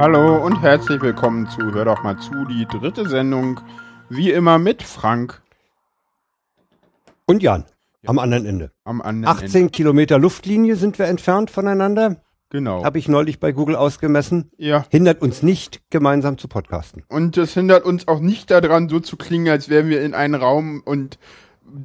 Hallo 0.00 0.42
und 0.42 0.62
herzlich 0.62 1.02
willkommen 1.02 1.46
zu 1.50 1.74
Hör 1.74 1.84
doch 1.84 2.02
mal 2.02 2.18
zu, 2.18 2.46
die 2.46 2.64
dritte 2.64 3.06
Sendung. 3.06 3.60
Wie 4.08 4.30
immer 4.30 4.58
mit 4.58 4.82
Frank. 4.82 5.42
Und 7.26 7.42
Jan, 7.42 7.66
am 8.06 8.18
anderen 8.18 8.46
Ende. 8.46 8.70
Am 8.84 9.02
anderen 9.02 9.36
18 9.36 9.54
Ende. 9.54 9.70
Kilometer 9.72 10.18
Luftlinie 10.18 10.76
sind 10.76 10.98
wir 10.98 11.04
entfernt 11.04 11.50
voneinander. 11.50 12.16
Genau. 12.48 12.82
Habe 12.82 12.98
ich 12.98 13.08
neulich 13.08 13.40
bei 13.40 13.52
Google 13.52 13.76
ausgemessen. 13.76 14.50
ja. 14.56 14.86
Hindert 14.88 15.20
uns 15.20 15.42
nicht, 15.42 15.82
gemeinsam 15.90 16.38
zu 16.38 16.48
podcasten. 16.48 17.04
Und 17.10 17.36
das 17.36 17.52
hindert 17.52 17.84
uns 17.84 18.08
auch 18.08 18.20
nicht 18.20 18.50
daran, 18.50 18.88
so 18.88 19.00
zu 19.00 19.18
klingen, 19.18 19.50
als 19.50 19.68
wären 19.68 19.90
wir 19.90 20.00
in 20.00 20.14
einem 20.14 20.40
Raum 20.40 20.80
und 20.82 21.18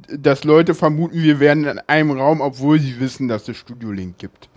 dass 0.08 0.42
Leute 0.42 0.74
vermuten, 0.74 1.22
wir 1.22 1.38
wären 1.38 1.64
in 1.64 1.80
einem 1.80 2.12
Raum, 2.12 2.40
obwohl 2.40 2.80
sie 2.80 2.98
wissen, 2.98 3.28
dass 3.28 3.46
es 3.46 3.58
Studio 3.58 3.92
Link 3.92 4.16
gibt. 4.16 4.48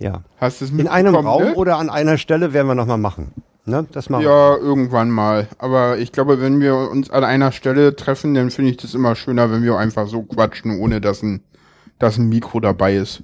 Ja. 0.00 0.22
Hast 0.38 0.60
du 0.60 0.64
es 0.64 0.70
In 0.70 0.88
einem 0.88 1.14
Raum 1.14 1.44
ne? 1.44 1.54
oder 1.54 1.76
an 1.76 1.90
einer 1.90 2.16
Stelle 2.16 2.52
werden 2.52 2.66
wir 2.66 2.74
nochmal 2.74 2.98
machen. 2.98 3.34
Ne? 3.66 3.86
Das 3.92 4.08
machen 4.08 4.22
wir. 4.22 4.30
Ja, 4.30 4.56
irgendwann 4.56 5.10
mal. 5.10 5.46
Aber 5.58 5.98
ich 5.98 6.10
glaube, 6.10 6.40
wenn 6.40 6.58
wir 6.58 6.74
uns 6.74 7.10
an 7.10 7.22
einer 7.22 7.52
Stelle 7.52 7.94
treffen, 7.94 8.34
dann 8.34 8.50
finde 8.50 8.70
ich 8.70 8.78
das 8.78 8.94
immer 8.94 9.14
schöner, 9.14 9.50
wenn 9.50 9.62
wir 9.62 9.76
einfach 9.76 10.08
so 10.08 10.22
quatschen, 10.22 10.80
ohne 10.80 11.02
dass 11.02 11.22
ein, 11.22 11.42
dass 11.98 12.16
ein 12.16 12.30
Mikro 12.30 12.60
dabei 12.60 12.96
ist. 12.96 13.22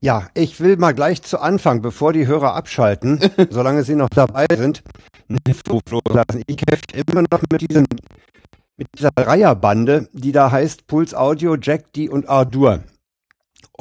Ja, 0.00 0.28
ich 0.34 0.60
will 0.60 0.76
mal 0.76 0.94
gleich 0.94 1.22
zu 1.22 1.40
Anfang, 1.40 1.82
bevor 1.82 2.12
die 2.12 2.26
Hörer 2.26 2.54
abschalten, 2.54 3.20
solange 3.50 3.82
sie 3.82 3.96
noch 3.96 4.08
dabei 4.08 4.46
sind. 4.56 4.82
Ich 5.28 6.62
hefte 6.68 7.02
immer 7.06 7.22
noch 7.22 7.42
mit 7.50 7.60
diesen, 7.68 7.86
mit 8.76 8.88
dieser 8.96 9.10
Dreierbande, 9.14 10.08
die 10.12 10.32
da 10.32 10.50
heißt 10.50 10.86
Puls 10.86 11.14
Audio, 11.14 11.56
Jack 11.56 11.92
D 11.92 12.08
und 12.08 12.28
Ardur. 12.28 12.80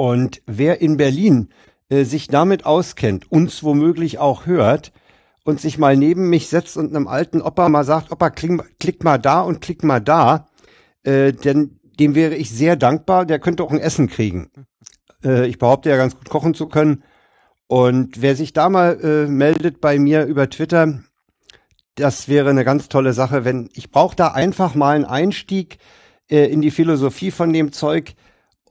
Und 0.02 0.42
wer 0.48 0.82
in 0.82 0.98
Berlin 0.98 1.50
äh, 1.90 2.06
sich 2.06 2.28
damit 2.28 2.66
auskennt, 2.66 3.32
uns 3.32 3.62
womöglich 3.62 4.18
auch 4.18 4.48
hört 4.48 4.94
und 5.44 5.62
sich 5.62 5.78
mal 5.78 5.96
neben 5.96 6.28
mich 6.28 6.48
setzt 6.48 6.76
und 6.76 6.90
einem 6.90 7.08
alten 7.08 7.40
Opa 7.40 7.70
mal 7.70 7.84
sagt, 7.84 8.12
Opa, 8.12 8.32
klick, 8.32 8.80
klick 8.80 9.04
mal 9.04 9.20
da 9.20 9.42
und 9.42 9.62
klick 9.62 9.84
mal 9.84 10.00
da, 10.00 10.48
äh, 11.04 11.34
denn 11.34 11.80
dem 12.00 12.16
wäre 12.16 12.34
ich 12.34 12.50
sehr 12.50 12.78
dankbar, 12.78 13.28
der 13.28 13.38
könnte 13.38 13.62
auch 13.62 13.70
ein 13.70 13.80
Essen 13.80 14.08
kriegen. 14.08 14.50
Äh, 15.24 15.46
ich 15.46 15.60
behaupte 15.60 15.92
ja 15.92 15.98
ganz 15.98 16.16
gut 16.16 16.30
kochen 16.30 16.56
zu 16.56 16.66
können. 16.66 17.04
Und 17.68 18.24
wer 18.24 18.36
sich 18.36 18.54
da 18.54 18.70
mal 18.70 19.00
äh, 19.04 19.28
meldet 19.28 19.82
bei 19.82 20.00
mir 20.00 20.26
über 20.26 20.50
Twitter, 20.50 21.04
das 21.94 22.28
wäre 22.28 22.50
eine 22.50 22.66
ganz 22.66 22.90
tolle 22.90 23.14
Sache, 23.14 23.46
wenn 23.46 23.70
ich 23.74 23.92
brauche 23.92 24.16
da 24.16 24.30
einfach 24.30 24.74
mal 24.74 24.96
einen 24.96 25.06
Einstieg 25.06 25.78
äh, 26.28 26.52
in 26.52 26.64
die 26.64 26.72
Philosophie 26.72 27.30
von 27.30 27.54
dem 27.54 27.72
Zeug 27.72 28.16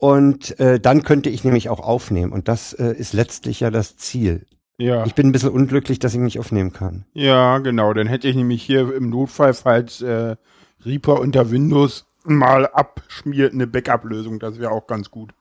und 0.01 0.59
äh, 0.59 0.79
dann 0.79 1.03
könnte 1.03 1.29
ich 1.29 1.43
nämlich 1.43 1.69
auch 1.69 1.79
aufnehmen 1.79 2.31
und 2.31 2.47
das 2.47 2.73
äh, 2.73 2.91
ist 2.91 3.13
letztlich 3.13 3.59
ja 3.59 3.69
das 3.69 3.97
Ziel. 3.97 4.47
Ja. 4.79 5.05
Ich 5.05 5.13
bin 5.13 5.27
ein 5.27 5.31
bisschen 5.31 5.51
unglücklich, 5.51 5.99
dass 5.99 6.15
ich 6.15 6.19
nicht 6.19 6.39
aufnehmen 6.39 6.73
kann. 6.73 7.05
Ja, 7.13 7.59
genau. 7.59 7.93
Dann 7.93 8.07
hätte 8.07 8.27
ich 8.27 8.35
nämlich 8.35 8.63
hier 8.63 8.91
im 8.95 9.11
Notfall, 9.11 9.53
falls 9.53 10.01
äh, 10.01 10.37
Reaper 10.83 11.19
unter 11.19 11.51
Windows 11.51 12.07
mal 12.23 12.65
abschmiert, 12.65 13.53
eine 13.53 13.67
Backup-Lösung. 13.67 14.39
Das 14.39 14.57
wäre 14.57 14.71
auch 14.71 14.87
ganz 14.87 15.11
gut. 15.11 15.35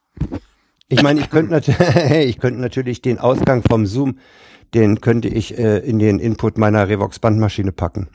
Ich 0.91 1.02
meine, 1.02 1.20
ich 1.20 1.30
könnte 1.30 1.62
ich 2.24 2.38
könnte 2.38 2.60
natürlich 2.60 3.00
den 3.00 3.19
Ausgang 3.19 3.62
vom 3.69 3.86
Zoom, 3.86 4.19
den 4.74 5.00
könnte 5.00 5.28
ich 5.28 5.56
äh, 5.56 5.78
in 5.78 5.98
den 5.98 6.19
Input 6.19 6.58
meiner 6.58 6.88
Revox 6.88 7.18
Bandmaschine 7.20 7.73
packen. 7.73 8.08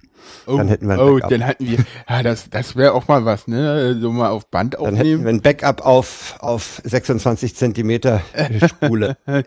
Oh, 0.48 0.58
Dann 0.58 0.68
hätten 0.68 0.88
wir 0.88 0.96
ein 0.96 1.00
oh, 1.00 1.14
Backup. 1.14 1.30
dann 1.30 1.42
hätten 1.42 1.68
wir, 1.68 1.78
ja, 2.10 2.24
das, 2.24 2.50
das 2.50 2.76
wäre 2.76 2.94
auch 2.94 3.08
mal 3.08 3.26
was, 3.26 3.48
ne? 3.48 3.96
So 4.00 4.12
mal 4.12 4.30
auf 4.30 4.48
Band 4.48 4.74
Dann 4.74 4.96
hätten 4.96 4.98
aufnehmen. 4.98 5.24
wir 5.24 5.30
ein 5.30 5.42
Backup 5.42 5.86
auf, 5.86 6.36
auf 6.40 6.82
26 6.84 7.56
Zentimeter 7.56 8.22
Spule. 8.68 9.18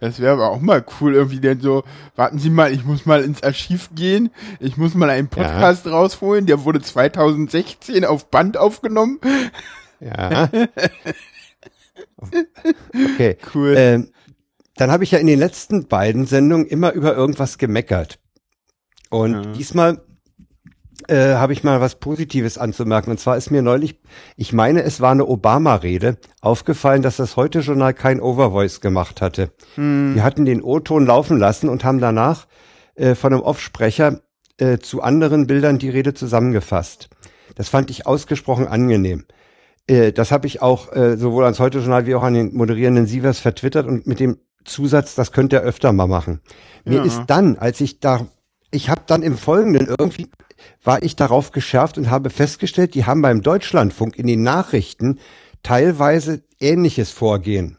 Das 0.00 0.20
wäre 0.20 0.32
aber 0.32 0.50
auch 0.50 0.60
mal 0.60 0.84
cool, 1.00 1.14
irgendwie 1.14 1.40
denn 1.40 1.60
so, 1.60 1.84
warten 2.16 2.38
Sie 2.38 2.50
mal, 2.50 2.72
ich 2.72 2.84
muss 2.84 3.06
mal 3.06 3.22
ins 3.22 3.42
Archiv 3.42 3.90
gehen, 3.94 4.30
ich 4.58 4.76
muss 4.76 4.94
mal 4.94 5.08
einen 5.08 5.28
Podcast 5.28 5.86
rausholen, 5.86 6.46
der 6.46 6.64
wurde 6.64 6.80
2016 6.82 8.04
auf 8.04 8.28
Band 8.28 8.56
aufgenommen. 8.56 9.20
Ja. 10.00 10.50
Okay. 13.14 13.36
Cool. 13.54 13.74
Ähm, 13.76 14.10
dann 14.76 14.90
habe 14.90 15.04
ich 15.04 15.10
ja 15.10 15.18
in 15.18 15.26
den 15.26 15.38
letzten 15.38 15.86
beiden 15.88 16.26
Sendungen 16.26 16.66
immer 16.66 16.92
über 16.92 17.14
irgendwas 17.14 17.58
gemeckert. 17.58 18.18
Und 19.10 19.32
Ja. 19.34 19.52
diesmal 19.52 20.00
äh, 21.08 21.34
habe 21.34 21.52
ich 21.52 21.64
mal 21.64 21.80
was 21.80 21.96
Positives 21.96 22.58
anzumerken. 22.58 23.10
Und 23.10 23.18
zwar 23.18 23.36
ist 23.36 23.50
mir 23.50 23.60
neulich, 23.62 24.00
ich 24.36 24.52
meine, 24.52 24.82
es 24.84 25.00
war 25.00 25.10
eine 25.10 25.26
Obama-Rede, 25.26 26.16
aufgefallen, 26.40 27.02
dass 27.02 27.16
das 27.16 27.36
Heute-Journal 27.36 27.92
kein 27.92 28.20
Overvoice 28.20 28.80
gemacht 28.80 29.20
hatte. 29.20 29.50
Hm. 29.74 30.14
Wir 30.14 30.22
hatten 30.22 30.44
den 30.44 30.62
O-Ton 30.62 31.04
laufen 31.06 31.38
lassen 31.38 31.68
und 31.68 31.84
haben 31.84 31.98
danach 31.98 32.46
äh, 32.94 33.14
von 33.14 33.32
einem 33.32 33.42
Off-Sprecher 33.42 34.20
äh, 34.58 34.78
zu 34.78 35.02
anderen 35.02 35.46
Bildern 35.46 35.78
die 35.78 35.90
Rede 35.90 36.14
zusammengefasst. 36.14 37.08
Das 37.56 37.68
fand 37.68 37.90
ich 37.90 38.06
ausgesprochen 38.06 38.68
angenehm. 38.68 39.24
Äh, 39.86 40.12
das 40.12 40.30
habe 40.32 40.46
ich 40.46 40.62
auch 40.62 40.92
äh, 40.92 41.16
sowohl 41.16 41.44
ans 41.44 41.60
Heute-Journal 41.60 42.06
wie 42.06 42.14
auch 42.14 42.22
an 42.22 42.34
den 42.34 42.54
moderierenden 42.54 43.06
Sievers 43.06 43.38
vertwittert 43.38 43.86
und 43.86 44.06
mit 44.06 44.20
dem 44.20 44.38
Zusatz, 44.64 45.14
das 45.14 45.32
könnte 45.32 45.56
er 45.56 45.62
öfter 45.62 45.92
mal 45.92 46.06
machen. 46.06 46.40
Mir 46.84 46.98
Ja. 46.98 47.04
ist 47.04 47.22
dann, 47.26 47.58
als 47.58 47.80
ich 47.80 47.98
da, 48.00 48.26
ich 48.70 48.88
habe 48.88 49.02
dann 49.06 49.22
im 49.22 49.36
Folgenden 49.36 49.86
irgendwie, 49.88 50.28
war 50.84 51.02
ich 51.02 51.16
darauf 51.16 51.50
geschärft 51.50 51.98
und 51.98 52.10
habe 52.10 52.30
festgestellt, 52.30 52.94
die 52.94 53.04
haben 53.04 53.22
beim 53.22 53.42
Deutschlandfunk 53.42 54.16
in 54.16 54.28
den 54.28 54.42
Nachrichten 54.42 55.18
teilweise 55.62 56.42
ähnliches 56.60 57.10
Vorgehen 57.10 57.78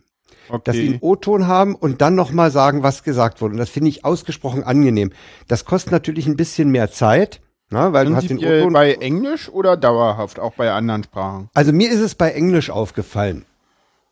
dass 0.66 0.76
sie 0.76 0.82
Okay. 0.82 0.90
einen 0.90 0.98
O-Ton 1.02 1.48
haben 1.48 1.74
und 1.74 2.02
dann 2.02 2.16
nochmal 2.16 2.52
sagen, 2.52 2.84
was 2.84 3.04
gesagt 3.04 3.42
wurde. 3.42 3.54
Und 3.54 3.60
das 3.60 3.70
finde 3.70 3.90
ich 3.90 4.04
ausgesprochen 4.04 4.64
angenehm. 4.64 5.12
Das 5.48 5.64
kostet 5.64 5.94
natürlich 5.94 6.28
ein 6.28 6.36
bisschen 6.36 6.70
mehr 6.70 6.92
Zeit, 6.92 7.40
na, 7.74 7.92
weil 7.92 8.06
du 8.06 8.16
hast 8.16 8.30
den 8.30 8.72
bei 8.72 8.94
Englisch 8.94 9.50
oder 9.50 9.76
dauerhaft, 9.76 10.40
auch 10.40 10.54
bei 10.54 10.72
anderen 10.72 11.04
Sprachen? 11.04 11.50
Also 11.54 11.74
mir 11.74 11.92
ist 11.92 12.00
es 12.00 12.16
bei 12.16 12.32
Englisch 12.32 12.70
aufgefallen. 12.70 13.46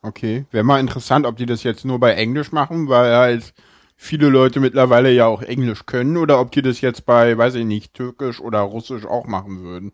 Okay. 0.01 0.45
Wäre 0.49 0.63
mal 0.63 0.79
interessant, 0.79 1.25
ob 1.27 1.37
die 1.37 1.45
das 1.45 1.61
jetzt 1.63 1.85
nur 1.85 1.99
bei 1.99 2.13
Englisch 2.13 2.51
machen, 2.51 2.89
weil 2.89 3.15
halt 3.15 3.53
viele 3.95 4.29
Leute 4.29 4.59
mittlerweile 4.59 5.11
ja 5.11 5.27
auch 5.27 5.43
Englisch 5.43 5.85
können 5.85 6.17
oder 6.17 6.39
ob 6.39 6.51
die 6.51 6.63
das 6.63 6.81
jetzt 6.81 7.05
bei, 7.05 7.37
weiß 7.37 7.53
ich 7.55 7.65
nicht, 7.65 7.93
Türkisch 7.93 8.41
oder 8.41 8.61
Russisch 8.61 9.05
auch 9.05 9.25
machen 9.25 9.61
würden. 9.61 9.91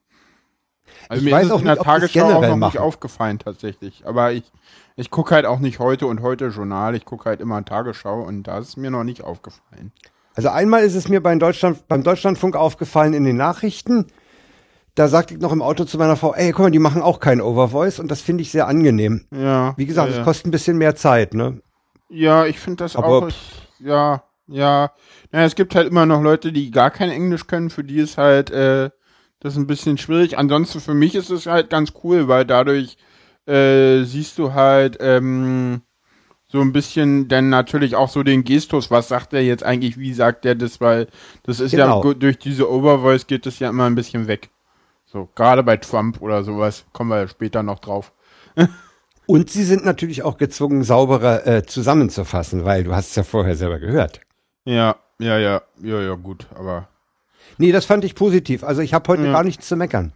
Also 1.09 1.19
Ich 1.21 1.25
mir 1.29 1.35
weiß 1.35 1.43
ist 1.43 1.47
es 1.47 1.51
auch 1.55 1.59
in 1.59 1.65
der 1.65 1.73
nicht, 1.75 1.81
es 1.81 1.85
Tagesschau 1.85 2.25
auch 2.37 2.41
noch 2.41 2.55
machen. 2.55 2.59
nicht 2.71 2.79
aufgefallen 2.79 3.39
tatsächlich. 3.39 4.07
Aber 4.07 4.31
ich, 4.31 4.43
ich 4.95 5.11
gucke 5.11 5.35
halt 5.35 5.45
auch 5.45 5.59
nicht 5.59 5.79
heute 5.79 6.07
und 6.07 6.21
heute 6.21 6.47
Journal, 6.47 6.95
ich 6.95 7.03
gucke 7.03 7.25
halt 7.25 7.41
immer 7.41 7.63
Tagesschau 7.65 8.21
und 8.21 8.43
da 8.43 8.59
ist 8.59 8.69
es 8.69 8.77
mir 8.77 8.91
noch 8.91 9.03
nicht 9.03 9.23
aufgefallen. 9.25 9.91
Also 10.37 10.49
einmal 10.49 10.83
ist 10.83 10.93
es 10.93 11.09
mir 11.09 11.21
beim, 11.21 11.39
Deutschland, 11.39 11.87
beim 11.87 12.03
Deutschlandfunk 12.03 12.55
aufgefallen 12.55 13.13
in 13.13 13.23
den 13.23 13.37
Nachrichten. 13.37 14.05
Da 14.93 15.07
sagte 15.07 15.33
ich 15.33 15.39
noch 15.39 15.51
im 15.51 15.63
Auto 15.63 15.83
zu 15.83 15.97
meiner 15.97 16.15
Frau, 16.15 16.35
ey, 16.35 16.51
guck 16.51 16.65
mal, 16.65 16.71
die 16.71 16.77
machen 16.77 17.01
auch 17.01 17.19
kein 17.19 17.41
Overvoice 17.41 17.99
und 17.99 18.11
das 18.11 18.21
finde 18.21 18.43
ich 18.43 18.51
sehr 18.51 18.67
angenehm. 18.67 19.25
Ja. 19.31 19.73
Wie 19.77 19.87
gesagt, 19.87 20.11
es 20.11 20.17
ja. 20.17 20.23
kostet 20.23 20.45
ein 20.45 20.51
bisschen 20.51 20.77
mehr 20.77 20.95
Zeit, 20.95 21.33
ne? 21.33 21.59
Ja, 22.09 22.45
ich 22.45 22.59
finde 22.59 22.83
das 22.83 22.95
Aber 22.95 23.07
auch. 23.07 23.27
Ich, 23.27 23.51
ja, 23.79 24.23
ja. 24.47 24.91
Naja, 25.31 25.45
es 25.47 25.55
gibt 25.55 25.73
halt 25.73 25.87
immer 25.87 26.05
noch 26.05 26.21
Leute, 26.21 26.51
die 26.51 26.69
gar 26.69 26.91
kein 26.91 27.09
Englisch 27.09 27.47
können. 27.47 27.71
Für 27.71 27.83
die 27.83 27.97
ist 27.97 28.19
halt 28.19 28.51
äh, 28.51 28.91
das 29.39 29.57
ein 29.57 29.65
bisschen 29.65 29.97
schwierig. 29.97 30.37
Ansonsten 30.37 30.81
für 30.81 30.93
mich 30.93 31.15
ist 31.15 31.31
es 31.31 31.47
halt 31.47 31.71
ganz 31.71 31.93
cool, 32.03 32.27
weil 32.27 32.45
dadurch 32.45 32.95
äh, 33.47 34.03
siehst 34.03 34.37
du 34.37 34.53
halt 34.53 34.97
ähm, 34.99 35.81
so 36.49 36.61
ein 36.61 36.71
bisschen 36.71 37.27
dann 37.27 37.49
natürlich 37.49 37.95
auch 37.95 38.09
so 38.09 38.23
den 38.23 38.43
Gestus. 38.43 38.89
Was 38.89 39.09
sagt 39.09 39.33
er 39.33 39.43
jetzt 39.43 39.63
eigentlich? 39.63 39.97
Wie 39.97 40.13
sagt 40.13 40.45
er 40.45 40.55
das? 40.55 40.79
Weil 40.79 41.07
das 41.43 41.59
ist 41.59 41.73
ja 41.73 41.85
Genau. 41.85 42.01
gut, 42.01 42.23
durch 42.23 42.37
diese 42.39 42.71
Overvoice 42.71 43.27
geht 43.27 43.45
das 43.45 43.59
ja 43.59 43.69
immer 43.69 43.85
ein 43.85 43.95
bisschen 43.95 44.27
weg. 44.27 44.49
So 45.05 45.29
gerade 45.35 45.63
bei 45.63 45.77
Trump 45.77 46.21
oder 46.21 46.43
sowas 46.43 46.85
kommen 46.93 47.09
wir 47.09 47.17
ja 47.19 47.27
später 47.27 47.63
noch 47.63 47.79
drauf. 47.79 48.11
Und 49.25 49.49
sie 49.49 49.63
sind 49.65 49.83
natürlich 49.83 50.23
auch 50.23 50.37
gezwungen, 50.37 50.83
sauberer 50.83 51.45
äh, 51.45 51.65
zusammenzufassen, 51.65 52.63
weil 52.63 52.85
du 52.85 52.95
hast 52.95 53.09
es 53.09 53.15
ja 53.17 53.23
vorher 53.23 53.57
selber 53.57 53.77
gehört. 53.79 54.21
Ja, 54.63 54.95
ja, 55.19 55.37
ja, 55.37 55.61
ja, 55.83 56.01
ja, 56.01 56.15
gut, 56.15 56.47
aber 56.55 56.87
Nee, 57.57 57.71
das 57.71 57.85
fand 57.85 58.03
ich 58.05 58.15
positiv. 58.15 58.63
Also 58.63 58.81
ich 58.81 58.93
habe 58.93 59.07
heute 59.09 59.25
Ja. 59.25 59.31
gar 59.31 59.43
nichts 59.43 59.67
zu 59.67 59.75
meckern. 59.75 60.13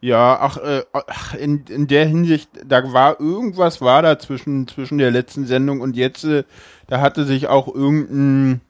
Ja, 0.00 0.38
ach, 0.40 0.58
äh, 0.58 0.84
ach 0.92 1.34
in, 1.34 1.64
in 1.68 1.88
der 1.88 2.06
Hinsicht, 2.06 2.50
da 2.64 2.92
war 2.92 3.18
irgendwas 3.20 3.80
war 3.80 4.00
da 4.02 4.18
zwischen, 4.18 4.68
zwischen 4.68 4.98
der 4.98 5.10
letzten 5.10 5.44
Sendung 5.44 5.80
und 5.80 5.96
jetzt, 5.96 6.22
äh, 6.24 6.44
da 6.86 7.00
hatte 7.00 7.24
sich 7.24 7.48
auch 7.48 7.66
irgendein, 7.74 8.60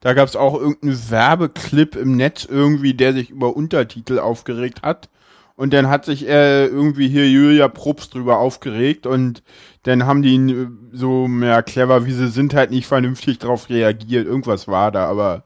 da 0.00 0.14
gab 0.14 0.28
es 0.28 0.36
auch 0.36 0.54
irgendeinen 0.54 1.10
Werbeclip 1.10 1.94
im 1.94 2.16
Netz 2.16 2.46
irgendwie, 2.46 2.94
der 2.94 3.12
sich 3.12 3.28
über 3.30 3.54
Untertitel 3.54 4.18
aufgeregt 4.18 4.82
hat. 4.82 5.10
Und 5.56 5.74
dann 5.74 5.88
hat 5.88 6.06
sich 6.06 6.26
äh, 6.26 6.64
irgendwie 6.64 7.08
hier 7.08 7.28
Julia 7.28 7.68
Probst 7.68 8.14
drüber 8.14 8.38
aufgeregt 8.38 9.06
und 9.06 9.42
dann 9.82 10.06
haben 10.06 10.22
die 10.22 10.30
ihn 10.34 10.48
äh, 10.48 10.96
so 10.96 11.28
mehr 11.28 11.62
clever, 11.62 12.06
wie 12.06 12.12
sie 12.12 12.28
sind, 12.28 12.54
halt 12.54 12.70
nicht 12.70 12.86
vernünftig 12.86 13.38
drauf 13.40 13.68
reagiert. 13.68 14.26
Irgendwas 14.26 14.68
war 14.68 14.90
da, 14.90 15.06
aber 15.06 15.44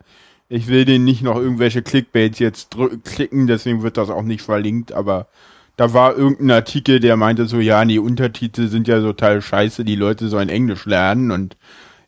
ich 0.54 0.68
will 0.68 0.84
den 0.84 1.02
nicht 1.04 1.20
noch 1.22 1.36
irgendwelche 1.36 1.82
Clickbaits 1.82 2.38
jetzt 2.38 2.76
klicken, 3.04 3.48
deswegen 3.48 3.82
wird 3.82 3.96
das 3.96 4.08
auch 4.08 4.22
nicht 4.22 4.42
verlinkt, 4.42 4.92
aber 4.92 5.26
da 5.76 5.92
war 5.92 6.16
irgendein 6.16 6.52
Artikel, 6.52 7.00
der 7.00 7.16
meinte 7.16 7.46
so, 7.46 7.58
ja, 7.58 7.84
die 7.84 7.98
Untertitel 7.98 8.68
sind 8.68 8.86
ja 8.86 9.00
total 9.00 9.42
scheiße, 9.42 9.84
die 9.84 9.96
Leute 9.96 10.28
sollen 10.28 10.48
Englisch 10.48 10.86
lernen 10.86 11.32
und 11.32 11.56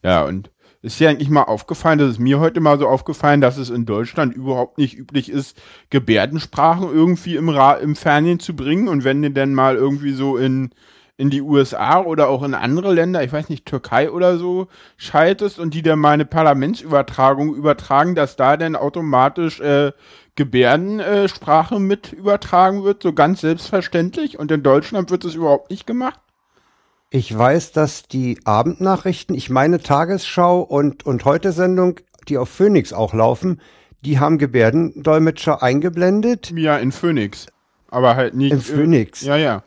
ja, 0.05 0.25
und 0.25 0.51
Ist 0.87 1.01
ja 1.01 1.11
eigentlich 1.11 1.31
mal 1.31 1.43
aufgefallen, 1.43 1.99
das 1.99 2.13
ist 2.13 2.21
mir 2.21 2.39
heute 2.39 2.61
mal 2.61 2.79
so 2.79 2.87
aufgefallen, 2.87 3.41
dass 3.41 3.57
es 3.59 3.71
in 3.71 3.87
Deutschland 3.87 4.33
überhaupt 4.37 4.79
nicht 4.79 4.97
üblich 4.97 5.29
ist, 5.29 5.61
Gebärdensprachen 5.91 6.89
irgendwie 6.89 7.35
im, 7.35 7.49
Ra 7.49 7.73
im 7.73 7.97
Fernsehen 7.97 8.39
zu 8.39 8.55
bringen. 8.55 8.87
Und 8.87 9.03
wenn 9.03 9.21
du 9.21 9.33
denn 9.33 9.55
mal 9.55 9.75
irgendwie 9.75 10.13
so 10.13 10.37
in, 10.37 10.71
in 11.19 11.31
die 11.31 11.41
USA 11.41 12.01
oder 12.01 12.29
auch 12.29 12.43
in 12.43 12.55
andere 12.55 12.93
Länder, 12.93 13.25
ich 13.25 13.33
weiß 13.33 13.49
nicht, 13.49 13.65
Türkei 13.65 14.11
oder 14.11 14.37
so, 14.39 14.69
schaltest 14.97 15.59
und 15.59 15.73
die 15.73 15.83
dann 15.83 15.99
mal 15.99 16.11
eine 16.11 16.27
Parlamentsübertragung 16.27 17.55
übertragen, 17.55 18.15
dass 18.15 18.37
da 18.37 18.57
dann 18.57 18.77
automatisch 18.77 19.61
äh, 19.61 19.93
Gebärdensprache 20.35 21.77
äh, 21.77 21.81
mit 21.81 22.13
übertragen 22.13 22.85
wird, 22.85 23.03
so 23.03 23.15
ganz 23.15 23.41
selbstverständlich. 23.41 24.39
Und 24.39 24.51
in 24.51 24.63
Deutschland 24.63 25.11
wird 25.11 25.25
es 25.25 25.35
überhaupt 25.35 25.71
nicht 25.71 25.87
gemacht. 25.87 26.21
Ich 27.09 27.37
weiß, 27.37 27.73
dass 27.73 28.03
die 28.03 28.39
Abendnachrichten, 28.45 29.35
ich 29.35 29.49
meine 29.49 29.81
Tagesschau 29.81 30.61
und, 30.61 31.07
und 31.07 31.25
Heute-Sendung, 31.25 32.01
die 32.29 32.37
auf 32.37 32.51
Phoenix 32.51 32.93
auch 32.93 33.15
laufen, 33.15 33.61
die 34.05 34.19
haben 34.19 34.37
Gebärdendolmetscher 34.37 35.63
eingeblendet. 35.63 36.53
Ja, 36.55 36.77
in 36.77 36.93
Phoenix. 36.93 37.47
Aber 37.89 38.17
halt 38.17 38.35
nicht. 38.35 38.53
In 38.53 38.61
Phoenix. 38.61 39.23
Ja, 39.23 39.37
ja. 39.37 39.63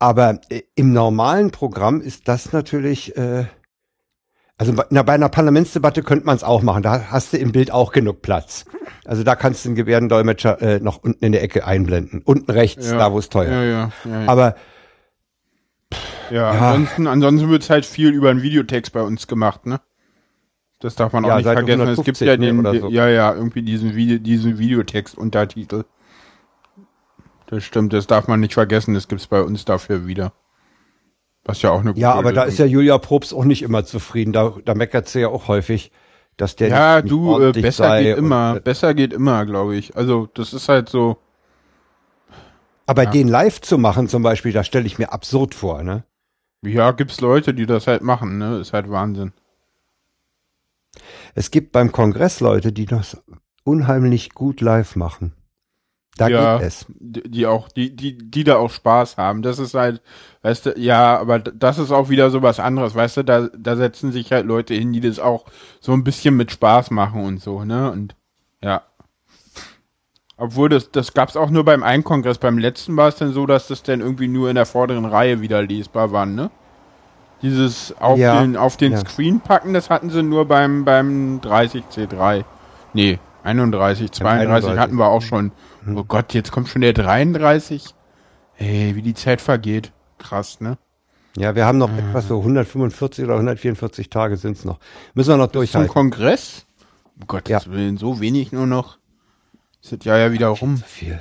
Aber 0.00 0.40
äh, 0.48 0.62
im 0.74 0.92
normalen 0.92 1.52
Programm 1.52 2.00
ist 2.00 2.26
das 2.26 2.52
natürlich, 2.52 3.16
äh, 3.16 3.44
also 4.56 4.74
na, 4.90 5.02
bei 5.02 5.12
einer 5.12 5.28
Parlamentsdebatte 5.28 6.02
könnte 6.02 6.26
man 6.26 6.34
es 6.36 6.42
auch 6.42 6.62
machen. 6.62 6.82
Da 6.82 7.10
hast 7.10 7.32
du 7.32 7.36
im 7.36 7.52
Bild 7.52 7.70
auch 7.70 7.92
genug 7.92 8.22
Platz. 8.22 8.64
Also 9.04 9.22
da 9.22 9.36
kannst 9.36 9.64
du 9.64 9.68
den 9.68 9.76
Gebärdendolmetscher 9.76 10.60
äh, 10.60 10.80
noch 10.80 11.02
unten 11.02 11.24
in 11.24 11.32
der 11.32 11.42
Ecke 11.42 11.66
einblenden. 11.66 12.22
Unten 12.24 12.50
rechts, 12.50 12.90
Ja. 12.90 12.98
da 12.98 13.12
wo 13.12 13.18
es 13.18 13.28
teuer. 13.28 13.52
Ja, 13.52 13.62
ja, 13.64 13.92
ja, 14.04 14.22
ja. 14.22 14.28
Aber 14.28 14.56
ja, 16.30 16.54
ja. 16.54 16.70
ansonsten, 16.72 17.06
ansonsten 17.06 17.48
wird 17.50 17.68
halt 17.70 17.84
viel 17.86 18.10
über 18.10 18.30
einen 18.30 18.42
Videotext 18.42 18.92
bei 18.92 19.02
uns 19.02 19.26
gemacht, 19.26 19.66
ne? 19.66 19.80
Das 20.78 20.94
darf 20.94 21.12
man 21.12 21.24
auch 21.24 21.28
Ja, 21.28 21.36
nicht 21.36 21.44
vergessen. 21.44 21.80
Es 21.88 22.02
gibt 22.04 22.20
150, 22.22 22.26
ja 22.26 22.36
ne, 22.38 22.46
den, 22.46 22.58
oder 22.60 22.78
so. 22.80 22.88
ja, 22.88 23.08
ja, 23.08 23.34
irgendwie 23.34 23.62
diesen 23.62 23.94
Video, 23.96 24.18
diesen 24.18 24.58
Videotext-Untertitel. 24.58 25.84
Das 27.50 27.64
stimmt, 27.64 27.92
das 27.92 28.06
darf 28.06 28.28
man 28.28 28.40
nicht 28.40 28.54
vergessen. 28.54 28.94
Das 28.94 29.08
gibt's 29.08 29.26
bei 29.26 29.42
uns 29.42 29.64
dafür 29.64 30.06
wieder. 30.06 30.32
Was 31.44 31.62
ja 31.62 31.70
auch 31.70 31.80
eine 31.80 31.90
gute 31.90 32.00
ja, 32.00 32.12
aber 32.12 32.32
da 32.32 32.44
ist 32.44 32.58
ja 32.58 32.64
Lösung 32.64 32.74
Julia 32.74 32.98
Probst 32.98 33.34
auch 33.34 33.44
nicht 33.44 33.62
immer 33.62 33.84
zufrieden. 33.84 34.32
Da, 34.32 34.54
da 34.64 34.74
meckert 34.74 35.08
sie 35.08 35.20
ja 35.20 35.28
auch 35.28 35.48
häufig, 35.48 35.90
dass 36.36 36.54
der 36.54 36.68
Ja, 36.68 37.00
nicht, 37.02 37.10
du, 37.10 37.26
äh, 37.26 37.32
ordentlich 37.32 37.62
besser 37.64 38.00
geht 38.00 38.18
und- 38.18 38.24
immer. 38.24 38.60
Besser 38.60 38.94
geht 38.94 39.12
immer, 39.12 39.44
glaube 39.46 39.74
ich. 39.76 39.96
Also, 39.96 40.28
das 40.34 40.52
ist 40.52 40.68
halt 40.68 40.88
so. 40.88 41.16
Aber 42.86 43.06
den 43.06 43.28
live 43.28 43.60
zu 43.60 43.78
machen 43.78 44.08
zum 44.08 44.22
Beispiel, 44.22 44.52
da 44.52 44.64
stelle 44.64 44.86
ich 44.86 44.98
mir 44.98 45.12
absurd 45.12 45.54
vor, 45.54 45.82
ne? 45.82 46.04
Ja, 46.62 46.90
gibt's 46.92 47.20
Leute, 47.20 47.54
die 47.54 47.66
das 47.66 47.86
halt 47.86 48.02
machen, 48.02 48.38
ne? 48.38 48.58
Ist 48.58 48.72
halt 48.72 48.90
Wahnsinn. 48.90 49.32
Es 51.34 51.50
gibt 51.50 51.72
beim 51.72 51.90
Kongress 51.92 52.40
Leute, 52.40 52.72
die 52.72 52.86
das 52.86 53.22
unheimlich 53.64 54.34
gut 54.34 54.60
live 54.60 54.94
machen. 54.96 55.32
Da 56.16 56.28
ja, 56.28 56.58
geht 56.58 56.66
es. 56.66 56.86
Die, 56.88 57.46
auch, 57.46 57.68
die, 57.68 57.94
die, 57.94 58.18
die 58.18 58.44
da 58.44 58.56
auch 58.56 58.70
Spaß 58.70 59.16
haben. 59.16 59.42
Das 59.42 59.58
ist 59.58 59.74
halt, 59.74 60.02
weißt 60.42 60.66
du, 60.66 60.78
ja, 60.78 61.18
aber 61.18 61.38
das 61.38 61.78
ist 61.78 61.92
auch 61.92 62.08
wieder 62.08 62.30
so 62.30 62.42
was 62.42 62.60
anderes, 62.60 62.94
weißt 62.94 63.18
du, 63.18 63.24
da, 63.24 63.48
da 63.56 63.76
setzen 63.76 64.12
sich 64.12 64.32
halt 64.32 64.46
Leute 64.46 64.74
hin, 64.74 64.92
die 64.92 65.00
das 65.00 65.18
auch 65.18 65.46
so 65.80 65.92
ein 65.92 66.04
bisschen 66.04 66.36
mit 66.36 66.50
Spaß 66.50 66.90
machen 66.90 67.24
und 67.24 67.40
so, 67.40 67.64
ne? 67.64 67.90
Und 67.90 68.16
ja. 68.62 68.82
Obwohl 70.36 70.68
das, 70.70 70.90
das 70.90 71.12
gab's 71.12 71.36
auch 71.36 71.50
nur 71.50 71.64
beim 71.64 71.82
einen 71.82 72.02
Kongress. 72.02 72.38
Beim 72.38 72.58
letzten 72.58 72.96
war 72.96 73.08
es 73.08 73.16
dann 73.16 73.32
so, 73.32 73.46
dass 73.46 73.68
das 73.68 73.82
dann 73.82 74.00
irgendwie 74.00 74.28
nur 74.28 74.48
in 74.48 74.54
der 74.54 74.66
vorderen 74.66 75.04
Reihe 75.04 75.40
wieder 75.40 75.62
lesbar 75.62 76.12
war, 76.12 76.26
ne? 76.26 76.50
Dieses 77.42 77.94
auf 78.00 78.18
Ja, 78.18 78.40
den, 78.40 78.56
auf 78.56 78.76
den 78.76 78.92
ja. 78.92 78.98
Screen 78.98 79.40
packen, 79.40 79.72
das 79.72 79.88
hatten 79.88 80.10
sie 80.10 80.22
nur 80.22 80.46
beim, 80.46 80.84
beim 80.84 81.40
30C3. 81.40 82.44
Nee, 82.92 83.18
31, 83.44 84.12
32 84.12 84.48
31. 84.48 84.78
hatten 84.78 84.96
wir 84.96 85.08
auch 85.08 85.22
schon. 85.22 85.52
Oh 85.86 86.04
Gott, 86.04 86.34
jetzt 86.34 86.52
kommt 86.52 86.68
schon 86.68 86.82
der 86.82 86.92
33. 86.92 87.94
Ey, 88.58 88.94
wie 88.94 89.02
die 89.02 89.14
Zeit 89.14 89.40
vergeht. 89.40 89.92
Krass, 90.18 90.60
ne? 90.60 90.76
Ja, 91.36 91.54
wir 91.54 91.64
haben 91.64 91.78
noch 91.78 91.90
etwas 91.96 92.28
so 92.28 92.38
145 92.40 93.24
oder 93.24 93.34
144 93.34 94.10
Tage 94.10 94.36
sind's 94.36 94.64
noch. 94.64 94.78
Müssen 95.14 95.30
wir 95.30 95.36
noch 95.36 95.46
Zum 95.46 95.52
durchhalten. 95.60 95.92
Kongress? 95.92 96.66
Um 97.18 97.26
Gottes 97.26 97.64
Ja. 97.64 97.72
Willen, 97.72 97.96
so 97.96 98.20
wenig 98.20 98.52
nur 98.52 98.66
noch. 98.66 98.98
Ist 99.82 99.92
das 99.92 100.04
Jahr 100.04 100.18
ja 100.18 100.32
wieder 100.32 100.48
rum. 100.48 100.76
Zu 100.76 100.84
viel. 100.84 101.20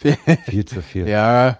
Viel 0.46 0.64
zu 0.64 0.80
viel. 0.80 1.08
Ja. 1.08 1.58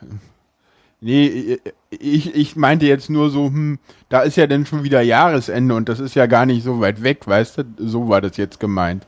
Nee, 1.00 1.58
ich, 1.90 2.34
ich 2.34 2.54
meinte 2.54 2.86
jetzt 2.86 3.10
nur 3.10 3.30
so, 3.30 3.46
hm, 3.46 3.80
da 4.08 4.20
ist 4.20 4.36
ja 4.36 4.46
dann 4.46 4.64
schon 4.64 4.84
wieder 4.84 5.00
Jahresende 5.00 5.74
und 5.74 5.88
das 5.88 5.98
ist 5.98 6.14
ja 6.14 6.26
gar 6.26 6.46
nicht 6.46 6.62
so 6.62 6.80
weit 6.80 7.02
weg, 7.02 7.26
weißt 7.26 7.58
du? 7.58 7.64
So 7.78 8.08
war 8.08 8.20
das 8.20 8.36
jetzt 8.36 8.60
gemeint. 8.60 9.06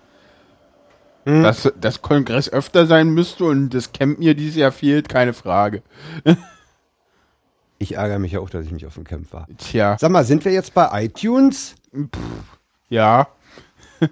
Hm. 1.25 1.43
Dass 1.43 1.71
das 1.79 2.01
Kongress 2.03 2.49
öfter 2.49 2.87
sein 2.87 3.11
müsste 3.11 3.45
und 3.45 3.71
das 3.71 3.93
Camp 3.93 4.19
mir 4.19 4.35
dieses 4.35 4.57
Jahr 4.57 4.73
fehlt, 4.73 5.09
keine 5.09 5.33
Frage. 5.35 5.83
Ich 7.79 7.95
ärgere 7.97 8.19
mich 8.19 8.33
ja 8.33 8.41
auch, 8.41 8.51
dass 8.51 8.65
ich 8.65 8.73
nicht 8.73 8.87
auf 8.87 8.95
dem 8.95 9.05
Camp 9.05 9.33
war. 9.33 9.47
Tja, 9.59 9.97
Sag 10.01 10.11
mal, 10.11 10.25
sind 10.25 10.45
wir 10.45 10.53
jetzt 10.53 10.73
bei 10.75 11.05
iTunes? 11.05 11.75
ja, 12.89 13.29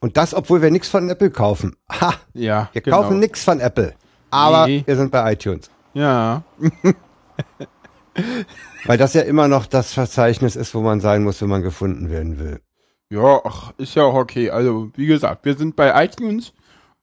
Und 0.00 0.16
das, 0.16 0.34
obwohl 0.34 0.62
wir 0.62 0.70
nichts 0.70 0.88
von 0.88 1.08
Apple 1.08 1.30
kaufen. 1.30 1.76
Ha! 2.00 2.14
ja. 2.34 2.68
Wir 2.72 2.82
genau. 2.82 3.02
kaufen 3.02 3.18
nichts 3.20 3.44
von 3.44 3.60
Apple. 3.60 3.94
Aber 4.30 4.66
Nee. 4.66 4.82
wir 4.86 4.96
sind 4.96 5.10
bei 5.12 5.32
iTunes. 5.32 5.70
Ja, 5.94 6.42
Weil 8.84 8.98
das 8.98 9.14
ja 9.14 9.22
immer 9.22 9.48
noch 9.48 9.66
das 9.66 9.92
Verzeichnis 9.92 10.56
ist, 10.56 10.74
wo 10.74 10.80
man 10.80 11.00
sein 11.00 11.22
muss, 11.22 11.40
wenn 11.40 11.48
man 11.48 11.62
gefunden 11.62 12.10
werden 12.10 12.38
will. 12.38 12.60
Ja, 13.12 13.40
ach, 13.44 13.72
ist 13.78 13.94
ja 13.94 14.04
auch 14.04 14.14
okay. 14.14 14.50
Also, 14.50 14.90
wie 14.96 15.06
gesagt, 15.06 15.44
wir 15.44 15.54
sind 15.56 15.76
bei 15.76 16.04
iTunes 16.04 16.52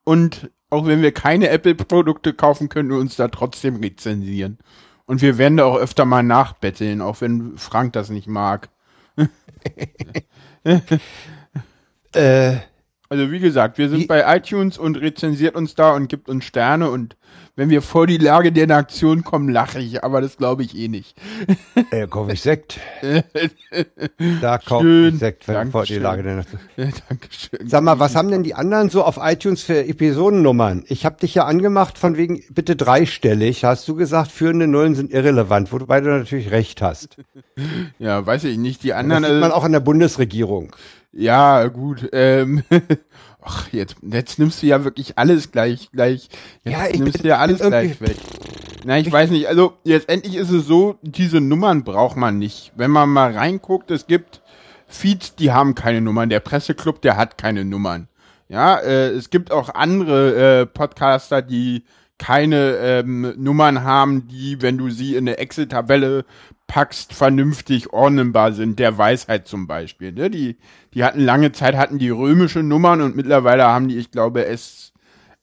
und 0.04 0.50
auch 0.70 0.86
wenn 0.86 1.02
wir 1.02 1.12
keine 1.14 1.50
Apple-Produkte 1.50 2.34
kaufen, 2.34 2.70
können 2.70 2.90
wir 2.90 2.98
uns 2.98 3.16
da 3.16 3.28
trotzdem 3.30 3.78
rezensieren. 3.78 4.58
Und 5.06 5.22
wir 5.22 5.38
werden 5.40 5.58
da 5.58 5.66
auch 5.66 5.78
öfter 5.78 6.06
mal 6.06 6.22
nachbetteln, 6.24 7.02
auch 7.02 7.22
wenn 7.22 7.58
Frank 7.58 7.94
das 7.94 8.10
nicht 8.10 8.28
mag. 8.28 8.70
Äh, 12.14 12.58
Also 13.12 13.32
wie 13.32 13.40
gesagt, 13.40 13.78
wir 13.80 13.90
sind 13.90 14.02
Wie- 14.02 14.06
bei 14.08 14.38
iTunes 14.38 14.78
und 14.78 14.96
rezensiert 14.98 15.56
uns 15.56 15.74
da 15.76 15.96
und 15.96 16.10
gibt 16.10 16.30
uns 16.30 16.46
Sterne 16.46 16.90
und 16.92 17.18
wenn 17.60 17.70
wir 17.70 17.82
vor 17.82 18.08
die 18.08 18.16
Lage 18.16 18.54
der 18.54 18.68
Nation 18.68 19.26
kommen, 19.26 19.50
lache 19.50 19.80
ich, 19.82 20.02
aber 20.02 20.22
das 20.22 20.38
glaube 20.38 20.64
ich 20.64 20.78
eh 20.78 20.88
nicht. 20.88 21.14
äh 21.92 22.08
kaufe 22.08 22.32
ich 22.32 22.42
Sekt. 22.42 22.80
da 24.42 24.58
kaufe 24.60 24.86
Schön. 24.86 25.14
ich 25.16 25.20
Sekt, 25.20 25.46
wenn 25.50 25.70
vor 25.70 25.84
die 25.84 26.00
Dankeschön. 26.00 26.04
Lage 26.04 26.24
der 26.24 26.36
Natur. 26.38 26.60
Dankeschön. 26.78 27.68
Sag 27.68 27.84
mal, 27.84 28.00
was 28.00 28.16
haben 28.16 28.32
denn 28.32 28.44
die 28.44 28.56
anderen 28.56 28.90
so 28.90 29.04
auf 29.04 29.20
iTunes 29.22 29.62
für 29.62 29.86
Episodennummern? 29.86 30.86
Ich 30.88 31.06
habe 31.06 31.18
dich 31.20 31.36
ja 31.36 31.44
angemacht 31.44 31.98
von 31.98 32.16
wegen 32.16 32.42
bitte 32.50 32.78
dreistellig. 32.78 33.66
Hast 33.66 33.86
du 33.90 33.96
gesagt, 33.96 34.32
führende 34.32 34.66
Nullen 34.66 34.96
sind 34.96 35.12
irrelevant, 35.12 35.74
wobei 35.74 36.00
du 36.00 36.10
natürlich 36.10 36.52
recht 36.52 36.82
hast. 36.82 37.18
Ja, 38.00 38.26
weiß 38.26 38.46
ich 38.46 38.58
nicht. 38.58 38.84
Die 38.84 38.88
Das 38.90 38.98
anderen, 39.00 39.26
sieht 39.26 39.42
man 39.42 39.52
äh, 39.52 39.54
auch 39.54 39.66
an 39.66 39.74
der 39.74 39.82
Bundesregierung. 39.82 40.74
ja 41.12 41.68
gut. 41.68 42.08
Ähm, 42.14 42.64
ach, 43.42 43.72
jetzt, 43.72 43.96
jetzt 44.02 44.40
nimmst 44.40 44.62
du 44.62 44.68
ja 44.68 44.84
wirklich 44.84 45.18
alles 45.18 45.52
gleich, 45.52 45.90
gleich. 45.92 46.30
Jetzt 46.64 46.74
Ja, 46.74 46.88
ich 46.88 47.00
nimmst 47.00 47.24
du 47.24 47.28
ja 47.28 47.38
alles 47.38 47.60
gleich 47.60 48.00
weg. 48.02 48.18
Na, 48.86 48.98
ich 48.98 49.12
weiß 49.12 49.30
nicht. 49.32 49.48
Also 49.48 49.74
letztendlich 49.84 50.36
ist 50.36 50.52
es 50.52 50.66
so, 50.66 50.98
diese 51.02 51.42
Nummern 51.42 51.84
braucht 51.84 52.18
man 52.18 52.38
nicht. 52.38 52.72
Wenn 52.76 52.92
man 52.92 53.10
mal 53.10 53.36
reinguckt, 53.36 53.92
es 53.92 54.08
gibt 54.08 54.42
Feeds, 54.88 55.36
die 55.36 55.52
haben 55.52 55.76
keine 55.76 56.02
Nummern. 56.02 56.30
Der 56.30 56.40
Presseclub, 56.40 57.02
der 57.02 57.18
hat 57.18 57.38
keine 57.38 57.66
Nummern. 57.66 58.08
Ja, 58.48 58.78
äh, 58.78 59.10
es 59.10 59.30
gibt 59.30 59.52
auch 59.52 59.70
andere 59.70 60.62
äh, 60.62 60.66
Podcaster, 60.66 61.42
die 61.42 61.84
keine 62.18 62.76
ähm, 62.78 63.34
Nummern 63.38 63.84
haben, 63.84 64.28
die, 64.28 64.62
wenn 64.62 64.78
du 64.78 64.90
sie 64.90 65.16
in 65.16 65.28
eine 65.28 65.38
Excel-Tabelle 65.38 66.26
packst, 66.70 67.14
vernünftig 67.14 67.92
ordnenbar 67.92 68.54
sind. 68.54 68.80
Der 68.80 68.98
Weisheit 68.98 69.48
zum 69.48 69.68
Beispiel. 69.68 70.14
Ne? 70.14 70.30
Die, 70.30 70.56
die 70.94 71.04
hatten 71.04 71.20
lange 71.20 71.52
Zeit, 71.52 71.76
hatten 71.76 71.98
die 71.98 72.10
römische 72.12 72.64
Nummern 72.64 73.02
und 73.02 73.18
mittlerweile 73.18 73.66
haben 73.66 73.90
die, 73.90 73.98
ich 73.98 74.12
glaube, 74.12 74.46
S, 74.46 74.94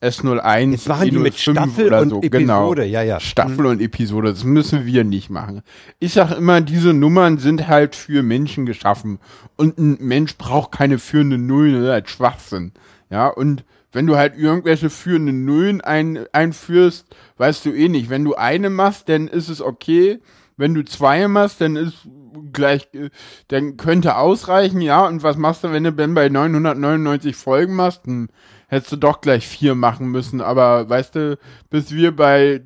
S01. 0.01 0.71
Jetzt 0.71 0.89
machen 0.89 1.11
die 1.11 1.19
mit 1.19 1.35
E05 1.35 1.51
Staffel 1.53 1.87
oder 1.89 2.01
und 2.03 2.11
so. 2.11 2.23
Episode, 2.23 2.83
Genau. 2.83 2.93
ja, 2.93 3.03
ja. 3.03 3.21
Staffel 3.21 3.67
und 3.67 3.83
Episode, 3.83 4.31
das 4.31 4.45
müssen 4.45 4.87
wir 4.87 5.05
nicht 5.05 5.29
machen. 5.29 5.63
Ich 5.99 6.13
sag 6.15 6.37
immer, 6.37 6.61
diese 6.61 6.95
Nummern 6.95 7.39
sind 7.39 7.67
halt 7.67 7.97
für 7.97 8.23
Menschen 8.23 8.65
geschaffen. 8.65 9.19
Und 9.57 9.79
ein 9.79 9.99
Mensch 10.01 10.37
braucht 10.37 10.73
keine 10.73 10.99
führenden 10.99 11.47
Nullen, 11.47 11.75
das 11.75 11.83
ist 11.83 11.91
halt 11.91 12.09
Schwachsinn. 12.09 12.73
Ja, 13.11 13.27
und 13.27 13.65
wenn 13.93 14.07
du 14.07 14.17
halt 14.17 14.37
irgendwelche 14.37 14.91
führenden 14.91 15.45
Nullen 15.45 15.81
ein, 15.81 16.27
einführst, 16.33 17.07
weißt 17.39 17.65
du 17.65 17.73
eh 17.73 17.89
nicht. 17.89 18.11
Wenn 18.11 18.25
du 18.25 18.35
eine 18.35 18.71
machst, 18.71 19.09
dann 19.09 19.27
ist 19.27 19.49
es 19.49 19.61
okay. 19.61 20.21
Wenn 20.57 20.75
du 20.75 20.85
zwei 20.85 21.29
machst, 21.29 21.61
dann 21.61 21.77
ist 21.77 22.09
gleich, 22.53 22.89
äh, 22.95 23.11
dann 23.49 23.77
könnte 23.77 24.17
ausreichen, 24.17 24.81
ja. 24.81 25.07
Und 25.07 25.23
was 25.23 25.37
machst 25.37 25.65
du, 25.65 25.73
wenn 25.73 25.85
du 25.85 25.93
dann 25.93 26.15
bei 26.15 26.29
999 26.29 27.37
Folgen 27.37 27.75
machst? 27.75 28.07
Hm, 28.07 28.29
hättest 28.69 28.93
du 28.93 28.97
doch 28.97 29.21
gleich 29.21 29.47
vier 29.47 29.75
machen 29.75 30.09
müssen. 30.09 30.41
Aber 30.41 30.89
weißt 30.89 31.15
du, 31.15 31.39
bis 31.71 31.93
wir 31.93 32.15
bei 32.15 32.63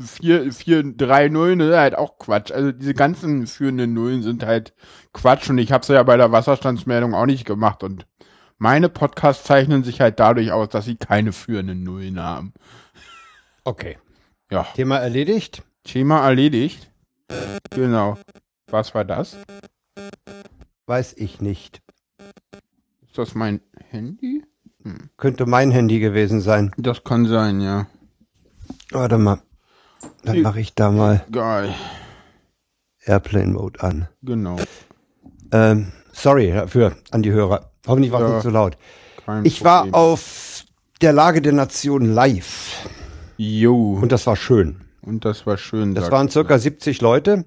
vier, 0.00 0.52
vier, 0.52 0.82
drei 0.84 1.28
Nullen 1.28 1.60
ist 1.60 1.74
halt 1.74 1.96
auch 1.96 2.18
Quatsch. 2.18 2.52
Also 2.52 2.72
diese 2.72 2.94
ganzen 2.94 3.46
führenden 3.46 3.94
Nullen 3.94 4.22
sind 4.22 4.44
halt 4.44 4.74
Quatsch 5.12 5.48
und 5.48 5.58
ich 5.58 5.72
habe 5.72 5.82
es 5.82 5.88
ja 5.88 6.02
bei 6.02 6.16
der 6.16 6.32
Wasserstandsmeldung 6.32 7.14
auch 7.14 7.26
nicht 7.26 7.44
gemacht 7.44 7.82
und 7.82 8.06
meine 8.58 8.88
Podcasts 8.88 9.44
zeichnen 9.44 9.84
sich 9.84 10.00
halt 10.00 10.18
dadurch 10.18 10.50
aus, 10.52 10.68
dass 10.70 10.86
sie 10.86 10.96
keine 10.96 11.32
führenden 11.32 11.82
Nullen 11.82 12.20
haben. 12.20 12.54
Okay. 13.64 13.98
Ja. 14.50 14.62
Thema 14.74 14.98
erledigt? 14.98 15.62
Thema 15.84 16.26
erledigt. 16.26 16.90
Genau. 17.70 18.16
Was 18.70 18.94
war 18.94 19.04
das? 19.04 19.36
Weiß 20.86 21.14
ich 21.14 21.40
nicht. 21.40 21.80
Ist 23.02 23.18
das 23.18 23.34
mein 23.34 23.60
Handy? 23.90 24.42
Könnte 25.16 25.46
mein 25.46 25.70
Handy 25.72 25.98
gewesen 25.98 26.40
sein. 26.40 26.72
Das 26.76 27.02
kann 27.02 27.26
sein, 27.26 27.60
ja. 27.60 27.86
Warte 28.90 29.18
mal. 29.18 29.40
Dann 30.22 30.42
mache 30.42 30.60
ich 30.60 30.74
da 30.74 30.90
mal 30.90 31.24
Geil. 31.32 31.74
Airplane 33.04 33.52
Mode 33.52 33.82
an. 33.82 34.08
Genau. 34.22 34.56
Ähm, 35.52 35.92
sorry 36.12 36.52
dafür 36.52 36.96
an 37.10 37.22
die 37.22 37.32
Hörer. 37.32 37.70
Hoffentlich 37.86 38.12
war 38.12 38.20
es 38.22 38.28
Ja. 38.28 38.34
nicht 38.34 38.42
so 38.44 38.50
laut. 38.50 38.76
Ich 39.44 39.64
war 39.64 39.92
auf 39.92 40.64
der 41.00 41.12
Lage 41.12 41.42
der 41.42 41.52
Nation 41.52 42.04
live 42.14 42.88
Jo. 43.36 43.94
und 44.00 44.12
das 44.12 44.26
war 44.26 44.36
schön. 44.36 44.80
Und 45.06 45.24
das 45.24 45.46
war 45.46 45.56
schön. 45.56 45.94
Das 45.94 46.10
waren 46.10 46.28
circa 46.28 46.58
70 46.58 47.00
Leute. 47.00 47.44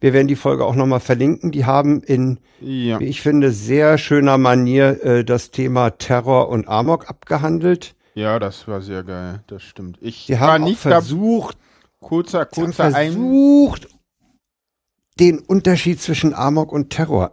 Wir 0.00 0.12
werden 0.12 0.26
die 0.26 0.36
Folge 0.36 0.64
auch 0.64 0.74
nochmal 0.74 0.98
verlinken. 1.00 1.52
Die 1.52 1.64
haben 1.64 2.02
in, 2.02 2.40
Ja. 2.60 2.98
wie 2.98 3.04
ich 3.04 3.20
finde, 3.20 3.52
sehr 3.52 3.98
schöner 3.98 4.36
Manier 4.38 5.04
äh, 5.04 5.24
das 5.24 5.52
Thema 5.52 5.90
Terror 5.90 6.48
und 6.48 6.66
Amok 6.66 7.08
abgehandelt. 7.08 7.94
Ja, 8.14 8.38
das 8.38 8.66
war 8.66 8.80
sehr 8.80 9.04
geil. 9.04 9.44
Das 9.46 9.62
stimmt. 9.62 9.98
Ich 10.00 10.24
Sie 10.26 10.40
war 10.40 10.58
nicht 10.58 10.80
versucht, 10.80 11.56
Kurzer, 12.00 12.46
kurzer 12.46 12.90
versucht, 12.90 13.88
den 15.20 15.38
Unterschied 15.38 16.00
zwischen 16.00 16.34
Amok 16.34 16.72
und 16.72 16.90
Terror 16.90 17.32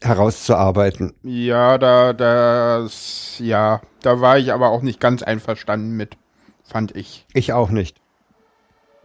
herauszuarbeiten. 0.00 1.14
Ja, 1.22 1.78
da, 1.78 2.12
das, 2.12 3.36
ja, 3.38 3.80
da 4.02 4.20
war 4.20 4.38
ich 4.38 4.52
aber 4.52 4.70
auch 4.70 4.82
nicht 4.82 5.00
ganz 5.00 5.22
einverstanden 5.22 5.96
mit, 5.96 6.16
fand 6.62 6.96
ich. 6.96 7.26
Ich 7.32 7.52
auch 7.52 7.70
nicht. 7.70 8.00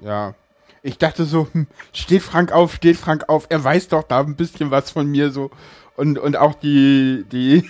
Ja. 0.03 0.35
Ich 0.81 0.97
dachte 0.97 1.25
so, 1.25 1.47
hm, 1.51 1.67
steht 1.91 2.21
Frank 2.21 2.51
auf, 2.51 2.75
steht 2.75 2.97
Frank 2.97 3.25
auf, 3.27 3.47
er 3.49 3.63
weiß 3.63 3.89
doch 3.89 4.03
da 4.03 4.21
ein 4.21 4.35
bisschen 4.35 4.71
was 4.71 4.91
von 4.91 5.07
mir 5.07 5.31
so. 5.31 5.51
Und, 5.97 6.17
und 6.17 6.37
auch 6.37 6.53
die, 6.53 7.25
die, 7.29 7.69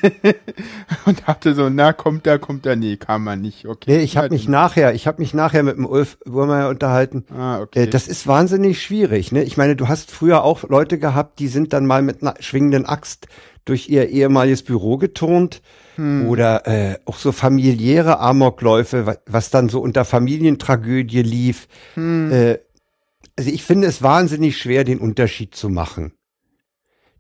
und 1.05 1.27
dachte 1.27 1.55
so, 1.55 1.67
na, 1.69 1.93
kommt 1.93 2.27
er, 2.27 2.38
kommt 2.38 2.67
er, 2.67 2.75
nee, 2.75 2.95
kam 2.95 3.25
er 3.25 3.36
nicht, 3.36 3.65
okay. 3.65 3.98
Nee, 3.98 4.03
ich 4.03 4.17
habe 4.17 4.29
mich 4.29 4.48
nachher, 4.48 4.93
ich 4.93 5.07
habe 5.07 5.19
mich 5.19 5.33
nachher 5.33 5.63
mit 5.63 5.77
dem 5.77 5.88
Ulf 5.88 6.19
Burmeier 6.25 6.69
unterhalten. 6.69 7.25
Ah, 7.36 7.62
okay. 7.62 7.86
Äh, 7.86 7.88
das 7.88 8.07
ist 8.07 8.27
wahnsinnig 8.27 8.83
schwierig. 8.83 9.31
Ne? 9.31 9.41
Ich 9.41 9.57
meine, 9.57 9.75
du 9.75 9.88
hast 9.88 10.12
früher 10.12 10.43
auch 10.43 10.62
Leute 10.69 11.00
gehabt, 11.00 11.39
die 11.39 11.48
sind 11.48 11.74
dann 11.74 11.88
mal 11.88 12.03
mit 12.03 12.21
einer 12.21 12.36
schwingenden 12.39 12.86
Axt 12.86 13.27
durch 13.65 13.89
ihr 13.89 14.09
ehemaliges 14.09 14.62
Büro 14.62 14.98
geturnt. 14.98 15.63
Oder 16.27 16.65
äh, 16.67 16.97
auch 17.05 17.17
so 17.17 17.31
familiäre 17.31 18.19
Amokläufe, 18.19 19.05
wa- 19.05 19.17
was 19.25 19.49
dann 19.49 19.67
so 19.69 19.81
unter 19.81 20.05
Familientragödie 20.05 21.21
lief. 21.23 21.67
Äh, 21.97 22.59
also 23.37 23.49
ich 23.51 23.63
finde 23.63 23.87
es 23.87 24.01
wahnsinnig 24.01 24.57
schwer, 24.57 24.83
den 24.83 24.99
Unterschied 24.99 25.55
zu 25.55 25.69
machen. 25.69 26.13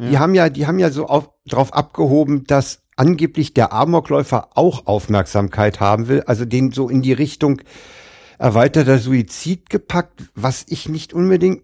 Die 0.01 0.17
haben 0.17 0.33
ja, 0.33 0.49
die 0.49 0.65
haben 0.65 0.79
ja 0.79 0.91
so 0.91 1.07
auf, 1.07 1.29
drauf 1.45 1.73
abgehoben, 1.73 2.45
dass 2.45 2.83
angeblich 2.95 3.53
der 3.53 3.73
Amokläufer 3.73 4.49
auch 4.55 4.87
Aufmerksamkeit 4.87 5.81
haben 5.81 6.07
will, 6.07 6.21
also 6.21 6.45
den 6.45 6.71
so 6.71 6.87
in 6.87 7.01
die 7.01 7.11
Richtung 7.11 7.61
erweiterter 8.37 8.97
Suizid 8.97 9.69
gepackt, 9.69 10.23
was 10.35 10.63
ich 10.69 10.87
nicht 10.87 11.13
unbedingt, 11.13 11.63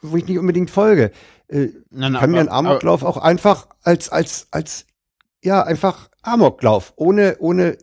wo 0.00 0.16
ich 0.16 0.26
nicht 0.26 0.38
unbedingt 0.38 0.70
folge. 0.70 1.10
Äh, 1.48 1.68
Nein, 1.90 2.14
kann 2.14 2.30
mir 2.30 2.40
ein 2.40 2.48
aber- 2.48 2.70
Amoklauf 2.70 3.02
auch 3.02 3.18
einfach 3.18 3.66
als, 3.82 4.08
als, 4.08 4.46
als, 4.50 4.86
ja, 5.42 5.62
einfach 5.62 6.10
Amoklauf, 6.22 6.92
ohne, 6.96 7.36
ohne 7.38 7.78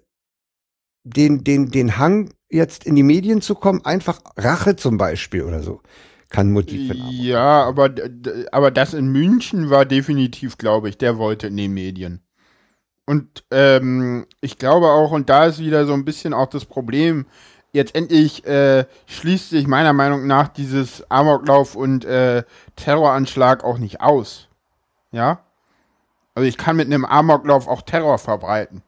den, 1.03 1.43
den, 1.43 1.71
den 1.71 1.97
Hang 1.97 2.33
jetzt 2.49 2.85
in 2.85 2.95
die 2.95 3.03
Medien 3.03 3.41
zu 3.41 3.55
kommen, 3.55 3.83
einfach 3.85 4.19
Rache 4.37 4.75
zum 4.75 4.97
Beispiel 4.97 5.43
oder 5.43 5.61
so, 5.61 5.81
kann 6.29 6.51
Motiv 6.51 6.91
für. 6.91 6.97
Ja, 7.11 7.63
aber, 7.63 7.89
aber 8.51 8.71
das 8.71 8.93
in 8.93 9.07
München 9.07 9.69
war 9.69 9.85
definitiv, 9.85 10.57
glaube 10.57 10.89
ich, 10.89 10.97
der 10.97 11.17
wollte 11.17 11.47
in 11.47 11.57
den 11.57 11.73
Medien. 11.73 12.21
Und 13.05 13.45
ähm, 13.51 14.27
ich 14.41 14.57
glaube 14.57 14.87
auch, 14.87 15.11
und 15.11 15.29
da 15.29 15.45
ist 15.45 15.59
wieder 15.59 15.85
so 15.85 15.93
ein 15.93 16.03
bisschen 16.03 16.33
auch 16.33 16.47
das 16.47 16.65
Problem, 16.65 17.25
jetzt 17.71 17.95
endlich 17.95 18.45
äh, 18.45 18.85
schließt 19.05 19.49
sich 19.49 19.67
meiner 19.67 19.93
Meinung 19.93 20.27
nach 20.27 20.49
dieses 20.49 21.09
Amoklauf 21.09 21.75
und 21.75 22.03
äh, 22.03 22.43
Terroranschlag 22.75 23.63
auch 23.63 23.77
nicht 23.77 24.01
aus. 24.01 24.49
Ja? 25.11 25.46
Also 26.37 26.47
ich 26.47 26.57
kann 26.57 26.75
mit 26.75 26.85
einem 26.85 27.03
Amoklauf 27.03 27.67
auch 27.67 27.81
Terror 27.81 28.19
verbreiten. 28.19 28.83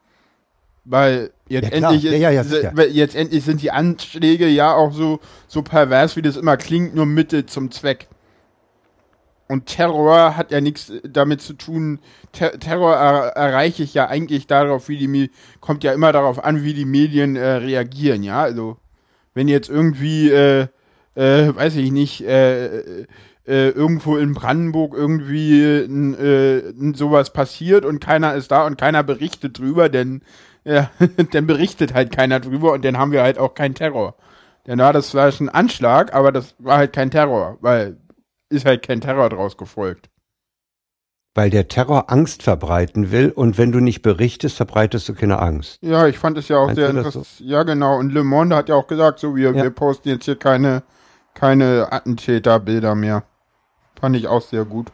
Weil 0.85 1.31
jetzt 1.47 1.71
Ja, 1.71 1.89
endlich 1.89 2.05
ist, 2.05 2.21
Ja, 2.21 2.29
ja, 2.29 2.83
jetzt 2.83 3.15
endlich 3.15 3.43
sind 3.43 3.63
die 3.63 3.71
Anschläge 3.71 4.47
ja 4.47 4.75
auch 4.75 4.93
so, 4.93 5.19
so 5.47 5.63
pervers, 5.63 6.15
wie 6.15 6.21
das 6.21 6.37
immer 6.37 6.57
klingt, 6.57 6.93
nur 6.93 7.07
Mittel 7.07 7.47
zum 7.47 7.71
Zweck. 7.71 8.07
Und 9.47 9.65
Terror 9.65 10.37
hat 10.37 10.51
ja 10.51 10.61
nichts 10.61 10.93
damit 11.03 11.41
zu 11.41 11.53
tun. 11.53 11.97
Ter 12.33 12.59
Terror 12.59 12.93
er 12.95 13.29
erreiche 13.29 13.81
ich 13.81 13.95
ja 13.95 14.07
eigentlich 14.07 14.45
darauf, 14.45 14.87
wie 14.87 14.97
die 14.97 15.07
Mi 15.07 15.31
kommt 15.59 15.83
ja 15.83 15.91
immer 15.93 16.11
darauf 16.11 16.43
an, 16.43 16.63
wie 16.63 16.75
die 16.75 16.85
Medien 16.85 17.35
äh, 17.35 17.53
reagieren, 17.53 18.21
ja. 18.21 18.43
Also 18.43 18.77
wenn 19.33 19.47
jetzt 19.47 19.69
irgendwie, 19.69 20.29
äh, 20.29 20.67
äh, 21.15 21.55
weiß 21.55 21.77
ich 21.77 21.91
nicht, 21.91 22.21
äh, 23.49 23.69
irgendwo 23.69 24.15
in 24.15 24.33
Brandenburg 24.33 24.93
irgendwie 24.93 25.63
äh, 25.63 26.73
sowas 26.93 27.33
passiert 27.33 27.83
und 27.83 27.99
keiner 27.99 28.35
ist 28.35 28.51
da 28.51 28.65
und 28.65 28.77
keiner 28.79 29.01
berichtet 29.01 29.57
drüber, 29.57 29.89
denn 29.89 30.21
ja, 30.63 30.91
dann 31.31 31.47
berichtet 31.47 31.93
halt 31.95 32.11
keiner 32.15 32.39
drüber 32.39 32.73
und 32.73 32.85
dann 32.85 32.97
haben 32.97 33.11
wir 33.11 33.23
halt 33.23 33.39
auch 33.39 33.55
keinen 33.55 33.73
Terror. 33.73 34.15
Dann 34.65 34.77
war 34.77 34.93
das 34.93 35.09
vielleicht 35.09 35.41
ein 35.41 35.49
Anschlag, 35.49 36.13
aber 36.13 36.31
das 36.31 36.53
war 36.59 36.77
halt 36.77 36.93
kein 36.93 37.09
Terror, 37.09 37.57
weil 37.61 37.97
ist 38.49 38.65
halt 38.65 38.85
kein 38.85 39.01
Terror 39.01 39.29
draus 39.29 39.57
gefolgt. 39.57 40.09
Weil 41.33 41.49
der 41.49 41.67
Terror 41.67 42.11
Angst 42.11 42.43
verbreiten 42.43 43.11
will 43.11 43.31
und 43.31 43.57
wenn 43.57 43.71
du 43.71 43.79
nicht 43.79 44.01
berichtest, 44.03 44.57
verbreitest 44.57 45.09
du 45.09 45.15
keine 45.15 45.39
Angst. 45.39 45.79
Ja, 45.81 46.05
ich 46.07 46.19
fand 46.19 46.37
es 46.37 46.49
ja 46.49 46.57
auch 46.57 46.67
Meinst 46.67 46.79
sehr 46.79 46.89
interessant. 46.89 47.27
Ja, 47.39 47.63
genau. 47.63 47.97
Und 47.97 48.11
Le 48.11 48.23
Monde 48.23 48.55
hat 48.55 48.69
ja 48.69 48.75
auch 48.75 48.87
gesagt, 48.87 49.19
so 49.19 49.35
wir, 49.35 49.55
Ja. 49.55 49.63
wir 49.63 49.69
posten 49.71 50.09
jetzt 50.09 50.25
hier 50.25 50.35
keine, 50.35 50.83
keine 51.33 51.91
Attentäterbilder 51.91 52.93
mehr. 52.93 53.23
Fand 53.99 54.15
ich 54.15 54.27
auch 54.27 54.41
sehr 54.41 54.65
gut. 54.65 54.91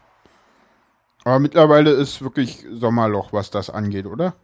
Aber 1.24 1.38
mittlerweile 1.38 1.90
ist 1.90 2.22
wirklich 2.22 2.64
Sommerloch, 2.72 3.32
was 3.32 3.50
das 3.50 3.70
angeht, 3.70 4.06
oder? 4.06 4.34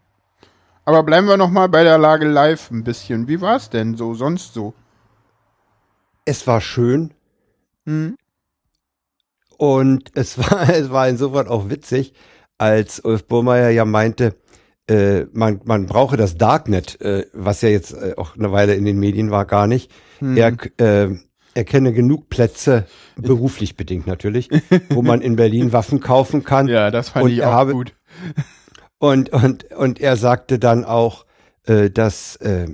Aber 0.85 1.03
bleiben 1.05 1.29
wir 1.29 1.37
noch 1.37 1.51
mal 1.51 1.69
bei 1.69 1.85
der 1.85 1.99
Lage 1.99 2.27
live 2.27 2.71
ein 2.71 2.83
bisschen. 2.83 3.29
Wie 3.29 3.41
war 3.41 3.57
es 3.57 3.71
denn 3.71 3.97
so 3.97 4.15
sonst 4.15 4.53
so? 4.55 4.75
Es 6.25 6.47
war 6.47 6.61
schön 6.61 7.15
Hm? 7.85 8.17
und 9.59 10.11
es 10.15 10.39
war, 10.51 10.69
es 10.69 10.91
war 10.91 11.09
insofern 11.09 11.49
auch 11.49 11.69
witzig, 11.69 12.15
als 12.59 13.01
Ulf 13.01 13.27
Burmeier 13.27 13.71
ja 13.71 13.85
meinte, 13.85 14.35
äh, 14.89 15.27
man, 15.33 15.61
man 15.65 15.87
brauche 15.87 16.17
das 16.17 16.37
Darknet, 16.37 17.01
äh, 17.01 17.27
was 17.33 17.63
ja 17.63 17.69
jetzt 17.69 17.93
äh, 17.93 18.15
auch 18.17 18.37
eine 18.37 18.51
Weile 18.53 18.75
in 18.75 18.85
den 18.85 18.99
Medien 18.99 19.31
war, 19.31 19.45
gar 19.45 19.67
nicht. 19.67 19.91
Hm. 20.19 20.37
Er, 20.37 20.49
äh, 20.79 21.17
er 21.55 21.65
kenne 21.65 21.93
genug 21.93 22.29
Plätze, 22.29 22.87
beruflich 23.17 23.77
bedingt 23.77 24.07
natürlich, 24.07 24.49
wo 24.91 25.03
man 25.03 25.21
in 25.21 25.37
Berlin 25.37 25.73
Waffen 25.73 26.01
kaufen 26.01 26.45
kann. 26.45 26.69
Ja, 26.69 26.91
das 26.91 27.11
fand 27.11 27.27
Und 27.27 27.33
ich 27.33 27.43
auch 27.43 27.53
habe- 27.53 27.73
gut. 27.73 27.95
Und, 28.99 29.31
und, 29.33 29.65
und 29.73 30.01
er 30.01 30.17
sagte 30.17 30.59
dann 30.59 30.85
auch, 30.85 31.27
äh, 31.67 31.91
dass 31.91 32.37
äh, 32.37 32.69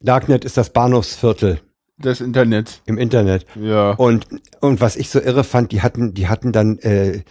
Darknet 0.00 0.44
ist 0.44 0.56
das 0.56 0.70
Bahnhofsviertel 0.70 1.60
Das 1.98 2.20
Internet. 2.20 2.82
im 2.86 2.98
Internet. 2.98 3.46
Ja. 3.54 3.90
Und, 3.92 4.26
und 4.60 4.80
was 4.80 4.96
ich 4.96 5.10
so 5.10 5.20
irre 5.20 5.44
fand, 5.44 5.70
die 5.72 5.82
hatten, 5.82 6.14
die 6.14 6.28
hatten 6.28 6.50
dann 6.52 6.78
äh, 6.78 7.22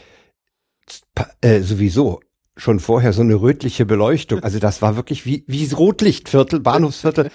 äh, 1.41 1.61
sowieso 1.61 2.21
schon 2.57 2.79
vorher 2.79 3.13
so 3.13 3.21
eine 3.21 3.35
rötliche 3.35 3.85
Beleuchtung. 3.85 4.43
Also 4.43 4.59
das 4.59 4.81
war 4.81 4.95
wirklich 4.95 5.25
wie, 5.25 5.43
wie 5.47 5.65
Rotlichtviertel, 5.71 6.59
Bahnhofsviertel. 6.59 7.31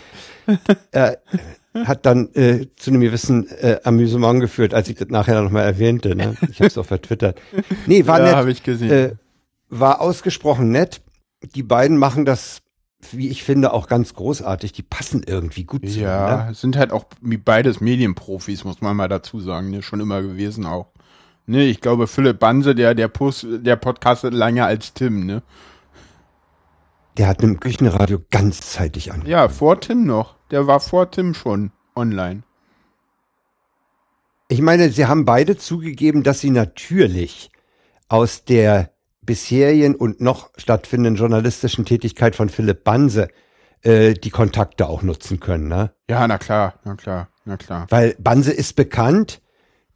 äh, 0.92 1.16
hat 1.84 2.06
dann 2.06 2.28
äh, 2.34 2.66
zu 2.76 2.90
einem 2.90 3.00
gewissen 3.00 3.48
äh, 3.48 3.80
Amüsement 3.84 4.40
geführt, 4.40 4.74
als 4.74 4.88
ich 4.88 4.96
das 4.96 5.08
nachher 5.08 5.40
nochmal 5.42 5.64
erwähnte. 5.64 6.14
Ne? 6.14 6.36
Ich 6.50 6.60
habe 6.60 6.68
es 6.68 6.78
auch 6.78 6.86
vertwittert. 6.86 7.40
Nee, 7.86 8.06
war 8.06 8.18
ja, 8.18 8.26
nett. 8.26 8.34
habe 8.36 8.50
ich 8.50 8.62
gesehen. 8.62 8.90
Äh, 8.90 9.14
war 9.68 10.00
ausgesprochen 10.00 10.70
nett. 10.70 11.02
Die 11.54 11.62
beiden 11.62 11.98
machen 11.98 12.24
das, 12.24 12.62
wie 13.10 13.28
ich 13.28 13.42
finde, 13.42 13.72
auch 13.72 13.88
ganz 13.88 14.14
großartig. 14.14 14.72
Die 14.72 14.82
passen 14.82 15.22
irgendwie 15.26 15.64
gut 15.64 15.84
ja, 15.84 15.90
zueinander. 15.90 16.48
es 16.52 16.60
sind 16.60 16.76
halt 16.76 16.92
auch 16.92 17.04
wie 17.20 17.36
beides 17.36 17.80
Medienprofis, 17.80 18.64
muss 18.64 18.80
man 18.80 18.96
mal 18.96 19.08
dazu 19.08 19.40
sagen, 19.40 19.70
ne? 19.70 19.82
schon 19.82 20.00
immer 20.00 20.22
gewesen 20.22 20.66
auch. 20.66 20.88
Ne, 21.48 21.64
ich 21.64 21.80
glaube, 21.80 22.08
Philipp 22.08 22.40
Banse, 22.40 22.74
der, 22.74 22.94
der, 22.94 23.06
Post, 23.06 23.46
der 23.48 23.76
podcastet 23.76 24.34
länger 24.34 24.66
als 24.66 24.94
Tim, 24.94 25.26
ne? 25.26 25.42
Der 27.16 27.28
hat 27.28 27.40
im 27.42 27.60
Küchenradio 27.60 28.18
ganzzeitig 28.30 29.12
an. 29.12 29.24
Ja, 29.26 29.48
vor 29.48 29.80
Tim 29.80 30.04
noch. 30.04 30.35
Der 30.50 30.66
war 30.66 30.80
vor 30.80 31.10
Tim 31.10 31.34
schon 31.34 31.72
online. 31.94 32.42
Ich 34.48 34.62
meine, 34.62 34.90
sie 34.90 35.06
haben 35.06 35.24
beide 35.24 35.56
zugegeben, 35.56 36.22
dass 36.22 36.40
sie 36.40 36.50
natürlich 36.50 37.50
aus 38.08 38.44
der 38.44 38.90
bisherigen 39.22 39.96
und 39.96 40.20
noch 40.20 40.50
stattfindenden 40.56 41.16
journalistischen 41.16 41.84
Tätigkeit 41.84 42.36
von 42.36 42.48
Philipp 42.48 42.84
Banse 42.84 43.28
äh, 43.82 44.14
die 44.14 44.30
Kontakte 44.30 44.88
auch 44.88 45.02
nutzen 45.02 45.40
können, 45.40 45.66
ne? 45.66 45.92
Ja, 46.08 46.26
na 46.28 46.38
klar, 46.38 46.74
na 46.84 46.94
klar, 46.94 47.28
na 47.44 47.56
klar. 47.56 47.86
Weil 47.90 48.14
Banse 48.20 48.52
ist 48.52 48.76
bekannt. 48.76 49.40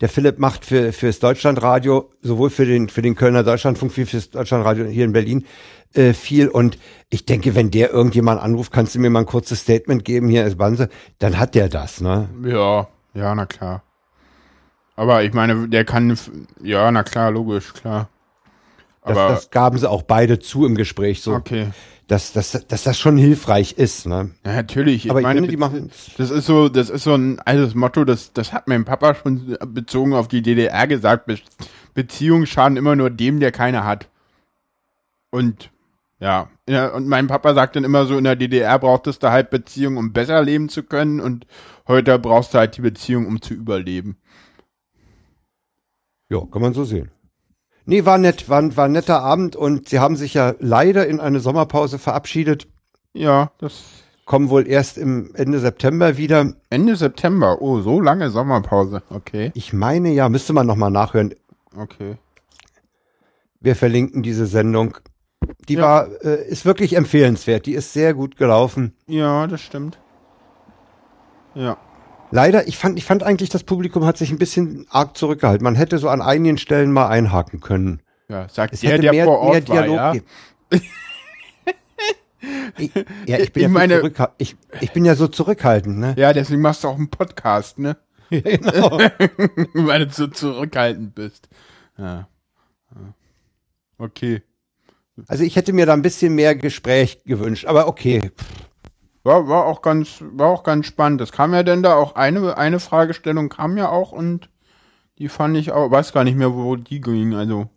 Der 0.01 0.09
Philipp 0.09 0.39
macht 0.39 0.65
für 0.65 0.93
fürs 0.93 1.19
Deutschlandradio 1.19 2.11
sowohl 2.23 2.51
für 2.51 2.65
den 2.65 2.89
für 2.89 3.03
den 3.03 3.15
Kölner 3.15 3.43
Deutschlandfunk 3.43 3.97
wie 3.97 4.07
fürs 4.07 4.31
Deutschlandradio 4.31 4.87
hier 4.87 5.05
in 5.05 5.13
Berlin 5.13 5.45
äh, 5.95 6.13
viel 6.13 6.49
und 6.49 6.79
ich 7.09 7.27
denke, 7.27 7.55
wenn 7.55 7.71
der 7.71 7.91
irgendjemand 7.91 8.41
anruft, 8.41 8.73
kannst 8.73 8.95
du 8.95 8.99
mir 8.99 9.11
mal 9.11 9.21
ein 9.21 9.27
kurzes 9.27 9.61
Statement 9.61 10.05
geben 10.05 10.29
hier 10.29 10.47
ist 10.47 10.57
Banse, 10.57 10.89
dann 11.19 11.39
hat 11.39 11.55
der 11.55 11.69
das, 11.69 12.01
ne? 12.01 12.29
Ja, 12.45 12.89
ja, 13.15 13.35
na 13.35 13.47
klar. 13.47 13.83
Aber 14.97 15.23
ich 15.25 15.33
meine, 15.33 15.69
der 15.69 15.85
kann, 15.85 16.17
ja, 16.63 16.91
na 16.91 17.03
klar, 17.03 17.31
logisch, 17.31 17.73
klar. 17.73 18.09
Das, 19.11 19.19
Aber 19.19 19.35
das 19.35 19.51
gaben 19.51 19.79
sie 19.79 19.89
auch 19.89 20.03
beide 20.03 20.39
zu 20.39 20.65
im 20.67 20.75
Gespräch, 20.75 21.23
so, 21.23 21.35
okay. 21.35 21.69
dass, 22.07 22.33
dass, 22.33 22.53
dass 22.67 22.83
das 22.83 22.99
schon 22.99 23.17
hilfreich 23.17 23.73
ist, 23.73 24.07
ne? 24.07 24.31
Ja, 24.45 24.55
natürlich. 24.55 25.11
Aber 25.11 25.21
ich 25.21 25.27
ich 25.27 25.35
meine, 25.35 25.49
die 25.49 25.57
machen 25.57 25.91
das 26.17 26.31
ist 26.31 26.47
so, 26.47 26.69
das 26.69 26.91
ist 26.91 27.05
so 27.05 27.15
ein 27.15 27.41
altes 27.41 27.75
Motto, 27.75 28.05
das, 28.05 28.33
das 28.33 28.53
hat 28.53 28.69
mein 28.69 28.85
Papa 28.85 29.15
schon 29.15 29.57
bezogen 29.67 30.15
auf 30.15 30.29
die 30.29 30.43
DDR 30.43 30.87
gesagt. 30.87 31.27
Be 31.27 31.39
Beziehungen 31.93 32.47
schaden 32.47 32.77
immer 32.77 32.95
nur 32.95 33.11
dem, 33.11 33.41
der 33.41 33.51
keine 33.51 33.85
hat. 33.85 34.09
Und 35.31 35.71
ja, 36.21 36.49
ja, 36.69 36.89
und 36.89 37.09
mein 37.09 37.27
Papa 37.27 37.55
sagt 37.55 37.77
dann 37.77 37.85
immer 37.85 38.07
so, 38.07 38.17
in 38.17 38.25
der 38.25 38.37
DDR 38.37 38.79
brauchtest 38.79 39.23
du 39.23 39.31
halt 39.31 39.51
Beziehungen, 39.51 39.97
um 39.97 40.13
besser 40.13 40.43
leben 40.43 40.69
zu 40.69 40.83
können 40.83 41.19
und 41.19 41.47
heute 41.89 42.19
brauchst 42.19 42.55
du 42.55 42.59
halt 42.59 42.77
die 42.77 42.83
Beziehung, 42.83 43.27
um 43.27 43.43
zu 43.43 43.55
überleben. 43.55 44.19
Ja, 46.29 46.41
kann 46.53 46.63
man 46.63 46.75
so 46.75 46.85
sehen. 46.85 47.11
Nee, 47.87 48.05
war 48.05 48.19
nett, 48.19 48.49
war, 48.49 48.77
war 48.77 48.85
ein 48.87 48.93
netter 48.93 49.23
Abend 49.23 49.57
und 49.57 49.89
sie 49.89 49.99
haben 49.99 50.17
sich 50.17 50.35
ja 50.35 50.55
leider 50.59 51.07
in 51.07 51.21
eine 51.21 51.41
Sommerpause 51.41 51.99
verabschiedet, 51.99 52.69
Ja, 53.13 53.51
das 53.59 53.83
kommen 54.27 54.49
wohl 54.51 54.69
erst 54.69 54.97
im 54.99 55.35
Ende 55.35 55.59
September 55.59 56.17
wieder. 56.17 56.53
Ende 56.71 56.95
September. 56.95 57.61
Oh, 57.61 57.81
so 57.81 58.01
lange 58.01 58.31
Sommerpause. 58.31 59.03
Okay, 59.11 59.51
Ich 59.55 59.73
meine 59.73 60.11
ja, 60.11 60.29
müsste 60.29 60.53
man 60.53 60.67
nochmal 60.67 60.91
nachhören. 60.93 61.35
okay. 61.77 62.17
Wir 63.63 63.77
verlinken 63.77 64.23
diese 64.23 64.47
Sendung. 64.47 64.97
Die 65.69 65.75
Ja. 65.75 65.83
war, 65.83 66.09
äh, 66.25 66.49
ist 66.49 66.65
wirklich 66.65 66.97
empfehlenswert. 66.97 67.67
Die 67.67 67.75
ist 67.75 67.93
sehr 67.93 68.15
gut 68.15 68.37
gelaufen. 68.37 68.95
Ja, 69.07 69.47
das 69.47 69.61
stimmt. 69.61 69.99
Ja. 71.55 71.77
Leider, 72.31 72.69
ich 72.69 72.77
fand, 72.79 72.99
ich 72.99 73.05
fand 73.05 73.23
eigentlich, 73.23 73.49
das 73.49 73.65
Publikum 73.65 74.05
hat 74.05 74.17
sich 74.17 74.31
ein 74.31 74.39
bisschen 74.39 74.87
arg 74.91 75.17
zurückgehalten. 75.17 75.65
Man 75.65 75.75
hätte 75.75 75.99
so 75.99 76.09
an 76.09 76.23
einigen 76.23 76.59
Stellen 76.59 76.93
mal 76.93 77.09
einhaken 77.09 77.61
können. 77.61 78.01
Ja, 78.29 78.49
sagt 78.49 78.73
Es 78.75 78.81
der, 78.81 78.91
hätte 78.93 79.03
der 79.03 79.13
mehr, 79.13 79.25
vor 79.25 79.39
Ort 79.41 79.53
mehr 79.53 79.61
Dialog 79.63 79.97
war, 79.97 80.15
ja. 80.15 80.21
ich, 82.79 82.91
ja, 83.27 83.39
ich 83.39 83.53
bin 83.53 83.61
Ich 83.61 83.63
ja 83.65 83.69
meine- 83.69 84.01
so 84.01 84.27
ich, 84.39 84.57
ich 84.81 84.93
bin 84.93 85.05
ja 85.05 85.15
so 85.15 85.27
zurückhaltend, 85.29 85.99
ne? 85.99 86.15
Ja, 86.17 86.33
deswegen 86.33 86.61
machst 86.63 86.85
du 86.85 86.89
auch 86.89 86.97
einen 86.97 87.11
Podcast, 87.11 87.79
ne? 87.79 87.97
genau. 88.31 88.99
Weil 89.75 90.07
du 90.07 90.13
so 90.13 90.29
zurückhaltend 90.29 91.15
bist. 91.15 91.49
Ja. 91.99 92.29
Okay. 93.99 94.43
Also 95.27 95.45
ich 95.45 95.57
hätte 95.57 95.73
mir 95.73 95.85
da 95.87 95.93
ein 95.93 96.03
bisschen 96.03 96.35
mehr 96.35 96.55
Gespräch 96.55 97.23
gewünscht, 97.25 97.67
aber 97.67 97.89
okay. 97.89 98.31
War, 99.23 99.49
war 99.49 99.67
auch 99.67 99.83
ganz, 99.83 100.23
war 100.33 100.49
auch 100.49 100.63
ganz 100.63 100.87
spannend. 100.87 101.21
Das 101.21 101.33
kam 101.33 101.53
ja 101.53 101.63
denn 101.63 101.83
da 101.83 101.95
auch 101.95 102.15
eine, 102.15 102.57
eine 102.57 102.81
Fragestellung 102.81 103.49
kam 103.49 103.77
ja 103.77 103.91
auch 103.91 104.13
und 104.13 104.49
die 105.19 105.29
fand 105.29 105.57
ich 105.57 105.73
auch, 105.73 105.91
weiß 105.91 106.13
gar 106.13 106.25
nicht 106.25 106.39
mehr, 106.39 106.55
wo 106.55 106.77
die 106.77 107.01
ging. 107.01 107.35
Also, 107.35 107.69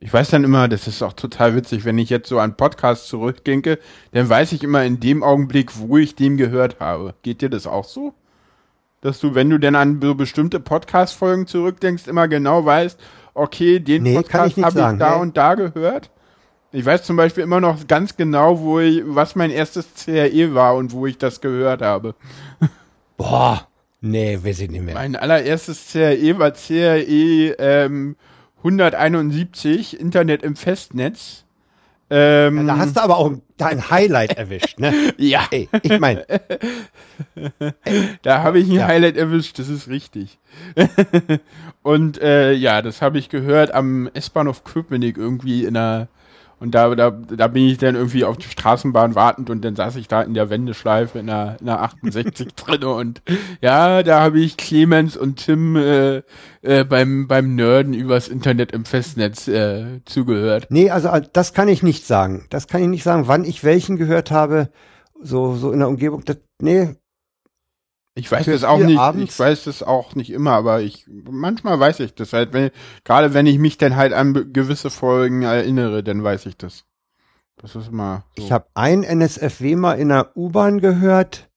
ich 0.00 0.12
weiß 0.12 0.30
dann 0.30 0.44
immer, 0.44 0.68
das 0.68 0.86
ist 0.86 1.02
auch 1.02 1.12
total 1.12 1.54
witzig, 1.54 1.84
wenn 1.84 1.98
ich 1.98 2.08
jetzt 2.08 2.28
so 2.28 2.38
an 2.38 2.56
Podcast 2.56 3.08
zurückdenke, 3.08 3.78
dann 4.12 4.28
weiß 4.28 4.52
ich 4.52 4.62
immer 4.62 4.82
in 4.84 4.98
dem 4.98 5.22
Augenblick, 5.22 5.78
wo 5.78 5.98
ich 5.98 6.14
den 6.14 6.38
gehört 6.38 6.80
habe. 6.80 7.14
Geht 7.22 7.42
dir 7.42 7.50
das 7.50 7.66
auch 7.66 7.84
so? 7.84 8.14
Dass 9.02 9.20
du, 9.20 9.34
wenn 9.34 9.50
du 9.50 9.58
denn 9.58 9.74
an 9.74 10.00
so 10.00 10.14
bestimmte 10.14 10.58
Podcast-Folgen 10.58 11.46
zurückdenkst, 11.46 12.06
immer 12.08 12.28
genau 12.28 12.64
weißt, 12.64 12.98
okay, 13.34 13.78
den 13.78 14.02
Nee, 14.02 14.14
Podcast 14.14 14.56
habe 14.56 14.68
ich 14.68 14.74
da 14.98 15.16
nee. 15.16 15.20
und 15.20 15.36
da 15.36 15.54
gehört? 15.54 16.10
Ich 16.76 16.84
weiß 16.84 17.04
zum 17.04 17.16
Beispiel 17.16 17.42
immer 17.42 17.58
noch 17.58 17.86
ganz 17.86 18.18
genau, 18.18 18.60
wo 18.60 18.80
ich, 18.80 19.02
was 19.06 19.34
mein 19.34 19.50
erstes 19.50 19.86
CRE 19.94 20.54
war 20.54 20.76
und 20.76 20.92
wo 20.92 21.06
ich 21.06 21.16
das 21.16 21.40
gehört 21.40 21.80
habe. 21.80 22.14
Boah, 23.16 23.66
nee, 24.02 24.38
weiß 24.42 24.60
ich 24.60 24.70
nicht 24.70 24.84
mehr. 24.84 24.92
Mein 24.94 25.16
allererstes 25.16 25.90
CRE 25.90 26.38
war 26.38 26.50
CRE 26.50 27.56
ähm, 27.58 28.16
171, 28.58 29.98
Internet 29.98 30.42
im 30.42 30.54
Festnetz. 30.54 31.44
Ähm, 32.10 32.66
Da 32.66 32.76
hast 32.76 32.94
du 32.98 33.00
aber 33.02 33.16
auch 33.16 33.32
ein 33.58 33.90
Highlight 33.90 34.36
erwischt, 34.36 34.78
ne? 34.78 34.92
ja, 35.16 35.46
Ey, 35.50 35.70
ich 35.82 35.98
meine, 35.98 36.26
da 38.22 38.42
habe 38.42 38.58
ich 38.58 38.68
ein 38.68 38.74
Ja. 38.74 38.86
Highlight 38.86 39.16
erwischt, 39.16 39.58
das 39.58 39.70
ist 39.70 39.88
richtig. 39.88 40.38
und 41.82 42.20
äh, 42.20 42.52
ja, 42.52 42.82
das 42.82 43.00
habe 43.00 43.18
ich 43.18 43.30
gehört 43.30 43.72
am 43.72 44.10
S-Bahnhof 44.12 44.62
Köpenick 44.62 45.16
irgendwie 45.16 45.64
in 45.64 45.74
einer 45.74 46.08
und 46.58 46.74
da, 46.74 46.94
da, 46.94 47.10
da 47.10 47.48
bin 47.48 47.68
ich 47.68 47.78
dann 47.78 47.96
irgendwie 47.96 48.24
auf 48.24 48.38
die 48.38 48.48
Straßenbahn 48.48 49.14
wartend 49.14 49.50
und 49.50 49.64
dann 49.64 49.76
saß 49.76 49.96
ich 49.96 50.08
da 50.08 50.22
in 50.22 50.34
der 50.34 50.48
Wendeschleife 50.48 51.18
in 51.18 51.26
der, 51.26 51.56
in 51.60 51.66
der 51.66 51.82
68 51.82 52.54
drin 52.54 52.84
und 52.84 53.22
ja, 53.60 54.02
da 54.02 54.20
habe 54.20 54.40
ich 54.40 54.56
Clemens 54.56 55.16
und 55.16 55.36
Tim 55.36 55.76
äh, 55.76 56.22
äh, 56.62 56.84
beim, 56.84 57.28
beim 57.28 57.54
Nerden 57.54 57.92
übers 57.92 58.28
Internet 58.28 58.72
im 58.72 58.84
Festnetz 58.84 59.48
äh, 59.48 60.00
zugehört. 60.06 60.66
nee, 60.70 60.90
also 60.90 61.08
äh, 61.08 61.22
das 61.32 61.52
kann 61.52 61.68
ich 61.68 61.82
nicht 61.82 62.06
sagen. 62.06 62.46
Das 62.50 62.68
kann 62.68 62.82
ich 62.82 62.88
nicht 62.88 63.04
sagen, 63.04 63.28
wann 63.28 63.44
ich 63.44 63.62
welchen 63.62 63.96
gehört 63.96 64.30
habe, 64.30 64.70
so, 65.20 65.56
so 65.56 65.72
in 65.72 65.80
der 65.80 65.88
Umgebung. 65.88 66.24
Das, 66.24 66.38
nee, 66.60 66.96
Ich 68.18 68.32
weiß 68.32 68.46
das 68.46 68.64
auch 68.64 68.78
nicht, 68.78 68.98
abends? 68.98 69.34
ich 69.34 69.38
weiß 69.38 69.64
das 69.64 69.82
auch 69.82 70.14
nicht 70.14 70.30
immer, 70.30 70.52
aber 70.52 70.80
ich, 70.80 71.06
manchmal 71.06 71.78
weiß 71.78 72.00
ich 72.00 72.14
das 72.14 72.32
halt, 72.32 72.54
wenn, 72.54 72.70
gerade 73.04 73.34
wenn 73.34 73.44
ich 73.44 73.58
mich 73.58 73.76
dann 73.76 73.94
halt 73.94 74.14
an 74.14 74.54
gewisse 74.54 74.88
Folgen 74.88 75.42
erinnere, 75.42 76.02
dann 76.02 76.24
weiß 76.24 76.46
ich 76.46 76.56
das. 76.56 76.86
Das 77.58 77.76
ist 77.76 77.88
immer 77.88 78.24
so. 78.34 78.42
ich 78.42 78.52
habe 78.52 78.66
ein 78.72 79.02
NSFW 79.02 79.76
mal 79.76 79.98
in 79.98 80.08
der 80.08 80.34
U-Bahn 80.34 80.80
gehört 80.80 81.50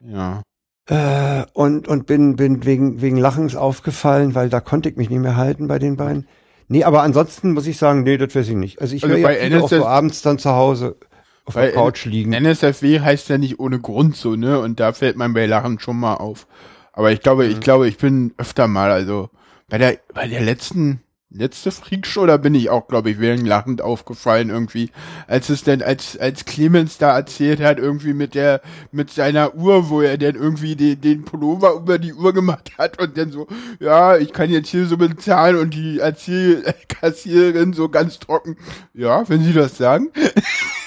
ja. 0.00 0.42
äh, 0.86 1.44
und, 1.52 1.88
und 1.88 2.06
bin, 2.06 2.36
bin 2.36 2.64
wegen, 2.64 3.02
wegen 3.02 3.18
Lachens 3.18 3.54
aufgefallen, 3.54 4.34
weil 4.34 4.48
da 4.48 4.60
konnte 4.60 4.88
ich 4.88 4.96
mich 4.96 5.10
nicht 5.10 5.20
mehr 5.20 5.36
halten 5.36 5.68
bei 5.68 5.78
den 5.78 5.98
beiden. 5.98 6.26
Nee, 6.68 6.84
aber 6.84 7.02
ansonsten 7.02 7.52
muss 7.52 7.66
ich 7.66 7.76
sagen, 7.76 8.02
nee, 8.02 8.16
das 8.16 8.34
weiß 8.34 8.48
ich 8.48 8.56
nicht. 8.56 8.80
Also 8.80 8.96
ich 8.96 9.04
Also 9.04 9.14
höre 9.14 9.22
bei 9.22 9.46
ja 9.46 9.60
auch 9.60 9.68
so 9.68 9.84
abends 9.84 10.22
dann 10.22 10.38
zu 10.38 10.52
Hause 10.52 10.96
auf 11.44 11.54
Bei 11.54 11.66
der 11.66 11.72
Couch 11.74 12.04
liegen. 12.06 12.32
NSFW 12.32 13.00
heißt 13.00 13.28
ja 13.28 13.38
nicht 13.38 13.58
ohne 13.60 13.78
Grund 13.80 14.16
so, 14.16 14.34
ne? 14.36 14.58
Und 14.60 14.80
da 14.80 14.92
fällt 14.92 15.16
man 15.16 15.34
bei 15.34 15.46
Lachen 15.46 15.78
schon 15.78 15.98
mal 15.98 16.14
auf. 16.14 16.46
Aber 16.92 17.12
ich 17.12 17.20
glaube, 17.20 17.44
Mhm. 17.44 17.50
ich 17.52 17.60
glaube, 17.60 17.88
ich 17.88 17.98
bin 17.98 18.32
öfter 18.38 18.68
mal, 18.68 18.90
also 18.90 19.28
bei 19.68 19.78
der, 19.78 19.98
bei 20.14 20.26
der 20.28 20.40
letzten, 20.40 21.00
letzte 21.30 21.72
Freakshow, 21.72 22.24
da 22.26 22.36
bin 22.36 22.54
ich 22.54 22.70
auch, 22.70 22.86
glaube 22.86 23.10
ich, 23.10 23.18
während 23.18 23.44
lachend 23.46 23.82
aufgefallen 23.82 24.50
irgendwie, 24.50 24.90
als 25.26 25.48
es 25.48 25.64
denn, 25.64 25.82
als, 25.82 26.16
als 26.16 26.44
Clemens 26.44 26.96
da 26.98 27.16
erzählt 27.16 27.60
hat, 27.60 27.78
irgendwie 27.78 28.12
mit 28.12 28.34
der, 28.36 28.60
mit 28.92 29.10
seiner 29.10 29.54
Uhr, 29.56 29.90
wo 29.90 30.00
er 30.00 30.16
dann 30.16 30.36
irgendwie 30.36 30.76
den, 30.76 31.00
den 31.00 31.24
Pullover 31.24 31.74
über 31.74 31.98
die 31.98 32.14
Uhr 32.14 32.32
gemacht 32.32 32.72
hat 32.78 33.00
und 33.02 33.18
dann 33.18 33.32
so, 33.32 33.48
ja, 33.80 34.16
ich 34.16 34.32
kann 34.32 34.48
jetzt 34.50 34.68
hier 34.68 34.86
so 34.86 34.96
bezahlen 34.96 35.56
und 35.56 35.74
die 35.74 35.98
Erzähl 35.98 36.62
Kassiererin 36.88 37.72
so 37.72 37.88
ganz 37.88 38.20
trocken, 38.20 38.56
ja, 38.94 39.28
wenn 39.28 39.42
Sie 39.42 39.52
das 39.52 39.76
sagen. 39.76 40.10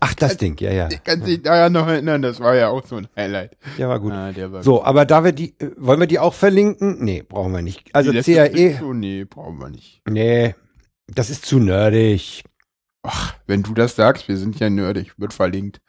Ach, 0.00 0.14
das 0.14 0.36
Ding, 0.36 0.58
ja, 0.60 0.70
ja. 0.72 0.88
Ich 0.90 1.02
kann 1.02 1.22
sich 1.22 1.42
daran 1.42 1.72
noch 1.72 1.86
erinnern, 1.86 2.20
das 2.22 2.40
war 2.40 2.54
ja 2.54 2.68
auch 2.68 2.84
so 2.86 2.96
ein 2.96 3.08
Highlight. 3.16 3.56
Ja, 3.78 3.88
war 3.88 3.98
gut. 4.00 4.12
Ah, 4.12 4.32
war 4.52 4.62
So, 4.62 4.84
aber 4.84 5.06
da 5.06 5.24
wir 5.24 5.32
die, 5.32 5.58
äh, 5.58 5.70
wollen 5.78 5.98
wir 6.00 6.06
die 6.06 6.18
auch 6.18 6.34
verlinken? 6.34 7.02
Nee, 7.02 7.22
brauchen 7.26 7.52
wir 7.52 7.62
nicht. 7.62 7.94
Also 7.94 8.12
Die 8.12 8.20
CAE, 8.22 8.50
Freakshow? 8.50 8.92
Nee, 8.92 9.24
brauchen 9.24 9.58
wir 9.58 9.70
nicht. 9.70 10.02
nee, 10.08 10.54
das 11.06 11.30
ist 11.30 11.46
zu 11.46 11.58
nerdig. 11.58 12.44
Ach, 13.02 13.34
wenn 13.46 13.62
du 13.62 13.72
das 13.72 13.96
sagst, 13.96 14.28
wir 14.28 14.36
sind 14.36 14.58
ja 14.60 14.68
nerdig, 14.68 15.18
wird 15.18 15.32
verlinkt. 15.32 15.80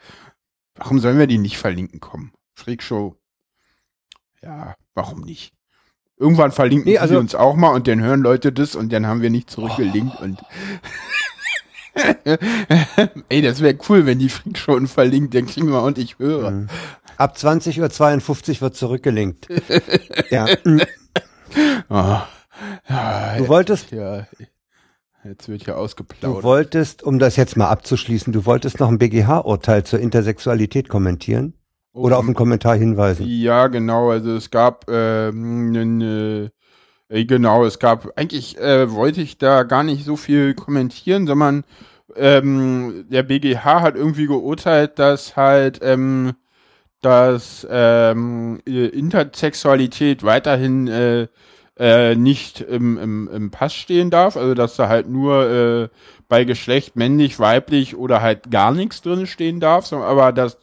Warum 0.76 1.00
sollen 1.00 1.18
wir 1.20 1.28
die 1.28 1.40
nicht 1.40 1.58
verlinken 1.58 2.00
kommen? 2.00 2.32
Freakshow. 2.56 3.16
Ja, 4.42 4.76
warum 4.94 5.22
nicht? 5.22 5.54
Irgendwann 6.20 6.52
verlinken 6.52 6.86
Nee, 6.86 6.94
sie 6.94 7.00
also- 7.00 7.20
uns 7.20 7.36
auch 7.36 7.56
mal 7.56 7.70
und 7.70 7.88
dann 7.88 8.02
hören 8.02 8.22
Leute 8.22 8.52
das 8.52 8.76
und 8.76 8.94
dann 8.94 9.08
haben 9.08 9.22
wir 9.22 9.30
nicht 9.30 9.50
zurückgelinkt 9.50 10.20
und 10.22 10.40
Ey, 13.30 13.42
das 13.42 13.62
wäre 13.62 13.78
cool, 13.90 14.06
wenn 14.06 14.20
die 14.20 14.30
Freakshow 14.30 14.74
uns 14.74 14.92
verlinkt, 14.94 15.34
dann 15.36 15.46
kriegen 15.46 15.70
wir 15.70 15.82
und 15.84 15.98
ich 15.98 16.20
höre. 16.20 16.52
Mhm. 16.52 16.68
Ab 17.18 17.36
20.52 17.38 18.56
Uhr 18.56 18.62
wird 18.62 18.76
zurückgelinkt. 18.76 19.48
ja. 20.30 20.46
Ah, 21.90 22.28
ja, 22.90 23.38
Du 23.38 23.48
wolltest, 23.48 23.92
ja, 23.92 24.28
jetzt 25.24 25.48
wird 25.50 25.66
hier 25.66 25.74
Du 25.74 25.80
ausgeplaudert. 25.80 26.44
wolltest, 26.44 27.04
um 27.04 27.20
das 27.20 27.36
jetzt 27.36 27.58
mal 27.58 27.70
abzuschließen, 27.70 28.34
du 28.34 28.46
wolltest 28.46 28.80
noch 28.80 28.90
ein 28.90 28.98
BGH-Urteil 28.98 29.84
zur 29.84 30.00
Intersexualität 30.00 30.90
kommentieren 30.90 31.54
oder 31.94 32.18
auf 32.18 32.26
einen 32.26 32.36
Kommentar 32.36 32.76
hinweisen. 32.76 33.26
Ja, 33.28 33.68
genau. 33.68 34.12
Also 34.12 34.36
es 34.36 34.52
gab 34.52 34.86
ähm, 34.90 36.02
äh, 36.02 36.50
genau, 37.10 37.66
es 37.66 37.80
gab 37.80 38.18
eigentlich 38.18 38.58
äh, 38.58 38.92
wollte 38.92 39.22
ich 39.22 39.38
da 39.38 39.64
gar 39.64 39.84
nicht 39.84 40.06
so 40.06 40.16
viel 40.18 40.54
kommentieren, 40.54 41.28
sondern 41.28 41.64
ähm, 42.16 43.06
der 43.10 43.24
BGH 43.24 43.82
hat 43.82 43.96
irgendwie 43.96 44.28
geurteilt, 44.28 45.00
dass 45.00 45.36
halt 45.36 45.80
ähm, 45.82 46.34
dass 47.02 47.68
ähm, 47.70 48.62
äh, 48.68 48.88
Intersexualität 48.88 50.24
weiterhin 50.24 50.88
äh, 50.88 51.28
äh, 51.80 52.16
nicht 52.16 52.62
im, 52.62 52.98
im, 52.98 53.30
im 53.30 53.52
Pass 53.52 53.74
stehen 53.76 54.10
darf, 54.10 54.36
also 54.36 54.54
dass 54.56 54.76
da 54.76 54.90
halt 54.90 55.08
nur 55.08 55.50
äh, 55.50 55.90
bei 56.28 56.44
Geschlecht 56.44 56.96
männlich, 56.96 57.40
weiblich 57.40 57.96
oder 57.96 58.22
halt 58.22 58.52
gar 58.52 58.72
nichts 58.72 59.02
drin 59.02 59.28
stehen 59.28 59.60
darf, 59.60 59.92
aber 59.94 60.32
das 60.34 60.58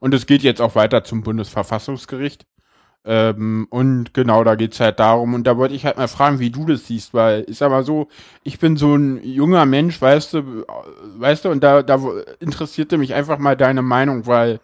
und 0.00 0.14
es 0.14 0.26
geht 0.26 0.42
jetzt 0.42 0.60
auch 0.60 0.74
weiter 0.74 1.04
zum 1.04 1.22
Bundesverfassungsgericht. 1.22 2.44
Ähm, 3.10 3.66
und 3.70 4.12
genau, 4.12 4.44
da 4.44 4.54
geht's 4.54 4.80
halt 4.80 5.00
darum. 5.00 5.32
Und 5.32 5.46
da 5.46 5.56
wollte 5.56 5.74
ich 5.74 5.86
halt 5.86 5.96
mal 5.96 6.08
fragen, 6.08 6.40
wie 6.40 6.50
du 6.50 6.66
das 6.66 6.86
siehst, 6.86 7.14
weil 7.14 7.40
ist 7.40 7.62
aber 7.62 7.82
so, 7.82 8.08
ich 8.44 8.58
bin 8.58 8.76
so 8.76 8.94
ein 8.96 9.24
junger 9.24 9.64
Mensch, 9.64 10.00
weißt 10.00 10.34
du, 10.34 10.66
weißt 11.16 11.46
du, 11.46 11.48
und 11.50 11.64
da, 11.64 11.82
da 11.82 11.98
interessierte 12.38 12.98
mich 12.98 13.14
einfach 13.14 13.38
mal 13.38 13.56
deine 13.56 13.80
Meinung, 13.80 14.26
weil 14.26 14.60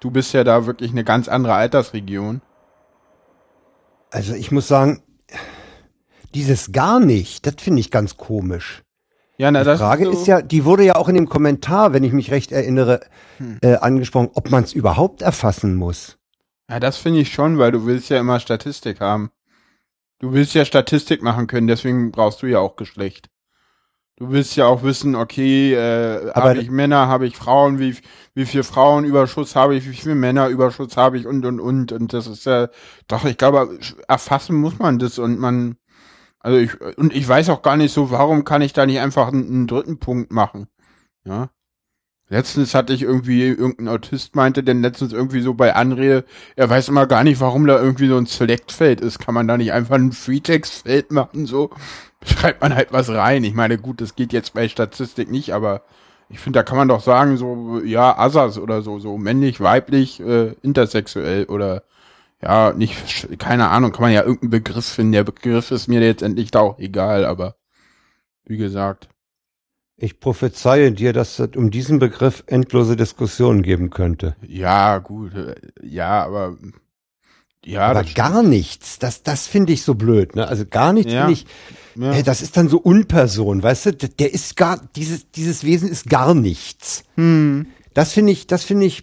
du 0.00 0.10
bist 0.10 0.32
ja 0.32 0.44
da 0.44 0.64
wirklich 0.64 0.90
eine 0.92 1.04
ganz 1.04 1.28
andere 1.28 1.54
Altersregion. 1.54 2.40
Also 4.10 4.32
ich 4.32 4.50
muss 4.50 4.66
sagen, 4.66 5.02
dieses 6.34 6.72
gar 6.72 7.00
nicht, 7.00 7.46
das 7.46 7.56
finde 7.58 7.80
ich 7.80 7.90
ganz 7.90 8.16
komisch. 8.16 8.82
Ja, 9.36 9.50
na, 9.50 9.60
Die 9.60 9.66
das 9.66 9.78
Frage 9.78 10.06
so, 10.06 10.10
ist 10.12 10.26
ja, 10.26 10.42
die 10.42 10.64
wurde 10.64 10.84
ja 10.84 10.96
auch 10.96 11.08
in 11.08 11.14
dem 11.14 11.28
Kommentar, 11.28 11.92
wenn 11.92 12.02
ich 12.02 12.12
mich 12.12 12.30
recht 12.30 12.50
erinnere, 12.50 13.00
Hm. 13.36 13.58
äh, 13.62 13.76
angesprochen, 13.76 14.30
ob 14.34 14.50
man 14.50 14.64
es 14.64 14.72
überhaupt 14.72 15.22
erfassen 15.22 15.76
muss. 15.76 16.17
Ja, 16.68 16.80
das 16.80 16.98
finde 16.98 17.20
ich 17.20 17.32
schon, 17.32 17.58
weil 17.58 17.72
du 17.72 17.86
willst 17.86 18.10
ja 18.10 18.20
immer 18.20 18.40
Statistik 18.40 19.00
haben. 19.00 19.30
Du 20.18 20.32
willst 20.32 20.54
ja 20.54 20.64
Statistik 20.64 21.22
machen 21.22 21.46
können, 21.46 21.66
deswegen 21.66 22.10
brauchst 22.10 22.42
du 22.42 22.46
ja 22.46 22.58
auch 22.58 22.76
Geschlecht. 22.76 23.30
Du 24.16 24.30
willst 24.30 24.56
ja 24.56 24.66
auch 24.66 24.82
wissen, 24.82 25.14
okay, 25.14 25.74
äh, 25.74 26.32
habe 26.32 26.58
ich 26.58 26.70
Männer, 26.70 27.06
habe 27.06 27.26
ich 27.28 27.36
Frauen, 27.36 27.78
wie, 27.78 27.96
wie 28.34 28.46
viel 28.46 28.64
Frauenüberschuss 28.64 29.54
habe 29.54 29.76
ich, 29.76 29.88
wie 29.88 29.94
viel 29.94 30.16
Männerüberschuss 30.16 30.96
habe 30.96 31.18
ich 31.18 31.26
und 31.26 31.46
und 31.46 31.60
und 31.60 31.92
und 31.92 32.12
das 32.12 32.26
ist 32.26 32.44
ja 32.44 32.68
doch, 33.06 33.24
ich 33.24 33.38
glaube, 33.38 33.78
erfassen 34.08 34.56
muss 34.56 34.80
man 34.80 34.98
das 34.98 35.20
und 35.20 35.38
man 35.38 35.76
also 36.40 36.58
ich 36.58 36.80
und 36.98 37.14
ich 37.14 37.28
weiß 37.28 37.48
auch 37.50 37.62
gar 37.62 37.76
nicht 37.76 37.92
so, 37.92 38.10
warum 38.10 38.44
kann 38.44 38.62
ich 38.62 38.72
da 38.72 38.86
nicht 38.86 38.98
einfach 38.98 39.28
einen, 39.28 39.46
einen 39.46 39.66
dritten 39.68 40.00
Punkt 40.00 40.32
machen? 40.32 40.66
Ja. 41.24 41.50
Letztens 42.30 42.74
hatte 42.74 42.92
ich 42.92 43.02
irgendwie, 43.02 43.48
irgendein 43.48 43.88
Autist 43.88 44.36
meinte 44.36 44.62
denn 44.62 44.82
letztens 44.82 45.14
irgendwie 45.14 45.40
so 45.40 45.54
bei 45.54 45.74
Anrede, 45.74 46.24
er 46.56 46.68
weiß 46.68 46.88
immer 46.88 47.06
gar 47.06 47.24
nicht, 47.24 47.40
warum 47.40 47.66
da 47.66 47.80
irgendwie 47.80 48.08
so 48.08 48.18
ein 48.18 48.26
Select-Feld 48.26 49.00
ist. 49.00 49.18
Kann 49.18 49.34
man 49.34 49.48
da 49.48 49.56
nicht 49.56 49.72
einfach 49.72 49.94
ein 49.94 50.12
Freetext-Feld 50.12 51.10
machen, 51.10 51.46
so? 51.46 51.70
Schreibt 52.24 52.60
man 52.60 52.74
halt 52.74 52.92
was 52.92 53.08
rein. 53.08 53.44
Ich 53.44 53.54
meine, 53.54 53.78
gut, 53.78 54.00
das 54.02 54.14
geht 54.14 54.34
jetzt 54.34 54.52
bei 54.52 54.68
Statistik 54.68 55.30
nicht, 55.30 55.54
aber 55.54 55.82
ich 56.28 56.38
finde, 56.38 56.58
da 56.58 56.62
kann 56.64 56.76
man 56.76 56.88
doch 56.88 57.00
sagen, 57.00 57.38
so, 57.38 57.80
ja, 57.82 58.18
Asas 58.18 58.58
oder 58.58 58.82
so, 58.82 58.98
so 58.98 59.16
männlich, 59.16 59.60
weiblich, 59.60 60.20
äh, 60.20 60.54
intersexuell 60.62 61.44
oder 61.46 61.84
ja, 62.42 62.72
nicht, 62.72 63.38
keine 63.38 63.68
Ahnung, 63.70 63.92
kann 63.92 64.02
man 64.02 64.12
ja 64.12 64.22
irgendeinen 64.22 64.50
Begriff 64.50 64.86
finden. 64.86 65.12
Der 65.12 65.24
Begriff 65.24 65.70
ist 65.70 65.88
mir 65.88 66.00
jetzt 66.00 66.22
endlich 66.22 66.54
auch 66.54 66.78
egal, 66.78 67.24
aber 67.24 67.56
wie 68.44 68.58
gesagt. 68.58 69.08
Ich 70.00 70.20
prophezeie 70.20 70.92
dir, 70.92 71.12
dass 71.12 71.38
es 71.40 71.56
um 71.56 71.70
diesen 71.72 71.98
Begriff 71.98 72.44
endlose 72.46 72.94
Diskussionen 72.94 73.62
geben 73.62 73.90
könnte. 73.90 74.36
Ja, 74.46 74.98
gut, 74.98 75.34
äh, 75.34 75.56
ja, 75.82 76.24
aber 76.24 76.56
ja, 77.64 77.88
Aber 77.88 78.04
gar 78.04 78.44
nichts, 78.44 79.00
das, 79.00 79.24
das 79.24 79.48
finde 79.48 79.72
ich 79.72 79.82
so 79.82 79.94
blöd. 79.96 80.36
Ne? 80.36 80.46
Also 80.46 80.64
gar 80.64 80.92
nichts 80.92 81.12
Ja. 81.12 81.26
finde 81.26 81.32
ich, 81.32 81.46
ja. 81.96 82.12
Hey, 82.12 82.22
das 82.22 82.40
ist 82.40 82.56
dann 82.56 82.68
so 82.68 82.78
Unperson, 82.78 83.60
weißt 83.62 83.86
du? 83.86 83.92
Der 83.94 84.08
der 84.08 84.32
ist 84.32 84.56
gar, 84.56 84.80
dieses, 84.94 85.30
dieses 85.32 85.64
Wesen 85.64 85.88
ist 85.88 86.08
gar 86.08 86.32
nichts. 86.32 87.02
Hm. 87.16 87.66
Das 87.92 88.12
finde 88.12 88.30
ich, 88.30 88.46
das 88.46 88.62
finde 88.62 88.86
ich 88.86 89.02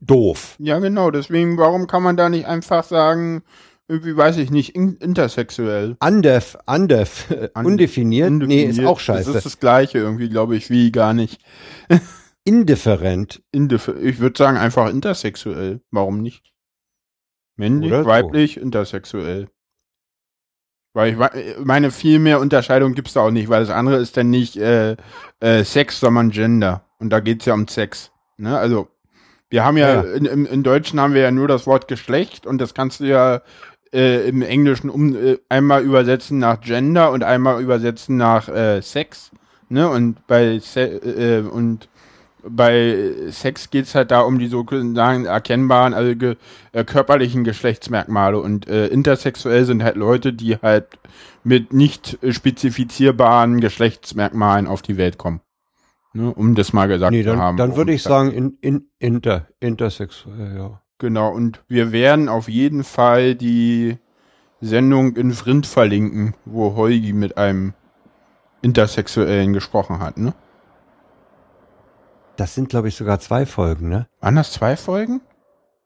doof. 0.00 0.56
Ja, 0.58 0.78
genau, 0.78 1.10
deswegen, 1.10 1.58
warum 1.58 1.86
kann 1.86 2.02
man 2.02 2.16
da 2.16 2.30
nicht 2.30 2.46
einfach 2.46 2.84
sagen, 2.84 3.42
irgendwie, 3.90 4.16
weiß 4.16 4.36
ich 4.38 4.50
nicht, 4.50 4.74
in, 4.74 4.94
intersexuell? 4.96 5.96
Undef, 6.00 6.56
undef, 6.66 7.30
Un- 7.54 7.66
undefiniert, 7.66 8.30
nee, 8.30 8.62
ist 8.64 8.84
auch 8.84 9.00
scheiße. 9.00 9.32
Das 9.32 9.44
ist 9.44 9.54
das 9.54 9.60
gleiche 9.60 9.98
irgendwie, 9.98 10.28
glaube 10.28 10.56
ich, 10.56 10.70
wie 10.70 10.92
gar 10.92 11.12
nicht. 11.12 11.42
Indifferent. 12.44 13.42
Indif 13.52 13.88
ich 13.88 14.18
würde 14.20 14.38
sagen 14.38 14.56
einfach 14.56 14.88
intersexuell. 14.88 15.80
Warum 15.90 16.22
nicht? 16.22 16.52
Männlich, 17.56 17.90
Oder 17.92 18.04
so. 18.04 18.08
weiblich, 18.08 18.56
intersexuell. 18.56 19.48
Weil 20.94 21.12
ich 21.12 21.58
meine, 21.64 21.90
viel 21.90 22.18
mehr 22.18 22.40
Unterscheidung 22.40 22.94
gibt's 22.94 23.12
da 23.12 23.20
auch 23.20 23.30
nicht, 23.30 23.48
weil 23.48 23.60
das 23.60 23.70
andere 23.70 23.98
ist 23.98 24.16
dann 24.16 24.30
nicht 24.30 24.56
äh, 24.56 24.96
äh, 25.40 25.62
Sex, 25.64 26.00
sondern 26.00 26.30
Gender. 26.30 26.84
Und 26.98 27.10
da 27.10 27.20
geht's 27.20 27.44
ja 27.44 27.54
um 27.54 27.68
Sex. 27.68 28.10
Ne? 28.38 28.58
Also, 28.58 28.88
wir 29.50 29.64
haben 29.64 29.76
ja, 29.76 30.02
Ja. 30.04 30.12
In, 30.14 30.24
im 30.46 30.62
Deutschen 30.62 30.98
haben 30.98 31.14
wir 31.14 31.20
ja 31.22 31.30
nur 31.30 31.46
das 31.48 31.66
Wort 31.66 31.86
Geschlecht 31.88 32.46
und 32.46 32.58
das 32.58 32.74
kannst 32.74 33.00
du 33.00 33.04
ja 33.04 33.42
äh, 33.92 34.28
im 34.28 34.42
Englischen 34.42 34.90
um, 34.90 35.14
äh, 35.14 35.38
einmal 35.48 35.82
übersetzen 35.82 36.38
nach 36.38 36.60
Gender 36.60 37.10
und 37.10 37.24
einmal 37.24 37.62
übersetzen 37.62 38.16
nach 38.16 38.48
äh, 38.48 38.80
Sex. 38.82 39.30
Ne? 39.68 39.88
Und 39.88 40.26
bei 40.26 40.58
Se 40.58 40.80
äh, 40.82 41.40
und 41.42 41.88
bei 42.42 43.12
Sex 43.30 43.70
geht's 43.70 43.94
halt 43.94 44.10
da 44.10 44.20
um 44.20 44.38
die 44.38 44.48
sozusagen 44.48 45.26
erkennbaren, 45.26 45.94
also 45.94 46.16
ge 46.16 46.36
äh, 46.72 46.84
körperlichen 46.84 47.44
Geschlechtsmerkmale 47.44 48.38
und 48.38 48.68
äh, 48.68 48.86
intersexuell 48.86 49.64
sind 49.64 49.82
halt 49.82 49.96
Leute, 49.96 50.32
die 50.32 50.56
halt 50.56 50.86
mit 51.44 51.72
nicht 51.72 52.18
äh, 52.22 52.32
spezifizierbaren 52.32 53.60
Geschlechtsmerkmalen 53.60 54.66
auf 54.66 54.82
die 54.82 54.96
Welt 54.96 55.18
kommen. 55.18 55.40
Ne, 56.12 56.32
um 56.34 56.56
das 56.56 56.72
mal 56.72 56.88
gesagt 56.88 57.12
Nee, 57.12 57.22
zu 57.22 57.30
dann, 57.30 57.38
haben. 57.38 57.56
dann 57.56 57.76
würde 57.76 57.92
ich 57.92 57.98
es 57.98 58.04
sagen, 58.04 58.32
in, 58.32 58.58
in, 58.60 58.86
inter, 58.98 59.46
intersexuell, 59.60 60.56
ja. 60.56 60.80
Genau, 61.00 61.30
und 61.30 61.62
wir 61.66 61.92
werden 61.92 62.28
auf 62.28 62.46
jeden 62.46 62.84
Fall 62.84 63.34
die 63.34 63.96
Sendung 64.60 65.16
in 65.16 65.32
Vrind 65.32 65.66
verlinken, 65.66 66.34
wo 66.44 66.76
Heugi 66.76 67.14
mit 67.14 67.38
einem 67.38 67.72
Intersexuellen 68.60 69.54
gesprochen 69.54 69.98
hat, 69.98 70.18
ne? 70.18 70.34
Das 72.36 72.54
sind, 72.54 72.68
glaube 72.68 72.88
ich, 72.88 72.96
sogar 72.96 73.18
zwei 73.18 73.46
Folgen, 73.46 73.88
ne? 73.88 74.08
Waren 74.20 74.36
das 74.36 74.52
zwei 74.52 74.76
Folgen? 74.76 75.22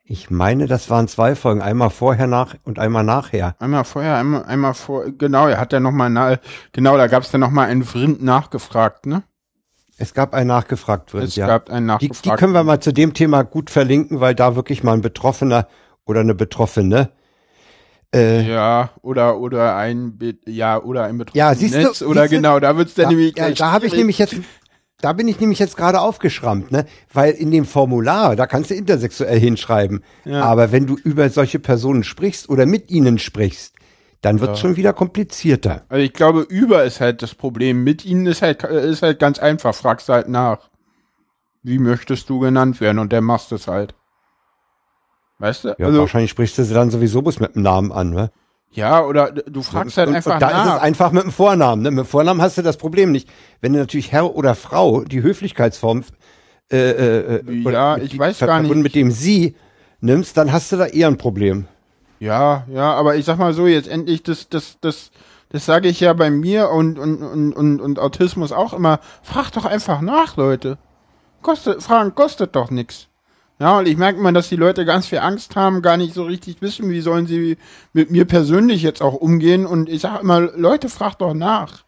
Ich 0.02 0.32
meine, 0.32 0.66
das 0.66 0.90
waren 0.90 1.06
zwei 1.06 1.36
Folgen. 1.36 1.62
Einmal 1.62 1.90
vorher 1.90 2.26
nach 2.26 2.56
und 2.64 2.80
einmal 2.80 3.04
nachher. 3.04 3.54
Einmal 3.60 3.84
vorher, 3.84 4.16
einmal, 4.16 4.42
einmal 4.46 4.74
vor, 4.74 5.04
genau, 5.12 5.46
er 5.46 5.60
hat 5.60 5.72
ja 5.72 5.78
nochmal, 5.78 6.10
na, 6.10 6.38
genau, 6.72 6.96
da 6.96 7.06
gab 7.06 7.22
es 7.22 7.30
dann 7.30 7.40
nochmal 7.40 7.68
einen 7.68 7.84
Vrind 7.84 8.20
nachgefragt, 8.20 9.06
ne? 9.06 9.22
Es 9.98 10.12
gab 10.14 10.34
ein 10.34 10.46
nachgefragt 10.46 11.14
wird, 11.14 11.24
Es 11.24 11.36
ja. 11.36 11.46
gab 11.46 11.66
Die, 11.66 11.80
nachgefragt. 11.80 12.24
die 12.24 12.30
können 12.30 12.52
wir 12.52 12.64
mal 12.64 12.80
zu 12.80 12.92
dem 12.92 13.14
Thema 13.14 13.42
gut 13.42 13.70
verlinken, 13.70 14.20
weil 14.20 14.34
da 14.34 14.56
wirklich 14.56 14.82
mal 14.82 14.92
ein 14.94 15.00
Betroffener 15.02 15.68
oder 16.04 16.20
eine 16.20 16.34
Betroffene 16.34 17.10
äh, 18.14 18.42
Ja, 18.50 18.90
oder, 19.02 19.38
oder 19.38 19.76
ein, 19.76 20.18
Be 20.18 20.34
ja, 20.46 20.80
oder 20.82 21.04
ein 21.04 21.18
betroffenes 21.18 21.38
Ja, 21.38 21.54
siehst 21.54 21.74
du- 21.74 21.78
Netz, 21.78 22.02
oder 22.02 22.22
siehst 22.22 22.32
du, 22.32 22.36
genau, 22.36 22.60
da 22.60 22.76
wird's 22.76 22.94
dann 22.94 23.04
da, 23.04 23.10
nämlich 23.10 23.36
ja, 23.36 23.50
da 23.50 23.70
habe 23.72 23.86
ich 23.86 23.92
nämlich 23.94 24.18
jetzt, 24.18 24.36
da 25.00 25.12
bin 25.12 25.28
ich 25.28 25.38
nämlich 25.40 25.58
jetzt 25.58 25.76
gerade 25.76 26.00
aufgeschrammt, 26.00 26.72
ne? 26.72 26.86
Weil 27.12 27.32
in 27.32 27.50
dem 27.50 27.64
Formular, 27.64 28.36
da 28.36 28.46
kannst 28.46 28.70
du 28.70 28.74
intersexuell 28.74 29.38
hinschreiben. 29.38 30.02
Ja. 30.24 30.42
Aber 30.42 30.72
wenn 30.72 30.86
du 30.86 30.96
über 30.96 31.28
solche 31.30 31.58
Personen 31.58 32.04
sprichst 32.04 32.48
oder 32.48 32.66
mit 32.66 32.90
ihnen 32.90 33.18
sprichst, 33.18 33.74
dann 34.24 34.40
wird 34.40 34.52
es 34.52 34.60
schon 34.60 34.76
wieder 34.76 34.92
komplizierter. 34.92 35.82
Also 35.88 36.02
ich 36.02 36.12
glaube, 36.12 36.40
über 36.40 36.84
ist 36.84 37.00
halt 37.00 37.22
das 37.22 37.34
Problem. 37.34 37.84
Mit 37.84 38.04
ihnen 38.04 38.26
ist 38.26 38.42
halt, 38.42 38.62
ist 38.62 39.02
halt 39.02 39.18
ganz 39.18 39.38
einfach. 39.38 39.74
Fragst 39.74 40.08
halt 40.08 40.28
nach. 40.28 40.70
Wie 41.62 41.78
möchtest 41.78 42.28
du 42.28 42.40
genannt 42.40 42.80
werden? 42.80 42.98
Und 42.98 43.12
der 43.12 43.20
machst 43.20 43.52
es 43.52 43.68
halt. 43.68 43.94
Weißt 45.38 45.64
du? 45.64 45.68
Ja, 45.78 45.86
also, 45.86 46.00
wahrscheinlich 46.00 46.30
sprichst 46.30 46.58
du 46.58 46.64
sie 46.64 46.74
dann 46.74 46.90
sowieso 46.90 47.22
bloß 47.22 47.40
mit 47.40 47.54
dem 47.54 47.62
Namen 47.62 47.92
an, 47.92 48.10
ne? 48.10 48.30
ja, 48.74 49.04
oder 49.04 49.30
du 49.30 49.62
fragst 49.62 49.96
halt 49.96 50.08
und, 50.08 50.16
einfach 50.16 50.34
und 50.34 50.42
da 50.42 50.48
ist 50.48 50.66
nach. 50.66 50.76
es 50.76 50.82
einfach 50.82 51.12
mit 51.12 51.22
dem 51.22 51.30
Vornamen. 51.30 51.82
Ne? 51.82 51.90
Mit 51.90 52.04
dem 52.04 52.08
Vornamen 52.08 52.42
hast 52.42 52.58
du 52.58 52.62
das 52.62 52.76
Problem 52.76 53.12
nicht. 53.12 53.28
Wenn 53.60 53.72
du 53.72 53.78
natürlich 53.78 54.10
Herr 54.10 54.34
oder 54.34 54.54
Frau 54.54 55.02
die 55.02 55.22
Höflichkeitsform 55.22 56.04
äh, 56.72 56.76
äh, 56.76 57.36
äh, 57.36 57.70
Ja, 57.70 57.96
ich 57.98 58.18
weiß 58.18 58.38
gar 58.40 58.58
nicht. 58.58 58.66
verbunden 58.66 58.82
mit 58.82 58.94
dem 58.94 59.10
Sie 59.10 59.54
nimmst, 60.00 60.36
dann 60.36 60.52
hast 60.52 60.72
du 60.72 60.76
da 60.76 60.86
eher 60.86 61.08
ein 61.08 61.18
Problem. 61.18 61.68
Ja, 62.24 62.64
ja, 62.72 62.94
aber 62.94 63.16
ich 63.16 63.26
sag 63.26 63.36
mal 63.36 63.52
so, 63.52 63.66
jetzt 63.66 63.86
endlich, 63.86 64.22
das, 64.22 64.48
das, 64.48 64.78
das, 64.80 65.10
das 65.50 65.66
sage 65.66 65.88
ich 65.88 66.00
ja 66.00 66.14
bei 66.14 66.30
mir 66.30 66.70
und, 66.70 66.98
und, 66.98 67.22
und, 67.22 67.52
und, 67.52 67.80
und 67.82 67.98
Autismus 67.98 68.50
auch 68.50 68.72
immer. 68.72 69.00
Frag 69.22 69.50
doch 69.50 69.66
einfach 69.66 70.00
nach, 70.00 70.38
Leute. 70.38 70.78
Kostet, 71.42 71.82
fragen 71.82 72.14
kostet 72.14 72.56
doch 72.56 72.70
nix. 72.70 73.08
Ja, 73.58 73.76
und 73.76 73.86
ich 73.86 73.98
merke 73.98 74.22
mal, 74.22 74.32
dass 74.32 74.48
die 74.48 74.56
Leute 74.56 74.86
ganz 74.86 75.06
viel 75.06 75.18
Angst 75.18 75.54
haben, 75.54 75.82
gar 75.82 75.98
nicht 75.98 76.14
so 76.14 76.22
richtig 76.22 76.62
wissen, 76.62 76.88
wie 76.88 77.02
sollen 77.02 77.26
sie 77.26 77.58
mit 77.92 78.10
mir 78.10 78.24
persönlich 78.24 78.80
jetzt 78.80 79.02
auch 79.02 79.14
umgehen. 79.14 79.66
Und 79.66 79.90
ich 79.90 80.00
sage 80.00 80.22
immer, 80.22 80.40
Leute, 80.40 80.88
fragt 80.88 81.20
doch 81.20 81.34
nach. 81.34 81.84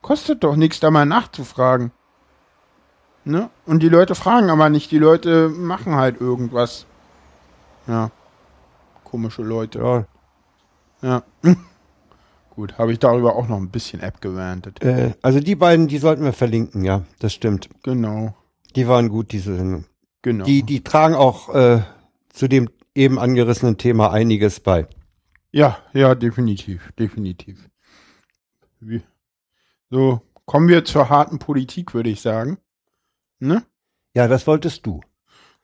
Kostet 0.00 0.42
doch 0.42 0.56
nichts, 0.56 0.80
da 0.80 0.90
mal 0.90 1.04
nachzufragen. 1.04 1.92
Ne? 3.24 3.50
Und 3.66 3.82
die 3.82 3.90
Leute 3.90 4.14
fragen 4.14 4.48
aber 4.48 4.70
nicht, 4.70 4.90
die 4.90 4.98
Leute 4.98 5.50
machen 5.50 5.96
halt 5.96 6.18
irgendwas. 6.18 6.86
Ja. 7.86 8.10
Komische 9.06 9.42
Leute. 9.42 9.78
Ja. 9.78 10.06
Ja. 11.00 11.22
Gut, 12.50 12.76
habe 12.76 12.92
ich 12.92 12.98
darüber 12.98 13.36
auch 13.36 13.46
noch 13.46 13.58
ein 13.58 13.70
bisschen 13.70 14.00
abgewantet. 14.00 14.82
Äh, 14.82 15.14
also 15.22 15.38
die 15.38 15.54
beiden, 15.54 15.86
die 15.86 15.98
sollten 15.98 16.24
wir 16.24 16.32
verlinken, 16.32 16.84
ja, 16.84 17.04
das 17.20 17.32
stimmt. 17.32 17.68
Genau. 17.84 18.34
Die 18.74 18.88
waren 18.88 19.08
gut, 19.08 19.30
diese 19.30 19.54
Sendung. 19.56 19.84
Genau. 20.22 20.44
Die, 20.44 20.62
die 20.62 20.82
tragen 20.82 21.14
auch 21.14 21.54
äh, 21.54 21.82
zu 22.30 22.48
dem 22.48 22.68
eben 22.94 23.18
angerissenen 23.18 23.76
Thema 23.76 24.10
einiges 24.10 24.58
bei. 24.58 24.88
Ja, 25.52 25.78
ja, 25.92 26.14
definitiv, 26.14 26.92
definitiv. 26.98 27.68
Wie, 28.80 29.02
so, 29.88 30.20
kommen 30.46 30.68
wir 30.68 30.84
zur 30.84 31.10
harten 31.10 31.38
Politik, 31.38 31.94
würde 31.94 32.10
ich 32.10 32.22
sagen. 32.22 32.58
Ne? 33.38 33.62
Ja, 34.14 34.26
das 34.26 34.46
wolltest 34.46 34.84
du. 34.84 35.00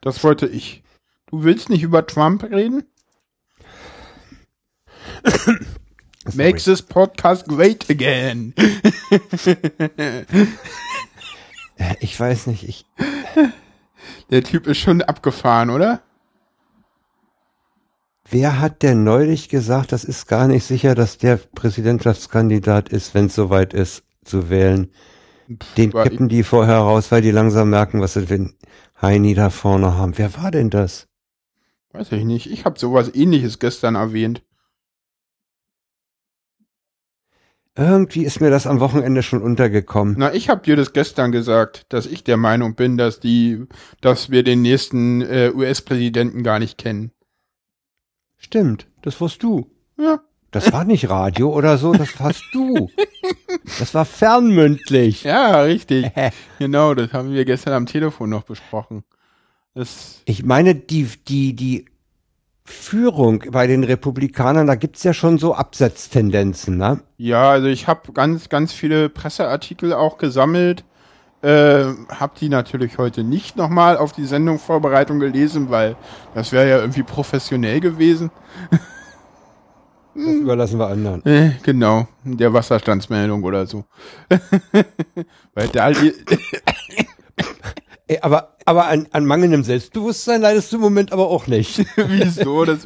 Das 0.00 0.22
wollte 0.22 0.46
ich. 0.46 0.84
Du 1.26 1.42
willst 1.42 1.70
nicht 1.70 1.82
über 1.82 2.06
Trump 2.06 2.44
reden? 2.44 2.84
Makes 6.34 6.64
this 6.64 6.82
podcast 6.82 7.46
great 7.46 7.88
again. 7.90 8.54
Ich 11.98 12.20
weiß 12.20 12.46
nicht, 12.46 12.68
ich, 12.68 12.86
Der 14.30 14.44
Typ 14.44 14.68
ist 14.68 14.78
schon 14.78 15.02
abgefahren, 15.02 15.68
oder? 15.68 16.00
wer 18.32 18.60
hat 18.60 18.82
denn 18.82 19.04
neulich 19.04 19.48
gesagt, 19.48 19.92
das 19.92 20.04
ist 20.04 20.26
gar 20.26 20.48
nicht 20.48 20.64
sicher, 20.64 20.94
dass 20.94 21.18
der 21.18 21.36
Präsidentschaftskandidat 21.36 22.88
ist, 22.88 23.14
wenn 23.14 23.26
es 23.26 23.34
soweit 23.34 23.74
ist, 23.74 24.02
zu 24.24 24.50
wählen. 24.50 24.90
Den 25.76 25.92
war 25.92 26.04
kippen 26.04 26.28
die 26.28 26.42
vorher 26.42 26.78
raus, 26.78 27.12
weil 27.12 27.20
die 27.20 27.30
langsam 27.30 27.70
merken, 27.70 28.00
was 28.00 28.14
sie 28.14 28.26
für 28.26 28.34
einen 28.34 28.54
Heini 29.00 29.34
da 29.34 29.50
vorne 29.50 29.96
haben. 29.96 30.16
Wer 30.16 30.34
war 30.36 30.50
denn 30.50 30.70
das? 30.70 31.08
Weiß 31.92 32.10
ich 32.12 32.24
nicht. 32.24 32.50
Ich 32.50 32.64
habe 32.64 32.78
sowas 32.78 33.14
ähnliches 33.14 33.58
gestern 33.58 33.96
erwähnt. 33.96 34.42
Irgendwie 37.74 38.24
ist 38.24 38.40
mir 38.40 38.50
das 38.50 38.66
am 38.66 38.80
Wochenende 38.80 39.22
schon 39.22 39.40
untergekommen. 39.40 40.16
Na, 40.18 40.34
ich 40.34 40.50
habe 40.50 40.62
dir 40.62 40.76
das 40.76 40.92
gestern 40.92 41.32
gesagt, 41.32 41.86
dass 41.88 42.04
ich 42.04 42.22
der 42.22 42.36
Meinung 42.36 42.74
bin, 42.74 42.98
dass 42.98 43.18
die, 43.18 43.64
dass 44.02 44.30
wir 44.30 44.42
den 44.42 44.60
nächsten 44.60 45.22
äh, 45.22 45.50
US-Präsidenten 45.54 46.42
gar 46.42 46.58
nicht 46.58 46.76
kennen. 46.76 47.12
Stimmt, 48.36 48.88
das 49.00 49.20
warst 49.20 49.42
du. 49.42 49.70
Ja. 49.96 50.20
Das 50.50 50.70
war 50.70 50.84
nicht 50.84 51.08
Radio 51.08 51.50
oder 51.50 51.78
so, 51.78 51.92
das 51.92 52.20
warst 52.20 52.44
du. 52.52 52.90
Das 53.78 53.94
war 53.94 54.04
fernmündlich. 54.04 55.22
Ja, 55.22 55.62
richtig. 55.62 56.10
genau, 56.58 56.94
das 56.94 57.12
haben 57.12 57.32
wir 57.32 57.44
gestern 57.44 57.74
am 57.74 57.86
Telefon 57.86 58.28
noch 58.30 58.42
besprochen. 58.42 59.04
Das, 59.74 60.20
Ich 60.24 60.44
meine, 60.44 60.74
die, 60.74 61.08
die, 61.28 61.54
die 61.54 61.84
Führung 62.72 63.44
bei 63.50 63.66
den 63.66 63.84
Republikanern, 63.84 64.66
da 64.66 64.74
gibt's 64.74 65.04
ja 65.04 65.12
schon 65.12 65.38
so 65.38 65.54
Absetztendenzen, 65.54 66.76
ne? 66.76 67.00
ja, 67.16 67.50
also 67.50 67.68
ich 67.68 67.86
habe 67.86 68.12
ganz, 68.12 68.48
ganz 68.48 68.72
viele 68.72 69.08
Presseartikel 69.08 69.92
auch 69.92 70.18
gesammelt. 70.18 70.84
Äh, 71.42 71.84
hab 72.08 72.36
die 72.36 72.48
natürlich 72.48 72.98
heute 72.98 73.22
nicht 73.24 73.56
nochmal 73.56 73.96
auf 73.96 74.12
die 74.12 74.26
Sendung 74.26 74.58
Vorbereitung 74.58 75.20
gelesen, 75.20 75.70
weil 75.70 75.96
das 76.34 76.52
wäre 76.52 76.68
ja 76.68 76.78
irgendwie 76.78 77.02
professionell 77.02 77.80
gewesen. 77.80 78.30
Das 80.14 80.24
überlassen 80.24 80.78
wir 80.78 80.88
anderen. 80.88 81.22
Äh, 81.26 81.52
genau, 81.62 82.06
der 82.24 82.52
Wasserstandsmeldung 82.52 83.42
oder 83.44 83.66
so. 83.66 83.84
weil 85.54 85.68
da, 85.68 85.90
Ey, 88.12 88.18
aber, 88.20 88.56
aber 88.66 88.88
an, 88.88 89.08
an 89.12 89.24
mangelndem 89.24 89.64
Selbstbewusstsein 89.64 90.42
leidest 90.42 90.70
du 90.70 90.76
im 90.76 90.82
Moment 90.82 91.12
aber 91.12 91.28
auch 91.28 91.46
nicht. 91.46 91.82
wieso? 91.96 92.66
Das, 92.66 92.80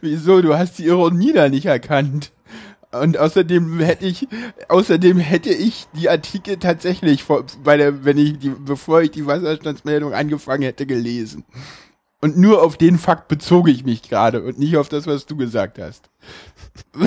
wieso? 0.00 0.42
Du 0.42 0.58
hast 0.58 0.78
die 0.78 0.86
Ironie 0.86 1.32
da 1.32 1.48
nicht 1.48 1.66
erkannt. 1.66 2.32
Und 2.90 3.16
außerdem 3.16 3.78
hätte 3.78 4.06
ich, 4.06 4.26
außerdem 4.66 5.18
hätte 5.18 5.50
ich 5.50 5.86
die 5.94 6.08
Artikel 6.08 6.56
tatsächlich 6.56 7.22
vor, 7.22 7.44
bei 7.62 7.76
der, 7.76 8.04
wenn 8.04 8.18
ich 8.18 8.40
die, 8.40 8.50
bevor 8.50 9.02
ich 9.02 9.12
die 9.12 9.24
Wasserstandsmeldung 9.24 10.14
angefangen 10.14 10.64
hätte, 10.64 10.84
gelesen. 10.84 11.44
Und 12.20 12.36
nur 12.36 12.60
auf 12.60 12.76
den 12.76 12.98
Fakt 12.98 13.28
bezog 13.28 13.68
ich 13.68 13.84
mich 13.84 14.02
gerade 14.02 14.42
und 14.42 14.58
nicht 14.58 14.76
auf 14.76 14.88
das, 14.88 15.06
was 15.06 15.26
du 15.26 15.36
gesagt 15.36 15.78
hast. 15.78 16.10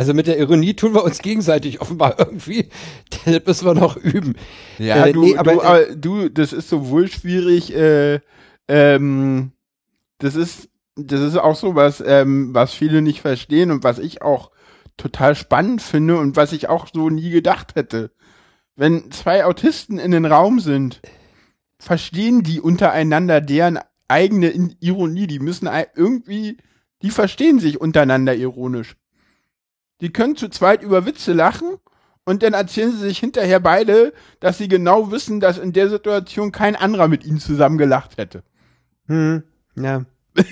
Also 0.00 0.14
mit 0.14 0.26
der 0.26 0.38
Ironie 0.38 0.72
tun 0.72 0.94
wir 0.94 1.04
uns 1.04 1.18
gegenseitig 1.18 1.82
offenbar 1.82 2.18
irgendwie. 2.18 2.70
Das 3.26 3.44
müssen 3.44 3.66
wir 3.66 3.74
noch 3.74 3.98
üben. 3.98 4.34
Ja, 4.78 5.04
Äh, 5.06 5.12
du, 5.12 5.20
nee, 5.24 5.36
aber- 5.36 5.52
du, 5.52 5.60
aber 5.60 5.94
du, 5.94 6.28
das 6.30 6.54
ist 6.54 6.70
sowohl 6.70 7.06
schwierig, 7.08 7.74
äh, 7.76 8.20
ähm, 8.66 9.52
das 10.16 10.36
ist, 10.36 10.70
das 10.96 11.20
ist 11.20 11.36
auch 11.36 11.54
so 11.54 11.74
was, 11.74 12.02
ähm, 12.06 12.54
was 12.54 12.72
viele 12.72 13.02
nicht 13.02 13.20
verstehen 13.20 13.70
und 13.70 13.84
was 13.84 13.98
ich 13.98 14.22
auch 14.22 14.50
total 14.96 15.34
spannend 15.34 15.82
finde 15.82 16.16
und 16.16 16.34
was 16.34 16.52
ich 16.52 16.70
auch 16.70 16.86
so 16.90 17.10
nie 17.10 17.28
gedacht 17.28 17.74
hätte. 17.74 18.10
Wenn 18.76 19.10
zwei 19.10 19.44
Autisten 19.44 19.98
in 19.98 20.12
den 20.12 20.24
Raum 20.24 20.60
sind, 20.60 21.02
verstehen 21.78 22.42
die 22.42 22.58
untereinander 22.62 23.42
deren 23.42 23.78
eigene 24.08 24.48
Ironie. 24.80 25.26
Die 25.26 25.40
müssen 25.40 25.68
irgendwie, 25.94 26.56
die 27.02 27.10
verstehen 27.10 27.58
sich 27.60 27.78
untereinander 27.82 28.34
ironisch. 28.34 28.96
Die 30.00 30.12
können 30.12 30.36
zu 30.36 30.48
zweit 30.48 30.82
über 30.82 31.06
Witze 31.06 31.32
lachen 31.32 31.76
und 32.24 32.42
dann 32.42 32.52
erzählen 32.52 32.92
sie 32.92 32.98
sich 32.98 33.18
hinterher 33.18 33.60
beide, 33.60 34.12
dass 34.40 34.58
sie 34.58 34.68
genau 34.68 35.10
wissen, 35.10 35.40
dass 35.40 35.58
in 35.58 35.72
der 35.72 35.88
Situation 35.88 36.52
kein 36.52 36.76
anderer 36.76 37.08
mit 37.08 37.24
ihnen 37.24 37.40
zusammen 37.40 37.78
gelacht 37.78 38.16
hätte. 38.18 38.42
Hm, 39.06 39.42
ja. 39.76 40.04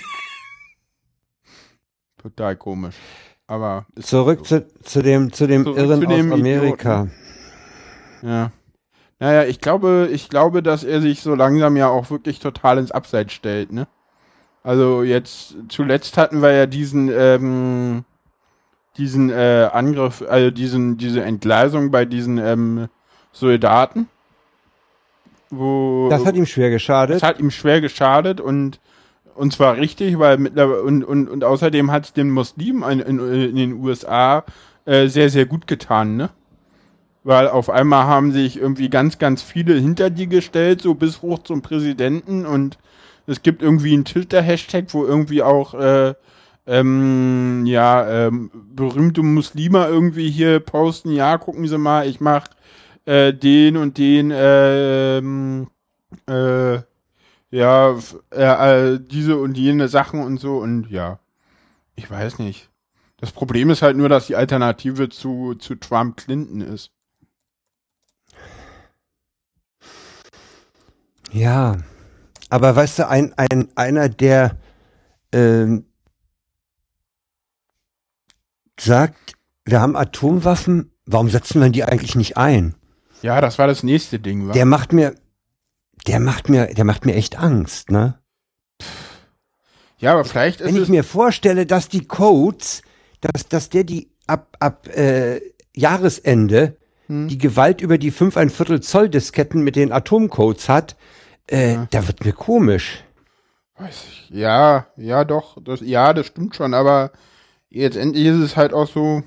Total 2.17 2.55
komisch. 2.55 2.95
Aber 3.47 3.85
Zurück 3.99 4.45
zu, 4.45 4.67
zu 4.83 5.01
dem, 5.01 5.31
zu 5.31 5.47
dem 5.47 5.63
Zurück 5.63 5.77
Irren 5.77 6.01
zu 6.01 6.07
dem 6.07 6.31
aus 6.31 6.39
Amerika. 6.39 7.07
Ja. 8.21 8.51
Naja, 9.19 9.45
ich 9.45 9.59
glaube, 9.59 10.09
ich 10.11 10.29
glaube, 10.29 10.61
dass 10.61 10.83
er 10.83 11.01
sich 11.01 11.21
so 11.21 11.35
langsam 11.35 11.75
ja 11.75 11.89
auch 11.89 12.09
wirklich 12.09 12.39
total 12.39 12.77
ins 12.77 12.91
Abseits 12.91 13.33
stellt, 13.33 13.71
ne? 13.71 13.87
Also 14.63 15.03
jetzt, 15.03 15.55
zuletzt 15.69 16.17
hatten 16.17 16.41
wir 16.41 16.51
ja 16.51 16.65
diesen, 16.65 17.09
ähm, 17.11 18.05
diesen 18.99 19.29
äh, 19.29 19.69
Angriff, 19.71 20.23
also 20.27 20.51
diesen, 20.51 20.97
diese 20.97 21.23
Entgleisung 21.23 21.89
bei 21.89 22.05
diesen 22.05 22.37
ähm, 22.37 22.87
Soldaten. 23.31 24.07
Wo 25.49 26.09
Das 26.09 26.25
hat 26.25 26.35
ihm 26.35 26.45
schwer 26.45 26.69
geschadet. 26.69 27.15
das 27.15 27.23
hat 27.23 27.39
ihm 27.39 27.49
schwer 27.49 27.81
geschadet 27.81 28.39
und 28.39 28.79
und 29.33 29.53
zwar 29.53 29.77
richtig, 29.77 30.19
weil 30.19 30.37
mittlerweile 30.37 30.83
und, 30.83 31.03
und, 31.03 31.29
und 31.29 31.45
außerdem 31.45 31.91
hat 31.91 32.05
es 32.05 32.13
den 32.13 32.29
Muslimen 32.29 32.83
in, 32.83 32.99
in, 32.99 33.19
in 33.19 33.55
den 33.55 33.73
USA 33.81 34.43
äh, 34.83 35.07
sehr, 35.07 35.29
sehr 35.29 35.45
gut 35.45 35.65
getan, 35.65 36.17
ne? 36.17 36.29
Weil 37.23 37.47
auf 37.47 37.69
einmal 37.69 38.05
haben 38.05 38.33
sich 38.33 38.57
irgendwie 38.59 38.89
ganz, 38.89 39.17
ganz 39.17 39.41
viele 39.41 39.75
hinter 39.75 40.09
die 40.09 40.27
gestellt, 40.27 40.81
so 40.81 40.93
bis 40.93 41.21
hoch 41.21 41.39
zum 41.39 41.61
Präsidenten 41.61 42.45
und 42.45 42.77
es 43.27 43.41
gibt 43.41 43.61
irgendwie 43.61 43.93
einen 43.93 44.05
Twitter-Hashtag, 44.05 44.85
wo 44.89 45.05
irgendwie 45.05 45.41
auch 45.41 45.73
äh, 45.73 46.15
ähm, 46.69 47.65
ja, 47.65 48.27
ähm, 48.27 48.51
berühmte 48.75 49.23
Muslime 49.23 49.87
irgendwie 49.87 50.29
hier 50.29 50.59
posten, 50.59 51.11
ja, 51.11 51.37
gucken 51.39 51.67
Sie 51.67 51.79
mal, 51.79 52.07
ich 52.07 52.21
mach 52.21 52.45
äh, 53.05 53.33
den 53.33 53.75
und 53.75 53.97
den 53.97 54.31
ähm, 54.31 55.67
äh, 56.27 56.79
ja, 57.49 57.97
äh, 58.31 58.93
äh, 58.93 58.99
diese 59.01 59.37
und 59.37 59.57
jene 59.57 59.87
Sachen 59.87 60.21
und 60.21 60.39
so 60.39 60.57
und 60.57 60.91
ja, 60.91 61.19
ich 61.95 62.09
weiß 62.09 62.37
nicht. 62.37 62.69
Das 63.17 63.31
Problem 63.31 63.71
ist 63.71 63.81
halt 63.81 63.97
nur, 63.97 64.07
dass 64.07 64.27
die 64.27 64.35
Alternative 64.35 65.09
zu, 65.09 65.55
zu 65.55 65.73
Trump 65.75 66.17
Clinton 66.17 66.61
ist. 66.61 66.91
Ja, 71.31 71.77
aber 72.49 72.75
weißt 72.75 72.99
du, 72.99 73.07
ein, 73.07 73.33
ein, 73.37 73.69
einer, 73.75 74.07
der 74.07 74.57
ähm, 75.31 75.85
sagt, 78.81 79.33
wir 79.65 79.81
haben 79.81 79.95
Atomwaffen, 79.95 80.91
warum 81.05 81.29
setzen 81.29 81.61
wir 81.61 81.69
die 81.69 81.83
eigentlich 81.83 82.15
nicht 82.15 82.37
ein? 82.37 82.75
Ja, 83.21 83.41
das 83.41 83.59
war 83.59 83.67
das 83.67 83.83
nächste 83.83 84.19
Ding, 84.19 84.47
wa? 84.47 84.53
Der 84.53 84.65
macht 84.65 84.93
mir, 84.93 85.15
der 86.07 86.19
macht 86.19 86.49
mir, 86.49 86.73
der 86.73 86.85
macht 86.85 87.05
mir 87.05 87.15
echt 87.15 87.37
Angst, 87.37 87.91
ne? 87.91 88.19
ja, 89.97 90.13
aber 90.13 90.23
vielleicht 90.23 90.61
ist 90.61 90.67
Wenn 90.67 90.81
ich 90.81 90.87
mir 90.89 91.03
vorstelle, 91.03 91.65
dass 91.65 91.89
die 91.89 92.07
Codes, 92.07 92.81
dass, 93.21 93.47
dass 93.49 93.69
der 93.69 93.83
die 93.83 94.09
ab, 94.27 94.55
ab 94.59 94.87
äh, 94.87 95.41
Jahresende 95.75 96.77
Hm. 97.09 97.27
die 97.27 97.39
Gewalt 97.39 97.81
über 97.81 97.97
die 97.97 98.11
5 98.11 98.37
ein 98.37 98.49
Viertel 98.51 98.81
Zoll 98.81 99.09
Disketten 99.09 99.63
mit 99.63 99.75
den 99.75 99.91
Atomcodes 99.91 100.69
hat, 100.69 100.95
äh, 101.47 101.77
da 101.89 102.07
wird 102.07 102.23
mir 102.23 102.33
komisch. 102.33 103.03
weiß 103.77 104.03
ich, 104.07 104.29
ja, 104.29 104.85
ja 104.95 105.25
doch, 105.25 105.57
das, 105.61 105.81
ja, 105.81 106.13
das 106.13 106.27
stimmt 106.27 106.55
schon, 106.55 106.75
aber 106.75 107.11
jetzt 107.69 107.97
endlich 107.97 108.25
ist 108.25 108.37
es 108.37 108.57
halt 108.57 108.73
auch 108.73 108.87
so, 108.87 109.23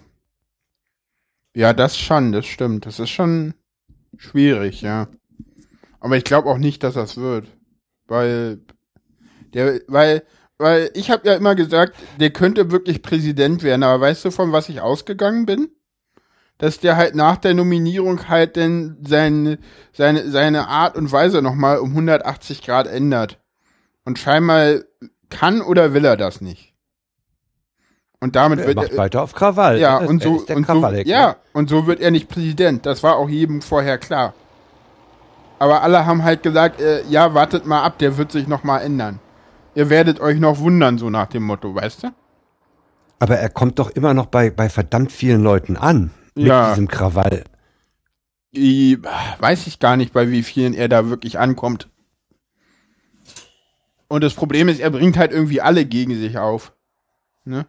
ja, 1.55 1.72
das 1.72 1.98
schon, 1.98 2.33
das 2.33 2.46
stimmt, 2.46 2.87
das 2.87 2.98
ist 2.98 3.11
schon, 3.11 3.55
Schwierig, 4.18 4.83
ja. 4.83 5.09
Aber 6.00 6.16
ich 6.16 6.24
glaube 6.24 6.48
auch 6.48 6.59
nicht, 6.59 6.83
dass 6.83 6.94
das 6.94 7.16
wird. 7.16 7.46
Weil 8.07 8.61
der, 9.55 9.81
weil, 9.87 10.22
weil 10.59 10.90
ich 10.94 11.11
habe 11.11 11.26
ja 11.26 11.35
immer 11.35 11.55
gesagt, 11.55 11.96
der 12.18 12.31
könnte 12.31 12.70
wirklich 12.70 13.02
Präsident 13.02 13.62
werden, 13.62 13.83
aber 13.83 14.00
weißt 14.00 14.24
du, 14.24 14.31
von 14.31 14.52
was 14.52 14.68
ich 14.68 14.81
ausgegangen 14.81 15.46
bin? 15.46 15.68
Dass 16.59 16.78
der 16.78 16.96
halt 16.96 17.14
nach 17.14 17.38
der 17.38 17.55
Nominierung 17.55 18.28
halt 18.28 18.57
denn 18.57 18.98
seine, 19.07 19.59
seine, 19.92 20.31
seine 20.31 20.68
Art 20.68 20.96
und 20.96 21.11
Weise 21.11 21.42
nochmal 21.42 21.78
um 21.78 21.90
180 21.90 22.62
Grad 22.62 22.87
ändert. 22.87 23.40
Und 24.05 24.18
scheinbar 24.18 24.81
kann 25.31 25.61
oder 25.62 25.94
will 25.94 26.05
er 26.05 26.16
das 26.16 26.40
nicht. 26.40 26.71
Und 28.22 28.37
damit 28.37 28.61
Er 28.61 28.68
wird 28.68 28.76
macht 28.76 28.96
weiter 28.96 29.20
auf 29.20 29.35
Krawall. 29.35 29.80
ja, 29.80 29.98
Er- 29.98 30.08
und 30.08 30.22
er 30.22 30.28
so, 30.28 30.54
und 30.54 30.64
so, 30.68 30.88
ja, 31.04 31.30
ne? 31.30 31.37
und 31.54 31.68
so 31.68 31.88
wird 31.88 31.98
er 32.00 32.12
nicht 32.12 32.28
Präsident. 32.28 32.87
Das 32.87 33.02
war 33.02 33.16
auch 33.16 33.28
jedem 33.28 33.61
vorher 33.62 33.98
klar. 33.98 34.32
Aber 35.58 35.82
alle 35.82 36.06
haben 36.06 36.22
halt 36.22 36.44
gesagt, 36.44 36.80
äh, 36.80 37.02
ja, 37.08 37.35
wartet 37.35 37.66
mal 37.66 37.82
ab, 37.82 37.98
der 37.98 38.16
wird 38.18 38.30
sich 38.30 38.46
noch 38.46 38.62
mal 38.62 38.78
ändern. 38.78 39.18
Ihr 39.74 39.90
werdet 39.90 40.20
euch 40.20 40.38
noch 40.38 40.61
wundern, 40.61 40.98
so 40.98 41.11
nach 41.11 41.26
dem 41.26 41.42
Motto, 41.42 41.74
weißt 41.74 42.04
du? 42.04 42.08
Aber 43.18 43.38
er 43.38 43.48
kommt 43.48 43.80
doch 43.80 43.90
immer 43.90 44.14
noch 44.14 44.26
bei, 44.26 44.50
bei 44.50 44.68
verdammt 44.68 45.11
vielen 45.11 45.42
Leuten 45.42 45.76
an. 45.76 46.12
Mit 46.37 46.46
Ja. 46.46 46.70
diesem 46.70 46.87
Krawall. 46.87 47.42
Ich, 48.52 48.98
weiß 49.40 49.66
ich 49.66 49.80
gar 49.80 49.96
nicht, 49.96 50.12
bei 50.12 50.30
wie 50.30 50.44
vielen 50.44 50.74
er 50.74 50.88
da 50.88 51.08
wirklich 51.08 51.40
ankommt. 51.40 51.88
Und 54.06 54.22
das 54.22 54.35
Problem 54.35 54.68
ist, 54.68 54.78
er 54.78 54.90
bringt 54.90 55.16
halt 55.18 55.32
irgendwie 55.32 55.61
alle 55.61 55.85
gegen 55.87 56.14
sich 56.14 56.38
auf. 56.38 56.72
Ne? 57.44 57.66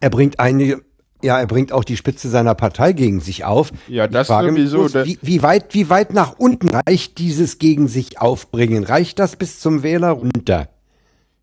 Er 0.00 0.10
bringt 0.10 0.38
einige, 0.40 0.82
ja, 1.22 1.38
er 1.38 1.46
bringt 1.46 1.72
auch 1.72 1.84
die 1.84 1.96
Spitze 1.96 2.28
seiner 2.28 2.54
Partei 2.54 2.92
gegen 2.92 3.20
sich 3.20 3.44
auf. 3.44 3.72
Ja, 3.88 4.06
das 4.06 4.28
sowieso. 4.28 4.78
bloß, 4.78 4.94
wie, 5.06 5.18
wie 5.22 5.42
weit, 5.42 5.74
wie 5.74 5.90
weit 5.90 6.12
nach 6.14 6.38
unten 6.38 6.68
reicht 6.68 7.18
dieses 7.18 7.58
gegen 7.58 7.88
sich 7.88 8.20
aufbringen? 8.20 8.84
Reicht 8.84 9.18
das 9.18 9.36
bis 9.36 9.60
zum 9.60 9.82
Wähler 9.82 10.10
runter? 10.10 10.68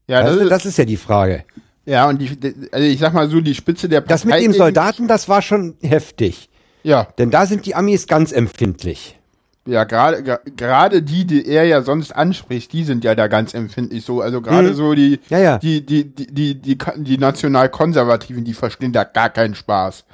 ja, 0.08 0.22
das 0.22 0.32
also, 0.32 0.44
ist, 0.44 0.50
das 0.52 0.66
ist 0.66 0.78
ja 0.78 0.86
die 0.86 0.98
Frage. 0.98 1.44
ja, 1.86 2.08
und 2.08 2.22
die, 2.22 2.30
also 2.72 2.86
ich 2.86 3.00
sag 3.00 3.14
mal 3.14 3.30
so, 3.30 3.42
die 3.42 3.56
Spitze 3.56 3.90
der 3.90 4.02
Partei. 4.02 4.14
Das 4.14 4.26
mit 4.26 4.42
dem 4.42 4.54
Soldaten, 4.54 5.08
das 5.08 5.28
war 5.28 5.42
schon 5.42 5.76
heftig. 5.82 6.50
Ja, 6.84 7.08
Denn 7.18 7.32
da 7.32 7.48
sind 7.48 7.66
die 7.66 7.74
Amis 7.74 8.06
ganz 8.06 8.32
empfindlich. 8.32 9.20
Ja, 9.68 9.84
gerade 9.84 10.22
gerade 10.56 11.02
die, 11.02 11.26
die 11.26 11.48
er 11.48 11.64
ja 11.64 11.82
sonst 11.82 12.16
anspricht, 12.16 12.72
die 12.72 12.84
sind 12.84 13.04
ja 13.04 13.16
da 13.16 13.28
ganz 13.28 13.54
empfindlich 13.56 14.06
so. 14.06 14.22
Also 14.22 14.42
gerade 14.42 14.70
Mhm. 14.72 14.76
so 14.76 14.94
die, 14.94 15.20
Ja, 15.30 15.40
ja. 15.40 15.58
die, 15.58 15.84
die, 15.86 16.04
die, 16.04 16.28
die, 16.28 16.56
die, 16.62 16.76
die, 16.78 17.04
die 17.04 17.18
Nationalkonservativen, 17.18 18.44
die 18.44 18.54
verstehen 18.54 18.94
da 18.94 19.04
gar 19.04 19.30
keinen 19.30 19.56
Spaß. 19.56 20.06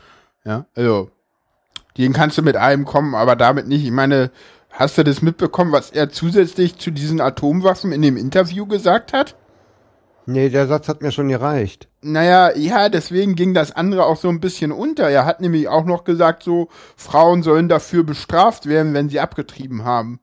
Ja, 0.46 0.66
also 0.76 1.12
denen 1.98 2.14
kannst 2.14 2.38
du 2.38 2.42
mit 2.44 2.56
allem 2.56 2.86
kommen, 2.86 3.14
aber 3.14 3.36
damit 3.36 3.68
nicht. 3.68 3.84
Ich 3.84 3.92
meine, 3.92 4.32
hast 4.72 4.98
du 4.98 5.04
das 5.04 5.22
mitbekommen, 5.22 5.74
was 5.74 5.92
er 5.92 6.10
zusätzlich 6.10 6.78
zu 6.78 6.90
diesen 6.92 7.20
Atomwaffen 7.20 7.92
in 7.92 8.02
dem 8.02 8.16
Interview 8.16 8.66
gesagt 8.66 9.12
hat? 9.12 9.36
Nee, 10.26 10.50
der 10.50 10.68
Satz 10.68 10.88
hat 10.88 11.02
mir 11.02 11.12
schon 11.12 11.30
gereicht. 11.30 11.88
Naja, 12.02 12.56
ja, 12.56 12.90
deswegen 12.90 13.36
ging 13.36 13.54
das 13.54 13.72
andere 13.72 14.06
auch 14.06 14.18
so 14.18 14.30
ein 14.30 14.40
bisschen 14.40 14.72
unter. 14.72 15.10
Er 15.10 15.26
hat 15.26 15.42
nämlich 15.42 15.68
auch 15.68 15.86
noch 15.86 16.04
gesagt, 16.04 16.44
so, 16.44 16.70
Frauen 16.96 17.44
sollen 17.44 17.70
dafür 17.70 18.04
bestraft 18.04 18.68
werden, 18.68 18.94
wenn 18.94 19.10
sie 19.10 19.20
abgetrieben 19.20 19.84
haben. 19.84 20.20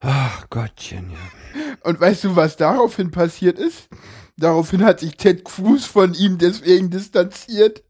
Ach 0.00 0.48
Gottchen, 0.50 1.10
ja. 1.10 1.64
Und 1.82 2.00
weißt 2.00 2.24
du, 2.24 2.36
was 2.36 2.56
daraufhin 2.56 3.10
passiert 3.10 3.58
ist? 3.58 3.88
Daraufhin 4.36 4.84
hat 4.84 5.00
sich 5.00 5.16
Ted 5.16 5.44
Cruz 5.44 5.84
von 5.84 6.14
ihm 6.14 6.38
deswegen 6.38 6.90
distanziert. 6.90 7.84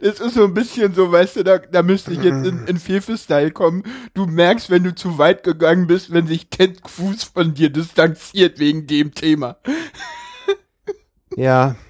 Das 0.00 0.20
ist 0.20 0.34
so 0.34 0.44
ein 0.44 0.54
bisschen 0.54 0.94
so, 0.94 1.10
weißt 1.10 1.36
du, 1.36 1.44
da, 1.44 1.58
da 1.58 1.82
müsste 1.82 2.12
ich 2.12 2.22
jetzt 2.22 2.46
in, 2.46 2.66
in 2.66 2.78
Fefe-Style 2.78 3.50
kommen. 3.50 3.82
Du 4.14 4.26
merkst, 4.26 4.70
wenn 4.70 4.84
du 4.84 4.94
zu 4.94 5.18
weit 5.18 5.42
gegangen 5.42 5.86
bist, 5.86 6.12
wenn 6.12 6.26
sich 6.26 6.48
Ted 6.48 6.82
Cruz 6.82 7.24
von 7.24 7.54
dir 7.54 7.70
distanziert 7.70 8.58
wegen 8.58 8.86
dem 8.86 9.12
Thema. 9.14 9.56
Ja. 11.36 11.74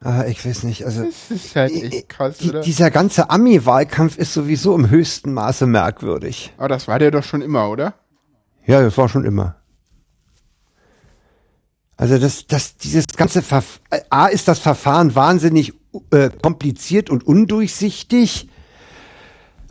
Ah, 0.00 0.24
ich 0.26 0.44
weiß 0.46 0.62
nicht, 0.64 0.84
also 0.84 1.02
Das 1.04 1.30
ist 1.30 1.56
halt 1.56 1.72
echt 1.72 2.08
krass, 2.08 2.38
die, 2.38 2.50
oder? 2.50 2.60
dieser 2.60 2.92
ganze 2.92 3.28
Ami-Wahlkampf 3.28 4.18
ist 4.18 4.34
sowieso 4.34 4.76
im 4.76 4.88
höchsten 4.88 5.32
Maße 5.32 5.66
merkwürdig. 5.66 6.52
Aber 6.58 6.68
das 6.68 6.86
war 6.86 7.00
der 7.00 7.10
doch 7.10 7.24
schon 7.24 7.42
immer, 7.42 7.68
oder? 7.70 7.94
Ja, 8.66 8.82
das 8.82 8.96
war 8.98 9.08
schon 9.08 9.24
immer. 9.24 9.56
Also 11.96 12.18
das, 12.18 12.46
das, 12.46 12.76
dieses 12.76 13.06
ganze 13.08 13.42
Verf 13.42 13.80
A 14.10 14.26
ist 14.26 14.48
das 14.48 14.58
Verfahren 14.58 15.14
wahnsinnig 15.14 15.72
äh, 16.10 16.30
kompliziert 16.30 17.08
und 17.08 17.26
undurchsichtig. 17.26 18.48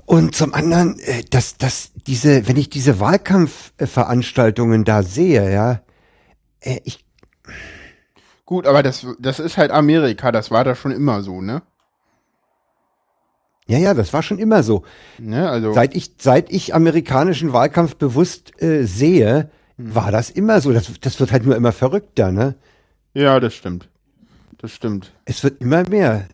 Und 0.05 0.35
zum 0.35 0.53
anderen, 0.53 0.99
äh, 0.99 1.23
dass, 1.29 1.57
dass 1.57 1.91
diese, 2.07 2.47
wenn 2.47 2.57
ich 2.57 2.69
diese 2.69 2.99
Wahlkampfveranstaltungen 2.99 4.83
da 4.85 5.03
sehe, 5.03 5.51
ja, 5.51 5.81
äh, 6.61 6.79
ich, 6.83 7.05
Gut, 8.45 8.67
aber 8.67 8.83
das, 8.83 9.05
das 9.19 9.39
ist 9.39 9.57
halt 9.57 9.71
Amerika, 9.71 10.31
das 10.31 10.51
war 10.51 10.63
da 10.63 10.75
schon 10.75 10.91
immer 10.91 11.23
so, 11.23 11.41
ne? 11.41 11.63
ja, 13.67 13.79
ja, 13.79 13.93
das 13.93 14.13
war 14.13 14.21
schon 14.21 14.37
immer 14.37 14.61
so. 14.61 14.83
Ne, 15.17 15.49
also. 15.49 15.73
Seit 15.73 15.95
ich, 15.95 16.11
seit 16.19 16.51
ich 16.51 16.75
amerikanischen 16.75 17.51
Wahlkampf 17.51 17.95
bewusst 17.95 18.61
äh, 18.61 18.85
sehe, 18.85 19.49
war 19.77 20.11
das 20.11 20.29
immer 20.29 20.61
so. 20.61 20.71
Das, 20.71 20.91
das 20.99 21.19
wird 21.19 21.31
halt 21.31 21.45
nur 21.45 21.55
immer 21.55 21.71
verrückter, 21.71 22.31
ne? 22.31 22.55
ja, 23.13 23.39
das 23.39 23.53
stimmt. 23.53 23.89
Das 24.57 24.71
stimmt. 24.71 25.11
Es 25.25 25.43
wird 25.43 25.61
immer 25.61 25.87
mehr. 25.89 26.27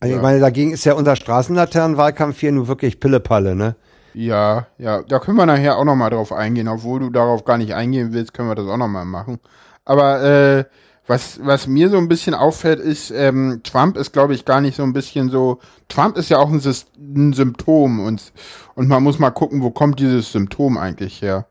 Also 0.00 0.12
Ja. 0.12 0.16
ich 0.18 0.22
meine, 0.22 0.40
dagegen 0.40 0.72
ist 0.72 0.84
ja 0.84 0.94
unser 0.94 1.16
Straßenlaternenwahlkampf 1.16 2.40
hier 2.40 2.52
nur 2.52 2.66
wirklich 2.68 2.98
Pillepalle, 3.00 3.54
ne? 3.54 3.76
Ja, 4.14 4.66
ja, 4.78 5.02
da 5.02 5.18
können 5.20 5.38
wir 5.38 5.46
nachher 5.46 5.78
auch 5.78 5.84
nochmal 5.84 6.10
drauf 6.10 6.32
eingehen. 6.32 6.68
Obwohl 6.68 7.00
du 7.00 7.10
darauf 7.10 7.44
gar 7.44 7.56
nicht 7.56 7.74
eingehen 7.74 8.12
willst, 8.12 8.34
können 8.34 8.48
wir 8.48 8.54
das 8.54 8.66
auch 8.66 8.76
nochmal 8.76 9.04
machen. 9.04 9.38
Aber 9.84 10.22
äh, 10.22 10.64
was, 11.06 11.40
was 11.42 11.66
mir 11.66 11.88
so 11.88 11.98
ein 11.98 12.08
bisschen 12.08 12.34
auffällt, 12.34 12.78
ist, 12.80 13.10
ähm, 13.10 13.60
Trump 13.64 13.96
ist, 13.96 14.12
glaube 14.12 14.34
ich, 14.34 14.44
gar 14.44 14.60
nicht 14.60 14.76
so 14.76 14.82
ein 14.82 14.92
bisschen 14.92 15.30
so. 15.30 15.60
Trump 15.88 16.16
ist 16.16 16.28
ja 16.28 16.38
auch 16.38 16.50
ein, 16.50 16.60
Sys 16.60 16.86
ein 16.98 17.32
Symptom 17.32 18.00
und, 18.00 18.32
und 18.74 18.88
man 18.88 19.02
muss 19.02 19.18
mal 19.18 19.30
gucken, 19.30 19.62
wo 19.62 19.70
kommt 19.70 19.98
dieses 19.98 20.32
Symptom 20.32 20.76
eigentlich 20.78 21.22
her. 21.22 21.46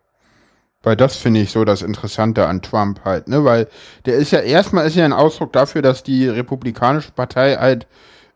Weil 0.83 0.95
das 0.95 1.15
finde 1.15 1.41
ich 1.41 1.51
so 1.51 1.63
das 1.63 1.83
Interessante 1.83 2.47
an 2.47 2.61
Trump 2.63 3.01
halt, 3.05 3.27
ne? 3.27 3.43
Weil 3.43 3.67
der 4.05 4.15
ist 4.15 4.31
ja 4.31 4.39
erstmal 4.39 4.87
ist 4.87 4.95
ja 4.95 5.05
ein 5.05 5.13
Ausdruck 5.13 5.53
dafür, 5.53 5.81
dass 5.83 6.01
die 6.01 6.27
Republikanische 6.27 7.11
Partei 7.11 7.55
halt 7.57 7.85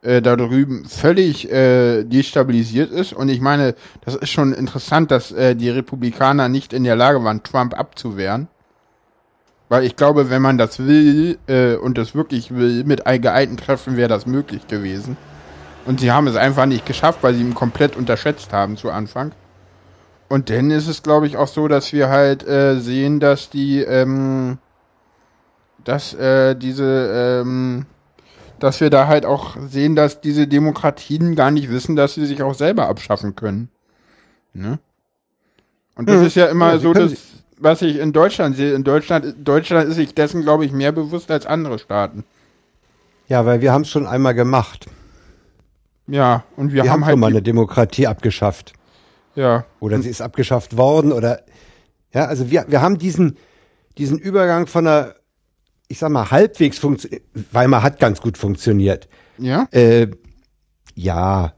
äh, 0.03 0.21
da 0.21 0.35
drüben 0.35 0.85
völlig 0.85 1.51
äh, 1.51 2.03
destabilisiert 2.03 2.91
ist. 2.91 3.13
Und 3.13 3.29
ich 3.29 3.41
meine, 3.41 3.73
das 4.01 4.15
ist 4.15 4.29
schon 4.29 4.53
interessant, 4.53 5.09
dass 5.09 5.31
äh, 5.31 5.55
die 5.55 5.69
Republikaner 5.71 6.47
nicht 6.47 6.71
in 6.73 6.83
der 6.83 6.95
Lage 6.95 7.23
waren, 7.23 7.41
Trump 7.41 7.73
abzuwehren. 7.77 8.47
Weil 9.67 9.83
ich 9.83 9.95
glaube, 9.95 10.29
wenn 10.29 10.43
man 10.43 10.59
das 10.59 10.77
will 10.77 11.39
äh, 11.47 11.75
und 11.75 11.97
das 11.97 12.13
wirklich 12.13 12.53
will, 12.53 12.83
mit 12.83 13.07
ein- 13.07 13.21
geeinten 13.23 13.55
Kräften 13.55 13.97
wäre 13.97 14.09
das 14.09 14.27
möglich 14.27 14.67
gewesen. 14.67 15.17
Und 15.85 15.99
sie 15.99 16.11
haben 16.11 16.27
es 16.27 16.35
einfach 16.35 16.67
nicht 16.67 16.85
geschafft, 16.85 17.19
weil 17.23 17.33
sie 17.33 17.41
ihn 17.41 17.55
komplett 17.55 17.95
unterschätzt 17.95 18.53
haben 18.53 18.77
zu 18.77 18.91
Anfang. 18.91 19.31
Und 20.29 20.49
dann 20.49 20.71
ist 20.71 20.87
es, 20.87 21.03
glaube 21.03 21.27
ich, 21.27 21.37
auch 21.37 21.47
so, 21.47 21.67
dass 21.67 21.93
wir 21.93 22.09
halt 22.09 22.45
äh, 22.47 22.79
sehen, 22.79 23.19
dass 23.19 23.49
die, 23.49 23.81
ähm, 23.81 24.57
dass 25.83 26.13
äh, 26.15 26.55
diese, 26.55 27.41
ähm, 27.43 27.85
dass 28.59 28.81
wir 28.81 28.89
da 28.89 29.07
halt 29.07 29.25
auch 29.25 29.55
sehen, 29.67 29.95
dass 29.95 30.21
diese 30.21 30.47
Demokratien 30.47 31.35
gar 31.35 31.51
nicht 31.51 31.69
wissen, 31.69 31.95
dass 31.95 32.15
sie 32.15 32.25
sich 32.25 32.41
auch 32.41 32.55
selber 32.55 32.87
abschaffen 32.87 33.35
können. 33.35 33.69
Ne? 34.53 34.79
Und 35.95 36.09
das 36.09 36.21
Mhm. 36.21 36.27
ist 36.27 36.35
ja 36.35 36.47
immer 36.47 36.71
Ja, 36.71 36.79
so, 36.79 36.93
dass, 36.93 37.13
was 37.59 37.81
ich 37.81 37.99
in 37.99 38.13
Deutschland 38.13 38.55
sehe. 38.55 38.73
In 38.73 38.83
Deutschland, 38.83 39.35
Deutschland 39.43 39.89
ist 39.89 39.95
sich 39.95 40.13
dessen, 40.15 40.41
glaube 40.41 40.65
ich, 40.65 40.71
mehr 40.71 40.91
bewusst 40.91 41.29
als 41.31 41.45
andere 41.45 41.79
Staaten. 41.79 42.23
Ja, 43.27 43.45
weil 43.45 43.61
wir 43.61 43.71
haben 43.73 43.81
es 43.81 43.89
schon 43.89 44.07
einmal 44.07 44.33
gemacht. 44.33 44.87
Ja, 46.07 46.43
und 46.55 46.73
wir, 46.73 46.83
Wir, 46.83 46.91
haben 46.91 47.01
haben 47.01 47.05
halt, 47.05 47.13
schon 47.13 47.19
mal 47.19 47.27
eine 47.31 47.41
Demokratie 47.41 48.07
abgeschafft. 48.07 48.73
Ja, 49.35 49.65
Oder 49.79 50.01
sie 50.01 50.09
ist 50.09 50.21
abgeschafft 50.21 50.77
worden 50.77 51.11
oder, 51.11 51.41
ja, 52.13 52.25
also 52.25 52.49
wir, 52.49 52.65
wir 52.69 52.81
haben 52.81 52.97
diesen, 52.97 53.37
diesen 53.97 54.17
Übergang 54.17 54.67
von 54.67 54.87
einer, 54.87 55.15
ich 55.87 55.99
sag 55.99 56.09
mal, 56.11 56.31
halbwegs 56.31 56.77
funktioniert, 56.79 57.23
Weimar 57.51 57.83
hat 57.83 57.99
ganz 57.99 58.21
gut 58.21 58.37
funktioniert. 58.37 59.07
ja, 59.37 59.67
Äh, 59.71 60.07
ja. 60.95 61.53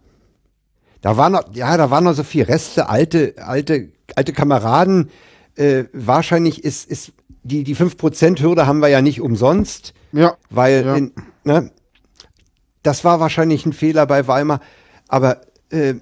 Da 1.01 1.15
waren 1.15 1.34
noch, 1.34 1.53
ja, 1.53 1.78
da 1.78 1.91
waren 1.91 2.03
noch 2.03 2.13
so 2.13 2.23
viel 2.23 2.43
Reste, 2.43 2.89
alte, 2.89 3.36
alte, 3.38 3.89
alte 4.15 4.34
Kameraden. 4.34 5.09
Äh, 5.55 5.86
wahrscheinlich 5.93 6.63
ist, 6.63 6.89
ist 6.89 7.13
die, 7.43 7.63
die 7.63 7.75
5%-Hürde 7.75 8.65
haben 8.67 8.80
wir 8.80 8.88
ja 8.89 9.01
nicht 9.01 9.21
umsonst, 9.21 9.93
ja, 10.11 10.36
weil, 10.49 10.86
Ja. 10.86 10.95
in, 10.95 11.13
ne, 11.43 11.71
das 12.84 13.03
war 13.05 13.19
wahrscheinlich 13.19 13.65
ein 13.65 13.73
Fehler 13.73 14.05
bei 14.07 14.28
Weimar. 14.28 14.59
Aber 15.07 15.41
äh, 15.69 15.95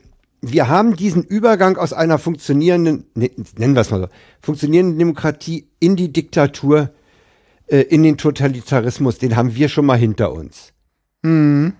wir 0.51 0.67
haben 0.67 0.95
diesen 0.95 1.23
Übergang 1.23 1.77
aus 1.77 1.93
einer 1.93 2.17
funktionierenden, 2.17 3.05
ne, 3.15 3.31
nennen 3.57 3.75
wir 3.75 3.81
es 3.81 3.91
mal 3.91 4.01
so, 4.01 4.07
funktionierenden 4.41 4.97
Demokratie 4.97 5.69
in 5.79 5.95
die 5.95 6.11
Diktatur 6.11 6.91
äh, 7.67 7.81
in 7.81 8.03
den 8.03 8.17
Totalitarismus, 8.17 9.17
den 9.17 9.35
haben 9.35 9.55
wir 9.55 9.69
schon 9.69 9.85
mal 9.85 9.97
hinter 9.97 10.31
uns. 10.31 10.73
Mhm. 11.23 11.73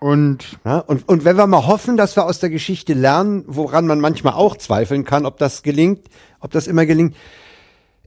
Und 0.00 0.58
Ja, 0.64 0.78
und, 0.78 1.08
und 1.08 1.24
wenn 1.24 1.36
wir 1.36 1.46
mal 1.46 1.66
hoffen, 1.66 1.96
dass 1.96 2.16
wir 2.16 2.24
aus 2.24 2.38
der 2.38 2.50
Geschichte 2.50 2.94
lernen, 2.94 3.44
woran 3.46 3.86
man 3.86 4.00
manchmal 4.00 4.34
auch 4.34 4.56
zweifeln 4.56 5.04
kann, 5.04 5.26
ob 5.26 5.38
das 5.38 5.62
gelingt, 5.62 6.06
ob 6.40 6.52
das 6.52 6.68
immer 6.68 6.86
gelingt. 6.86 7.16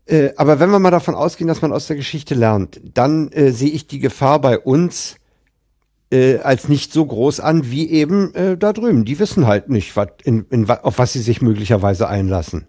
Äh, 0.06 0.32
aber 0.38 0.60
wenn 0.60 0.70
wir 0.70 0.80
mal 0.80 0.92
davon 0.92 1.16
ausgehen, 1.16 1.48
dass 1.48 1.62
man 1.62 1.74
aus 1.74 1.88
der 1.88 1.98
Geschichte 1.98 2.34
lernt, 2.34 2.80
dann 2.84 3.32
äh, 3.32 3.52
sehe 3.52 3.72
ich 3.72 3.88
die 3.88 4.00
Gefahr 4.00 4.40
bei 4.40 4.58
uns 4.58 5.16
äh, 6.12 6.40
als 6.40 6.70
nicht 6.70 6.94
so 6.94 7.06
groß 7.06 7.40
an 7.40 7.72
wie 7.72 7.90
eben 7.90 8.34
äh, 8.36 8.58
da 8.58 8.74
drüben. 8.74 9.06
Die 9.06 9.20
wissen 9.20 9.48
halt 9.48 9.70
nicht, 9.70 9.96
wat, 9.96 10.22
in, 10.22 10.46
in, 10.50 10.70
auf 10.70 11.00
was 11.00 11.14
sie 11.14 11.22
sich 11.22 11.42
möglicherweise 11.42 12.08
einlassen. 12.08 12.68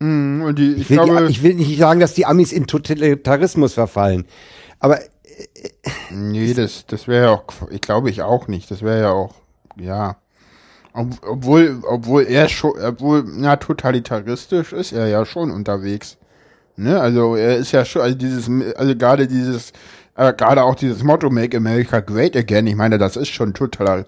Und 0.00 0.54
die, 0.56 0.72
ich, 0.72 0.82
Ich 0.82 0.90
will, 0.90 0.96
glaube, 0.96 1.26
die, 1.26 1.30
ich 1.30 1.42
will 1.42 1.54
nicht 1.54 1.78
sagen, 1.78 2.00
dass 2.00 2.14
die 2.14 2.24
Amis 2.24 2.52
in 2.52 2.66
Totalitarismus 2.66 3.74
verfallen. 3.74 4.24
Aber 4.78 4.98
nee, 6.10 6.54
das, 6.54 6.86
das 6.86 7.06
wäre 7.06 7.24
ja 7.26 7.30
auch, 7.32 7.44
ich 7.70 7.82
glaube 7.82 8.08
ich 8.08 8.22
auch 8.22 8.48
nicht. 8.48 8.70
Das 8.70 8.80
wäre 8.80 9.00
ja 9.00 9.10
auch, 9.12 9.34
ja. 9.76 10.16
Ob, 10.92 11.08
obwohl, 11.26 11.82
obwohl 11.86 12.24
er 12.24 12.48
schon, 12.48 12.72
obwohl, 12.80 13.24
na, 13.26 13.56
totalitaristisch 13.56 14.72
ist 14.72 14.92
er 14.92 15.06
ja 15.08 15.26
schon 15.26 15.50
unterwegs. 15.50 16.16
Ne, 16.76 16.98
also 16.98 17.36
er 17.36 17.58
ist 17.58 17.72
ja 17.72 17.84
schon, 17.84 18.00
also 18.00 18.16
dieses, 18.16 18.50
also 18.76 18.96
gerade 18.96 19.28
dieses, 19.28 19.72
äh, 20.16 20.32
gerade 20.32 20.64
auch 20.64 20.74
dieses 20.74 21.02
Motto 21.02 21.30
Make 21.30 21.56
America 21.56 22.00
Great 22.00 22.36
Again, 22.36 22.66
ich 22.66 22.76
meine, 22.76 22.98
das 22.98 23.16
ist 23.16 23.28
schon 23.28 23.54
total, 23.54 24.06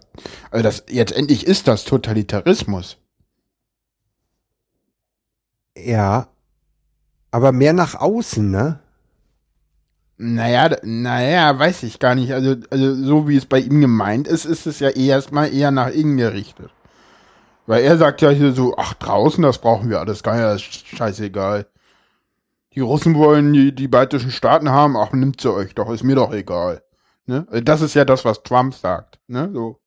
also 0.51 0.63
das, 0.63 0.85
jetzt 0.89 1.13
endlich 1.13 1.47
ist 1.47 1.69
das 1.69 1.85
Totalitarismus. 1.85 2.99
ja, 5.77 6.29
aber 7.31 7.53
mehr 7.53 7.73
nach 7.73 7.95
außen, 7.95 8.51
ne? 8.51 8.81
Naja, 10.19 10.77
naja, 10.83 11.59
weiß 11.59 11.83
ich 11.83 11.99
gar 11.99 12.15
nicht. 12.15 12.33
Also, 12.33 12.57
also 12.71 12.95
so 12.95 13.29
wie 13.29 13.37
es 13.37 13.47
bei 13.47 13.59
ihm 13.59 13.81
gemeint 13.81 14.29
ist, 14.29 14.45
ist 14.45 14.67
es 14.67 14.79
ja 14.79 14.91
erstmal 14.91 15.53
eher 15.53 15.71
nach 15.71 15.89
innen 15.89 16.17
gerichtet. 16.17 16.71
Weil 17.67 17.85
er 17.85 17.97
sagt 17.99 18.23
ja 18.23 18.31
hier 18.31 18.53
so, 18.53 18.75
ach 18.77 18.95
draußen, 18.95 19.43
das 19.43 19.59
brauchen 19.59 19.91
wir 19.91 20.01
alles 20.01 20.23
gar 20.23 20.35
nicht, 20.35 20.45
das 20.45 20.63
ist 20.63 20.87
scheißegal. 20.89 21.67
Die 22.75 22.81
Russen 22.81 23.15
wollen 23.15 23.53
die, 23.53 23.75
die 23.75 23.89
baltischen 23.89 24.31
Staaten 24.31 24.71
haben, 24.71 24.97
ach 24.97 25.13
nimmt 25.13 25.41
sie 25.41 25.53
euch 25.53 25.75
doch, 25.75 25.91
ist 25.91 26.05
mir 26.05 26.17
doch 26.17 26.33
egal. 26.33 26.83
Ne? 27.27 27.47
Das 27.65 27.83
ist 27.83 27.95
ja 27.95 28.05
das, 28.05 28.25
was 28.25 28.43
Trump 28.43 28.75
sagt. 28.75 29.21
Ne? 29.27 29.51
So. 29.53 29.81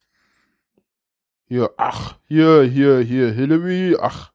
Hier, 1.47 1.71
ach, 1.77 2.17
hier, 2.27 2.63
hier, 2.63 2.99
hier 2.99 3.31
Hillary, 3.31 3.97
ach, 3.99 4.31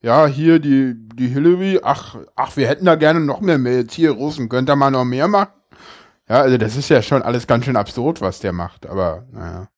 ja, 0.00 0.26
hier 0.26 0.60
die, 0.60 0.94
die 0.96 1.28
Hillary, 1.28 1.80
ach, 1.82 2.16
ach, 2.36 2.56
wir 2.56 2.68
hätten 2.68 2.84
da 2.84 2.94
gerne 2.94 3.20
noch 3.20 3.40
mehr 3.40 3.58
Mails. 3.58 3.94
Hier, 3.94 4.12
Russen, 4.12 4.48
könnt 4.48 4.70
ihr 4.70 4.76
mal 4.76 4.90
noch 4.90 5.04
mehr 5.04 5.26
machen? 5.26 5.52
Ja, 6.28 6.42
also 6.42 6.58
das 6.58 6.76
ist 6.76 6.88
ja 6.88 7.02
schon 7.02 7.22
alles 7.22 7.46
ganz 7.46 7.64
schön 7.64 7.76
absurd, 7.76 8.20
was 8.20 8.40
der 8.40 8.52
macht, 8.52 8.86
aber 8.86 9.26
naja. 9.32 9.68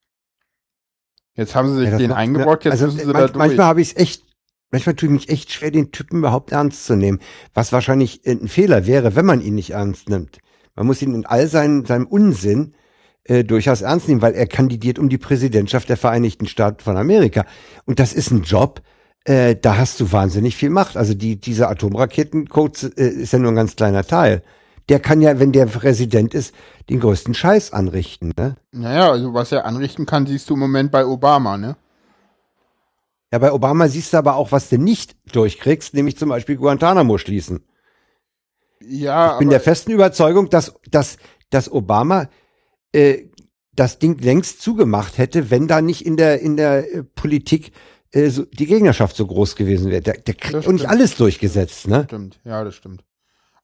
Jetzt 1.34 1.54
haben 1.54 1.68
sie 1.70 1.80
sich 1.80 1.90
Ja, 1.90 1.96
den 1.96 2.12
eingebrockt, 2.12 2.64
jetzt 2.64 2.72
also, 2.72 2.86
müssen 2.86 2.98
sie 2.98 3.04
manch, 3.06 3.16
da 3.16 3.26
durch. 3.28 3.36
Manchmal 3.38 3.66
habe 3.66 3.80
ich 3.80 3.88
es 3.88 3.96
echt, 3.96 4.24
manchmal 4.70 4.94
tue 4.94 5.08
ich 5.08 5.12
mich 5.12 5.28
echt 5.28 5.52
schwer, 5.52 5.70
den 5.70 5.92
Typen 5.92 6.18
überhaupt 6.18 6.52
ernst 6.52 6.84
zu 6.84 6.96
nehmen. 6.96 7.20
Was 7.54 7.72
wahrscheinlich 7.72 8.22
ein 8.26 8.48
Fehler 8.48 8.86
wäre, 8.86 9.16
wenn 9.16 9.26
man 9.26 9.40
ihn 9.40 9.54
nicht 9.54 9.70
ernst 9.70 10.08
nimmt. 10.08 10.38
Man 10.76 10.86
muss 10.86 11.02
ihn 11.02 11.14
in 11.14 11.26
all 11.26 11.46
seinen, 11.46 11.84
seinem 11.84 12.06
Unsinn 12.06 12.74
äh, 13.24 13.44
durchaus 13.44 13.82
ernst 13.82 14.08
nehmen, 14.08 14.22
weil 14.22 14.34
er 14.34 14.46
kandidiert 14.46 14.98
um 14.98 15.08
die 15.08 15.18
Präsidentschaft 15.18 15.88
der 15.88 15.96
Vereinigten 15.96 16.46
Staaten 16.46 16.82
von 16.82 16.96
Amerika. 16.96 17.44
Und 17.84 18.00
das 18.00 18.12
ist 18.12 18.30
ein 18.30 18.42
Job, 18.42 18.82
äh, 19.24 19.56
da 19.56 19.76
hast 19.76 20.00
du 20.00 20.12
wahnsinnig 20.12 20.56
viel 20.56 20.70
Macht. 20.70 20.96
Also 20.96 21.14
die, 21.14 21.38
diese 21.38 21.68
Atomraketencode 21.68 22.98
äh, 22.98 23.08
ist 23.08 23.32
ja 23.32 23.38
nur 23.38 23.52
ein 23.52 23.56
ganz 23.56 23.76
kleiner 23.76 24.04
Teil. 24.04 24.42
Der 24.88 24.98
kann 24.98 25.20
ja, 25.20 25.38
wenn 25.38 25.52
der 25.52 25.66
Präsident 25.66 26.34
ist, 26.34 26.54
den 26.88 27.00
größten 27.00 27.34
Scheiß 27.34 27.72
anrichten. 27.72 28.32
Ne? 28.36 28.56
Naja, 28.72 29.10
also 29.10 29.34
was 29.34 29.52
er 29.52 29.64
anrichten 29.64 30.06
kann, 30.06 30.26
siehst 30.26 30.50
du 30.50 30.54
im 30.54 30.60
Moment 30.60 30.90
bei 30.90 31.04
Obama, 31.04 31.56
ne? 31.58 31.76
Ja, 33.32 33.38
bei 33.38 33.52
Obama 33.52 33.88
siehst 33.88 34.12
du 34.12 34.18
aber 34.18 34.34
auch, 34.34 34.50
was 34.52 34.68
du 34.68 34.78
nicht 34.78 35.16
durchkriegst, 35.32 35.94
nämlich 35.94 36.16
zum 36.16 36.28
Beispiel 36.28 36.56
Guantanamo 36.56 37.16
schließen. 37.16 37.64
Ja, 38.82 39.34
Ich 39.34 39.38
bin 39.38 39.50
der 39.50 39.60
festen 39.60 39.92
Überzeugung, 39.92 40.50
dass, 40.50 40.74
dass, 40.90 41.16
dass 41.50 41.70
Obama 41.70 42.28
äh, 42.92 43.28
das 43.72 43.98
Ding 43.98 44.18
längst 44.18 44.60
zugemacht 44.60 45.18
hätte, 45.18 45.50
wenn 45.50 45.68
da 45.68 45.80
nicht 45.80 46.04
in 46.04 46.16
der, 46.16 46.40
in 46.40 46.56
der 46.56 46.92
äh, 46.92 47.02
Politik 47.04 47.72
äh, 48.12 48.28
so, 48.30 48.44
die 48.44 48.66
Gegnerschaft 48.66 49.16
so 49.16 49.26
groß 49.26 49.54
gewesen 49.54 49.90
wäre. 49.90 50.02
Der, 50.02 50.14
der 50.14 50.34
kriegt 50.34 50.66
auch 50.66 50.72
nicht 50.72 50.88
alles 50.88 51.16
durchgesetzt, 51.16 51.86
ne? 51.86 52.04
stimmt, 52.06 52.40
ja, 52.44 52.64
das 52.64 52.74
stimmt. 52.74 53.04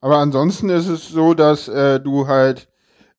Aber 0.01 0.19
ansonsten 0.19 0.69
ist 0.69 0.87
es 0.87 1.09
so, 1.09 1.35
dass 1.35 1.67
äh, 1.67 1.99
du 1.99 2.29
halt 2.29 2.69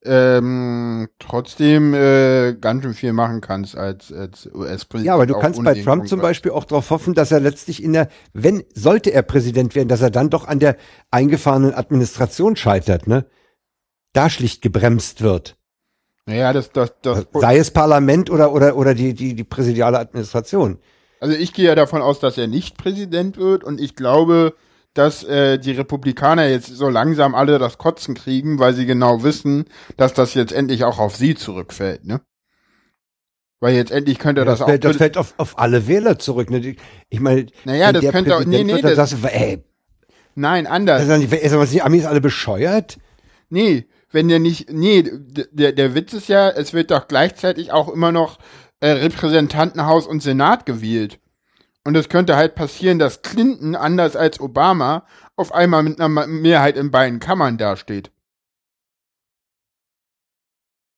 ähm, 0.05 1.07
trotzdem 1.19 1.93
äh, 1.93 2.53
ganz 2.53 2.83
schön 2.83 2.93
viel 2.93 3.13
machen 3.13 3.41
kannst 3.41 3.75
als, 3.75 4.11
als 4.13 4.47
US-Präsident. 4.53 5.05
Ja, 5.05 5.15
aber 5.15 5.25
du 5.25 5.37
kannst 5.37 5.63
bei 5.63 5.73
Trump 5.81 6.07
zum. 6.07 6.21
Beispiel 6.21 6.51
auch 6.51 6.65
darauf 6.65 6.89
hoffen, 6.89 7.13
dass 7.13 7.31
er 7.31 7.39
letztlich 7.39 7.83
in 7.83 7.93
der, 7.93 8.09
wenn, 8.33 8.63
sollte 8.73 9.11
er 9.11 9.23
Präsident 9.23 9.75
werden, 9.75 9.87
dass 9.87 10.01
er 10.01 10.11
dann 10.11 10.29
doch 10.29 10.47
an 10.47 10.59
der 10.59 10.77
eingefahrenen 11.11 11.73
Administration 11.73 12.55
scheitert, 12.55 13.07
ne? 13.07 13.25
Da 14.13 14.29
schlicht 14.29 14.61
gebremst 14.61 15.21
wird. 15.21 15.57
Naja, 16.25 16.51
das, 16.53 16.71
das, 16.71 16.93
das, 17.01 17.25
Sei 17.33 17.57
es 17.57 17.71
Parlament 17.71 18.29
oder, 18.29 18.51
oder, 18.51 18.75
oder 18.75 18.93
die, 18.93 19.13
die, 19.13 19.33
die 19.33 19.43
präsidiale 19.43 19.99
Administration. 19.99 20.79
Also 21.19 21.35
ich 21.35 21.53
gehe 21.53 21.65
ja 21.65 21.75
davon 21.75 22.01
aus, 22.01 22.19
dass 22.19 22.37
er 22.37 22.47
nicht 22.47 22.77
Präsident 22.77 23.37
wird 23.37 23.63
und 23.63 23.79
ich 23.79 23.95
glaube, 23.95 24.53
dass 24.97 25.23
äh, 25.23 25.57
die 25.59 25.71
Republikaner 25.71 26.47
jetzt 26.47 26.67
so 26.75 26.89
langsam 26.89 27.35
alle 27.35 27.59
das 27.59 27.77
Kotzen 27.77 28.15
kriegen, 28.15 28.59
weil 28.59 28.73
sie 28.73 28.85
genau 28.85 29.23
wissen, 29.23 29.65
dass 29.97 30.13
das 30.13 30.33
jetzt 30.33 30.51
endlich 30.53 30.83
auch 30.83 30.99
auf 30.99 31.15
sie 31.15 31.35
zurückfällt, 31.35 32.05
ne? 32.05 32.21
Weil 33.59 33.73
jetzt 33.75 33.91
endlich 33.91 34.19
könnte 34.19 34.45
das, 34.45 34.59
Das, 34.59 34.61
auch 34.61 34.69
fällt, 34.69 34.83
das 34.83 34.97
fällt 34.97 35.17
auf, 35.17 35.33
auf 35.37 35.57
alle 35.57 35.87
Wähler 35.87 36.19
zurück. 36.19 36.51
Ne? 36.51 36.75
Ich 37.09 37.19
meine, 37.19 37.47
Naja, 37.65 37.91
das 37.91 38.05
könnte 38.11 38.35
auch- 38.37 38.45
nee, 38.45 38.63
nee, 38.63 38.81
das- 38.81 39.09
du, 39.19 39.27
ey, 39.27 39.63
Nein, 40.35 40.67
anders. 40.67 41.01
ist 41.07 41.53
aber 41.53 41.65
die 41.65 41.81
Amis 41.81 42.05
alle 42.05 42.21
bescheuert? 42.21 42.99
Nee, 43.49 43.87
wenn 44.11 44.27
der 44.27 44.39
nicht, 44.39 44.71
nee, 44.71 45.03
der, 45.51 45.71
der 45.71 45.95
Witz 45.95 46.13
ist 46.13 46.27
ja, 46.29 46.49
es 46.49 46.73
wird 46.73 46.91
doch 46.91 47.07
gleichzeitig 47.07 47.71
auch 47.71 47.89
immer 47.89 48.11
noch 48.11 48.37
äh, 48.79 48.89
Repräsentantenhaus 48.89 50.05
und 50.05 50.21
Senat 50.21 50.67
gewählt. 50.67 51.19
Und 51.87 51.95
es 51.95 52.09
könnte 52.09 52.35
halt 52.35 52.55
passieren, 52.55 52.99
dass 52.99 53.21
Clinton, 53.21 53.73
anders 53.73 54.17
als 54.17 54.41
Obama, 54.41 55.05
auf 55.37 55.53
einmal 55.53 55.83
mit 55.83 56.01
einer 56.01 56.27
Mehrheit 56.27 56.75
in 56.75 56.91
beiden 56.91 57.21
Kammern 57.21 57.57
dasteht. 57.57 58.11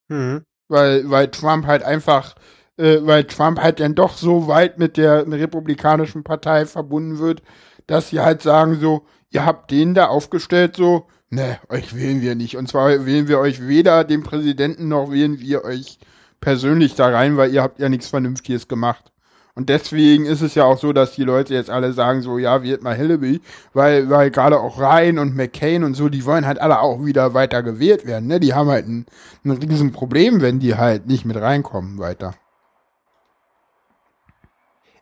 Mhm. 0.08 0.42
Weil, 0.66 1.08
weil 1.08 1.30
Trump 1.30 1.66
halt 1.66 1.84
einfach, 1.84 2.34
äh, 2.76 2.98
weil 3.02 3.22
Trump 3.22 3.60
halt 3.60 3.78
dann 3.78 3.94
doch 3.94 4.16
so 4.16 4.48
weit 4.48 4.80
mit 4.80 4.96
der 4.96 5.30
Republikanischen 5.30 6.24
Partei 6.24 6.66
verbunden 6.66 7.20
wird, 7.20 7.44
dass 7.86 8.08
sie 8.08 8.18
halt 8.18 8.42
sagen 8.42 8.80
so, 8.80 9.06
ihr 9.28 9.46
habt 9.46 9.70
den 9.70 9.94
da 9.94 10.08
aufgestellt 10.08 10.74
so, 10.74 11.06
ne, 11.28 11.60
euch 11.68 11.94
wählen 11.94 12.20
wir 12.20 12.34
nicht. 12.34 12.56
Und 12.56 12.68
zwar 12.68 13.06
wählen 13.06 13.28
wir 13.28 13.38
euch 13.38 13.64
weder 13.64 14.02
den 14.02 14.24
Präsidenten 14.24 14.88
noch 14.88 15.12
wählen 15.12 15.38
wir 15.38 15.62
euch 15.62 16.00
persönlich 16.40 16.96
da 16.96 17.10
rein, 17.10 17.36
weil 17.36 17.54
ihr 17.54 17.62
habt 17.62 17.78
ja 17.78 17.88
nichts 17.88 18.08
Vernünftiges 18.08 18.66
gemacht. 18.66 19.12
Und 19.60 19.68
deswegen 19.68 20.24
ist 20.24 20.40
es 20.40 20.54
ja 20.54 20.64
auch 20.64 20.78
so, 20.78 20.94
dass 20.94 21.12
die 21.12 21.22
Leute 21.22 21.52
jetzt 21.52 21.68
alle 21.68 21.92
sagen 21.92 22.22
so, 22.22 22.38
ja, 22.38 22.62
wählt 22.62 22.82
mal 22.82 22.96
Hillary, 22.96 23.42
weil, 23.74 24.08
weil 24.08 24.30
gerade 24.30 24.58
auch 24.58 24.78
Ryan 24.80 25.18
und 25.18 25.36
McCain 25.36 25.84
und 25.84 25.92
so, 25.92 26.08
die 26.08 26.24
wollen 26.24 26.46
halt 26.46 26.58
alle 26.58 26.80
auch 26.80 27.04
wieder 27.04 27.34
weiter 27.34 27.62
gewählt 27.62 28.06
werden, 28.06 28.26
ne? 28.26 28.40
Die 28.40 28.54
haben 28.54 28.70
halt 28.70 28.88
ein, 28.88 29.04
ein 29.44 29.50
riesen 29.50 29.92
Problem, 29.92 30.40
wenn 30.40 30.60
die 30.60 30.76
halt 30.76 31.08
nicht 31.08 31.26
mit 31.26 31.36
reinkommen 31.36 31.98
weiter. 31.98 32.32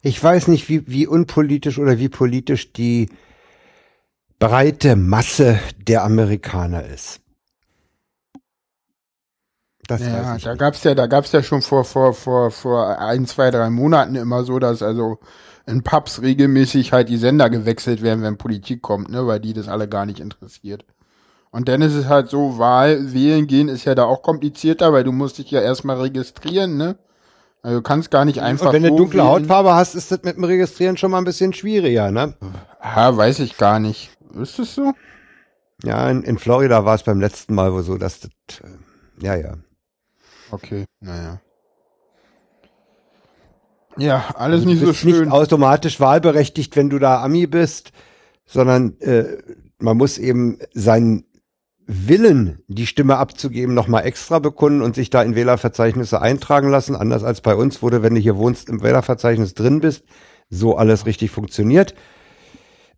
Ich 0.03 0.21
weiß 0.21 0.49
nicht, 0.49 0.69
wie, 0.69 0.89
wie 0.89 1.07
unpolitisch 1.07 1.79
oder 1.79 2.01
wie 2.01 2.09
politisch 2.09 2.73
die 2.73 3.11
breite 4.41 4.97
Masse 4.97 5.61
der 5.77 6.03
Amerikaner 6.03 6.85
ist. 6.85 7.21
Das 9.89 10.03
Ja, 10.03 10.23
da 10.23 10.35
nicht. 10.35 10.59
gab's 10.59 10.85
ja, 10.85 10.95
da 10.95 11.07
gab's 11.07 11.33
ja 11.33 11.43
schon 11.43 11.63
vor, 11.63 11.85
vor, 11.85 12.15
vor, 12.15 12.51
vor 12.51 12.99
ein, 13.01 13.27
zwei, 13.27 13.51
drei 13.51 13.71
Monaten 13.71 14.15
immer 14.15 14.45
so, 14.45 14.59
dass 14.59 14.83
also 14.83 15.19
in 15.67 15.83
Pubs 15.83 16.23
regelmäßig 16.23 16.93
halt 16.93 17.09
die 17.09 17.17
Sender 17.17 17.51
gewechselt 17.51 18.03
werden, 18.03 18.23
wenn 18.23 18.39
Politik 18.39 18.83
kommt, 18.83 19.11
ne, 19.11 19.27
weil 19.27 19.41
die 19.41 19.55
das 19.55 19.67
alle 19.67 19.89
gar 19.89 20.07
nicht 20.07 20.21
interessiert. 20.21 20.85
Und 21.51 21.69
dann 21.69 21.81
ist 21.81 21.95
es 21.95 22.07
halt 22.07 22.29
so, 22.29 22.59
Wahl, 22.59 23.15
wählen 23.15 23.47
gehen 23.47 23.69
ist 23.69 23.87
ja 23.87 23.95
da 23.95 24.05
auch 24.05 24.23
komplizierter, 24.23 24.93
weil 24.93 25.05
du 25.05 25.13
musst 25.13 25.39
dich 25.39 25.51
ja 25.51 25.63
erstmal 25.63 25.99
registrieren, 26.01 26.77
ne? 26.77 26.97
Also 27.63 27.79
du 27.79 27.83
kannst 27.83 28.11
gar 28.11 28.25
nicht 28.25 28.41
einfach 28.41 28.67
Und 28.67 28.73
wenn 28.75 28.83
du 28.83 28.95
dunkle 28.97 29.21
wählen. 29.21 29.31
Hautfarbe 29.31 29.75
hast, 29.75 29.95
ist 29.95 30.13
das 30.13 30.23
mit 30.23 30.37
dem 30.37 30.45
Registrieren 30.45 30.97
schon 30.99 31.11
mal 31.11 31.19
ein 31.19 31.25
bisschen 31.25 31.53
schwieriger, 31.55 32.11
ne? 32.11 32.35
Ah, 32.81 33.17
weiß 33.17 33.41
ich 33.41 33.57
gar 33.57 33.81
nicht. 33.81 34.11
Ist 34.41 34.59
es 34.59 34.75
so? 34.75 34.93
Ja, 35.83 36.09
in, 36.11 36.23
in 36.23 36.39
Florida 36.39 36.85
war 36.85 36.95
es 36.95 37.03
beim 37.03 37.21
letzten 37.21 37.55
Mal 37.55 37.73
wohl 37.73 37.83
so, 37.83 37.97
dass 37.97 38.21
das, 38.21 38.31
äh, 38.63 39.25
ja, 39.25 39.35
ja. 39.35 39.55
Okay, 40.51 40.85
naja. 41.01 41.41
Ja, 43.97 44.35
alles 44.37 44.61
Also 44.61 44.69
nicht 44.69 44.81
so 44.81 44.93
schön. 44.93 45.23
nicht 45.23 45.33
automatisch 45.33 45.99
wahlberechtigt, 45.99 46.77
wenn 46.77 46.89
du 46.89 46.99
da 46.99 47.23
Ami 47.23 47.47
bist, 47.47 47.93
sondern 48.47 48.99
äh, 49.01 49.39
man 49.79 49.97
muss 49.97 50.19
eben 50.19 50.59
seinen 50.73 51.25
Willen, 51.87 52.63
die 52.69 52.87
Stimme 52.87 53.17
abzugeben, 53.17 53.75
nochmal 53.75 54.05
extra 54.05 54.39
bekunden 54.39 54.83
und 54.83 54.95
sich 54.95 55.09
da 55.11 55.23
in 55.23 55.35
Wählerverzeichnisse 55.35 56.21
eintragen 56.21 56.69
lassen. 56.69 56.95
Anders 56.95 57.25
als 57.25 57.41
bei 57.41 57.55
uns, 57.55 57.83
wo 57.83 57.89
du, 57.89 58.03
wenn 58.03 58.15
du 58.15 58.21
hier 58.21 58.37
wohnst, 58.37 58.69
im 58.69 58.83
Wählerverzeichnis 58.83 59.55
drin 59.55 59.81
bist, 59.81 60.05
so 60.51 60.77
alles 60.77 61.07
richtig 61.07 61.31
funktioniert. 61.31 61.95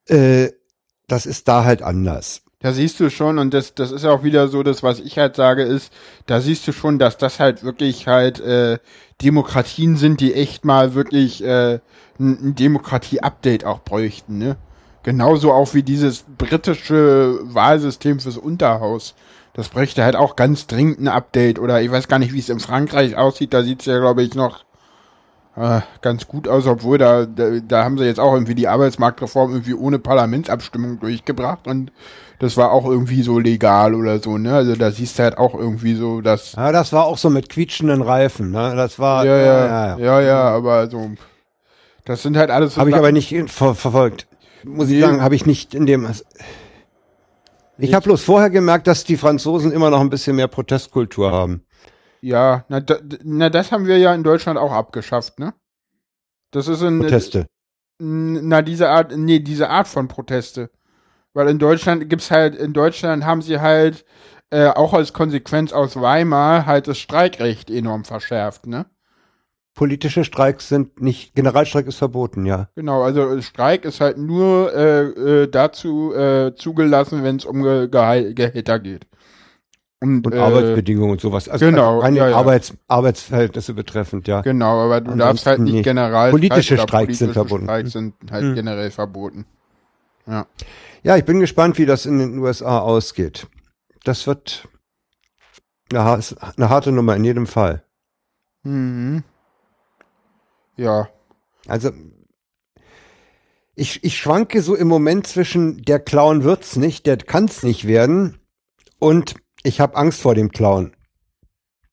Äh, 0.06 0.48
das 1.06 1.24
ist 1.24 1.48
da 1.48 1.64
halt 1.64 1.82
anders. 1.82 2.42
Da 2.62 2.74
siehst 2.74 3.00
du 3.00 3.08
schon, 3.08 3.38
und 3.38 3.54
das, 3.54 3.74
das 3.74 3.90
ist 3.90 4.04
auch 4.04 4.22
wieder 4.22 4.48
so, 4.48 4.62
das, 4.62 4.82
was 4.82 5.00
ich 5.00 5.18
halt 5.18 5.34
sage, 5.34 5.62
ist, 5.62 5.90
da 6.26 6.42
siehst 6.42 6.68
du 6.68 6.72
schon, 6.72 6.98
dass 6.98 7.16
das 7.16 7.40
halt 7.40 7.64
wirklich 7.64 8.06
halt 8.06 8.38
äh, 8.40 8.78
Demokratien 9.22 9.96
sind, 9.96 10.20
die 10.20 10.34
echt 10.34 10.66
mal 10.66 10.92
wirklich 10.94 11.42
äh, 11.42 11.80
ein, 12.18 12.54
Demokratie-Update 12.54 13.64
auch 13.64 13.80
bräuchten, 13.80 14.36
ne? 14.36 14.56
Genauso 15.02 15.52
auch 15.52 15.72
wie 15.72 15.82
dieses 15.82 16.26
britische 16.36 17.38
Wahlsystem 17.44 18.20
fürs 18.20 18.36
Unterhaus. 18.36 19.14
Das 19.54 19.70
bräuchte 19.70 20.04
halt 20.04 20.14
auch 20.14 20.36
ganz 20.36 20.66
dringend 20.66 21.00
ein 21.00 21.08
Update. 21.08 21.58
Oder 21.58 21.80
ich 21.80 21.90
weiß 21.90 22.06
gar 22.06 22.18
nicht, 22.18 22.34
wie 22.34 22.38
es 22.38 22.50
in 22.50 22.60
Frankreich 22.60 23.16
aussieht. 23.16 23.54
Da 23.54 23.62
sieht's 23.62 23.86
ja, 23.86 23.98
glaube 23.98 24.22
ich, 24.22 24.34
noch 24.34 24.64
äh, 25.56 25.80
ganz 26.02 26.28
gut 26.28 26.46
aus, 26.48 26.66
obwohl 26.66 26.98
da, 26.98 27.24
da, 27.24 27.60
da 27.60 27.84
haben 27.84 27.96
sie 27.96 28.04
jetzt 28.04 28.20
auch 28.20 28.34
irgendwie 28.34 28.54
die 28.54 28.68
Arbeitsmarktreform 28.68 29.52
irgendwie 29.52 29.74
ohne 29.74 29.98
Parlamentsabstimmung 29.98 31.00
durchgebracht 31.00 31.66
und 31.66 31.92
das 32.40 32.56
war 32.56 32.72
auch 32.72 32.86
irgendwie 32.86 33.22
so 33.22 33.38
legal 33.38 33.94
oder 33.94 34.18
so, 34.18 34.38
ne? 34.38 34.54
Also 34.54 34.74
da 34.74 34.90
siehst 34.90 35.18
du 35.18 35.22
halt 35.22 35.36
auch 35.36 35.54
irgendwie 35.54 35.94
so, 35.94 36.22
dass. 36.22 36.54
Ja, 36.54 36.72
das 36.72 36.90
war 36.90 37.04
auch 37.04 37.18
so 37.18 37.28
mit 37.28 37.50
quietschenden 37.50 38.00
Reifen, 38.00 38.50
ne? 38.50 38.74
Das 38.74 38.98
war. 38.98 39.26
Ja, 39.26 39.36
ja, 39.36 39.44
ja, 39.44 39.66
ja, 39.66 39.98
ja, 39.98 40.20
ja 40.22 40.42
aber 40.44 40.88
so. 40.88 41.10
Das 42.06 42.22
sind 42.22 42.38
halt 42.38 42.50
alles 42.50 42.74
so. 42.74 42.80
Habe 42.80 42.90
ich 42.90 42.96
aber 42.96 43.12
nicht 43.12 43.34
ver 43.50 43.74
verfolgt. 43.74 44.26
Muss 44.64 44.88
ich 44.88 45.00
sagen, 45.00 45.20
habe 45.20 45.34
ich 45.34 45.44
nicht 45.44 45.74
in 45.74 45.84
dem. 45.84 46.08
Ich 47.76 47.92
habe 47.92 48.04
bloß 48.04 48.24
vorher 48.24 48.48
gemerkt, 48.48 48.86
dass 48.86 49.04
die 49.04 49.18
Franzosen 49.18 49.70
immer 49.70 49.90
noch 49.90 50.00
ein 50.00 50.10
bisschen 50.10 50.36
mehr 50.36 50.48
Protestkultur 50.48 51.30
haben. 51.30 51.62
Ja, 52.22 52.64
na, 52.68 52.80
da, 52.80 52.96
na 53.22 53.50
das 53.50 53.70
haben 53.70 53.86
wir 53.86 53.98
ja 53.98 54.14
in 54.14 54.22
Deutschland 54.22 54.58
auch 54.58 54.72
abgeschafft, 54.72 55.38
ne? 55.38 55.52
Das 56.52 56.68
ist 56.68 56.82
ein 56.82 57.00
Proteste. 57.00 57.46
Na 57.98 58.62
diese 58.62 58.88
Art, 58.88 59.14
nee, 59.14 59.40
diese 59.40 59.68
Art 59.68 59.88
von 59.88 60.08
Proteste. 60.08 60.70
Weil 61.32 61.48
in 61.48 61.58
Deutschland 61.58 62.08
gibt's 62.08 62.30
halt, 62.30 62.54
in 62.56 62.72
Deutschland 62.72 63.24
haben 63.24 63.42
sie 63.42 63.60
halt 63.60 64.04
äh, 64.50 64.68
auch 64.68 64.92
als 64.94 65.12
Konsequenz 65.12 65.72
aus 65.72 66.00
Weimar 66.00 66.66
halt 66.66 66.88
das 66.88 66.98
Streikrecht 66.98 67.70
enorm 67.70 68.04
verschärft, 68.04 68.66
ne? 68.66 68.86
Politische 69.74 70.24
Streiks 70.24 70.68
sind 70.68 71.00
nicht, 71.00 71.34
Generalstreik 71.34 71.86
ist 71.86 71.96
verboten, 71.96 72.44
ja. 72.44 72.68
Genau, 72.74 73.02
also 73.02 73.40
Streik 73.40 73.84
ist 73.84 74.00
halt 74.00 74.18
nur 74.18 74.74
äh, 74.74 75.02
äh, 75.02 75.48
dazu 75.48 76.12
äh, 76.12 76.54
zugelassen, 76.56 77.22
wenn 77.22 77.36
es 77.36 77.44
um 77.44 77.62
Ge 77.62 77.88
Ge 77.88 78.34
Gehälter 78.34 78.80
geht. 78.80 79.06
Und, 80.00 80.26
und 80.26 80.34
äh, 80.34 80.38
Arbeitsbedingungen 80.38 81.12
und 81.12 81.20
sowas. 81.20 81.48
Also 81.48 81.64
genau. 81.64 82.00
Keine 82.00 82.18
ja, 82.18 82.28
ja. 82.30 82.36
Arbeits 82.36 82.74
Arbeitsverhältnisse 82.88 83.74
betreffend, 83.74 84.26
ja. 84.26 84.40
Genau, 84.40 84.80
aber 84.80 85.00
du 85.00 85.12
Ansonsten 85.12 85.18
darfst 85.18 85.46
halt 85.46 85.60
nicht 85.60 85.84
general. 85.84 86.30
Politische 86.30 86.76
Streiks 86.76 86.90
politische 86.90 87.24
sind 87.24 87.32
verboten. 87.32 87.64
Streiks 87.64 87.92
sind 87.92 88.14
halt 88.30 88.42
hm. 88.42 88.54
generell 88.56 88.90
verboten. 88.90 89.46
Ja. 90.30 90.46
Ja, 91.02 91.16
ich 91.16 91.24
bin 91.24 91.40
gespannt, 91.40 91.78
wie 91.78 91.86
das 91.86 92.06
in 92.06 92.18
den 92.18 92.38
USA 92.38 92.78
ausgeht. 92.78 93.48
Das 94.04 94.26
wird 94.26 94.68
eine, 95.92 96.20
eine 96.56 96.68
harte 96.68 96.92
Nummer 96.92 97.16
in 97.16 97.24
jedem 97.24 97.46
Fall. 97.46 97.82
Mhm. 98.62 99.24
Ja. 100.76 101.08
Also, 101.66 101.90
ich, 103.74 104.04
ich 104.04 104.18
schwanke 104.18 104.62
so 104.62 104.74
im 104.74 104.88
Moment 104.88 105.26
zwischen 105.26 105.82
der 105.82 105.98
Clown 106.00 106.44
wird's 106.44 106.76
nicht, 106.76 107.06
der 107.06 107.16
kann's 107.16 107.62
nicht 107.62 107.86
werden 107.86 108.38
und 108.98 109.34
ich 109.62 109.80
habe 109.80 109.96
Angst 109.96 110.20
vor 110.20 110.34
dem 110.34 110.50
Clown. 110.50 110.94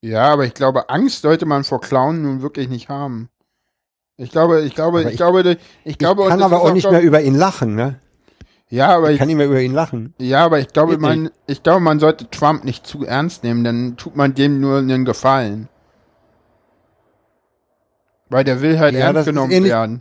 Ja, 0.01 0.31
aber 0.31 0.45
ich 0.45 0.53
glaube, 0.53 0.89
Angst 0.89 1.21
sollte 1.21 1.45
man 1.45 1.63
vor 1.63 1.81
Clown 1.81 2.21
nun 2.21 2.41
wirklich 2.41 2.69
nicht 2.69 2.88
haben. 2.88 3.29
Ich 4.17 4.31
glaube, 4.31 4.61
ich 4.61 4.75
glaube, 4.75 5.03
ich, 5.03 5.09
ich, 5.11 5.17
glaube, 5.17 5.57
ich 5.83 5.97
glaube, 5.97 6.23
ich 6.23 6.29
kann 6.29 6.41
aber 6.41 6.61
auch 6.61 6.73
nicht 6.73 6.89
mehr 6.89 7.01
über 7.01 7.21
ihn 7.21 7.35
lachen, 7.35 7.75
ne? 7.75 7.99
Ja, 8.70 8.95
aber 8.95 9.11
ich, 9.11 9.18
kann 9.18 9.28
nicht 9.28 9.38
mehr 9.38 9.45
über 9.45 9.61
ihn 9.61 9.74
lachen. 9.74 10.13
Ja, 10.20 10.43
aber 10.43 10.59
ich 10.59 10.68
glaube, 10.68 10.97
man, 10.97 11.30
ich 11.47 11.63
glaube, 11.63 11.80
man 11.80 11.99
sollte 11.99 12.30
Trump 12.30 12.65
nicht 12.65 12.86
zu 12.86 13.05
ernst 13.05 13.43
nehmen, 13.43 13.63
dann 13.63 13.95
tut 13.95 14.15
man 14.15 14.34
dem 14.34 14.59
nur 14.59 14.80
einen 14.80 15.05
Gefallen. 15.05 15.70
Weil 18.30 18.43
der 18.43 18.61
will 18.61 18.78
halt 18.78 18.93
ja, 18.93 19.01
ernst 19.01 19.26
genommen 19.26 19.51
ähnlich, 19.51 19.72
werden. 19.72 19.99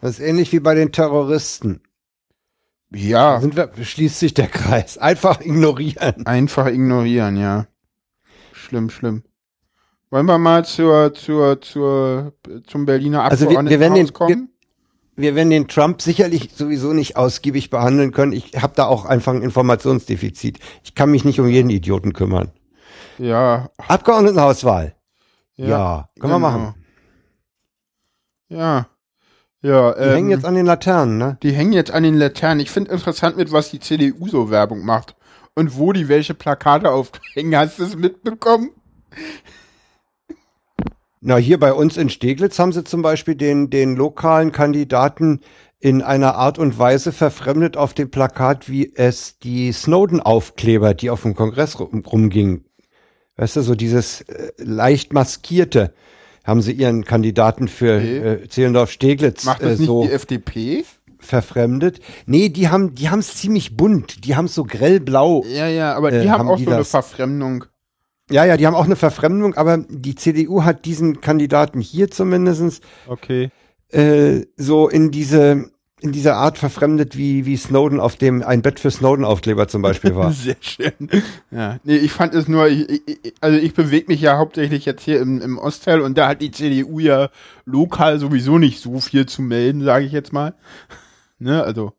Das 0.00 0.12
ist 0.12 0.20
ähnlich 0.20 0.52
wie 0.52 0.60
bei 0.60 0.74
den 0.74 0.92
Terroristen. 0.92 1.80
Ja. 2.92 3.40
Sind 3.40 3.56
wir, 3.56 3.72
schließt 3.80 4.20
sich 4.20 4.34
der 4.34 4.46
Kreis. 4.46 4.98
Einfach 4.98 5.40
ignorieren. 5.40 6.26
Einfach 6.26 6.66
ignorieren, 6.66 7.36
ja. 7.36 7.66
Schlimm, 8.52 8.90
schlimm. 8.90 9.24
Wollen 10.10 10.26
wir 10.26 10.38
mal 10.38 10.64
zur, 10.64 11.12
zur, 11.14 11.60
zur, 11.60 12.34
zum 12.66 12.86
Berliner 12.86 13.24
Abgeordnetenhaus 13.24 13.30
also 13.32 13.50
wir, 13.50 13.70
wir 13.70 13.80
werden 13.80 13.94
den, 13.94 14.12
kommen? 14.12 14.55
Wir, 15.16 15.34
werden 15.34 15.50
den 15.50 15.68
Trump 15.68 16.02
sicherlich 16.02 16.50
sowieso 16.54 16.92
nicht 16.92 17.16
ausgiebig 17.16 17.70
behandeln 17.70 18.12
können. 18.12 18.32
Ich 18.32 18.52
habe 18.60 18.74
da 18.76 18.86
auch 18.86 19.04
einfach 19.04 19.32
ein 19.32 19.42
Informationsdefizit. 19.42 20.58
Ich 20.84 20.94
kann 20.94 21.10
mich 21.10 21.24
nicht 21.24 21.40
um 21.40 21.48
jeden 21.48 21.70
Idioten 21.70 22.12
kümmern. 22.12 22.50
Ja. 23.18 23.70
Abgeordnetenhauswahl. 23.88 24.94
Ja, 25.56 25.66
ja 25.66 26.08
können 26.20 26.32
genau. 26.32 26.34
wir 26.34 26.38
machen. 26.38 26.74
Ja. 28.48 28.88
Ja, 29.62 29.94
die 29.94 30.00
ähm, 30.00 30.12
hängen 30.12 30.30
jetzt 30.30 30.44
an 30.44 30.54
den 30.54 30.66
Laternen, 30.66 31.18
ne? 31.18 31.38
Die 31.42 31.52
hängen 31.52 31.72
jetzt 31.72 31.90
an 31.90 32.02
den 32.02 32.14
Laternen. 32.14 32.60
Ich 32.60 32.70
finde 32.70 32.92
interessant, 32.92 33.36
mit 33.36 33.50
was 33.50 33.70
die 33.70 33.80
CDU 33.80 34.28
so 34.28 34.50
Werbung 34.50 34.84
macht. 34.84 35.16
Und 35.54 35.76
wo 35.76 35.92
die 35.92 36.08
welche 36.08 36.34
Plakate 36.34 36.90
aufhängen. 36.90 37.56
Hast 37.56 37.78
du 37.78 37.84
es 37.84 37.96
mitbekommen? 37.96 38.70
Na, 41.28 41.38
hier 41.38 41.58
bei 41.58 41.72
uns 41.72 41.96
in 41.96 42.08
Steglitz 42.08 42.56
haben 42.60 42.70
sie 42.70 42.84
zum 42.84 43.02
Beispiel 43.02 43.34
den, 43.34 43.68
den 43.68 43.96
lokalen 43.96 44.52
Kandidaten 44.52 45.40
in 45.80 46.00
einer 46.00 46.36
Art 46.36 46.56
und 46.56 46.78
Weise 46.78 47.10
verfremdet 47.10 47.76
auf 47.76 47.94
dem 47.94 48.12
Plakat, 48.12 48.68
wie 48.68 48.92
es 48.94 49.36
die 49.40 49.72
Snowden-Aufkleber, 49.72 50.94
die 50.94 51.10
auf 51.10 51.22
dem 51.22 51.34
Kongress 51.34 51.80
rum, 51.80 52.04
rumgingen. 52.06 52.64
Weißt 53.34 53.56
du, 53.56 53.62
so 53.62 53.74
dieses 53.74 54.20
äh, 54.20 54.52
leicht 54.58 55.12
maskierte 55.12 55.94
haben 56.44 56.62
sie 56.62 56.70
ihren 56.70 57.04
Kandidaten 57.04 57.66
für 57.66 57.96
okay. 57.96 58.18
äh, 58.18 58.48
Zehlendorf-Steglitz 58.48 59.46
Macht 59.46 59.62
das 59.62 59.80
äh, 59.80 59.84
so 59.84 60.02
nicht 60.02 60.12
die 60.12 60.14
FDP? 60.14 60.84
verfremdet. 61.18 61.98
Nee, 62.26 62.50
die 62.50 62.68
haben 62.68 62.94
die 62.94 63.10
haben 63.10 63.18
es 63.18 63.34
ziemlich 63.34 63.76
bunt, 63.76 64.24
die 64.24 64.36
haben 64.36 64.44
es 64.44 64.54
so 64.54 64.62
grellblau. 64.62 65.44
Ja, 65.48 65.66
ja, 65.66 65.92
aber 65.94 66.12
die 66.12 66.18
äh, 66.18 66.28
haben, 66.28 66.38
haben 66.38 66.50
auch 66.50 66.56
die 66.56 66.66
so 66.66 66.70
das. 66.70 66.76
eine 66.76 66.84
Verfremdung. 66.84 67.64
Ja, 68.30 68.44
ja, 68.44 68.56
die 68.56 68.66
haben 68.66 68.74
auch 68.74 68.84
eine 68.86 68.96
Verfremdung, 68.96 69.54
aber 69.54 69.78
die 69.78 70.16
CDU 70.16 70.64
hat 70.64 70.84
diesen 70.84 71.20
Kandidaten 71.20 71.80
hier 71.80 72.10
zumindestens 72.10 72.80
okay. 73.06 73.50
äh, 73.90 74.46
so 74.56 74.88
in 74.88 75.10
diese 75.10 75.70
in 76.00 76.12
dieser 76.12 76.36
Art 76.36 76.58
verfremdet, 76.58 77.16
wie, 77.16 77.46
wie 77.46 77.56
Snowden 77.56 78.00
auf 78.00 78.16
dem 78.16 78.42
ein 78.42 78.60
Bett 78.60 78.80
für 78.80 78.90
Snowden-Aufkleber 78.90 79.66
zum 79.66 79.80
Beispiel 79.80 80.14
war. 80.14 80.30
Sehr 80.32 80.56
schön. 80.60 80.92
Ja, 81.50 81.78
nee, 81.84 81.96
ich 81.96 82.12
fand 82.12 82.34
es 82.34 82.48
nur, 82.48 82.68
ich, 82.68 83.08
ich, 83.08 83.34
also 83.40 83.56
ich 83.56 83.72
bewege 83.72 84.08
mich 84.08 84.20
ja 84.20 84.36
hauptsächlich 84.36 84.84
jetzt 84.84 85.02
hier 85.02 85.20
im, 85.20 85.40
im 85.40 85.58
Ostteil 85.58 86.02
und 86.02 86.18
da 86.18 86.28
hat 86.28 86.42
die 86.42 86.50
CDU 86.50 86.98
ja 86.98 87.30
lokal 87.64 88.18
sowieso 88.18 88.58
nicht 88.58 88.82
so 88.82 89.00
viel 89.00 89.24
zu 89.24 89.40
melden, 89.40 89.84
sage 89.84 90.04
ich 90.04 90.12
jetzt 90.12 90.34
mal. 90.34 90.54
Ne, 91.38 91.62
also. 91.62 91.92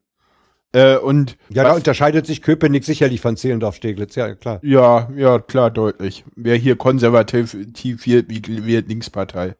Äh, 0.74 0.97
und 0.97 1.38
ja, 1.49 1.63
da 1.63 1.74
unterscheidet 1.74 2.26
sich 2.26 2.41
Köpenick 2.41 2.84
sicherlich 2.84 3.22
von 3.22 3.38
Zehlendorf-Steglitz, 3.38 4.15
ja 4.15 4.36
klar. 4.36 4.59
Ja, 4.63 5.09
ja, 5.15 5.39
klar, 5.39 5.72
deutlich. 5.72 6.26
Wer 6.36 6.55
hier 6.55 6.76
konservativ 6.76 7.53
wird, 7.53 8.30
wird 8.30 8.88
Linkspartei. 8.88 9.55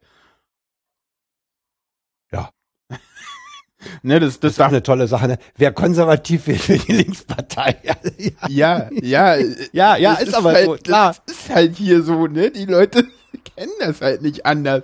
Ne, 4.02 4.18
das, 4.18 4.34
das, 4.34 4.40
das 4.40 4.52
ist 4.52 4.60
auch 4.60 4.68
eine 4.68 4.82
tolle 4.82 5.06
Sache. 5.06 5.28
Ne? 5.28 5.38
Wer 5.56 5.72
konservativ 5.72 6.46
wird 6.46 6.60
für 6.60 6.78
die 6.78 6.92
Linkspartei. 6.92 7.76
ja, 8.48 8.88
ja, 9.00 9.36
ja, 9.72 9.96
ja, 9.96 10.14
ist, 10.14 10.28
ist, 10.28 10.34
aber 10.34 10.52
halt, 10.52 10.66
so, 10.66 10.76
klar. 10.76 11.14
Das 11.26 11.36
ist 11.36 11.50
halt 11.50 11.76
hier 11.76 12.02
so, 12.02 12.26
ne? 12.26 12.50
Die 12.50 12.64
Leute 12.64 13.04
kennen 13.56 13.72
das 13.78 14.00
halt 14.00 14.22
nicht 14.22 14.44
anders. 14.44 14.82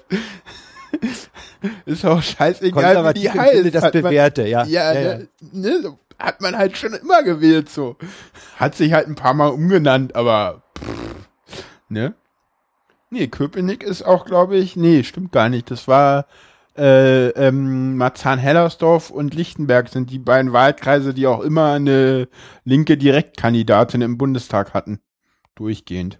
ist 1.86 2.04
auch 2.04 2.22
scheißegal, 2.22 3.14
wie 3.14 3.20
die 3.20 3.30
heißt. 3.30 3.74
Das 3.74 3.90
bewährte, 3.90 4.46
ja. 4.46 4.64
Ja, 4.64 4.92
ja, 4.92 5.00
ja. 5.00 5.18
Ne, 5.52 5.96
hat 6.18 6.40
man 6.40 6.56
halt 6.56 6.76
schon 6.76 6.94
immer 6.94 7.22
gewählt, 7.22 7.68
so. 7.68 7.96
Hat 8.56 8.74
sich 8.74 8.92
halt 8.92 9.08
ein 9.08 9.14
paar 9.14 9.34
Mal 9.34 9.48
umgenannt, 9.48 10.14
aber, 10.16 10.62
pff, 10.78 11.26
ne? 11.88 12.14
Nee, 13.10 13.28
Köpenick 13.28 13.82
ist 13.82 14.02
auch, 14.02 14.24
glaube 14.24 14.56
ich, 14.56 14.76
nee, 14.76 15.04
stimmt 15.04 15.32
gar 15.32 15.48
nicht. 15.48 15.70
Das 15.70 15.86
war, 15.86 16.26
äh, 16.76 17.28
ähm, 17.28 17.96
Marzahn-Hellersdorf 17.96 19.10
und 19.10 19.34
Lichtenberg 19.34 19.88
sind 19.88 20.10
die 20.10 20.18
beiden 20.18 20.52
Wahlkreise, 20.52 21.14
die 21.14 21.26
auch 21.26 21.40
immer 21.40 21.72
eine 21.72 22.28
linke 22.64 22.96
Direktkandidatin 22.96 24.02
im 24.02 24.18
Bundestag 24.18 24.74
hatten. 24.74 25.00
Durchgehend. 25.54 26.18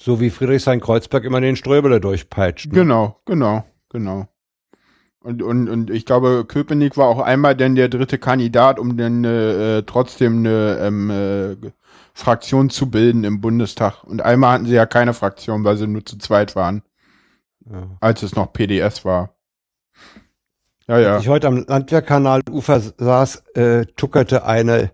So 0.00 0.20
wie 0.20 0.30
Friedrichshain-Kreuzberg 0.30 1.24
immer 1.24 1.40
den 1.40 1.56
Ströbele 1.56 2.00
durchpeitscht. 2.00 2.66
Ne? 2.66 2.72
Genau, 2.72 3.20
genau, 3.26 3.64
genau. 3.88 4.28
Und, 5.24 5.42
und, 5.42 5.70
und 5.70 5.88
ich 5.90 6.04
glaube, 6.04 6.44
Köpenick 6.46 6.98
war 6.98 7.06
auch 7.08 7.18
einmal 7.20 7.56
dann 7.56 7.74
der 7.74 7.88
dritte 7.88 8.18
Kandidat, 8.18 8.78
um 8.78 8.98
dann 8.98 9.24
äh, 9.24 9.82
trotzdem 9.84 10.40
eine 10.40 10.78
ähm, 10.82 11.10
äh, 11.10 11.56
Fraktion 12.12 12.68
zu 12.68 12.90
bilden 12.90 13.24
im 13.24 13.40
Bundestag. 13.40 14.04
Und 14.04 14.20
einmal 14.20 14.52
hatten 14.52 14.66
sie 14.66 14.74
ja 14.74 14.84
keine 14.84 15.14
Fraktion, 15.14 15.64
weil 15.64 15.78
sie 15.78 15.86
nur 15.86 16.04
zu 16.04 16.18
zweit 16.18 16.54
waren, 16.56 16.82
Ja. 17.64 17.88
als 18.00 18.22
es 18.22 18.36
noch 18.36 18.52
PDS 18.52 19.06
war. 19.06 19.34
Ja, 20.86 20.98
ja. 20.98 21.14
Als 21.14 21.22
ich 21.22 21.28
heute 21.30 21.46
am 21.46 21.64
Landwehrkanalufer 21.66 22.80
saß, 22.98 23.44
äh, 23.54 23.86
tuckerte 23.96 24.44
eine 24.44 24.90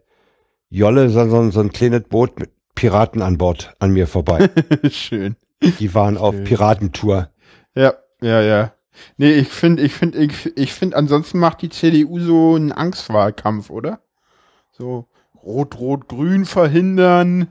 Jolle, 0.69 1.11
so, 1.11 1.29
so, 1.29 1.51
so 1.51 1.61
ein 1.61 1.73
kleines 1.73 2.05
Boot 2.05 2.39
mit 2.39 2.53
Piraten 2.77 3.21
an 3.23 3.37
Bord 3.37 3.75
an 3.81 3.91
mir 3.93 4.07
vorbei. 4.07 4.49
Schön. 4.91 5.35
Die 5.61 5.93
waren 5.93 6.17
auf 6.17 6.37
Schön. 6.37 6.45
Piratentour. 6.45 7.31
Ja, 7.75 7.95
ja, 8.23 8.41
ja. 8.41 8.73
Nee, 9.17 9.33
ich 9.35 9.49
finde, 9.49 9.83
ich 9.83 9.93
finde, 9.95 10.19
ich, 10.19 10.57
ich 10.57 10.73
finde, 10.73 10.97
ansonsten 10.97 11.39
macht 11.39 11.63
die 11.63 11.69
CDU 11.71 12.19
so 12.21 12.55
einen 12.57 12.73
Angstwahlkampf, 12.73 13.71
oder? 13.71 14.01
So 14.73 15.07
Rot-Rot-Grün 15.43 16.45
verhindern. 16.45 17.49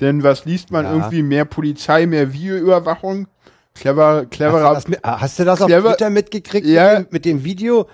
Denn 0.00 0.22
was 0.22 0.44
liest 0.44 0.70
man 0.70 0.84
Ja. 0.84 0.92
irgendwie? 0.94 1.22
Mehr 1.22 1.44
Polizei, 1.44 2.06
mehr 2.06 2.32
Videoüberwachung. 2.32 3.26
Clever, 3.74 4.22
Hast 4.22 4.30
cleverer. 4.30 4.80
du 4.82 4.90
das, 4.92 5.04
ah, 5.04 5.20
hast 5.20 5.38
du 5.38 5.44
das 5.44 5.60
auf 5.60 5.68
Clever- 5.68 5.90
Twitter 5.90 6.10
mitgekriegt 6.10 6.66
Ja. 6.66 7.04
mit, 7.10 7.24
dem, 7.24 7.44
Video? 7.44 7.88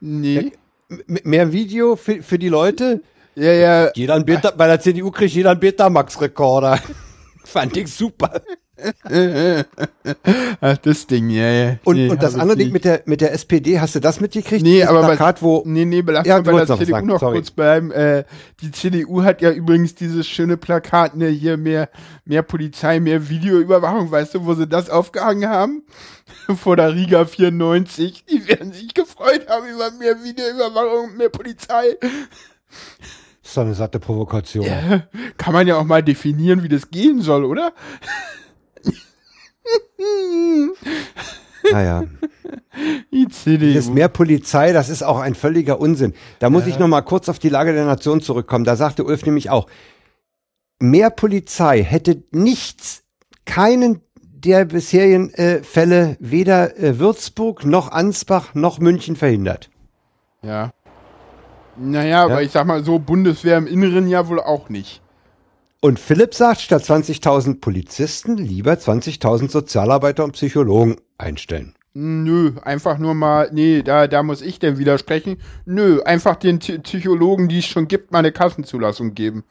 nee. 0.00 0.52
M 0.88 1.18
mehr 1.22 1.52
Video 1.52 1.94
für, 1.94 2.20
für 2.22 2.38
die 2.38 2.48
Leute? 2.48 3.00
Ja, 3.36 3.52
ja. 3.52 3.90
Jeder 3.94 4.14
ein 4.14 4.24
Beta, 4.24 4.50
bei 4.50 4.66
der 4.66 4.80
CDU 4.80 5.12
kriegt 5.12 5.32
jeder 5.34 5.50
einen 5.52 5.60
Betamax-Rekorder. 5.60 6.80
Fand 7.44 7.76
ich 7.76 7.92
super. 7.94 8.42
Ach, 10.60 10.76
das 10.78 11.06
Ding, 11.06 11.30
ja, 11.30 11.50
ja. 11.50 11.76
Und, 11.84 11.96
Nee, 11.96 12.08
und 12.08 12.22
das 12.22 12.34
ich 12.34 12.40
andere 12.40 12.56
Ding 12.58 12.72
mit 12.72 12.84
der, 12.84 13.02
mit 13.06 13.20
der 13.20 13.32
SPD, 13.32 13.80
hast 13.80 13.94
du 13.94 14.00
das 14.00 14.20
mitgekriegt? 14.20 14.62
Nee, 14.62 14.84
aber 14.84 15.02
Plakat, 15.02 15.42
wo, 15.42 15.62
Nee, 15.66 15.84
nee, 15.84 16.02
lass 16.06 16.26
Ja, 16.26 16.36
mal 16.36 16.52
bei 16.52 16.64
der 16.64 16.78
CDU 16.78 16.90
sagen, 16.90 17.06
noch 17.06 17.20
sorry. 17.20 17.36
kurz 17.36 17.50
bleiben. 17.50 17.90
Äh, 17.90 18.24
die 18.60 18.70
CDU 18.70 19.22
hat 19.22 19.42
ja 19.42 19.50
übrigens 19.50 19.94
dieses 19.94 20.26
schöne 20.28 20.56
Plakat, 20.56 21.16
ne, 21.16 21.28
hier 21.28 21.56
mehr, 21.56 21.88
mehr 22.24 22.42
Polizei, 22.42 23.00
mehr 23.00 23.28
Videoüberwachung, 23.28 24.10
weißt 24.10 24.34
du, 24.34 24.46
wo 24.46 24.54
sie 24.54 24.66
das 24.66 24.90
aufgehangen 24.90 25.48
haben? 25.48 25.82
Vor 26.56 26.76
der 26.76 26.94
Riga 26.94 27.24
94. 27.24 28.24
Die 28.26 28.48
werden 28.48 28.72
sich 28.72 28.94
gefreut 28.94 29.48
haben 29.48 29.66
über 29.68 29.90
mehr 29.92 30.22
Videoüberwachung 30.22 31.16
mehr 31.16 31.28
Polizei. 31.28 31.96
ist 33.42 33.56
doch 33.56 33.62
eine 33.62 33.74
satte 33.74 33.98
Provokation. 33.98 34.66
Kann 35.36 35.52
man 35.52 35.66
ja 35.66 35.76
auch 35.76 35.84
mal 35.84 36.02
definieren, 36.02 36.62
wie 36.62 36.68
das 36.68 36.90
gehen 36.90 37.20
soll, 37.20 37.44
oder? 37.44 37.72
Naja. 41.72 42.04
CDU. 43.30 43.66
Dieses 43.66 43.90
mehr 43.90 44.08
Polizei, 44.08 44.72
das 44.72 44.88
ist 44.88 45.02
auch 45.02 45.20
ein 45.20 45.34
völliger 45.34 45.80
Unsinn. 45.80 46.14
Da 46.38 46.50
muss 46.50 46.66
ich 46.66 46.78
noch 46.78 46.88
mal 46.88 47.02
kurz 47.02 47.28
auf 47.28 47.38
die 47.38 47.48
Lage 47.48 47.72
der 47.72 47.84
Nation 47.84 48.20
zurückkommen. 48.20 48.64
Da 48.64 48.76
sagte 48.76 49.04
Ulf 49.04 49.24
nämlich 49.24 49.50
auch, 49.50 49.66
mehr 50.78 51.10
Polizei 51.10 51.82
hätte 51.82 52.22
nichts, 52.30 53.02
keinen 53.44 54.00
der 54.22 54.64
bisherigen 54.64 55.32
äh, 55.34 55.62
Fälle 55.62 56.16
weder 56.18 56.78
äh, 56.78 56.98
Würzburg 56.98 57.64
noch 57.64 57.92
Ansbach 57.92 58.54
noch 58.54 58.78
München 58.78 59.16
verhindert. 59.16 59.70
Ja. 60.42 60.72
Naja, 61.76 62.24
aber 62.24 62.42
ich 62.42 62.50
sag 62.50 62.66
mal 62.66 62.84
so, 62.84 62.98
Bundeswehr 62.98 63.58
im 63.58 63.66
Inneren 63.66 64.08
ja 64.08 64.28
wohl 64.28 64.40
auch 64.40 64.68
nicht. 64.68 65.02
Und 65.80 65.98
Philipp 65.98 66.34
sagt, 66.34 66.60
statt 66.60 66.82
20.000 66.82 67.60
Polizisten 67.60 68.36
lieber 68.36 68.72
20.000 68.74 69.50
Sozialarbeiter 69.50 70.24
und 70.24 70.32
Psychologen 70.32 70.96
einstellen. 71.16 71.74
Nö, 71.94 72.52
einfach 72.62 72.98
nur 72.98 73.14
mal, 73.14 73.50
nee, 73.52 73.82
da, 73.82 74.06
da 74.06 74.22
muss 74.22 74.42
ich 74.42 74.58
denn 74.58 74.78
widersprechen. 74.78 75.38
Nö, 75.64 76.02
einfach 76.02 76.36
den 76.36 76.60
Psy- 76.60 76.78
Psychologen, 76.80 77.48
die 77.48 77.58
es 77.58 77.66
schon 77.66 77.88
gibt, 77.88 78.12
mal 78.12 78.20
eine 78.20 78.30
Kassenzulassung 78.30 79.14
geben. 79.14 79.42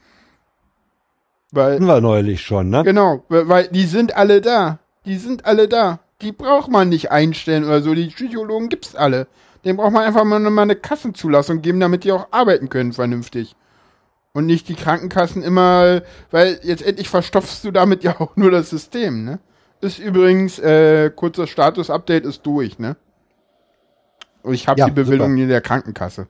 Weil, 1.52 1.74
Hatten 1.76 1.86
wir 1.88 2.00
neulich 2.00 2.42
schon, 2.42 2.70
ne? 2.70 2.84
genau, 2.84 3.24
weil, 3.28 3.68
die 3.70 3.86
sind 3.86 4.16
alle 4.16 4.40
da. 4.40 4.80
Die 5.06 5.18
sind 5.18 5.46
alle 5.46 5.68
da. 5.68 6.00
Die 6.22 6.32
braucht 6.32 6.70
man 6.70 6.90
nicht 6.90 7.12
einstellen 7.12 7.64
oder 7.64 7.82
so. 7.82 7.94
Die 7.96 8.08
Psychologen 8.08 8.70
gibt's 8.70 8.96
alle. 8.96 9.28
Den 9.66 9.78
braucht 9.78 9.92
man 9.92 10.04
einfach 10.04 10.24
mal, 10.24 10.40
mal 10.40 10.62
eine 10.62 10.76
Kassenzulassung 10.76 11.62
geben, 11.62 11.80
damit 11.80 12.04
die 12.04 12.12
auch 12.12 12.28
arbeiten 12.32 12.70
können 12.70 12.94
vernünftig. 12.94 13.56
Und 14.34 14.46
nicht 14.46 14.70
die 14.70 14.76
Krankenkassen 14.76 15.42
immer, 15.42 16.02
weil 16.32 16.60
jetzt 16.64 16.84
endlich 16.84 17.10
verstopfst 17.10 17.62
du 17.64 17.72
damit 17.72 18.04
ja 18.04 18.20
auch 18.20 18.36
nur 18.36 18.52
das 18.52 18.70
System, 18.70 19.24
ne? 19.26 19.40
Ist 19.82 19.98
übrigens, 19.98 20.60
äh, 20.60 21.10
kurzes 21.10 21.50
Status-Update 21.50 22.26
ist 22.26 22.46
durch, 22.46 22.80
ne? 22.80 22.96
Und 24.44 24.54
ich 24.54 24.68
habe 24.68 24.80
Ja, 24.80 24.86
die 24.88 24.92
Bewilligung 24.92 25.38
in 25.38 25.50
der 25.50 25.62
Krankenkasse. 25.62 26.28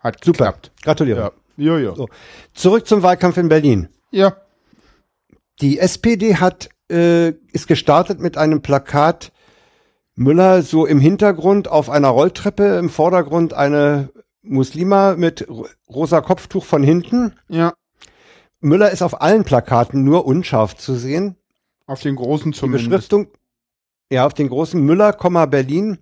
Hat 0.00 0.24
Super. 0.24 0.46
geklappt. 0.46 0.72
Gratuliere. 0.82 1.20
Ja. 1.20 1.30
Jojo. 1.56 1.94
So. 1.94 2.08
Zurück 2.54 2.86
zum 2.86 3.02
Wahlkampf 3.02 3.36
in 3.36 3.48
Berlin. 3.48 3.88
Ja. 4.10 4.36
Die 5.60 5.78
SPD 5.78 6.36
hat 6.36 6.70
äh, 6.90 7.30
ist 7.52 7.68
gestartet 7.68 8.18
mit 8.20 8.36
einem 8.36 8.62
Plakat 8.62 9.30
Müller 10.14 10.62
so 10.62 10.86
im 10.86 11.00
Hintergrund 11.00 11.68
auf 11.68 11.88
einer 11.88 12.08
Rolltreppe, 12.08 12.76
im 12.78 12.88
Vordergrund 12.90 13.54
eine 13.54 14.10
Muslima 14.42 15.14
mit 15.16 15.48
ro- 15.48 15.66
rosa 15.88 16.20
Kopftuch 16.20 16.64
von 16.64 16.82
hinten. 16.82 17.34
Ja. 17.48 17.74
Müller 18.60 18.90
ist 18.90 19.02
auf 19.02 19.20
allen 19.22 19.44
Plakaten 19.44 20.04
nur 20.04 20.26
unscharf 20.26 20.76
zu 20.76 20.94
sehen. 20.94 21.36
Auf 21.86 22.00
den 22.02 22.16
großen 22.16 22.52
Die 22.52 22.58
zumindest. 22.58 22.88
Beschriftung, 22.90 23.28
ja, 24.12 24.26
auf 24.26 24.34
den 24.34 24.48
großen 24.48 24.80
Müller, 24.84 25.12
Berlin. 25.46 25.98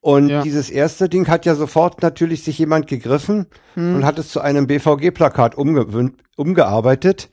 Und 0.00 0.28
Ja. 0.28 0.42
dieses 0.42 0.70
erste 0.70 1.08
Ding 1.08 1.26
hat 1.26 1.46
ja 1.46 1.54
sofort 1.54 2.00
natürlich 2.02 2.44
sich 2.44 2.58
jemand 2.58 2.86
gegriffen 2.86 3.46
Hm. 3.74 3.96
und 3.96 4.04
hat 4.04 4.18
es 4.18 4.28
zu 4.28 4.40
einem 4.40 4.66
BVG-Plakat 4.66 5.56
umgewün- 5.56 6.14
umgearbeitet 6.36 7.30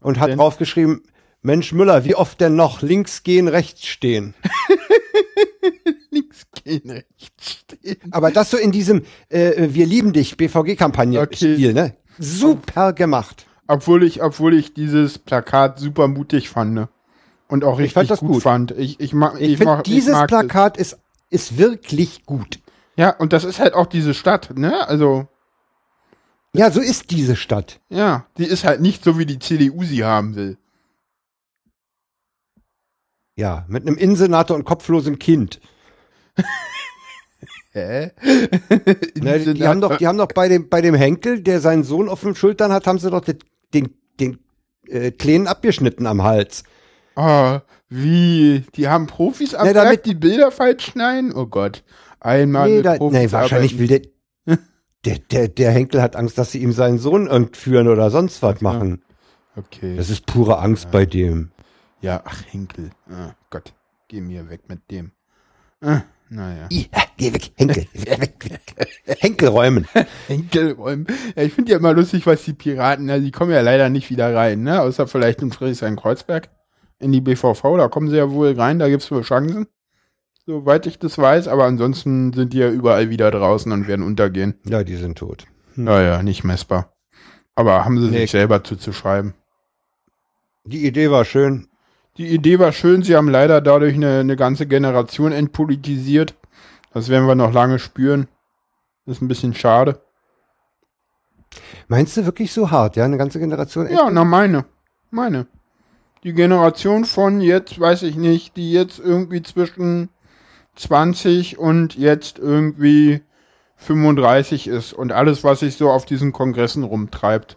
und 0.00 0.18
hat 0.20 0.30
Denn? 0.30 0.38
draufgeschrieben, 0.38 1.02
Mensch 1.40 1.72
Müller, 1.72 2.04
wie 2.04 2.14
oft 2.14 2.40
denn 2.40 2.54
noch 2.54 2.82
links 2.82 3.22
gehen, 3.22 3.48
rechts 3.48 3.86
stehen? 3.86 4.34
Links 6.10 6.44
rechts 6.66 7.04
stehen. 7.40 7.96
Aber 8.12 8.30
das 8.30 8.50
so 8.50 8.56
in 8.56 8.72
diesem 8.72 9.02
äh, 9.28 9.68
Wir 9.74 9.86
lieben 9.86 10.12
dich 10.12 10.36
BVG-Kampagne-Stil, 10.36 11.54
Okay. 11.70 11.72
ne? 11.72 11.94
Super 12.18 12.92
gemacht. 12.92 13.46
Obwohl 13.66 14.02
ich, 14.02 14.22
obwohl 14.22 14.54
ich 14.54 14.74
dieses 14.74 15.18
Plakat 15.18 15.78
super 15.78 16.08
mutig 16.08 16.48
fand. 16.50 16.74
ne? 16.74 16.88
Und 17.48 17.64
auch 17.64 17.74
Ich 17.74 17.84
richtig 17.84 17.94
fand 17.94 18.10
das 18.10 18.20
gut, 18.20 18.32
gut. 18.32 18.42
fand. 18.42 18.70
Ich, 18.72 19.00
ich, 19.00 19.12
mag, 19.14 19.40
Ich, 19.40 19.52
ich, 19.52 19.58
finde, 19.58 19.82
dieses 19.84 20.12
mag 20.12 20.28
Plakat 20.28 20.76
ist, 20.76 20.98
ist 21.30 21.56
wirklich 21.58 22.26
gut. 22.26 22.58
Ja, 22.96 23.16
und 23.16 23.32
das 23.32 23.44
ist 23.44 23.58
halt 23.60 23.72
auch 23.74 23.86
diese 23.86 24.12
Stadt, 24.14 24.56
ne? 24.58 24.86
Also, 24.86 25.26
Ja, 26.54 26.70
so 26.70 26.80
ist 26.80 27.10
diese 27.10 27.36
Stadt. 27.36 27.80
ja, 27.88 28.26
die 28.36 28.44
ist 28.44 28.64
halt 28.64 28.80
nicht 28.82 29.02
so, 29.02 29.18
wie 29.18 29.24
die 29.26 29.38
CDU 29.38 29.82
sie 29.84 30.04
haben 30.04 30.34
will. 30.36 30.58
Ja, 33.36 33.64
mit 33.68 33.86
einem 33.86 33.96
Innensenator 33.96 34.54
und 34.56 34.64
kopflosem 34.64 35.18
Kind. 35.18 35.60
Hä? 37.72 38.10
Ne, 39.20 39.38
die, 39.38 39.54
die 39.54 39.66
haben 39.66 39.80
doch, 39.80 39.96
die 39.96 40.06
haben 40.06 40.18
doch 40.18 40.28
bei 40.28 40.48
dem, 40.48 40.68
bei 40.68 40.80
dem 40.82 40.94
Henkel, 40.94 41.40
der 41.42 41.60
seinen 41.60 41.84
Sohn 41.84 42.08
auf 42.08 42.20
den 42.20 42.34
Schultern 42.34 42.72
hat, 42.72 42.86
haben 42.86 42.98
sie 42.98 43.10
doch 43.10 43.20
den, 43.22 43.38
den, 43.72 43.94
den 44.20 44.38
äh, 44.88 45.10
Kleinen 45.10 45.46
abgeschnitten 45.46 46.06
am 46.06 46.22
Hals. 46.22 46.64
Oh, 47.16 47.58
wie? 47.88 48.64
Die 48.74 48.88
haben 48.88 49.06
Profis 49.06 49.54
am 49.54 49.72
damit- 49.72 50.04
die 50.06 50.14
Bilder 50.14 50.50
falsch 50.50 50.86
schneiden? 50.86 51.32
Oh 51.34 51.46
Gott. 51.46 51.82
Einmal 52.20 52.68
Nee, 52.68 52.76
mit 52.76 52.86
da, 52.86 52.94
Profis 52.96 53.18
nee 53.18 53.32
wahrscheinlich 53.32 53.74
arbeiten. 53.74 53.90
will 53.90 54.00
der, 54.46 54.58
der, 55.04 55.18
der, 55.18 55.48
der 55.48 55.70
Henkel 55.72 56.02
hat 56.02 56.14
Angst, 56.16 56.36
dass 56.38 56.52
sie 56.52 56.58
ihm 56.62 56.72
seinen 56.72 56.98
Sohn 56.98 57.26
entführen 57.26 57.88
oder 57.88 58.10
sonst 58.10 58.42
was 58.42 58.60
machen. 58.60 59.02
Okay. 59.56 59.96
Das 59.96 60.08
ist 60.10 60.26
pure 60.26 60.58
Angst 60.58 60.90
bei 60.90 61.04
dem. 61.06 61.50
ja, 62.00 62.22
ach, 62.24 62.42
Henkel. 62.50 62.90
Ah, 63.10 63.34
Gott. 63.50 63.74
Geh 64.08 64.20
mir 64.20 64.48
weg 64.48 64.62
mit 64.68 64.90
dem. 64.90 65.12
Ah, 65.82 66.02
naja. 66.34 66.68
I, 66.70 66.88
geh 67.16 67.32
weg, 67.32 67.52
Henkel. 67.56 67.86
weg, 67.92 68.50
weg. 68.50 68.88
Henkel 69.20 69.48
räumen. 69.48 71.06
Ja, 71.36 71.42
ich 71.42 71.52
finde 71.52 71.72
ja 71.72 71.78
immer 71.78 71.92
lustig, 71.92 72.26
was 72.26 72.42
die 72.44 72.52
Piraten, 72.54 73.08
ja, 73.08 73.18
die 73.18 73.30
kommen 73.30 73.52
ja 73.52 73.60
leider 73.60 73.88
nicht 73.88 74.10
wieder 74.10 74.34
rein, 74.34 74.62
ne? 74.62 74.80
Außer 74.80 75.06
vielleicht 75.06 75.42
in 75.42 75.52
Friedrichshain-Kreuzberg. 75.52 76.48
In 76.98 77.12
die 77.12 77.20
BVV, 77.20 77.62
da 77.76 77.88
kommen 77.88 78.08
sie 78.10 78.16
ja 78.16 78.30
wohl 78.30 78.52
rein, 78.52 78.78
da 78.78 78.88
gibt's 78.88 79.10
wohl 79.10 79.22
Chancen. 79.22 79.66
Soweit 80.46 80.86
ich 80.86 80.98
das 80.98 81.18
weiß, 81.18 81.48
aber 81.48 81.64
ansonsten 81.64 82.32
sind 82.32 82.52
die 82.52 82.58
ja 82.58 82.68
überall 82.70 83.10
wieder 83.10 83.30
draußen 83.30 83.70
und 83.72 83.86
werden 83.86 84.04
untergehen. 84.04 84.54
Ja, 84.64 84.82
die 84.84 84.96
sind 84.96 85.18
tot. 85.18 85.46
Naja, 85.76 86.22
nicht 86.22 86.44
messbar. 86.44 86.92
Aber 87.54 87.84
haben 87.84 88.00
sie 88.00 88.10
Nee. 88.10 88.20
sich 88.22 88.30
selber 88.32 88.64
zuzuschreiben. 88.64 89.34
Die 90.64 90.86
Idee 90.86 91.10
war 91.10 91.24
schön. 91.24 91.68
Die 92.18 92.28
Idee 92.28 92.58
war 92.58 92.72
schön, 92.72 93.02
sie 93.02 93.16
haben 93.16 93.28
leider 93.28 93.60
dadurch 93.60 93.94
eine, 93.94 94.20
eine 94.20 94.36
ganze 94.36 94.66
Generation 94.66 95.32
entpolitisiert. 95.32 96.34
Das 96.92 97.08
werden 97.08 97.26
wir 97.26 97.34
noch 97.34 97.52
lange 97.52 97.78
spüren. 97.78 98.28
Das 99.06 99.16
ist 99.16 99.22
ein 99.22 99.28
bisschen 99.28 99.54
schade. 99.54 100.00
Meinst 101.88 102.16
du 102.16 102.24
wirklich 102.26 102.52
so 102.52 102.70
hart, 102.70 102.96
ja? 102.96 103.04
Eine 103.04 103.16
ganze 103.16 103.38
Generation? 103.38 103.88
Ja, 103.90 104.10
na 104.10 104.24
meine. 104.24 104.66
Meine. 105.10 105.46
Die 106.22 106.34
Generation 106.34 107.04
von 107.04 107.40
jetzt, 107.40 107.80
weiß 107.80 108.02
ich 108.02 108.16
nicht, 108.16 108.56
die 108.56 108.72
jetzt 108.72 108.98
irgendwie 108.98 109.42
zwischen 109.42 110.08
20 110.76 111.58
und 111.58 111.96
jetzt 111.96 112.38
irgendwie 112.38 113.22
35 113.76 114.68
ist 114.68 114.92
und 114.92 115.12
alles, 115.12 115.42
was 115.42 115.60
sich 115.60 115.76
so 115.76 115.90
auf 115.90 116.04
diesen 116.04 116.32
Kongressen 116.32 116.84
rumtreibt, 116.84 117.56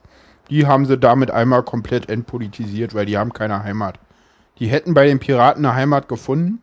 die 0.50 0.66
haben 0.66 0.86
sie 0.86 0.98
damit 0.98 1.30
einmal 1.30 1.64
komplett 1.64 2.10
entpolitisiert, 2.10 2.96
weil 2.96 3.06
die 3.06 3.18
haben 3.18 3.34
keine 3.34 3.64
Heimat. 3.64 4.00
Die 4.60 4.68
hätten 4.68 4.94
bei 4.94 5.06
den 5.06 5.20
Piraten 5.20 5.66
eine 5.66 5.76
Heimat 5.76 6.08
gefunden. 6.08 6.62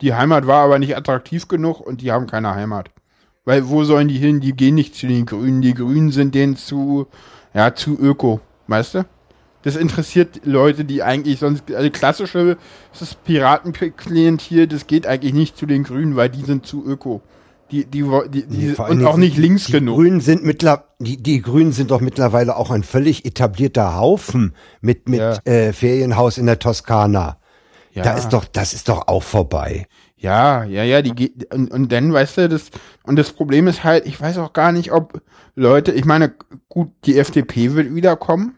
Die 0.00 0.14
Heimat 0.14 0.46
war 0.46 0.64
aber 0.64 0.78
nicht 0.78 0.96
attraktiv 0.96 1.48
genug 1.48 1.80
und 1.80 2.00
die 2.00 2.12
haben 2.12 2.26
keine 2.26 2.54
Heimat. 2.54 2.90
Weil 3.44 3.68
wo 3.68 3.82
sollen 3.84 4.08
die 4.08 4.18
hin? 4.18 4.40
Die 4.40 4.52
gehen 4.52 4.74
nicht 4.74 4.94
zu 4.94 5.06
den 5.06 5.26
Grünen. 5.26 5.62
Die 5.62 5.74
Grünen 5.74 6.12
sind 6.12 6.34
denen 6.34 6.56
zu, 6.56 7.06
ja, 7.54 7.74
zu 7.74 7.98
öko. 7.98 8.40
Weißt 8.66 8.94
du? 8.94 9.04
Das 9.62 9.74
interessiert 9.74 10.42
Leute, 10.44 10.84
die 10.84 11.02
eigentlich 11.02 11.40
sonst, 11.40 11.70
also 11.72 11.90
klassische 11.90 12.56
Piratenklientel, 13.24 14.68
das 14.68 14.86
geht 14.86 15.06
eigentlich 15.06 15.34
nicht 15.34 15.56
zu 15.56 15.66
den 15.66 15.82
Grünen, 15.82 16.14
weil 16.14 16.28
die 16.28 16.42
sind 16.42 16.64
zu 16.64 16.84
öko. 16.86 17.22
Die, 17.70 17.84
die, 17.84 18.02
die, 18.30 18.46
die 18.46 18.74
und 18.74 19.04
auch 19.04 19.16
nicht 19.16 19.36
links 19.36 19.66
die 19.66 19.72
genug. 19.72 19.96
Grünen 19.96 20.20
sind 20.20 20.44
mittler, 20.44 20.88
die, 20.98 21.22
die 21.22 21.42
Grünen 21.42 21.72
sind 21.72 21.90
doch 21.90 22.00
mittlerweile 22.00 22.56
auch 22.56 22.70
ein 22.70 22.82
völlig 22.82 23.24
etablierter 23.26 23.96
Haufen 23.96 24.54
mit, 24.80 25.08
mit 25.08 25.20
Ja. 25.20 25.38
äh, 25.44 25.72
Ferienhaus 25.72 26.38
in 26.38 26.46
der 26.46 26.58
Toskana. 26.58 27.38
Ja. 27.92 28.02
Da 28.04 28.14
ist 28.16 28.30
doch, 28.30 28.44
das 28.46 28.72
ist 28.72 28.88
doch 28.88 29.08
auch 29.08 29.22
vorbei. 29.22 29.86
Ja, 30.16 30.64
ja, 30.64 30.82
ja, 30.82 31.00
die 31.02 31.32
und, 31.52 31.70
und 31.70 31.92
dann, 31.92 32.12
weißt 32.12 32.38
du, 32.38 32.48
das, 32.48 32.70
und 33.04 33.16
das 33.16 33.32
Problem 33.32 33.68
ist 33.68 33.84
halt, 33.84 34.06
ich 34.06 34.20
weiß 34.20 34.38
auch 34.38 34.52
gar 34.52 34.72
nicht, 34.72 34.90
ob 34.92 35.20
Leute, 35.54 35.92
ich 35.92 36.04
meine, 36.04 36.34
gut, 36.68 36.90
die 37.04 37.18
FDP 37.18 37.74
wird 37.74 37.94
wiederkommen. 37.94 38.56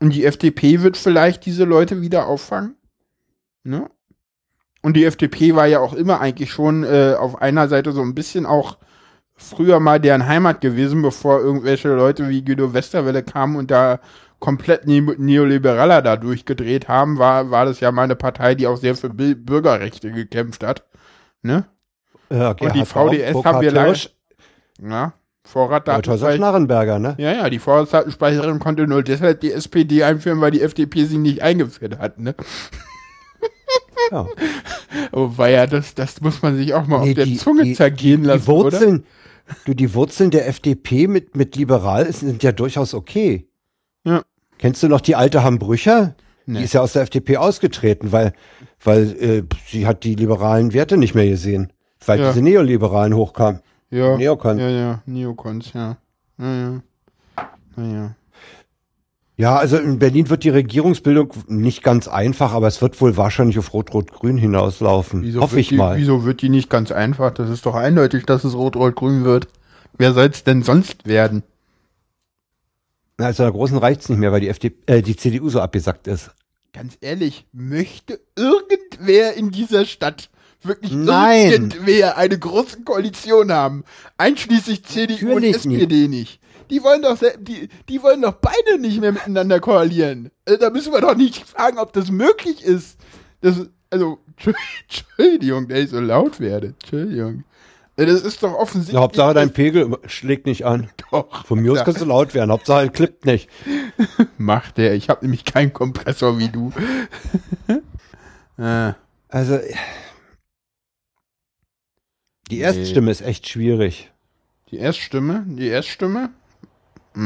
Und 0.00 0.14
die 0.14 0.24
FDP 0.24 0.82
wird 0.82 0.96
vielleicht 0.96 1.46
diese 1.46 1.64
Leute 1.64 2.00
wieder 2.00 2.26
auffangen. 2.26 2.74
Ne? 3.62 3.88
Und 4.82 4.94
die 4.94 5.04
FDP 5.04 5.54
war 5.54 5.66
ja 5.66 5.78
auch 5.80 5.92
immer 5.94 6.20
eigentlich 6.20 6.50
schon 6.52 6.82
äh, 6.84 7.14
auf 7.18 7.40
einer 7.40 7.68
Seite 7.68 7.92
so 7.92 8.02
ein 8.02 8.14
bisschen 8.14 8.46
auch 8.46 8.78
früher 9.36 9.80
mal 9.80 10.00
deren 10.00 10.26
Heimat 10.26 10.60
gewesen, 10.60 11.02
bevor 11.02 11.40
irgendwelche 11.40 11.88
Leute 11.88 12.28
wie 12.28 12.44
Guido 12.44 12.74
Westerwelle 12.74 13.22
kamen 13.22 13.56
und 13.56 13.70
da 13.70 14.00
komplett 14.40 14.86
ne 14.88 15.00
Neoliberaler 15.00 16.02
da 16.02 16.16
durchgedreht 16.16 16.88
haben, 16.88 17.18
war, 17.18 17.50
war 17.52 17.64
das 17.64 17.78
ja 17.80 17.92
mal 17.92 18.02
eine 18.02 18.16
Partei, 18.16 18.54
die 18.56 18.66
auch 18.66 18.76
sehr 18.76 18.96
für 18.96 19.08
Bil- 19.10 19.36
Bürgerrechte 19.36 20.10
gekämpft 20.10 20.64
hat. 20.64 20.84
Ne? 21.42 21.64
Ja, 22.30 22.50
Und 22.50 22.74
die 22.74 22.80
VDS 23.18 23.34
haben 23.44 23.60
wir 23.62 23.70
lange. 23.72 23.88
Ja. 24.80 25.12
Schnarrenberger, 26.36 26.98
ne? 26.98 27.14
Ja, 27.18 27.32
ja, 27.32 27.50
die 27.50 27.58
Vorratsdatenspeicherung 27.58 28.58
konnte 28.58 28.86
nur 28.86 29.02
deshalb 29.02 29.40
die 29.40 29.52
SPD 29.52 30.02
einführen, 30.04 30.40
weil 30.40 30.50
die 30.52 30.62
FDP 30.62 31.04
sie 31.04 31.18
nicht 31.18 31.42
eingeführt 31.42 31.98
hat, 31.98 32.18
ne? 32.20 32.34
Ja. 34.12 34.26
Oh, 35.12 35.30
war 35.36 35.48
ja, 35.48 35.66
das, 35.66 35.94
das 35.94 36.20
muss 36.20 36.42
man 36.42 36.56
sich 36.56 36.74
auch 36.74 36.86
mal 36.86 37.00
Nee, 37.02 37.10
auf 37.10 37.14
der 37.16 37.24
die- 37.24 37.36
Zunge 37.36 37.64
die- 37.64 37.74
zergehen 37.74 38.24
lassen, 38.24 38.42
Die 38.42 38.46
Wurzeln, 38.46 39.04
du, 39.64 39.74
die 39.74 39.94
Wurzeln 39.94 40.30
der 40.30 40.46
FDP 40.48 41.06
mit, 41.08 41.34
mit 41.36 41.56
liberal 41.56 42.12
sind 42.12 42.42
ja 42.42 42.52
durchaus 42.52 42.92
okay. 42.94 43.48
Ja. 44.04 44.22
Kennst 44.58 44.82
du 44.82 44.88
noch 44.88 45.00
die 45.00 45.16
alte 45.16 45.42
Hambrücher? 45.42 46.14
Nee. 46.46 46.58
Die 46.58 46.64
ist 46.64 46.74
ja 46.74 46.80
aus 46.82 46.92
der 46.92 47.02
FDP 47.02 47.36
ausgetreten, 47.38 48.12
weil, 48.12 48.32
weil 48.84 49.12
äh, 49.20 49.42
sie 49.66 49.86
hat 49.86 50.04
die 50.04 50.14
liberalen 50.14 50.72
Werte 50.72 50.96
nicht 50.96 51.14
mehr 51.14 51.28
gesehen. 51.28 51.72
Weil 52.04 52.20
Ja. 52.20 52.28
diese 52.30 52.42
Neoliberalen 52.42 53.14
hochkamen. 53.14 53.60
oder? 53.90 53.98
Ja. 53.98 54.16
Neokons. 54.16 54.60
Ja, 54.60 54.68
ja, 54.68 55.02
Neokons, 55.06 55.72
ja. 55.72 55.96
Naja. 56.36 56.82
Naja. 57.76 58.14
Ja, 59.42 59.56
also 59.56 59.76
in 59.76 59.98
Berlin 59.98 60.30
wird 60.30 60.44
die 60.44 60.50
Regierungsbildung 60.50 61.34
nicht 61.48 61.82
ganz 61.82 62.06
einfach, 62.06 62.52
aber 62.52 62.68
es 62.68 62.80
wird 62.80 63.00
wohl 63.00 63.16
wahrscheinlich 63.16 63.58
auf 63.58 63.72
Rot-Rot-Grün 63.72 64.38
hinauslaufen. 64.38 65.24
Wieso 65.24 65.40
Hoffe 65.40 65.58
ich 65.58 65.70
die, 65.70 65.74
mal. 65.74 65.96
Wieso 65.96 66.24
wird 66.24 66.42
die 66.42 66.48
nicht 66.48 66.70
ganz 66.70 66.92
einfach? 66.92 67.32
Das 67.32 67.50
ist 67.50 67.66
doch 67.66 67.74
eindeutig, 67.74 68.24
dass 68.24 68.44
es 68.44 68.54
Rot-Rot-Grün 68.54 69.24
wird. 69.24 69.48
Wer 69.98 70.12
soll 70.12 70.26
es 70.26 70.44
denn 70.44 70.62
sonst 70.62 71.08
werden? 71.08 71.42
Na, 73.18 73.26
Also 73.26 73.42
der 73.42 73.50
Großen 73.50 73.76
reicht's 73.78 74.08
nicht 74.08 74.20
mehr, 74.20 74.30
weil 74.30 74.42
die, 74.42 74.48
FD, 74.48 74.76
äh, 74.86 75.02
die 75.02 75.16
CDU 75.16 75.48
so 75.48 75.60
abgesackt 75.60 76.06
ist. 76.06 76.30
Ganz 76.72 76.96
ehrlich, 77.00 77.44
möchte 77.50 78.20
irgendwer 78.36 79.34
in 79.34 79.50
dieser 79.50 79.86
Stadt 79.86 80.30
wirklich 80.62 80.92
Nein. 80.92 81.50
irgendwer 81.50 82.16
eine 82.16 82.38
große 82.38 82.82
Koalition 82.82 83.50
haben? 83.50 83.82
Einschließlich 84.18 84.84
CDU 84.84 85.34
Natürlich 85.34 85.34
und 85.34 85.42
SPD 85.42 86.06
nicht. 86.06 86.38
Die 86.72 86.82
wollen 86.82 87.02
doch 87.02 87.18
die, 87.38 87.68
die 87.88 88.02
wollen 88.02 88.22
doch 88.22 88.32
beide 88.32 88.78
nicht 88.80 88.98
mehr 89.00 89.12
miteinander 89.12 89.60
koalieren. 89.60 90.30
Also, 90.46 90.58
da 90.58 90.70
müssen 90.70 90.92
wir 90.92 91.00
doch 91.02 91.14
nicht 91.14 91.46
fragen, 91.46 91.78
ob 91.78 91.92
das 91.92 92.10
möglich 92.10 92.62
ist. 92.64 92.98
Das, 93.42 93.68
also, 93.90 94.18
Entschuldigung, 94.88 95.68
dass 95.68 95.78
ich 95.78 95.90
so 95.90 96.00
laut 96.00 96.40
werde. 96.40 96.68
Entschuldigung. 96.80 97.44
Äh, 97.96 98.06
Das 98.06 98.22
ist 98.22 98.42
doch 98.42 98.54
offensichtlich. 98.54 98.94
Ja, 98.94 99.00
Hauptsache 99.00 99.34
dein 99.34 99.52
Pegel 99.52 99.98
schlägt 100.06 100.46
nicht 100.46 100.64
an. 100.64 100.88
Doch. 101.10 101.44
Von 101.44 101.60
mir 101.60 101.72
aus 101.72 101.84
kannst 101.84 102.00
du 102.00 102.06
laut 102.06 102.32
werden. 102.32 102.50
Hauptsache 102.50 102.84
er 102.84 102.88
klippt 102.88 103.26
nicht. 103.26 103.50
Macht 104.38 104.78
der. 104.78 104.94
Ich 104.94 105.10
habe 105.10 105.26
nämlich 105.26 105.44
keinen 105.44 105.74
Kompressor 105.74 106.38
wie 106.38 106.48
du. 106.48 106.72
äh, 108.56 108.94
Also 109.28 109.58
die 112.50 112.58
Erststimme 112.60 113.10
ist 113.10 113.20
echt 113.22 113.48
schwierig. 113.48 114.10
die 114.70 114.78
Erststimme, 114.78 115.44
die 115.46 115.68
Erststimme. 115.68 116.30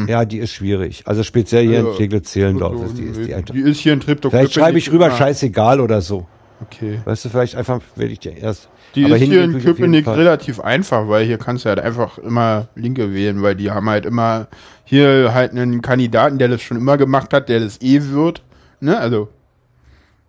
Ja, 0.08 0.24
die 0.24 0.38
ist 0.38 0.52
schwierig. 0.52 1.02
Also 1.06 1.22
speziell 1.22 1.66
hier 1.66 1.78
Also, 1.78 1.90
in 1.90 1.94
Steglitz-Zehlendorf 1.94 2.84
ist 2.84 2.98
die, 2.98 3.04
ist 3.04 3.20
die 3.20 3.52
die 3.52 3.60
ist 3.60 3.78
hier 3.78 3.92
in 3.92 4.00
Triptok. 4.00 4.32
Vielleicht 4.32 4.54
schreibe 4.54 4.78
ich 4.78 4.90
rüber 4.90 5.10
scheißegal 5.10 5.80
oder 5.80 6.00
so. 6.00 6.26
Okay. 6.60 7.00
Weißt 7.04 7.24
du, 7.24 7.28
vielleicht 7.28 7.54
einfach 7.54 7.80
wähle 7.94 8.10
ich 8.10 8.20
dir 8.20 8.36
erst. 8.36 8.68
Die 8.94 9.04
ist 9.04 9.22
hier 9.22 9.44
in 9.44 9.60
Köpenick 9.60 10.06
relativ 10.06 10.58
einfach, 10.58 11.08
weil 11.08 11.26
hier 11.26 11.38
kannst 11.38 11.64
du 11.64 11.68
halt 11.68 11.80
einfach 11.80 12.18
immer 12.18 12.68
Linke 12.74 13.12
wählen, 13.12 13.42
weil 13.42 13.54
die 13.54 13.70
haben 13.70 13.88
halt 13.90 14.06
immer 14.06 14.48
hier 14.84 15.34
halt 15.34 15.50
einen 15.50 15.82
Kandidaten, 15.82 16.38
der 16.38 16.48
das 16.48 16.62
schon 16.62 16.78
immer 16.78 16.96
gemacht 16.96 17.32
hat, 17.34 17.48
der 17.48 17.60
das 17.60 17.80
eh 17.82 18.02
wird. 18.10 18.42
Ne, 18.80 18.98
also 18.98 19.28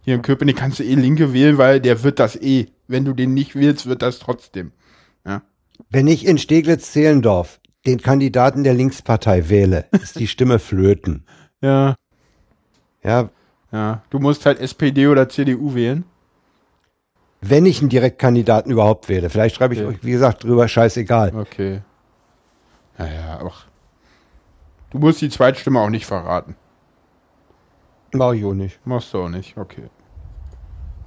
hier 0.01 0.15
in 0.15 0.21
Köpenick 0.21 0.57
kannst 0.57 0.79
du 0.79 0.83
eh 0.83 0.95
Linke 0.95 1.33
wählen, 1.33 1.57
weil 1.57 1.79
der 1.79 2.03
wird 2.03 2.19
das 2.19 2.35
eh. 2.35 2.67
Wenn 2.87 3.05
du 3.05 3.13
den 3.13 3.33
nicht 3.33 3.55
wählst, 3.55 3.87
wird 3.87 4.01
das 4.01 4.19
trotzdem. 4.19 4.71
Ja. 5.25 5.41
Wenn 5.89 6.07
ich 6.07 6.25
in 6.25 6.37
Steglitz-Zehlendorf 6.37 7.59
den 7.87 8.01
Kandidaten 8.01 8.63
der 8.63 8.73
Linkspartei 8.73 9.49
wähle, 9.49 9.85
ist 9.91 10.19
die 10.19 10.27
Stimme 10.27 10.59
flöten. 10.59 11.25
Ja. 11.61 11.95
Ja, 13.03 13.29
Ja. 13.71 14.03
Du 14.11 14.19
musst 14.19 14.45
halt 14.45 14.59
SPD 14.59 15.07
oder 15.07 15.27
CDU 15.27 15.73
wählen. 15.73 16.03
wenn 17.41 17.65
ich 17.65 17.79
einen 17.79 17.89
Direktkandidaten 17.89 18.71
überhaupt 18.71 19.09
wähle. 19.09 19.29
Vielleicht 19.31 19.55
schreibe 19.55 19.73
ich 19.73 19.79
Okay. 19.81 19.89
euch, 19.89 20.03
wie 20.03 20.11
gesagt, 20.11 20.43
drüber 20.43 20.67
scheißegal. 20.67 21.33
Okay. 21.35 21.81
Naja, 22.99 23.39
aber 23.39 23.53
du 24.91 24.99
musst 24.99 25.21
die 25.21 25.29
Zweitstimme 25.29 25.79
auch 25.79 25.89
nicht 25.89 26.05
verraten. 26.05 26.55
Mach 28.13 28.33
ich 28.33 28.45
auch 28.45 28.53
nicht. 28.53 28.79
Machst 28.85 29.11
du 29.13 29.23
auch 29.23 29.29
nicht, 29.29 29.57
okay. 29.57 29.89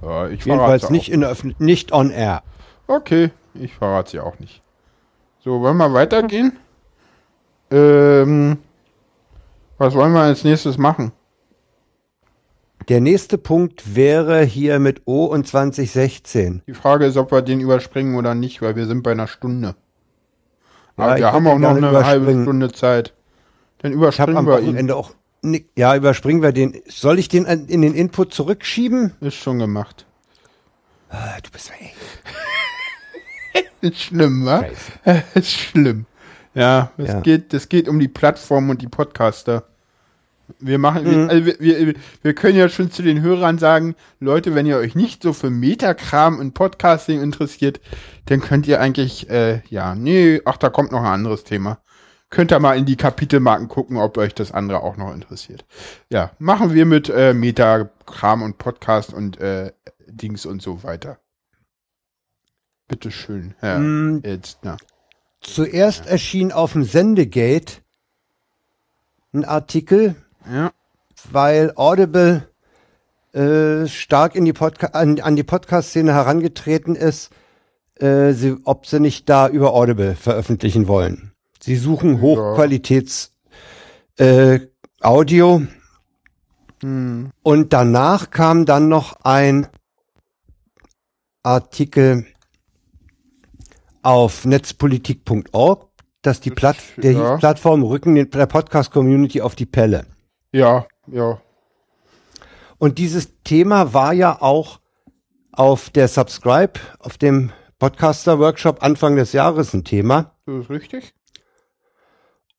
Ja, 0.01 0.27
ich 0.29 0.43
Jedenfalls 0.45 0.89
nicht 0.89 1.09
in 1.11 1.21
der 1.21 1.29
Öffentlich 1.29 1.59
nicht 1.59 1.91
on 1.93 2.11
air. 2.11 2.43
Okay, 2.87 3.31
ich 3.53 3.73
verrate 3.73 4.11
sie 4.11 4.19
auch 4.19 4.37
nicht. 4.39 4.61
So, 5.39 5.61
wollen 5.61 5.77
wir 5.77 5.93
weitergehen? 5.93 6.57
Ähm, 7.71 8.57
was 9.77 9.93
wollen 9.95 10.13
wir 10.13 10.21
als 10.21 10.43
nächstes 10.43 10.77
machen? 10.77 11.11
Der 12.89 12.99
nächste 12.99 13.37
Punkt 13.37 13.95
wäre 13.95 14.43
hier 14.43 14.79
mit 14.79 15.03
O 15.05 15.25
und 15.25 15.47
2016. 15.47 16.63
Die 16.67 16.73
Frage 16.73 17.05
ist, 17.05 17.15
ob 17.15 17.31
wir 17.31 17.41
den 17.41 17.59
überspringen 17.59 18.15
oder 18.15 18.35
nicht, 18.35 18.61
weil 18.61 18.75
wir 18.75 18.85
sind 18.87 19.03
bei 19.03 19.11
einer 19.11 19.27
Stunde. 19.27 19.75
Ja, 20.97 21.03
Aber 21.03 21.15
ich 21.15 21.21
wir 21.21 21.31
haben 21.31 21.47
auch 21.47 21.57
noch 21.57 21.75
eine 21.75 22.05
halbe. 22.05 22.41
Stunde 22.41 22.71
Zeit. 22.71 23.13
Dann 23.79 23.93
überspringen 23.93 24.45
wir 24.45 24.59
ihn. 24.59 24.91
Auch. 24.91 25.11
Ja, 25.75 25.95
überspringen 25.95 26.41
wir 26.41 26.51
den. 26.51 26.81
Soll 26.87 27.17
ich 27.17 27.29
den 27.29 27.45
in 27.45 27.81
den 27.81 27.93
Input 27.93 28.33
zurückschieben? 28.33 29.13
Ist 29.21 29.35
schon 29.35 29.59
gemacht. 29.59 30.05
Ah, 31.09 31.39
du 31.41 31.49
bist 31.51 31.71
ey. 31.79 31.91
Ist 33.81 33.99
schlimm, 33.99 34.45
wa? 34.45 34.65
Ist 35.33 35.51
schlimm. 35.51 36.05
Ja, 36.53 36.91
es 36.97 37.07
Ja. 37.09 37.19
geht, 37.21 37.53
es 37.53 37.69
geht 37.69 37.87
um 37.87 37.99
die 37.99 38.07
Plattform 38.07 38.69
und 38.69 38.81
die 38.81 38.87
Podcaster. 38.87 39.63
Wir 40.59 40.79
machen, 40.79 41.03
Mhm. 41.05 41.09
wir, 41.11 41.29
also 41.29 41.45
wir, 41.45 41.59
wir, 41.87 41.93
wir 42.23 42.33
können 42.35 42.57
ja 42.57 42.67
schon 42.67 42.91
zu 42.91 43.01
den 43.03 43.21
Hörern 43.21 43.57
sagen, 43.57 43.95
Leute, 44.19 44.53
wenn 44.53 44.65
ihr 44.65 44.77
euch 44.77 44.95
nicht 44.95 45.23
so 45.23 45.31
für 45.31 45.49
Metakram 45.49 46.39
und 46.39 46.53
Podcasting 46.53 47.21
interessiert, 47.21 47.79
dann 48.25 48.41
könnt 48.41 48.67
ihr 48.67 48.81
eigentlich, 48.81 49.29
äh, 49.29 49.61
ja, 49.69 49.95
nee, 49.95 50.41
ach, 50.43 50.57
da 50.57 50.69
kommt 50.69 50.91
noch 50.91 50.99
ein 50.99 51.05
anderes 51.13 51.45
Thema. 51.45 51.79
Könnt 52.29 52.51
ihr 52.51 52.59
mal 52.59 52.77
in 52.77 52.85
die 52.85 52.97
Kapitelmarken 52.97 53.69
gucken, 53.69 53.95
ob 53.97 54.17
euch 54.17 54.33
das 54.35 54.51
andere 54.51 54.81
auch 54.83 54.97
noch 54.97 55.13
interessiert. 55.13 55.65
Ja, 56.09 56.31
machen 56.37 56.73
wir 56.73 56.85
mit 56.85 57.09
äh, 57.09 57.33
Metakram 57.33 58.41
und 58.41 58.57
Podcast 58.57 59.13
und 59.13 59.39
äh, 59.39 59.71
Dings 60.07 60.45
und 60.45 60.61
so 60.61 60.83
weiter. 60.83 61.17
Bitteschön, 62.89 63.53
Herr 63.59 63.79
Mm, 63.79 64.19
Elstner. 64.23 64.77
Zuerst 65.41 66.05
erschien 66.05 66.51
auf 66.51 66.73
dem 66.73 66.83
Sendegate 66.83 67.77
ein 69.33 69.43
Artikel, 69.45 70.15
Ja. 70.49 70.71
weil 71.31 71.73
Audible 71.75 72.47
äh, 73.33 73.87
stark 73.87 74.35
in 74.35 74.45
die 74.45 74.53
Podca 74.53 74.87
an, 74.87 75.19
an 75.19 75.35
die 75.35 75.43
Podcast-Szene 75.43 76.13
herangetreten 76.13 76.95
ist, 76.95 77.31
äh, 77.95 78.33
sie, 78.33 78.57
ob 78.65 78.85
sie 78.85 78.99
nicht 78.99 79.29
da 79.29 79.47
über 79.47 79.73
Audible 79.73 80.15
veröffentlichen 80.15 80.87
wollen. 80.87 81.31
Sie 81.61 81.75
suchen 81.75 82.21
Hochqualitäts 82.21 83.31
äh, 84.17 84.59
Audio. 84.99 85.61
Hm. 86.81 87.31
Und 87.41 87.73
danach 87.73 88.31
kam 88.31 88.65
dann 88.65 88.89
noch 88.89 89.21
ein 89.23 89.67
Artikel 91.43 92.25
auf 94.01 94.45
netzpolitik.org, 94.45 95.87
dass 96.21 96.39
die 96.41 96.51
Platt 96.51 96.77
der 96.97 97.11
ja. 97.11 97.37
Plattform 97.37 97.83
rücken 97.83 98.29
der 98.29 98.45
Podcast-Community 98.45 99.41
auf 99.41 99.55
die 99.55 99.65
Pelle. 99.65 100.05
Ja, 100.51 100.85
ja. 101.07 101.41
Und 102.77 102.97
dieses 102.97 103.41
Thema 103.43 103.93
war 103.93 104.13
ja 104.13 104.41
auch 104.41 104.79
auf 105.51 105.89
der 105.89 106.07
Subscribe, 106.07 106.79
auf 106.99 107.17
dem 107.17 107.51
Podcaster-Workshop 107.79 108.83
Anfang 108.83 109.15
des 109.15 109.33
Jahres 109.33 109.73
ein 109.73 109.83
Thema. 109.83 110.35
Das 110.45 110.63
ist 110.63 110.69
richtig. 110.69 111.13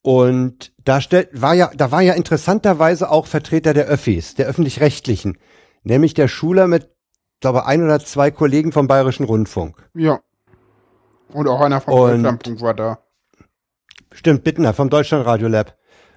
Und 0.02 0.72
da 0.84 1.00
stellt, 1.00 1.28
war 1.40 1.54
ja, 1.54 1.70
da 1.74 1.92
war 1.92 2.02
ja 2.02 2.14
interessanterweise 2.14 3.10
auch 3.10 3.26
Vertreter 3.26 3.72
der 3.72 3.86
Öffis, 3.86 4.34
der 4.34 4.46
öffentlich-rechtlichen, 4.46 5.38
nämlich 5.84 6.14
der 6.14 6.26
Schuler 6.26 6.66
mit, 6.66 6.90
glaube 7.40 7.66
ein 7.66 7.84
oder 7.84 8.00
zwei 8.00 8.30
Kollegen 8.32 8.72
vom 8.72 8.88
Bayerischen 8.88 9.24
Rundfunk. 9.24 9.88
Ja. 9.94 10.20
Und 11.32 11.48
auch 11.48 11.60
einer 11.60 11.80
vom 11.80 11.94
Deutschlandfunk 11.94 12.60
war 12.60 12.74
da. 12.74 12.98
Stimmt, 14.12 14.44
Bittner 14.44 14.74
vom 14.74 14.90
Deutschlandradio 14.90 15.48
Lab. 15.48 15.76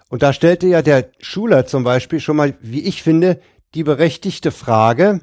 Und 0.10 0.22
da 0.22 0.34
stellte 0.34 0.68
ja 0.68 0.82
der 0.82 1.10
Schuler 1.20 1.66
zum 1.66 1.84
Beispiel 1.84 2.20
schon 2.20 2.36
mal, 2.36 2.56
wie 2.62 2.82
ich 2.82 3.02
finde, 3.02 3.42
die 3.74 3.84
berechtigte 3.84 4.52
Frage, 4.52 5.22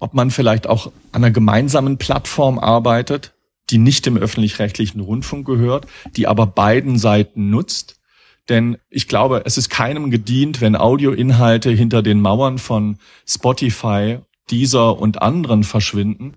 ob 0.00 0.14
man 0.14 0.30
vielleicht 0.30 0.66
auch 0.66 0.86
an 1.12 1.24
einer 1.24 1.30
gemeinsamen 1.30 1.98
Plattform 1.98 2.58
arbeitet, 2.58 3.34
die 3.70 3.78
nicht 3.78 4.06
dem 4.06 4.16
öffentlich-rechtlichen 4.16 5.00
Rundfunk 5.00 5.46
gehört, 5.46 5.86
die 6.16 6.26
aber 6.26 6.46
beiden 6.46 6.98
Seiten 6.98 7.50
nutzt. 7.50 8.00
Denn 8.48 8.78
ich 8.90 9.08
glaube, 9.08 9.42
es 9.44 9.58
ist 9.58 9.70
keinem 9.70 10.10
gedient, 10.10 10.60
wenn 10.60 10.76
Audioinhalte 10.76 11.70
hinter 11.70 12.02
den 12.02 12.20
Mauern 12.20 12.58
von 12.58 12.98
Spotify, 13.26 14.18
Deezer 14.50 14.98
und 14.98 15.20
anderen 15.20 15.64
verschwinden. 15.64 16.34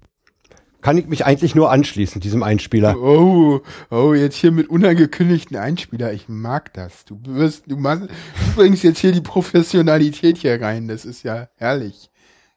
Kann 0.82 0.98
ich 0.98 1.08
mich 1.08 1.26
eigentlich 1.26 1.56
nur 1.56 1.72
anschließen, 1.72 2.22
diesem 2.22 2.44
Einspieler. 2.44 2.96
Oh, 2.98 3.62
oh, 3.92 4.14
jetzt 4.14 4.36
hier 4.36 4.52
mit 4.52 4.70
unangekündigten 4.70 5.58
Einspieler. 5.58 6.14
Ich 6.14 6.30
mag 6.30 6.74
das. 6.74 7.06
Du 7.06 7.20
wirst, 7.26 7.64
du 7.68 7.76
machst, 7.78 8.04
du 8.04 8.56
bringst 8.56 8.84
jetzt 8.84 9.00
hier 9.00 9.12
die 9.12 9.22
Professionalität 9.22 10.38
hier 10.38 10.62
rein. 10.62 10.88
Das 10.88 11.06
ist 11.06 11.24
ja 11.24 11.50
herrlich. 11.56 12.10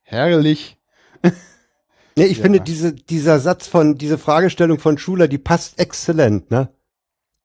Herrlich. 0.02 0.76
Nee, 2.14 2.26
ich 2.26 2.36
Ja. 2.38 2.42
finde 2.42 2.60
diese, 2.60 2.92
dieser 2.92 3.40
Satz 3.40 3.66
von, 3.68 3.96
diese 3.96 4.18
Fragestellung 4.18 4.78
von 4.78 4.98
Schuler, 4.98 5.28
die 5.28 5.38
passt 5.38 5.78
exzellent, 5.78 6.50
ne? 6.50 6.68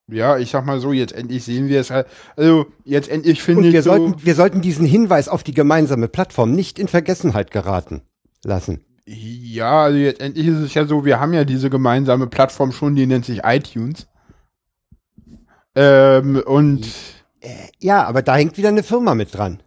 Ja, 0.09 0.37
ich 0.37 0.51
sag 0.51 0.65
mal 0.65 0.81
so, 0.81 0.91
jetzt 0.91 1.13
endlich 1.13 1.45
sehen 1.45 1.69
wir 1.69 1.79
es 1.79 1.89
halt. 1.89 2.07
Also, 2.35 2.65
jetzt 2.83 3.07
endlich 3.09 3.41
finde 3.41 3.63
wir 3.71 3.79
ich 3.79 3.85
so. 3.85 3.91
sollten, 3.91 4.25
wir 4.25 4.35
sollten 4.35 4.59
diesen 4.59 4.85
Hinweis 4.85 5.29
auf 5.29 5.43
die 5.43 5.53
gemeinsame 5.53 6.09
Plattform 6.09 6.51
nicht 6.51 6.79
in 6.79 6.89
Vergessenheit 6.89 7.49
geraten 7.51 8.01
lassen. 8.43 8.83
Ja, 9.07 9.83
also 9.83 9.97
jetzt 9.97 10.21
endlich 10.21 10.47
ist 10.47 10.57
es 10.57 10.73
ja 10.73 10.85
so, 10.85 11.05
wir 11.05 11.19
haben 11.19 11.33
ja 11.33 11.45
diese 11.45 11.69
gemeinsame 11.69 12.27
Plattform 12.27 12.71
schon, 12.73 12.95
die 12.95 13.07
nennt 13.07 13.25
sich 13.25 13.41
iTunes. 13.45 14.07
Ähm, 15.75 16.43
und 16.45 16.87
Ja, 17.79 18.03
aber 18.05 18.21
da 18.21 18.35
hängt 18.35 18.57
wieder 18.57 18.69
eine 18.69 18.83
Firma 18.83 19.15
mit 19.15 19.33
dran. 19.35 19.61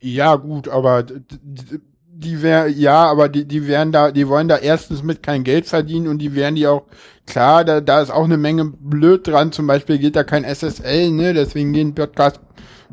ja, 0.00 0.34
gut, 0.36 0.68
aber 0.68 1.04
die 1.04 2.42
wär, 2.42 2.68
ja, 2.68 3.04
aber 3.06 3.28
die, 3.28 3.44
die 3.46 3.66
werden 3.66 3.92
da, 3.92 4.10
die 4.12 4.28
wollen 4.28 4.48
da 4.48 4.56
erstens 4.58 5.02
mit 5.02 5.22
kein 5.22 5.44
Geld 5.44 5.66
verdienen 5.66 6.08
und 6.08 6.18
die 6.18 6.34
werden 6.34 6.56
die 6.56 6.66
auch, 6.66 6.84
klar, 7.26 7.64
da, 7.64 7.80
da 7.80 8.00
ist 8.02 8.10
auch 8.10 8.24
eine 8.24 8.36
Menge 8.36 8.64
blöd 8.66 9.26
dran, 9.26 9.52
zum 9.52 9.66
Beispiel 9.66 9.98
geht 9.98 10.16
da 10.16 10.24
kein 10.24 10.44
SSL, 10.44 11.10
ne, 11.10 11.34
deswegen 11.34 11.72
gehen 11.72 11.94
Podcasts 11.94 12.40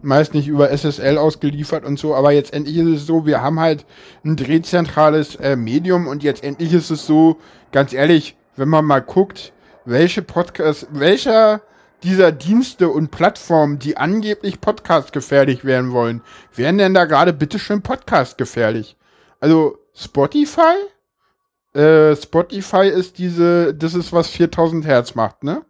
meist 0.02 0.34
nicht 0.34 0.48
über 0.48 0.70
SSL 0.70 1.18
ausgeliefert 1.18 1.86
und 1.86 2.00
so, 2.00 2.16
aber 2.16 2.32
jetzt 2.32 2.54
endlich 2.54 2.78
ist 2.78 2.88
es 2.88 3.06
so, 3.06 3.26
wir 3.26 3.42
haben 3.42 3.60
halt 3.60 3.86
ein 4.24 4.36
drehzentrales 4.36 5.36
äh, 5.36 5.56
Medium 5.56 6.08
und 6.08 6.24
jetzt 6.24 6.44
endlich 6.44 6.74
ist 6.74 6.90
es 6.90 7.06
so, 7.06 7.38
ganz 7.72 7.94
ehrlich, 7.94 8.36
wenn 8.56 8.70
man 8.70 8.86
mal 8.86 9.02
guckt, 9.02 9.54
welche 9.86 10.22
Podcasts, 10.22 10.88
welcher 10.92 11.62
dieser 12.04 12.32
Dienste 12.32 12.90
und 12.90 13.12
Plattformen, 13.12 13.80
die 13.80 13.98
angeblich 13.98 14.62
Podcast 14.62 15.12
gefährlich 15.12 15.66
werden 15.66 15.92
wollen, 15.92 16.22
werden 16.56 16.78
denn 16.78 16.94
da 16.94 17.06
gerade 17.06 17.34
bitteschön 17.34 17.82
Podcast 17.82 18.38
gefährlich? 18.38 18.98
Also 19.40 19.78
Spotify? 19.94 20.76
Äh, 21.74 22.16
Spotify 22.16 22.88
ist 22.88 23.18
diese, 23.18 23.74
das 23.74 23.94
ist 23.94 24.12
was 24.14 24.30
4000 24.30 24.86
Hertz 24.86 25.16
macht, 25.16 25.44
ne? 25.44 25.62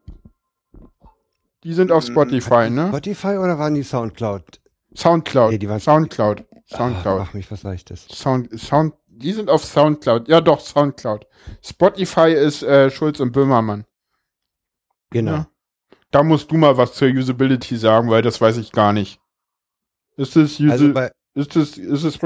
Die 1.64 1.74
sind 1.74 1.92
auf 1.92 2.06
Spotify, 2.06 2.70
ne? 2.70 2.88
Spotify 2.88 3.38
oder 3.38 3.60
waren 3.60 3.74
die 3.76 3.84
Soundcloud? 3.84 4.62
Soundcloud. 4.96 5.52
Nee, 5.52 5.58
die 5.58 5.70
waren- 5.70 5.80
Soundcloud. 5.80 6.46
Ach, 6.72 6.78
Soundcloud. 6.78 7.20
mach 7.20 7.34
mich, 7.34 7.52
was 7.52 7.62
das? 7.62 8.08
Sound, 8.08 8.58
Sound, 8.60 8.94
die 9.08 9.34
sind 9.34 9.50
auf 9.50 9.66
Soundcloud. 9.66 10.28
Ja, 10.28 10.40
doch, 10.42 10.60
Soundcloud. 10.60 11.28
Spotify 11.62 12.32
ist 12.32 12.64
äh, 12.64 12.90
Schulz 12.90 13.20
und 13.20 13.32
Böhmermann. 13.32 13.86
Genau. 15.10 15.32
Ja. 15.32 15.48
Da 16.12 16.24
musst 16.24 16.52
du 16.52 16.58
mal 16.58 16.78
was 16.78 16.94
zur 16.94 17.10
Usability 17.10 17.78
sagen, 17.78 18.10
weil 18.10 18.22
das 18.22 18.40
weiß 18.40 18.58
ich 18.58 18.72
gar 18.72 18.94
nicht. 18.94 19.20
Ist 20.18 20.36
es 20.36 20.60
Usa 20.60 20.72
Also 20.72 20.94
ist 21.36 21.56
es 21.56 21.78
ist 21.78 22.04
es 22.04 22.20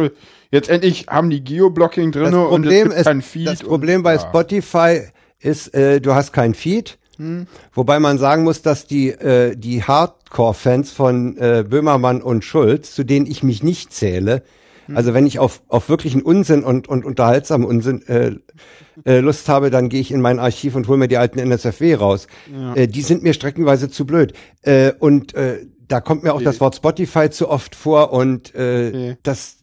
jetzt 0.52 0.70
endlich 0.70 1.08
haben 1.08 1.30
die 1.30 1.44
Geoblocking 1.44 2.12
drin 2.12 2.32
das 2.32 2.34
und 2.34 2.42
es 2.42 2.50
Problem 2.50 2.84
gibt 2.88 2.96
ist, 3.00 3.06
kein 3.06 3.22
Feed 3.22 3.48
das 3.48 3.62
Problem 3.62 4.02
bei 4.04 4.16
ja. 4.16 4.20
Spotify 4.20 5.08
ist, 5.40 5.74
äh, 5.74 6.00
du 6.00 6.14
hast 6.14 6.32
kein 6.32 6.54
Feed. 6.54 6.98
Hm. 7.18 7.47
Wobei 7.74 7.99
man 7.99 8.18
sagen 8.18 8.43
muss, 8.43 8.61
dass 8.61 8.88
die, 8.88 9.09
äh, 9.09 9.55
die 9.55 9.84
Hardcore-Fans 9.84 10.91
von 10.91 11.38
äh, 11.38 11.64
Böhmermann 11.68 12.22
und 12.22 12.43
Schulz, 12.43 12.93
zu 12.93 13.03
denen 13.03 13.26
ich 13.26 13.43
mich 13.43 13.64
nicht 13.64 13.93
zähle, 13.93 14.43
Hm. 14.88 14.97
also 14.97 15.14
wenn 15.14 15.26
ich 15.26 15.39
auf, 15.39 15.61
auf 15.70 15.88
wirklichen 15.88 16.22
Unsinn 16.22 16.64
und, 16.64 16.89
und 16.89 17.05
unterhaltsamen 17.05 17.66
Unsinn 17.66 18.01
äh, 18.07 18.36
äh, 19.05 19.20
Lust 19.20 19.47
habe, 19.47 19.70
dann 19.70 19.88
gehe 19.88 20.01
ich 20.01 20.11
in 20.11 20.20
mein 20.20 20.39
Archiv 20.39 20.76
und 20.76 20.89
hole 20.89 20.97
mir 20.97 21.07
die 21.07 21.16
alten 21.18 21.39
NSFW 21.39 21.95
raus. 21.95 22.28
Ja. 22.51 22.76
Äh, 22.76 22.88
die 22.88 23.01
sind 23.01 23.24
mir 23.24 23.34
streckenweise 23.34 23.89
zu 23.89 24.05
blöd. 24.05 24.34
Äh, 24.61 24.91
und 24.99 25.34
äh, 25.36 25.66
da 25.88 26.01
kommt 26.01 26.24
mir 26.24 26.32
auch 26.32 26.38
Okay. 26.38 26.43
das 26.45 26.59
Wort 26.59 26.76
Spotify 26.76 27.30
zu 27.30 27.47
oft 27.49 27.76
vor 27.76 28.11
und 28.11 28.53
äh, 28.55 28.88
Okay. 28.89 29.18
das 29.24 29.57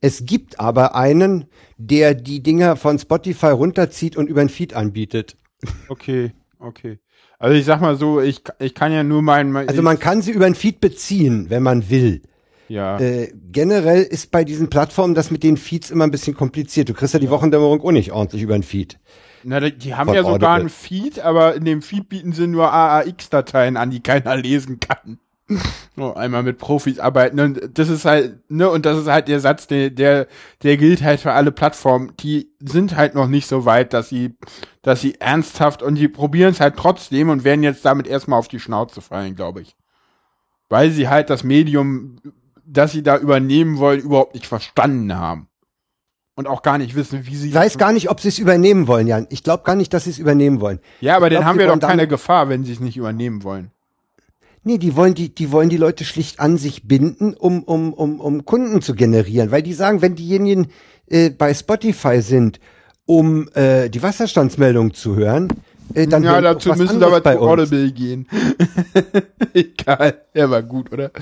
es 0.00 0.24
gibt 0.26 0.58
aber 0.58 0.96
einen, 0.96 1.44
der 1.76 2.14
die 2.14 2.42
Dinger 2.42 2.74
von 2.74 2.98
Spotify 2.98 3.50
runterzieht 3.50 4.16
und 4.16 4.28
über 4.28 4.42
den 4.42 4.48
Feed 4.48 4.74
anbietet. 4.74 5.36
Okay, 5.88 6.32
okay. 6.58 6.98
Also 7.38 7.54
ich 7.56 7.64
sag 7.64 7.80
mal 7.80 7.96
so, 7.96 8.20
ich, 8.20 8.42
ich 8.58 8.74
kann 8.74 8.92
ja 8.92 9.02
nur 9.02 9.22
mein, 9.22 9.52
mein 9.52 9.68
Also 9.68 9.82
man 9.82 9.98
kann 9.98 10.22
sie 10.22 10.32
über 10.32 10.44
den 10.46 10.54
Feed 10.54 10.80
beziehen, 10.80 11.46
wenn 11.50 11.62
man 11.62 11.90
will. 11.90 12.22
ja. 12.68 12.98
Äh, 12.98 13.32
generell 13.52 14.02
ist 14.02 14.30
bei 14.30 14.42
diesen 14.44 14.68
Plattformen 14.70 15.14
das 15.14 15.30
mit 15.30 15.42
den 15.42 15.56
Feeds 15.56 15.90
immer 15.90 16.04
ein 16.04 16.10
bisschen 16.10 16.34
kompliziert. 16.34 16.88
Du 16.88 16.94
kriegst 16.94 17.14
ja 17.14 17.20
die 17.20 17.30
Wochendämmerung 17.30 17.80
auch 17.82 17.92
nicht 17.92 18.12
ordentlich 18.12 18.42
über 18.42 18.54
den 18.56 18.62
Feed. 18.62 18.98
Na, 19.44 19.60
die- 19.60 19.76
die 19.76 19.94
haben 19.94 20.06
von 20.06 20.14
ja 20.16 20.22
sogar 20.22 20.34
Audible. 20.34 20.48
einen 20.60 20.68
Feed, 20.70 21.20
aber 21.20 21.54
in 21.54 21.64
dem 21.64 21.82
Feed 21.82 22.08
bieten 22.08 22.32
sie 22.32 22.46
nur 22.48 22.72
AAX-Dateien 22.72 23.76
an, 23.76 23.90
die 23.90 24.00
keiner 24.02 24.36
lesen 24.36 24.80
kann. 24.80 25.18
Nur 25.96 26.16
einmal 26.16 26.42
mit 26.42 26.58
Profis 26.58 26.98
arbeiten 26.98 27.38
und 27.38 27.78
das 27.78 27.88
ist 27.88 28.04
halt, 28.04 28.50
ne, 28.50 28.68
und 28.68 28.84
das 28.84 28.98
ist 28.98 29.06
halt 29.06 29.28
der 29.28 29.38
Satz, 29.38 29.66
der, 29.68 29.90
der, 29.90 30.26
der 30.62 30.76
gilt 30.76 31.02
halt 31.02 31.20
für 31.20 31.32
alle 31.32 31.52
Plattformen. 31.52 32.12
Die 32.18 32.50
sind 32.60 32.96
halt 32.96 33.14
noch 33.14 33.28
nicht 33.28 33.46
so 33.46 33.64
weit, 33.64 33.92
dass 33.92 34.08
sie, 34.08 34.36
dass 34.82 35.00
sie 35.00 35.20
ernsthaft 35.20 35.82
und 35.82 35.94
die 35.94 36.08
probieren 36.08 36.50
es 36.50 36.60
halt 36.60 36.76
trotzdem 36.76 37.28
und 37.28 37.44
werden 37.44 37.62
jetzt 37.62 37.84
damit 37.84 38.08
erstmal 38.08 38.38
auf 38.38 38.48
die 38.48 38.60
Schnauze 38.60 39.00
fallen, 39.00 39.36
glaube 39.36 39.60
ich. 39.60 39.76
Weil 40.68 40.90
sie 40.90 41.08
halt 41.08 41.30
das 41.30 41.44
Medium, 41.44 42.16
das 42.64 42.90
sie 42.90 43.04
da 43.04 43.16
übernehmen 43.16 43.78
wollen, 43.78 44.00
überhaupt 44.00 44.34
nicht 44.34 44.46
verstanden 44.46 45.14
haben. 45.14 45.48
Und 46.34 46.48
auch 46.48 46.60
gar 46.60 46.76
nicht 46.76 46.94
wissen, 46.94 47.24
wie 47.26 47.36
sie. 47.36 47.48
Ich 47.48 47.54
weiß 47.54 47.78
gar 47.78 47.92
nicht, 47.92 48.10
ob 48.10 48.20
sie 48.20 48.28
es 48.28 48.38
übernehmen 48.38 48.88
wollen, 48.88 49.06
Jan. 49.06 49.26
Ich 49.30 49.42
glaube 49.42 49.62
gar 49.62 49.74
nicht, 49.74 49.94
dass 49.94 50.04
sie 50.04 50.10
es 50.10 50.18
übernehmen 50.18 50.60
wollen. 50.60 50.80
Ja, 51.00 51.16
aber 51.16 51.28
Ich 51.28 51.32
dann 51.32 51.40
glaub, 51.40 51.48
haben 51.48 51.58
wir 51.58 51.66
doch 51.68 51.78
keine 51.78 52.06
Gefahr, 52.06 52.50
wenn 52.50 52.62
sie 52.64 52.72
es 52.72 52.80
nicht 52.80 52.98
übernehmen 52.98 53.42
wollen. 53.42 53.70
Nee, 54.66 54.78
die 54.78 54.96
wollen 54.96 55.14
die, 55.14 55.32
die 55.32 55.52
wollen 55.52 55.68
die 55.68 55.76
Leute 55.76 56.04
schlicht 56.04 56.40
an 56.40 56.56
sich 56.56 56.88
binden, 56.88 57.34
um, 57.34 57.62
um, 57.62 57.92
um, 57.92 58.18
um 58.18 58.44
Kunden 58.44 58.82
zu 58.82 58.96
generieren. 58.96 59.52
Weil 59.52 59.62
die 59.62 59.74
sagen, 59.74 60.02
wenn 60.02 60.16
diejenigen 60.16 60.72
äh, 61.06 61.30
bei 61.30 61.54
Spotify 61.54 62.20
sind, 62.20 62.58
um 63.04 63.48
äh, 63.54 63.88
die 63.88 64.02
Wasserstandsmeldung 64.02 64.92
zu 64.92 65.14
hören, 65.14 65.52
äh, 65.94 66.08
dann 66.08 66.24
ja, 66.24 66.40
dazu 66.40 66.70
müssen 66.70 67.00
aber 67.00 67.20
bei 67.20 67.36
zu. 67.36 67.42
Audible 67.42 67.92
gehen. 67.92 68.26
Egal, 69.54 70.22
der 70.34 70.50
war 70.50 70.64
gut, 70.64 70.92
oder? 70.92 71.12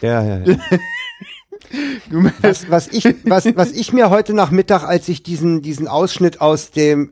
Ja, 0.00 0.22
ja, 0.22 0.44
ja. 0.44 0.56
Was, 2.40 2.70
was 2.70 2.86
ich, 2.88 3.04
was, 3.24 3.46
was 3.56 3.72
ich 3.72 3.92
mir 3.92 4.10
heute 4.10 4.32
Nachmittag, 4.32 4.84
als 4.84 5.08
ich 5.08 5.24
diesen, 5.24 5.60
diesen 5.60 5.88
Ausschnitt 5.88 6.40
aus 6.40 6.70
dem 6.70 7.10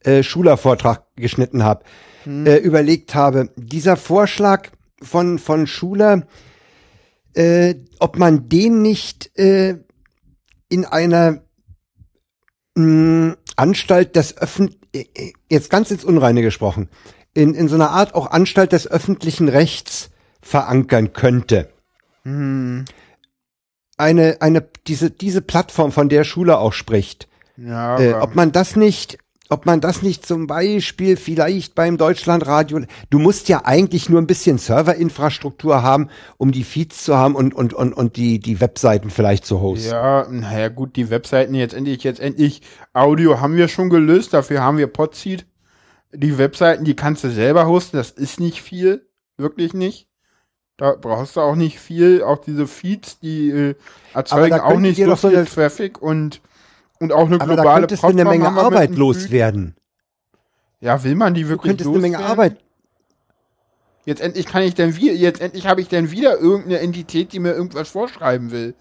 äh, 0.00 0.22
Schuler-Vortrag 0.22 1.04
geschnitten 1.16 1.62
habe, 1.64 1.84
äh, 2.26 2.58
überlegt 2.58 3.14
habe, 3.14 3.48
dieser 3.56 3.96
Vorschlag 3.96 4.68
von, 5.02 5.38
von 5.38 5.66
Schuler, 5.66 6.26
äh, 7.34 7.74
ob 7.98 8.18
man 8.18 8.48
den 8.48 8.82
nicht 8.82 9.36
äh, 9.38 9.78
in 10.68 10.84
einer 10.84 11.42
mh, 12.74 13.36
Anstalt 13.56 14.16
des 14.16 14.36
Öffent 14.36 14.76
jetzt 15.48 15.70
ganz 15.70 15.90
ins 15.90 16.04
Unreine 16.04 16.42
gesprochen, 16.42 16.88
in, 17.34 17.54
in 17.54 17.68
so 17.68 17.76
einer 17.76 17.90
Art 17.90 18.14
auch 18.14 18.30
Anstalt 18.30 18.72
des 18.72 18.86
öffentlichen 18.86 19.48
Rechts 19.48 20.10
verankern 20.42 21.12
könnte. 21.12 21.70
Hm. 22.24 22.84
Eine, 23.96 24.38
eine, 24.40 24.66
diese, 24.86 25.10
diese 25.10 25.40
Plattform, 25.40 25.92
von 25.92 26.08
der 26.08 26.24
Schule 26.24 26.58
auch 26.58 26.72
spricht. 26.72 27.28
Ja, 27.56 27.98
Äh, 27.98 28.14
ob 28.14 28.34
man 28.34 28.52
das 28.52 28.76
nicht, 28.76 29.18
ob 29.52 29.66
man 29.66 29.82
das 29.82 30.02
nicht 30.02 30.24
zum 30.26 30.46
Beispiel 30.46 31.16
vielleicht 31.16 31.74
beim 31.74 31.98
Deutschlandradio, 31.98 32.80
du 33.10 33.18
musst 33.18 33.48
ja 33.50 33.62
eigentlich 33.64 34.08
nur 34.08 34.20
ein 34.20 34.26
bisschen 34.26 34.56
Serverinfrastruktur 34.56 35.82
haben, 35.82 36.08
um 36.38 36.52
die 36.52 36.64
Feeds 36.64 37.04
zu 37.04 37.16
haben 37.16 37.34
und, 37.34 37.54
und, 37.54 37.74
und, 37.74 37.92
und 37.92 38.16
die, 38.16 38.38
die 38.38 38.60
Webseiten 38.60 39.10
vielleicht 39.10 39.44
zu 39.44 39.60
hosten. 39.60 39.90
Ja, 39.90 40.26
naja, 40.28 40.68
gut, 40.68 40.96
die 40.96 41.10
Webseiten 41.10 41.54
jetzt 41.54 41.74
endlich, 41.74 42.02
jetzt 42.02 42.18
endlich 42.18 42.62
Audio 42.94 43.40
haben 43.40 43.54
wir 43.54 43.68
schon 43.68 43.90
gelöst, 43.90 44.32
dafür 44.32 44.62
haben 44.62 44.78
wir 44.78 44.86
Podseed. 44.86 45.44
Die 46.14 46.38
Webseiten, 46.38 46.84
die 46.84 46.96
kannst 46.96 47.22
du 47.22 47.30
selber 47.30 47.66
hosten, 47.66 47.98
das 47.98 48.10
ist 48.10 48.40
nicht 48.40 48.62
viel, 48.62 49.06
wirklich 49.36 49.74
nicht. 49.74 50.08
Da 50.78 50.96
brauchst 50.98 51.36
du 51.36 51.40
auch 51.40 51.56
nicht 51.56 51.78
viel, 51.78 52.22
auch 52.22 52.38
diese 52.38 52.66
Feeds, 52.66 53.18
die 53.20 53.50
äh, 53.50 53.74
erzeugen 54.14 54.60
auch 54.60 54.78
nicht 54.78 55.02
so 55.02 55.14
viel 55.14 55.44
Traffic 55.44 56.00
und, 56.00 56.40
und 57.02 57.12
auch 57.12 57.26
eine 57.26 57.40
Aber 57.40 57.56
da 57.56 57.62
globale 57.62 57.80
könntest 57.82 58.02
du 58.02 58.06
eine 58.06 58.24
Menge 58.24 58.48
Arbeit 58.48 58.96
loswerden. 58.96 59.74
Ja, 60.80 61.02
will 61.04 61.14
man 61.14 61.34
die 61.34 61.42
Du 61.42 61.48
wirklich 61.50 61.70
könntest 61.70 61.90
eine 61.90 61.98
Menge 61.98 62.16
loswerden? 62.16 62.32
Arbeit. 62.32 62.56
Jetzt 64.04 64.20
endlich 64.20 64.46
kann 64.46 64.62
ich 64.62 64.74
denn 64.74 64.96
wieder, 64.96 65.12
jetzt 65.12 65.40
endlich 65.40 65.66
habe 65.66 65.80
ich 65.80 65.88
denn 65.88 66.10
wieder 66.10 66.38
irgendeine 66.38 66.80
Entität, 66.80 67.32
die 67.32 67.38
mir 67.38 67.52
irgendwas 67.52 67.88
vorschreiben 67.88 68.50
will. 68.50 68.74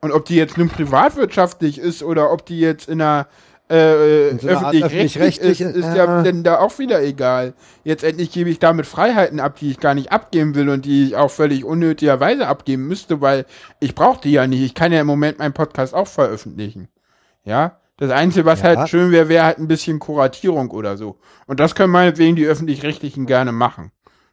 Und 0.00 0.12
ob 0.12 0.26
die 0.26 0.36
jetzt 0.36 0.58
nun 0.58 0.68
privatwirtschaftlich 0.68 1.78
ist 1.78 2.02
oder 2.02 2.30
ob 2.32 2.44
die 2.44 2.60
jetzt 2.60 2.88
in 2.88 3.00
einer 3.00 3.26
äh, 3.70 4.28
In 4.28 4.38
so 4.38 4.48
öffentlich-rechtlich 4.48 5.04
ist, 5.04 5.16
öffentlich-rechtliche, 5.16 5.64
ist 5.64 5.96
ja 5.96 6.04
ja. 6.04 6.22
denn 6.22 6.42
da 6.42 6.58
auch 6.58 6.78
wieder 6.78 7.02
egal. 7.02 7.54
Jetzt 7.84 8.04
endlich 8.04 8.30
gebe 8.30 8.50
ich 8.50 8.58
damit 8.58 8.86
Freiheiten 8.86 9.40
ab, 9.40 9.56
die 9.58 9.70
ich 9.70 9.80
gar 9.80 9.94
nicht 9.94 10.12
abgeben 10.12 10.54
will 10.54 10.68
und 10.68 10.84
die 10.84 11.08
ich 11.08 11.16
auch 11.16 11.30
völlig 11.30 11.64
unnötigerweise 11.64 12.46
abgeben 12.46 12.86
müsste, 12.86 13.20
weil 13.20 13.44
ich 13.80 13.94
brauche 13.94 14.20
die 14.20 14.32
ja 14.32 14.46
nicht. 14.46 14.62
Ich 14.62 14.74
kann 14.74 14.92
ja 14.92 15.00
im 15.00 15.06
Moment 15.06 15.38
meinen 15.38 15.52
Podcast 15.52 15.94
auch 15.94 16.08
veröffentlichen. 16.08 16.88
Ja, 17.48 17.78
das 17.96 18.10
Einzige, 18.10 18.44
was 18.44 18.60
Ja. 18.62 18.66
halt 18.76 18.88
schön 18.88 19.10
wäre, 19.10 19.28
wäre 19.28 19.44
halt 19.44 19.58
ein 19.58 19.66
bisschen 19.68 19.98
Kuratierung 19.98 20.70
oder 20.70 20.96
so. 20.96 21.18
Und 21.46 21.58
das 21.60 21.74
können 21.74 21.92
meinetwegen 21.92 22.36
die 22.36 22.46
Öffentlich-Rechtlichen 22.46 23.26
gerne 23.26 23.52
machen. 23.52 23.90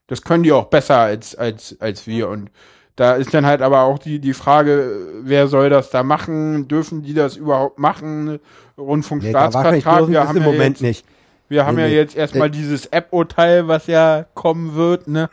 Das 0.08 0.22
können 0.22 0.44
die 0.44 0.52
auch 0.52 0.66
besser 0.66 0.98
als, 1.00 1.34
als, 1.36 1.76
als 1.80 2.06
wir. 2.06 2.30
Und 2.30 2.52
da 2.96 3.14
ist 3.14 3.34
dann 3.34 3.46
halt 3.46 3.62
aber 3.62 3.82
auch 3.82 3.98
die, 3.98 4.20
die 4.20 4.34
Frage, 4.34 4.98
wer 5.24 5.48
soll 5.48 5.70
das 5.70 5.90
da 5.90 6.04
machen? 6.04 6.68
Dürfen 6.68 7.02
die 7.02 7.14
das 7.14 7.38
überhaupt 7.38 7.80
machen? 7.80 8.26
Nee, 8.34 8.40
Rundfunkstaatsvertrag. 8.78 9.98
dürfen 10.00 10.12
wir 10.14 10.28
haben 10.28 10.38
im 10.38 10.44
ja 10.44 10.50
Moment 10.52 10.76
jetzt, 10.78 10.82
nicht. 10.82 11.06
wir 11.50 11.66
haben 11.66 11.76
Nee, 11.78 11.84
ja 11.84 11.88
nee. 11.88 11.96
jetzt 11.96 12.16
erstmal 12.16 12.52
dieses 12.52 12.86
App-Urteil, 12.88 13.68
was 13.68 13.88
ja 13.88 14.26
kommen 14.34 14.76
wird, 14.76 15.08
ne? 15.08 15.30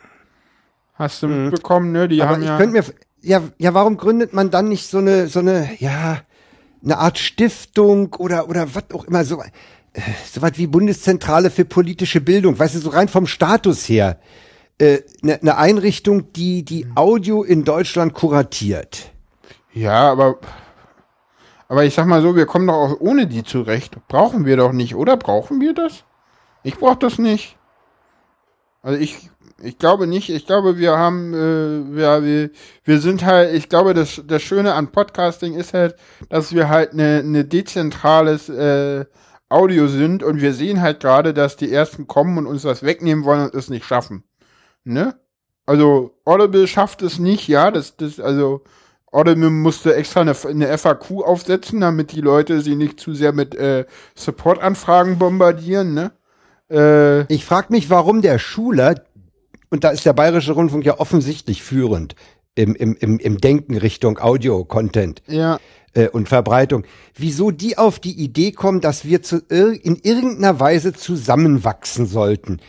Hast 0.94 1.22
du 1.22 1.28
mitbekommen, 1.28 1.92
ne? 1.92 2.08
Die 2.08 2.16
Mhm. 2.16 2.22
Aber 2.22 2.30
haben 2.32 2.42
ich 2.42 2.48
ja. 2.48 2.66
mir, 2.66 2.84
ja, 3.20 3.42
ja, 3.58 3.74
warum 3.74 3.96
gründet 3.96 4.32
man 4.32 4.50
dann 4.50 4.68
nicht 4.68 4.88
so 4.88 4.98
eine, 4.98 5.26
so 5.28 5.40
eine, 5.40 5.68
ja, 5.78 6.18
eine 6.84 6.98
Art 6.98 7.18
Stiftung 7.18 8.14
oder, 8.14 8.48
oder 8.48 8.74
was 8.74 8.84
auch 8.92 9.04
immer, 9.04 9.24
so, 9.24 9.40
äh, 9.40 10.00
so 10.30 10.42
was 10.42 10.52
wie 10.56 10.66
Bundeszentrale 10.66 11.50
für 11.50 11.64
politische 11.64 12.20
Bildung, 12.20 12.58
weißt 12.58 12.74
du, 12.74 12.78
so 12.80 12.90
rein 12.90 13.08
vom 13.08 13.26
Status 13.26 13.88
her, 13.88 14.18
äh, 14.78 15.00
eine, 15.22 15.40
eine 15.40 15.56
Einrichtung, 15.56 16.32
die 16.32 16.64
die 16.64 16.86
Audio 16.94 17.42
in 17.42 17.64
Deutschland 17.64 18.14
kuratiert. 18.14 19.12
Ja, 19.72 20.10
aber. 20.10 20.38
Aber 21.68 21.84
ich 21.84 21.94
sag 21.94 22.06
mal 22.06 22.20
so, 22.20 22.36
wir 22.36 22.44
kommen 22.44 22.66
doch 22.66 22.74
auch 22.74 23.00
ohne 23.00 23.26
die 23.26 23.44
zurecht. 23.44 23.96
Brauchen 24.06 24.44
wir 24.44 24.58
doch 24.58 24.72
nicht, 24.72 24.94
oder? 24.94 25.16
Brauchen 25.16 25.58
wir 25.60 25.72
das? 25.72 26.04
Ich 26.62 26.76
brauch 26.76 26.96
das 26.96 27.18
nicht. 27.18 27.56
Also 28.82 28.98
ich, 28.98 29.30
ich 29.62 29.78
glaube 29.78 30.06
nicht. 30.06 30.28
Ich 30.28 30.46
glaube, 30.46 30.78
wir 30.78 30.96
haben, 30.98 31.34
äh, 31.34 31.96
wir, 31.96 32.22
wir, 32.24 32.50
wir 32.84 33.00
sind 33.00 33.24
halt, 33.24 33.54
ich 33.54 33.68
glaube, 33.68 33.94
das, 33.94 34.22
das 34.26 34.42
Schöne 34.42 34.74
an 34.74 34.92
Podcasting 34.92 35.54
ist 35.54 35.74
halt, 35.74 35.96
dass 36.28 36.52
wir 36.52 36.68
halt 36.68 36.92
eine, 36.92 37.18
eine 37.18 37.44
dezentrales 37.44 38.48
äh, 38.48 39.04
Audio 39.48 39.86
sind 39.86 40.22
und 40.22 40.40
wir 40.40 40.54
sehen 40.54 40.80
halt 40.80 41.00
gerade, 41.00 41.34
dass 41.34 41.56
die 41.56 41.72
ersten 41.72 42.06
kommen 42.06 42.38
und 42.38 42.46
uns 42.46 42.62
das 42.62 42.82
wegnehmen 42.82 43.24
wollen 43.24 43.44
und 43.44 43.54
es 43.54 43.68
nicht 43.70 43.84
schaffen. 43.84 44.24
Ne? 44.84 45.14
Also 45.66 46.14
Audible 46.24 46.66
schafft 46.66 47.02
es 47.02 47.18
nicht, 47.18 47.48
ja, 47.48 47.70
das, 47.70 47.96
das, 47.96 48.18
also 48.18 48.64
Audible 49.12 49.50
musste 49.50 49.94
extra 49.94 50.22
eine, 50.22 50.34
eine 50.48 50.78
FAQ 50.78 51.22
aufsetzen, 51.22 51.80
damit 51.80 52.12
die 52.12 52.22
Leute 52.22 52.62
sie 52.62 52.76
nicht 52.76 52.98
zu 52.98 53.12
sehr 53.14 53.32
mit 53.32 53.54
äh, 53.54 53.84
Support-Anfragen 54.14 55.18
bombardieren, 55.18 55.92
ne? 55.92 56.12
Äh, 56.70 57.32
Ich 57.32 57.44
frage 57.44 57.68
mich, 57.70 57.90
warum 57.90 58.22
der 58.22 58.38
Schuler, 58.38 58.94
und 59.72 59.84
da 59.84 59.88
ist 59.88 60.04
der 60.04 60.12
Bayerische 60.12 60.52
Rundfunk 60.52 60.84
ja 60.84 61.00
offensichtlich 61.00 61.62
führend 61.62 62.14
im, 62.54 62.74
im, 62.74 62.94
im, 62.94 63.18
im 63.18 63.38
Denken 63.38 63.78
Richtung 63.78 64.18
Audio-Content, 64.18 65.22
ja, 65.26 65.58
äh, 65.94 66.08
und 66.08 66.28
Verbreitung. 66.28 66.84
Wieso 67.14 67.50
die 67.50 67.78
auf 67.78 67.98
die 67.98 68.12
Idee 68.12 68.52
kommen, 68.52 68.82
dass 68.82 69.06
wir 69.06 69.22
zu 69.22 69.42
ir 69.48 69.72
in 69.82 69.96
irgendeiner 69.96 70.60
Weise 70.60 70.92
zusammenwachsen 70.92 72.06
sollten? 72.06 72.60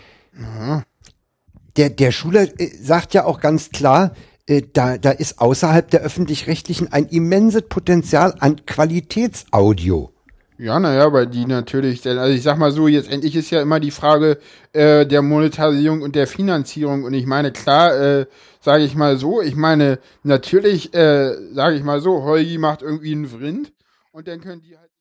Der, 1.76 1.90
der 1.90 2.12
Schuler 2.14 2.48
äh, 2.58 2.70
sagt 2.82 3.14
ja 3.14 3.26
auch 3.26 3.42
ganz 3.42 3.72
klar, 3.72 4.14
äh, 4.48 4.62
da, 4.72 4.98
da 4.98 5.12
ist 5.12 5.42
außerhalb 5.42 5.90
der 5.92 6.00
öffentlich-rechtlichen 6.00 6.94
ein 6.94 7.08
immenses 7.08 7.64
Potenzial 7.64 8.34
an 8.40 8.66
Qualitätsaudio. 8.66 10.14
Ja, 10.58 10.80
naja, 10.80 11.12
weil 11.12 11.28
die 11.28 11.46
natürlich, 11.46 12.08
also 12.08 12.34
ich 12.34 12.44
sag 12.44 12.58
mal 12.58 12.72
so, 12.72 12.88
jetzt 12.88 13.12
endlich 13.12 13.36
ist 13.36 13.50
ja 13.50 13.62
immer 13.62 13.80
die 13.80 13.92
Frage 13.92 14.38
äh, 14.72 15.06
der 15.06 15.22
Monetarisierung 15.22 16.02
und 16.02 16.16
der 16.16 16.28
Finanzierung 16.28 17.04
und 17.04 17.14
ich 17.14 17.26
meine, 17.26 17.52
klar, 17.52 17.96
äh, 17.96 18.26
sage 18.62 18.84
ich 18.84 18.96
mal 18.96 19.18
so, 19.18 19.42
ich 19.42 19.56
meine, 19.56 20.00
natürlich, 20.24 20.94
äh, 20.94 21.36
sage 21.54 21.76
ich 21.76 21.84
mal 21.84 22.02
so, 22.02 22.24
Holgi 22.24 22.58
macht 22.58 22.82
irgendwie 22.82 23.14
einen 23.14 23.28
Vrind 23.28 23.74
und 24.12 24.28
dann 24.28 24.42
können 24.42 24.62
die 24.62 24.78
halt 24.78 24.92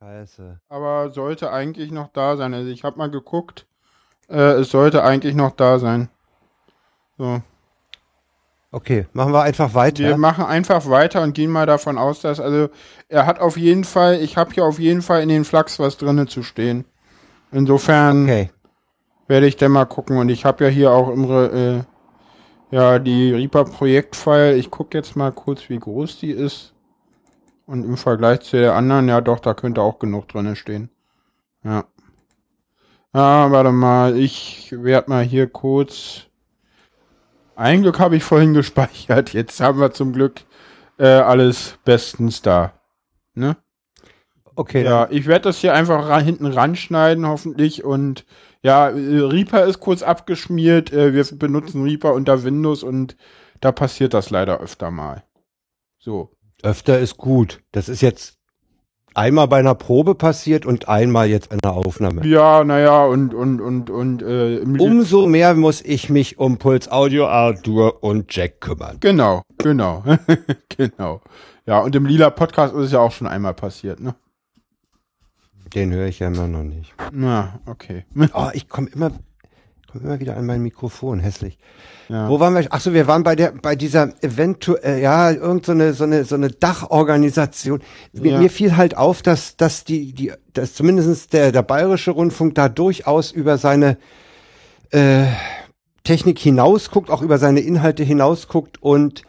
Scheiße. 0.00 0.60
aber 0.68 1.10
sollte 1.10 1.50
eigentlich 1.50 1.90
noch 1.90 2.08
da 2.08 2.36
sein. 2.36 2.52
Also 2.52 2.68
ich 2.70 2.84
habe 2.84 2.98
mal 2.98 3.10
geguckt, 3.10 3.66
äh, 4.28 4.60
es 4.60 4.70
sollte 4.70 5.02
eigentlich 5.02 5.34
noch 5.34 5.52
da 5.52 5.78
sein. 5.78 6.10
So. 7.16 7.42
Okay, 8.74 9.06
machen 9.12 9.32
wir 9.32 9.42
einfach 9.42 9.74
weiter. 9.74 10.02
Wir 10.02 10.16
machen 10.16 10.44
einfach 10.46 10.88
weiter 10.88 11.22
und 11.22 11.32
gehen 11.32 11.52
mal 11.52 11.64
davon 11.64 11.96
aus, 11.96 12.22
dass, 12.22 12.40
also, 12.40 12.70
er 13.08 13.24
hat 13.24 13.38
auf 13.38 13.56
jeden 13.56 13.84
Fall, 13.84 14.20
ich 14.20 14.36
habe 14.36 14.52
hier 14.52 14.64
auf 14.64 14.80
jeden 14.80 15.00
Fall 15.00 15.22
in 15.22 15.28
den 15.28 15.44
Flachs 15.44 15.78
was 15.78 15.96
drinnen 15.96 16.26
zu 16.26 16.42
stehen. 16.42 16.84
Insofern 17.52 18.24
okay. 18.24 18.50
werde 19.28 19.46
ich 19.46 19.56
dann 19.56 19.70
mal 19.70 19.84
gucken 19.84 20.16
und 20.16 20.28
ich 20.28 20.44
habe 20.44 20.64
ja 20.64 20.70
hier 20.70 20.90
auch 20.90 21.08
imre, 21.08 21.84
äh, 22.72 22.74
ja, 22.74 22.98
die 22.98 23.32
Reaper 23.32 23.64
Projektfile. 23.64 24.56
Ich 24.56 24.72
gucke 24.72 24.98
jetzt 24.98 25.14
mal 25.14 25.30
kurz, 25.30 25.68
wie 25.68 25.78
groß 25.78 26.18
die 26.18 26.32
ist. 26.32 26.74
Und 27.66 27.84
im 27.84 27.96
Vergleich 27.96 28.40
zu 28.40 28.56
der 28.56 28.74
anderen, 28.74 29.06
ja 29.06 29.20
doch, 29.20 29.38
da 29.38 29.54
könnte 29.54 29.82
auch 29.82 30.00
genug 30.00 30.26
drinnen 30.26 30.56
stehen. 30.56 30.90
Ja. 31.62 31.84
Ah, 33.12 33.52
warte 33.52 33.70
mal, 33.70 34.18
ich 34.18 34.74
werde 34.76 35.10
mal 35.10 35.22
hier 35.22 35.46
kurz. 35.46 36.26
Ein 37.56 37.82
Glück 37.82 37.98
habe 37.98 38.16
ich 38.16 38.24
vorhin 38.24 38.54
gespeichert. 38.54 39.32
Jetzt 39.32 39.60
haben 39.60 39.80
wir 39.80 39.92
zum 39.92 40.12
Glück 40.12 40.42
äh, 40.98 41.06
alles 41.06 41.78
bestens 41.84 42.42
da. 42.42 42.72
Ne? 43.34 43.56
Okay, 44.56 44.84
Ja, 44.84 45.08
ich 45.10 45.26
werde 45.26 45.44
das 45.44 45.58
hier 45.58 45.74
einfach 45.74 46.08
ra 46.08 46.20
hinten 46.20 46.46
ranschneiden, 46.46 47.26
hoffentlich. 47.26 47.84
Und 47.84 48.24
ja, 48.62 48.86
Reaper 48.86 49.64
ist 49.64 49.80
kurz 49.80 50.02
abgeschmiert. 50.02 50.92
Äh, 50.92 51.12
wir 51.12 51.24
benutzen 51.38 51.82
Reaper 51.82 52.14
unter 52.14 52.44
Windows 52.44 52.82
und 52.82 53.16
da 53.60 53.72
passiert 53.72 54.14
das 54.14 54.30
leider 54.30 54.60
öfter 54.60 54.90
mal. 54.90 55.24
So. 55.98 56.30
Öfter 56.62 56.98
ist 56.98 57.16
gut. 57.16 57.62
Das 57.72 57.88
ist 57.88 58.00
jetzt 58.00 58.38
einmal 59.14 59.48
bei 59.48 59.58
einer 59.58 59.74
Probe 59.74 60.14
passiert 60.14 60.66
und 60.66 60.88
einmal 60.88 61.28
jetzt 61.28 61.48
bei 61.48 61.56
einer 61.62 61.74
Aufnahme. 61.74 62.26
Ja, 62.26 62.64
naja, 62.64 63.04
und, 63.04 63.32
und, 63.32 63.60
und, 63.60 63.90
und, 63.90 64.22
äh, 64.22 64.60
Umso 64.78 65.26
mehr 65.26 65.54
muss 65.54 65.80
ich 65.82 66.10
mich 66.10 66.38
um 66.38 66.58
Puls 66.58 66.90
Audio, 66.90 67.26
Arthur 67.26 68.02
und 68.02 68.34
Jack 68.34 68.60
kümmern. 68.60 68.98
Genau, 69.00 69.42
genau, 69.58 70.04
genau. 70.68 71.20
Ja, 71.66 71.80
und 71.80 71.94
im 71.96 72.04
Lila 72.04 72.30
Podcast 72.30 72.74
ist 72.74 72.86
es 72.86 72.92
ja 72.92 73.00
auch 73.00 73.12
schon 73.12 73.26
einmal 73.26 73.54
passiert, 73.54 74.00
ne? 74.00 74.14
Den 75.74 75.92
höre 75.92 76.06
ich 76.06 76.20
ja 76.20 76.28
immer 76.28 76.46
noch 76.46 76.62
nicht. 76.62 76.94
Na, 77.10 77.58
okay. 77.66 78.04
Oh, 78.34 78.48
ich 78.52 78.68
komme 78.68 78.88
immer, 78.90 79.10
komm 79.94 80.04
immer 80.04 80.20
wieder 80.20 80.36
an 80.36 80.44
mein 80.44 80.60
Mikrofon, 80.60 81.20
hässlich. 81.20 81.58
Ja. 82.08 82.28
Wo 82.28 82.40
waren 82.40 82.54
wir? 82.54 82.66
Ach 82.70 82.80
so, 82.80 82.92
wir 82.92 83.06
waren 83.06 83.22
bei 83.22 83.36
der, 83.36 83.52
bei 83.52 83.76
dieser 83.76 84.12
eventuell, 84.22 85.00
ja, 85.00 85.30
irgend 85.30 85.64
so 85.66 85.72
eine, 85.72 85.94
so 85.94 86.04
eine, 86.04 86.24
so 86.24 86.34
eine 86.34 86.50
Dachorganisation. 86.50 87.80
Mir, 88.12 88.32
Ja. 88.32 88.38
mir 88.40 88.50
fiel 88.50 88.76
halt 88.76 88.96
auf, 88.96 89.22
dass, 89.22 89.56
dass 89.56 89.84
die, 89.84 90.12
die, 90.12 90.32
dass 90.52 90.74
zumindest 90.74 91.32
der, 91.32 91.52
der 91.52 91.62
bayerische 91.62 92.10
Rundfunk 92.10 92.54
da 92.56 92.68
durchaus 92.68 93.30
über 93.30 93.56
seine, 93.56 93.96
äh, 94.90 95.26
Technik 96.02 96.38
hinausguckt, 96.38 97.08
auch 97.08 97.22
über 97.22 97.38
seine 97.38 97.60
Inhalte 97.60 98.02
hinausguckt 98.02 98.82
und 98.82 99.22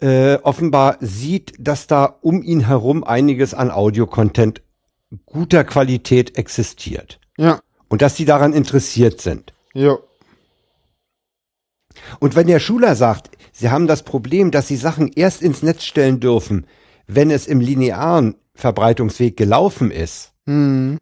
äh, 0.00 0.38
offenbar 0.42 0.96
sieht, 1.00 1.54
dass 1.60 1.86
da 1.86 2.16
um 2.20 2.42
ihn 2.42 2.66
herum 2.66 3.04
einiges 3.04 3.54
an 3.54 3.70
Audio-Content 3.70 4.60
guter 5.26 5.62
Qualität 5.62 6.36
existiert. 6.36 7.20
Ja. 7.38 7.60
Und 7.88 8.02
dass 8.02 8.16
die 8.16 8.24
daran 8.24 8.52
interessiert 8.52 9.20
sind. 9.20 9.53
Ja. 9.74 9.98
Und 12.20 12.34
wenn 12.36 12.46
der 12.46 12.60
Schuler 12.60 12.94
sagt, 12.96 13.30
sie 13.52 13.70
haben 13.70 13.86
das 13.86 14.02
Problem, 14.02 14.50
dass 14.50 14.68
sie 14.68 14.76
Sachen 14.76 15.08
erst 15.14 15.42
ins 15.42 15.62
Netz 15.62 15.84
stellen 15.84 16.20
dürfen, 16.20 16.66
wenn 17.06 17.30
es 17.30 17.46
im 17.46 17.60
linearen 17.60 18.36
Verbreitungsweg 18.54 19.36
gelaufen 19.36 19.90
ist, 19.90 20.32
Hm. 20.46 20.98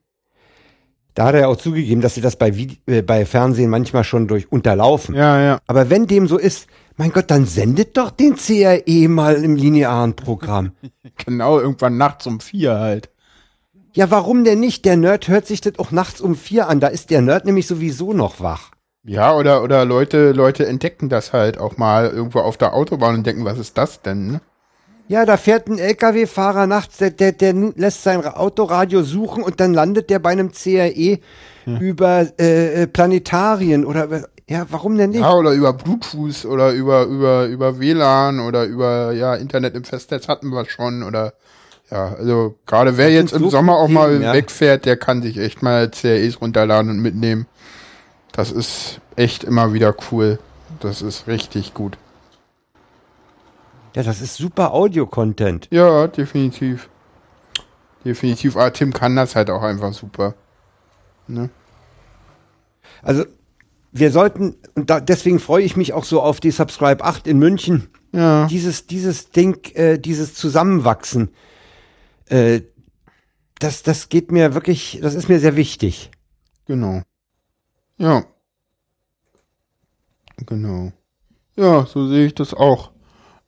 da 1.14 1.26
hat 1.26 1.34
er 1.34 1.48
auch 1.48 1.56
zugegeben, 1.56 2.00
dass 2.00 2.14
sie 2.14 2.20
das 2.20 2.36
bei, 2.36 2.56
Vide 2.56 2.76
äh, 2.86 3.02
bei 3.02 3.26
Fernsehen 3.26 3.70
manchmal 3.70 4.04
schon 4.04 4.28
durch 4.28 4.50
unterlaufen. 4.52 5.14
Ja, 5.14 5.40
ja. 5.42 5.58
Aber 5.66 5.90
wenn 5.90 6.06
dem 6.06 6.28
so 6.28 6.38
ist, 6.38 6.68
mein 6.96 7.10
Gott, 7.10 7.30
dann 7.30 7.46
sendet 7.46 7.96
doch 7.96 8.10
den 8.10 8.36
CRE 8.36 9.08
mal 9.08 9.42
im 9.42 9.56
linearen 9.56 10.14
Programm. 10.14 10.72
Genau, 11.24 11.60
irgendwann 11.60 11.98
nachts 11.98 12.26
um 12.26 12.40
vier 12.40 12.78
halt. 12.78 13.10
Ja, 13.94 14.10
warum 14.10 14.44
denn 14.44 14.60
nicht? 14.60 14.84
Der 14.84 14.96
Nerd 14.96 15.28
hört 15.28 15.46
sich 15.46 15.60
das 15.60 15.78
auch 15.78 15.90
nachts 15.90 16.20
um 16.20 16.34
vier 16.34 16.68
an. 16.68 16.80
Da 16.80 16.88
ist 16.88 17.10
der 17.10 17.20
Nerd 17.20 17.44
nämlich 17.44 17.66
sowieso 17.66 18.12
noch 18.12 18.40
wach. 18.40 18.70
Ja, 19.04 19.34
oder, 19.34 19.62
oder 19.62 19.84
Leute, 19.84 20.32
Leute 20.32 20.66
entdecken 20.66 21.08
das 21.08 21.32
halt 21.32 21.58
auch 21.58 21.76
mal 21.76 22.08
irgendwo 22.08 22.38
auf 22.38 22.56
der 22.56 22.72
Autobahn 22.72 23.16
und 23.16 23.26
denken, 23.26 23.44
was 23.44 23.58
ist 23.58 23.76
das 23.76 24.00
denn? 24.00 24.32
Ne? 24.32 24.40
Ja, 25.08 25.26
da 25.26 25.36
fährt 25.36 25.68
ein 25.68 25.78
LKW-Fahrer 25.78 26.66
nachts, 26.66 26.98
der, 26.98 27.10
der, 27.10 27.32
der 27.32 27.52
lässt 27.52 28.02
sein 28.02 28.24
Autoradio 28.24 29.02
suchen 29.02 29.42
und 29.42 29.60
dann 29.60 29.74
landet 29.74 30.08
der 30.08 30.20
bei 30.20 30.30
einem 30.30 30.52
CRE 30.52 31.18
über 31.66 32.26
äh, 32.40 32.82
äh, 32.82 32.86
Planetarien 32.86 33.84
oder 33.84 34.08
ja, 34.48 34.66
warum 34.70 34.96
denn 34.96 35.10
nicht? 35.10 35.20
Ja, 35.20 35.34
oder 35.34 35.52
über 35.52 35.72
Bluetooth 35.72 36.44
oder 36.44 36.72
über, 36.72 37.04
über, 37.04 37.46
über 37.46 37.78
WLAN 37.78 38.40
oder 38.40 38.64
über, 38.64 39.12
ja, 39.12 39.34
Internet 39.34 39.74
im 39.74 39.84
Festnetz 39.84 40.28
hatten 40.28 40.48
wir 40.48 40.64
schon 40.66 41.02
oder, 41.02 41.34
ja, 41.92 42.14
also, 42.14 42.54
gerade 42.64 42.96
wer 42.96 43.10
jetzt 43.10 43.34
im 43.34 43.42
so 43.42 43.50
Sommer 43.50 43.76
auch 43.76 43.88
mal 43.88 44.22
ja. 44.22 44.32
wegfährt, 44.32 44.86
der 44.86 44.96
kann 44.96 45.20
sich 45.20 45.36
echt 45.36 45.62
mal 45.62 45.90
CREs 45.90 46.40
runterladen 46.40 46.90
und 46.90 47.00
mitnehmen. 47.00 47.46
Das 48.32 48.50
ist 48.50 49.00
echt 49.14 49.44
immer 49.44 49.74
wieder 49.74 49.94
cool. 50.10 50.38
Das 50.80 51.02
ist 51.02 51.26
richtig 51.26 51.74
gut. 51.74 51.98
Ja, 53.94 54.02
das 54.02 54.22
ist 54.22 54.36
super 54.36 54.72
Audio-Content. 54.72 55.68
Ja, 55.70 56.06
definitiv. 56.06 56.88
Definitiv. 58.06 58.56
Aber 58.56 58.72
Tim 58.72 58.94
kann 58.94 59.14
das 59.14 59.36
halt 59.36 59.50
auch 59.50 59.60
einfach 59.60 59.92
super. 59.92 60.34
Ne? 61.28 61.50
Also, 63.02 63.26
wir 63.92 64.10
sollten, 64.10 64.56
und 64.74 64.88
da, 64.88 64.98
deswegen 64.98 65.40
freue 65.40 65.62
ich 65.62 65.76
mich 65.76 65.92
auch 65.92 66.04
so 66.04 66.22
auf 66.22 66.40
die 66.40 66.52
Subscribe 66.52 67.04
8 67.04 67.26
in 67.26 67.38
München. 67.38 67.88
Ja. 68.12 68.46
Dieses, 68.46 68.86
dieses 68.86 69.30
Ding, 69.30 69.58
äh, 69.74 69.98
dieses 69.98 70.32
Zusammenwachsen, 70.32 71.28
äh, 72.32 72.62
das, 73.58 73.82
das 73.82 74.08
geht 74.08 74.32
mir 74.32 74.54
wirklich, 74.54 74.98
das 75.02 75.14
ist 75.14 75.28
mir 75.28 75.38
sehr 75.38 75.54
wichtig. 75.56 76.10
Genau. 76.66 77.02
Ja. 77.98 78.24
Genau. 80.46 80.92
Ja, 81.56 81.86
so 81.86 82.08
sehe 82.08 82.26
ich 82.26 82.34
das 82.34 82.54
auch. 82.54 82.90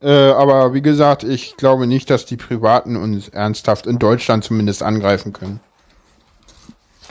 Äh, 0.01 0.11
aber 0.11 0.75
wie 0.75 0.83
gesagt, 0.83 1.25
ich 1.25 1.57
glaube 1.57 1.87
nicht, 1.87 2.11
dass 2.11 2.27
die 2.27 2.37
Privaten 2.37 2.97
uns 2.97 3.29
ernsthaft 3.29 3.87
in 3.87 3.99
Deutschland 3.99 4.45
zumindest 4.45 4.83
angreifen 4.83 5.33
können. 5.33 5.61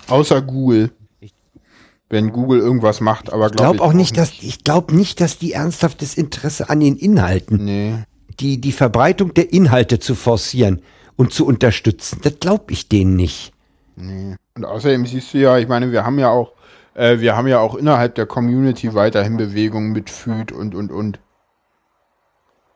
Außer 0.07 0.41
Google. 0.41 0.91
Wenn 2.09 2.31
Google 2.31 2.59
irgendwas 2.59 3.01
macht, 3.01 3.33
aber 3.33 3.47
Ich 3.47 3.53
glaube 3.53 3.77
glaub 3.77 3.87
auch 3.89 3.93
nicht, 3.93 4.15
dass, 4.17 4.31
ich 4.41 4.63
glaube 4.63 4.93
nicht, 4.95 5.19
dass 5.19 5.39
die 5.39 5.53
ernsthaftes 5.53 6.13
Interesse 6.13 6.69
an 6.69 6.79
den 6.79 6.95
Inhalten, 6.95 7.65
Nee. 7.65 7.95
die, 8.39 8.61
die 8.61 8.71
Verbreitung 8.71 9.33
der 9.33 9.51
Inhalte 9.51 9.97
zu 9.97 10.13
forcieren 10.13 10.83
und 11.17 11.33
zu 11.33 11.45
unterstützen, 11.45 12.19
das 12.23 12.39
glaube 12.39 12.71
ich 12.73 12.89
denen 12.89 13.15
nicht. 13.15 13.53
Nee. 13.95 14.35
Und 14.55 14.65
außerdem 14.65 15.05
siehst 15.05 15.33
du 15.33 15.39
ja, 15.39 15.57
ich 15.57 15.67
meine, 15.67 15.91
wir 15.91 16.05
haben 16.05 16.19
ja 16.19 16.29
auch, 16.29 16.53
äh, 16.95 17.19
wir 17.19 17.35
haben 17.35 17.47
ja 17.47 17.59
auch 17.59 17.75
innerhalb 17.75 18.15
der 18.15 18.25
Community 18.25 18.93
weiterhin 18.93 19.37
Bewegungen 19.37 19.91
mit 19.91 20.09
Food 20.09 20.51
und 20.51 20.75
und 20.75 20.91
und. 20.91 21.19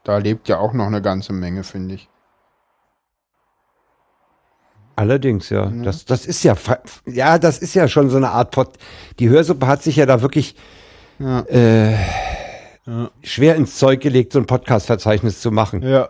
Da 0.04 0.18
lebt 0.20 0.48
ja 0.48 0.60
auch 0.60 0.74
noch 0.74 0.88
eine 0.88 1.02
ganze 1.02 1.34
Menge, 1.34 1.64
finde 1.64 1.96
ich. 1.96 2.08
Allerdings, 4.96 5.50
ja. 5.50 5.68
Das, 5.68 6.06
das 6.06 6.26
ist 6.26 6.44
ja, 6.44 6.56
ja, 7.06 7.38
das 7.38 7.60
ist 7.60 7.76
ja 7.76 7.88
schon 7.88 8.10
so 8.10 8.18
eine 8.18 8.30
Art 8.32 8.50
Pod. 8.52 8.70
Die 9.20 9.30
Hörsuppe 9.30 9.68
hat 9.68 9.84
sich 9.84 9.98
ja 9.98 10.06
da 10.08 10.22
wirklich 10.22 10.56
Ja. 11.20 11.42
äh, 11.42 11.94
Ja. 12.86 13.12
schwer 13.22 13.56
ins 13.56 13.78
Zeug 13.78 14.00
gelegt, 14.02 14.34
so 14.34 14.40
ein 14.40 14.46
Podcast-Verzeichnis 14.48 15.40
zu 15.42 15.52
machen. 15.52 15.84
Ja. 15.84 16.10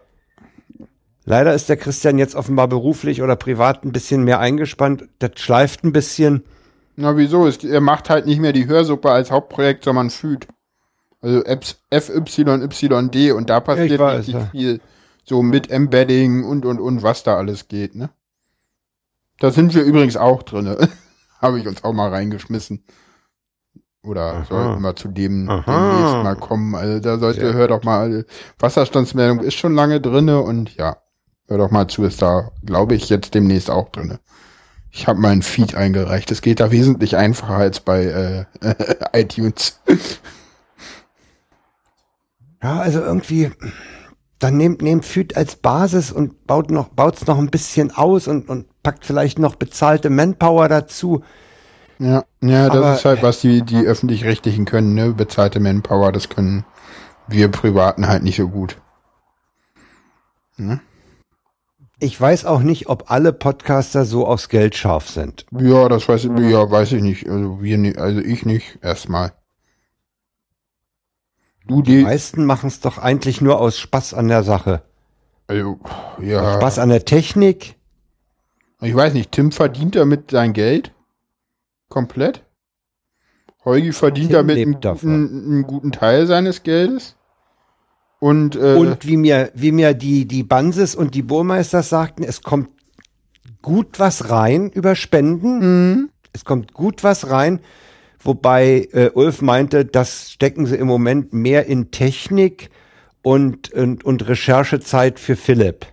Leider 1.29 1.53
ist 1.53 1.67
der 1.67 1.75
Christian 1.75 2.17
jetzt 2.17 2.35
offenbar 2.35 2.69
beruflich 2.69 3.21
oder 3.21 3.35
privat 3.35 3.83
ein 3.83 3.91
bisschen 3.91 4.23
mehr 4.23 4.39
eingespannt. 4.39 5.09
Das 5.19 5.31
schleift 5.35 5.83
ein 5.83 5.91
bisschen. 5.91 6.45
Na, 6.95 7.17
wieso? 7.17 7.45
Er 7.45 7.81
macht 7.81 8.09
halt 8.09 8.25
nicht 8.25 8.39
mehr 8.39 8.53
die 8.53 8.67
Hörsuppe 8.67 9.11
als 9.11 9.29
Hauptprojekt, 9.29 9.83
sondern 9.83 10.09
Food. 10.09 10.47
Also 11.19 11.43
FYYD 11.43 13.33
und 13.33 13.49
da 13.49 13.59
passiert 13.59 13.99
weiß, 13.99 14.19
richtig 14.19 14.35
ja. 14.35 14.45
viel. 14.51 14.79
So 15.25 15.43
mit 15.43 15.69
Embedding 15.69 16.45
und 16.45 16.65
und 16.65 16.79
und 16.79 17.03
was 17.03 17.23
da 17.23 17.35
alles 17.35 17.67
geht, 17.67 17.93
ne? 17.95 18.09
Da 19.39 19.51
sind 19.51 19.75
wir 19.75 19.83
übrigens 19.83 20.15
auch 20.15 20.43
drinne. 20.43 20.77
Habe 21.41 21.59
ich 21.59 21.67
uns 21.67 21.83
auch 21.83 21.91
mal 21.91 22.07
reingeschmissen. 22.07 22.85
Oder 24.01 24.33
Aha. 24.33 24.45
sollten 24.45 24.81
wir 24.81 24.95
zu 24.95 25.09
dem 25.09 25.49
Aha. 25.49 25.63
demnächst 25.67 26.23
mal 26.23 26.37
kommen. 26.37 26.73
Also 26.73 27.01
da 27.01 27.17
sollte, 27.17 27.41
Sehr 27.41 27.53
hör 27.53 27.67
doch 27.67 27.83
mal, 27.83 28.25
Wasserstandsmeldung 28.59 29.41
ist 29.41 29.55
schon 29.55 29.75
lange 29.75 29.99
drinne 29.99 30.39
und 30.39 30.73
ja, 30.77 30.95
hör 31.47 31.57
doch 31.57 31.71
mal 31.71 31.87
zu, 31.87 32.03
ist 32.03 32.21
da, 32.21 32.51
glaube 32.65 32.95
ich, 32.95 33.09
jetzt 33.09 33.33
demnächst 33.33 33.69
auch 33.69 33.89
drinne. 33.89 34.19
Ich 34.91 35.07
habe 35.07 35.19
meinen 35.19 35.41
Feed 35.43 35.75
eingereicht. 35.75 36.31
Es 36.31 36.41
geht 36.41 36.59
da 36.59 36.71
wesentlich 36.71 37.15
einfacher 37.17 37.55
als 37.55 37.79
bei 37.79 38.45
äh, 38.61 38.75
iTunes. 39.21 39.79
Ja, 42.63 42.79
also 42.79 43.01
irgendwie, 43.01 43.51
dann 44.39 44.57
nehmt, 44.57 44.81
nehmt 44.81 45.05
Food 45.05 45.35
als 45.37 45.55
Basis 45.55 46.11
und 46.11 46.47
baut 46.47 46.71
noch, 46.71 46.89
baut's 46.89 47.27
noch 47.27 47.37
ein 47.37 47.49
bisschen 47.49 47.91
aus 47.91 48.27
und, 48.27 48.49
und 48.49 48.65
packt 48.81 49.05
vielleicht 49.05 49.37
noch 49.39 49.55
bezahlte 49.55 50.09
Manpower 50.09 50.67
dazu. 50.67 51.23
Ja, 51.99 52.25
ja, 52.41 52.67
das 52.69 52.77
Aber- 52.77 52.93
ist 52.95 53.05
halt, 53.05 53.23
was 53.23 53.41
die, 53.41 53.61
die 53.63 53.85
Öffentlich-Rechtlichen 53.85 54.65
können, 54.65 54.93
ne? 54.93 55.13
Bezahlte 55.13 55.59
Manpower, 55.59 56.11
das 56.11 56.29
können 56.29 56.65
wir 57.27 57.49
Privaten 57.49 58.07
halt 58.07 58.23
nicht 58.23 58.37
so 58.37 58.47
gut. 58.47 58.77
Ich 61.99 62.19
weiß 62.19 62.45
auch 62.45 62.61
nicht, 62.61 62.89
ob 62.89 63.09
alle 63.11 63.33
Podcaster 63.33 64.05
so 64.05 64.27
aufs 64.27 64.49
Geld 64.49 64.75
scharf 64.75 65.09
sind. 65.09 65.45
Ja, 65.51 65.89
das 65.89 66.07
weiß 66.07 66.25
ich, 66.25 66.31
ja, 66.49 66.69
weiß 66.69 66.91
ich 66.93 67.01
nicht. 67.01 67.27
Also 67.29 67.61
wir 67.61 67.77
nicht, 67.77 67.97
also 67.97 68.19
ich 68.21 68.45
nicht, 68.45 68.79
erstmal. 68.83 69.33
Du, 71.67 71.81
Die 71.81 71.97
die, 71.97 72.03
meisten 72.03 72.45
machen 72.45 72.67
es 72.67 72.79
doch 72.79 72.97
eigentlich 72.97 73.41
nur 73.41 73.59
aus 73.59 73.77
Spaß 73.79 74.13
an 74.13 74.27
der 74.27 74.43
Sache. 74.43 74.83
also, 75.47 75.79
ja, 76.21 76.55
Spaß 76.55 76.79
an 76.79 76.89
der 76.89 77.05
Technik. 77.05 77.75
ich 78.81 78.95
weiß 78.95 79.13
nicht, 79.13 79.31
Tim 79.31 79.51
verdient 79.51 79.95
damit 79.95 80.31
sein 80.31 80.53
Geld? 80.53 80.93
Komplett? 81.89 82.45
Holgi 83.65 83.91
verdient 83.91 84.29
Tim 84.29 84.33
damit 84.33 84.59
einen 85.03 85.03
einen 85.03 85.63
guten 85.67 85.91
Teil 85.91 86.27
seines 86.27 86.63
Geldes? 86.63 87.16
Und, 88.19 88.55
äh, 88.55 88.75
Und 88.75 89.05
wie 89.05 89.17
mir, 89.17 89.51
wie 89.53 89.71
mir 89.71 89.93
die, 89.93 90.25
die 90.25 90.43
Banses 90.43 90.95
und 90.95 91.13
die 91.13 91.21
Burmeisters 91.21 91.89
sagten, 91.89 92.23
es 92.23 92.41
kommt 92.41 92.69
gut 93.61 93.99
was 93.99 94.29
rein 94.29 94.69
über 94.69 94.95
Spenden. 94.95 95.59
Mhm. 95.59 96.09
Es 96.33 96.45
kommt 96.45 96.73
gut 96.73 97.03
was 97.03 97.29
rein. 97.29 97.59
Wobei 98.19 98.89
äh, 98.91 99.11
Ulf 99.13 99.41
meinte, 99.41 99.85
das 99.85 100.31
stecken 100.31 100.65
sie 100.65 100.75
im 100.75 100.87
Moment 100.87 101.33
mehr 101.33 101.67
in 101.67 101.91
Technik 101.91 102.69
und, 103.21 103.71
und, 103.73 104.03
und 104.03 104.27
Recherchezeit 104.27 105.19
für 105.19 105.35
Philipp. 105.35 105.85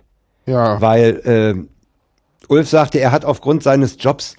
ja, 0.45 0.81
Weil 0.81 1.21
äh, 1.25 2.47
Ulf 2.47 2.69
sagte, 2.69 2.99
er 2.99 3.11
hat 3.11 3.25
aufgrund 3.25 3.63
seines 3.63 3.97
Jobs 3.99 4.35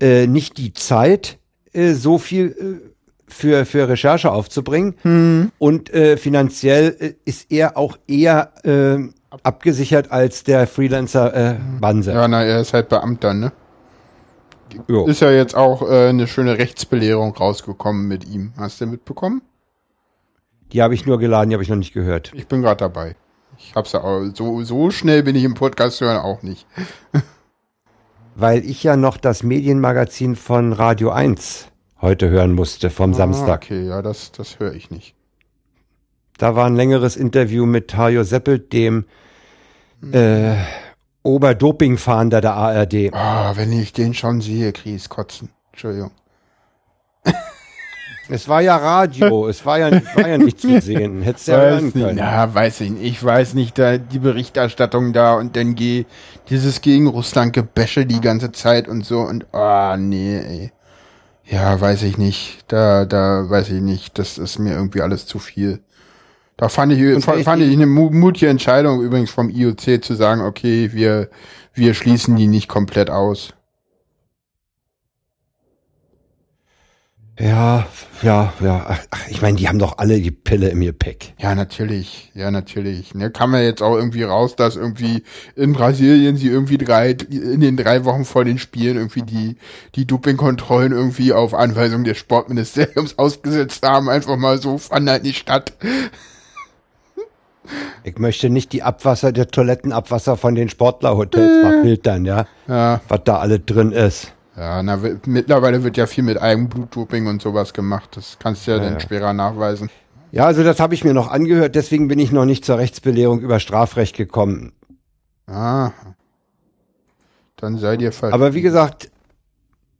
äh, 0.00 0.26
nicht 0.26 0.58
die 0.58 0.72
Zeit, 0.72 1.38
äh, 1.72 1.92
so 1.92 2.18
viel 2.18 2.80
äh, 2.82 2.95
für, 3.28 3.64
für 3.64 3.88
Recherche 3.88 4.30
aufzubringen. 4.30 5.52
Und 5.58 5.92
äh, 5.92 6.16
finanziell 6.16 6.96
äh, 6.98 7.14
ist 7.24 7.50
er 7.50 7.76
auch 7.76 7.98
eher 8.06 8.52
äh, 8.64 9.08
abgesichert 9.42 10.10
als 10.10 10.44
der 10.44 10.66
Freelancer 10.66 11.34
äh, 11.34 11.56
Banse. 11.80 12.12
ja, 12.12 12.28
na, 12.28 12.44
er 12.44 12.60
ist 12.60 12.72
halt 12.72 12.88
Beamter, 12.88 13.34
ne? 13.34 13.52
Jo. 14.88 15.06
Ist 15.06 15.20
ja 15.20 15.30
jetzt 15.30 15.54
auch 15.54 15.82
äh, 15.82 16.08
eine 16.08 16.26
schöne 16.26 16.58
Rechtsbelehrung 16.58 17.34
rausgekommen 17.34 18.06
mit 18.08 18.26
ihm. 18.26 18.52
Hast 18.56 18.80
du 18.80 18.86
mitbekommen? 18.86 19.42
Die 20.72 20.82
habe 20.82 20.94
ich 20.94 21.06
nur 21.06 21.18
geladen, 21.18 21.50
die 21.50 21.54
habe 21.54 21.62
ich 21.62 21.68
noch 21.68 21.76
nicht 21.76 21.92
gehört. 21.92 22.32
Ich 22.34 22.48
bin 22.48 22.62
gerade 22.62 22.78
dabei. 22.78 23.14
Ich 23.58 23.74
hab's 23.74 23.92
ja 23.92 24.02
auch, 24.02 24.22
so, 24.34 24.62
so 24.64 24.90
schnell 24.90 25.22
bin 25.22 25.36
ich 25.36 25.44
im 25.44 25.54
Podcast 25.54 26.00
hören 26.00 26.18
auch 26.18 26.42
nicht. 26.42 26.66
Weil 28.34 28.64
ich 28.64 28.82
ja 28.82 28.96
noch 28.96 29.16
das 29.16 29.42
Medienmagazin 29.42 30.36
von 30.36 30.72
Radio 30.72 31.10
1 31.10 31.68
heute 32.00 32.28
hören 32.30 32.52
musste 32.52 32.90
vom 32.90 33.14
Samstag. 33.14 33.64
Okay, 33.64 33.86
ja, 33.86 34.02
das, 34.02 34.32
das 34.32 34.58
höre 34.58 34.74
ich 34.74 34.90
nicht. 34.90 35.14
Da 36.38 36.54
war 36.54 36.66
ein 36.66 36.76
längeres 36.76 37.16
Interview 37.16 37.64
mit 37.66 37.88
Tajo 37.88 38.22
Seppelt, 38.22 38.72
dem 38.72 39.06
äh, 40.12 40.54
Oberdopingfahnder 41.22 42.40
der 42.40 42.54
ARD. 42.54 43.12
Ah, 43.12 43.56
wenn 43.56 43.72
ich 43.72 43.92
den 43.92 44.14
schon 44.14 44.40
sehe, 44.40 44.72
kriege 44.72 44.96
ich 44.96 45.08
Kotzen. 45.08 45.50
Entschuldigung. 45.72 46.10
Es 48.28 48.48
war 48.48 48.60
ja 48.60 48.76
Radio, 48.76 49.46
es 49.48 49.64
war 49.64 49.78
ja, 49.78 49.88
war 50.16 50.26
ja 50.28 50.36
nicht 50.36 50.60
zu 50.60 50.80
sehen. 50.80 51.22
Hättest 51.22 51.46
du 51.46 51.52
ja 51.52 51.58
weiß 51.58 51.70
hören 51.70 51.84
nicht, 51.84 51.94
können. 51.94 52.16
na, 52.16 52.52
weiß 52.52 52.80
ich 52.80 52.90
nicht. 52.90 53.04
Ich 53.04 53.22
weiß 53.22 53.54
nicht, 53.54 53.78
da 53.78 53.98
die 53.98 54.18
Berichterstattung 54.18 55.12
da 55.12 55.34
und 55.34 55.54
dann 55.54 55.76
geh 55.76 56.06
dieses 56.50 56.80
gegen 56.80 57.06
Russland 57.06 57.52
Gebäsche 57.52 58.04
die 58.04 58.20
ganze 58.20 58.50
Zeit 58.50 58.88
und 58.88 59.04
so 59.04 59.20
und 59.20 59.54
ah 59.54 59.96
nee, 59.96 60.38
ey. 60.38 60.72
Ja, 61.48 61.80
weiß 61.80 62.02
ich 62.02 62.18
nicht. 62.18 62.58
Da 62.68 63.04
da 63.04 63.48
weiß 63.48 63.70
ich 63.70 63.80
nicht, 63.80 64.18
das 64.18 64.38
ist 64.38 64.58
mir 64.58 64.72
irgendwie 64.74 65.00
alles 65.02 65.26
zu 65.26 65.38
viel. 65.38 65.80
Da 66.58 66.70
fand 66.70 66.92
ich 66.94 67.24
fand, 67.24 67.44
fand 67.44 67.62
ich 67.62 67.72
eine 67.74 67.86
mu- 67.86 68.10
mutige 68.12 68.48
Entscheidung 68.50 69.02
übrigens 69.02 69.30
vom 69.30 69.50
IOC 69.50 70.04
zu 70.04 70.14
sagen, 70.16 70.42
okay, 70.42 70.92
wir 70.94 71.30
wir 71.74 71.94
schließen 71.94 72.36
die 72.36 72.48
nicht 72.48 72.68
komplett 72.68 73.10
aus. 73.10 73.54
Ja, 77.38 77.86
ja, 78.22 78.52
ja. 78.60 78.86
Ach, 79.10 79.28
ich 79.28 79.42
meine, 79.42 79.58
die 79.58 79.68
haben 79.68 79.78
doch 79.78 79.98
alle 79.98 80.20
die 80.20 80.30
Pille 80.30 80.70
im 80.70 80.80
Gepäck. 80.80 81.34
Ja, 81.38 81.54
natürlich. 81.54 82.30
Ja, 82.34 82.50
natürlich. 82.50 83.14
Ne, 83.14 83.30
kam 83.30 83.52
ja 83.52 83.60
jetzt 83.60 83.82
auch 83.82 83.94
irgendwie 83.94 84.22
raus, 84.22 84.56
dass 84.56 84.76
irgendwie 84.76 85.22
in 85.54 85.74
Brasilien 85.74 86.38
sie 86.38 86.48
irgendwie 86.48 86.78
drei, 86.78 87.10
in 87.10 87.60
den 87.60 87.76
drei 87.76 88.06
Wochen 88.06 88.24
vor 88.24 88.44
den 88.46 88.58
Spielen 88.58 88.96
irgendwie 88.96 89.22
die, 89.22 89.56
die 89.96 90.06
Dopingkontrollen 90.06 90.92
irgendwie 90.92 91.34
auf 91.34 91.52
Anweisung 91.52 92.04
des 92.04 92.16
Sportministeriums 92.16 93.18
ausgesetzt 93.18 93.86
haben. 93.86 94.08
Einfach 94.08 94.36
mal 94.36 94.60
so, 94.60 94.78
fand 94.78 95.08
halt 95.10 95.24
nicht 95.24 95.38
statt. 95.38 95.74
Ich 98.02 98.18
möchte 98.18 98.48
nicht 98.48 98.72
die 98.72 98.82
Abwasser, 98.82 99.32
der 99.32 99.48
Toilettenabwasser 99.48 100.38
von 100.38 100.54
den 100.54 100.70
Sportlerhotels 100.70 101.62
mal 101.62 101.82
filtern, 101.82 102.24
ja. 102.24 102.46
Ja, 102.66 103.00
Was 103.08 103.24
da 103.24 103.38
alles 103.38 103.60
drin 103.66 103.92
ist. 103.92 104.32
Ja, 104.56 104.82
na, 104.82 104.98
mittlerweile 105.26 105.84
wird 105.84 105.96
ja 105.96 106.06
viel 106.06 106.24
mit 106.24 106.40
Eigenblutdoping 106.40 107.26
und 107.26 107.42
sowas 107.42 107.72
gemacht. 107.74 108.16
Das 108.16 108.38
kannst 108.38 108.66
du 108.66 108.70
ja, 108.72 108.78
Ja, 108.78 108.84
dann 108.84 108.94
ja. 108.94 109.00
schwerer 109.00 109.32
nachweisen. 109.32 109.90
Ja, 110.32 110.46
also 110.46 110.64
das 110.64 110.80
habe 110.80 110.94
ich 110.94 111.04
mir 111.04 111.14
noch 111.14 111.28
angehört, 111.30 111.74
deswegen 111.74 112.08
bin 112.08 112.18
ich 112.18 112.32
noch 112.32 112.44
nicht 112.44 112.64
zur 112.64 112.78
Rechtsbelehrung 112.78 113.40
über 113.40 113.60
Strafrecht 113.60 114.16
gekommen. 114.16 114.72
Ah. 115.46 115.92
Dann 117.56 117.78
sei 117.78 117.96
dir 117.96 118.12
ver 118.12 118.32
Aber 118.32 118.52
wie 118.54 118.62
gesagt, 118.62 119.10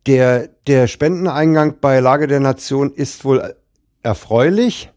der, 0.07 0.49
der 0.67 0.89
Spendeneingang 0.89 1.77
bei 1.81 2.01
Lage 2.01 2.27
der 2.27 2.41
Nation 2.41 2.93
ist 2.93 3.25
wohl 3.25 3.57
erfreulich. 4.03 4.91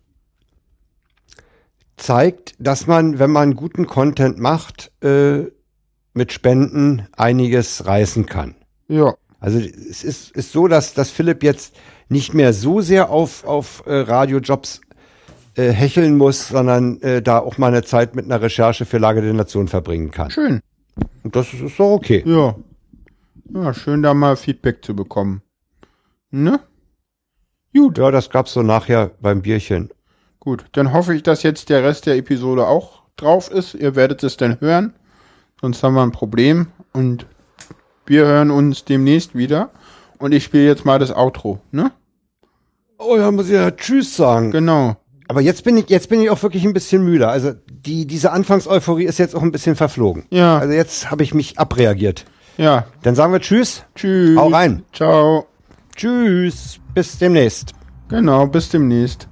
Zeigt, 1.97 2.55
dass 2.59 2.87
man, 2.87 3.19
wenn 3.19 3.31
man 3.31 3.55
guten 3.55 3.85
Content 3.85 4.39
macht, 4.39 4.91
äh, 5.03 5.45
mit 6.13 6.31
Spenden 6.31 7.07
einiges 7.15 7.85
reißen 7.85 8.25
kann. 8.25 8.55
Ja. 8.87 9.15
Also 9.39 9.59
es 9.59 10.03
ist, 10.03 10.31
ist 10.31 10.51
so, 10.51 10.67
dass, 10.67 10.93
dass 10.93 11.09
Philipp 11.09 11.43
jetzt 11.43 11.75
nicht 12.09 12.33
mehr 12.33 12.53
so 12.53 12.81
sehr 12.81 13.09
auf, 13.09 13.45
auf 13.45 13.83
äh, 13.85 13.99
Radiojobs 13.99 14.81
äh, 15.55 15.71
hecheln 15.71 16.17
muss, 16.17 16.49
sondern 16.49 17.01
äh, 17.01 17.21
da 17.21 17.39
auch 17.39 17.57
mal 17.57 17.67
eine 17.67 17.83
Zeit 17.83 18.15
mit 18.15 18.25
einer 18.25 18.41
Recherche 18.41 18.85
für 18.85 18.97
Lage 18.97 19.21
der 19.21 19.33
Nation 19.33 19.67
verbringen 19.67 20.11
kann. 20.11 20.31
Schön. 20.31 20.61
Und 21.23 21.35
das 21.35 21.53
ist, 21.53 21.61
ist 21.61 21.79
doch 21.79 21.91
okay. 21.91 22.23
Ja. 22.25 22.55
Ja, 23.51 23.73
schön 23.73 24.03
da 24.03 24.13
mal 24.13 24.35
Feedback 24.35 24.83
zu 24.85 24.95
bekommen. 24.95 25.41
Ne? 26.31 26.59
Gut. 27.73 27.97
Ja, 27.97 28.11
das 28.11 28.29
gab's 28.29 28.53
so 28.53 28.61
nachher 28.61 29.11
beim 29.21 29.41
Bierchen. 29.41 29.89
Gut, 30.39 30.65
dann 30.73 30.93
hoffe 30.93 31.15
ich, 31.15 31.23
dass 31.23 31.43
jetzt 31.43 31.69
der 31.69 31.83
Rest 31.83 32.05
der 32.05 32.15
Episode 32.15 32.67
auch 32.67 33.01
drauf 33.15 33.51
ist. 33.51 33.73
Ihr 33.73 33.95
werdet 33.95 34.23
es 34.23 34.37
dann 34.37 34.59
hören. 34.61 34.93
Sonst 35.61 35.83
haben 35.83 35.95
wir 35.95 36.03
ein 36.03 36.11
Problem. 36.11 36.67
Und 36.93 37.25
wir 38.09 38.25
hören 38.25 38.51
uns 38.51 38.83
demnächst 38.85 39.35
wieder. 39.35 39.69
Und 40.17 40.33
ich 40.33 40.43
spiele 40.43 40.65
jetzt 40.65 40.83
mal 40.83 40.99
das 40.99 41.15
Outro, 41.15 41.59
ne? 41.71 41.91
Oh 42.97 43.15
ja, 43.15 43.31
muss 43.31 43.47
ich 43.47 43.53
ja 43.53 43.71
Tschüss 43.71 44.17
sagen. 44.17 44.51
Genau. 44.51 44.97
Aber 45.29 45.41
jetzt 45.41 45.63
bin 45.63 45.77
ich, 45.77 45.89
jetzt 45.89 46.09
bin 46.09 46.19
ich 46.21 46.29
auch 46.29 46.41
wirklich 46.43 46.65
ein 46.65 46.73
bisschen 46.73 47.03
müde. 47.03 47.29
Also 47.29 47.53
die, 47.69 48.05
diese 48.05 48.31
Anfangseuphorie 48.31 49.05
ist 49.05 49.19
jetzt 49.19 49.35
auch 49.35 49.43
ein 49.43 49.51
bisschen 49.51 49.75
verflogen. 49.75 50.25
Ja. 50.31 50.57
Also 50.57 50.73
jetzt 50.73 51.09
habe 51.11 51.23
ich 51.23 51.33
mich 51.33 51.57
abreagiert. 51.59 52.25
Ja. 52.57 52.87
Dann 53.03 53.15
sagen 53.15 53.31
wir 53.31 53.39
Tschüss. 53.39 53.83
Tschüss. 53.95 54.37
Hau 54.37 54.47
rein. 54.47 54.83
Ciao. 54.91 55.45
Tschüss. 55.95 56.79
Bis 56.93 57.17
demnächst. 57.17 57.73
Genau, 58.09 58.47
bis 58.47 58.69
demnächst. 58.69 59.27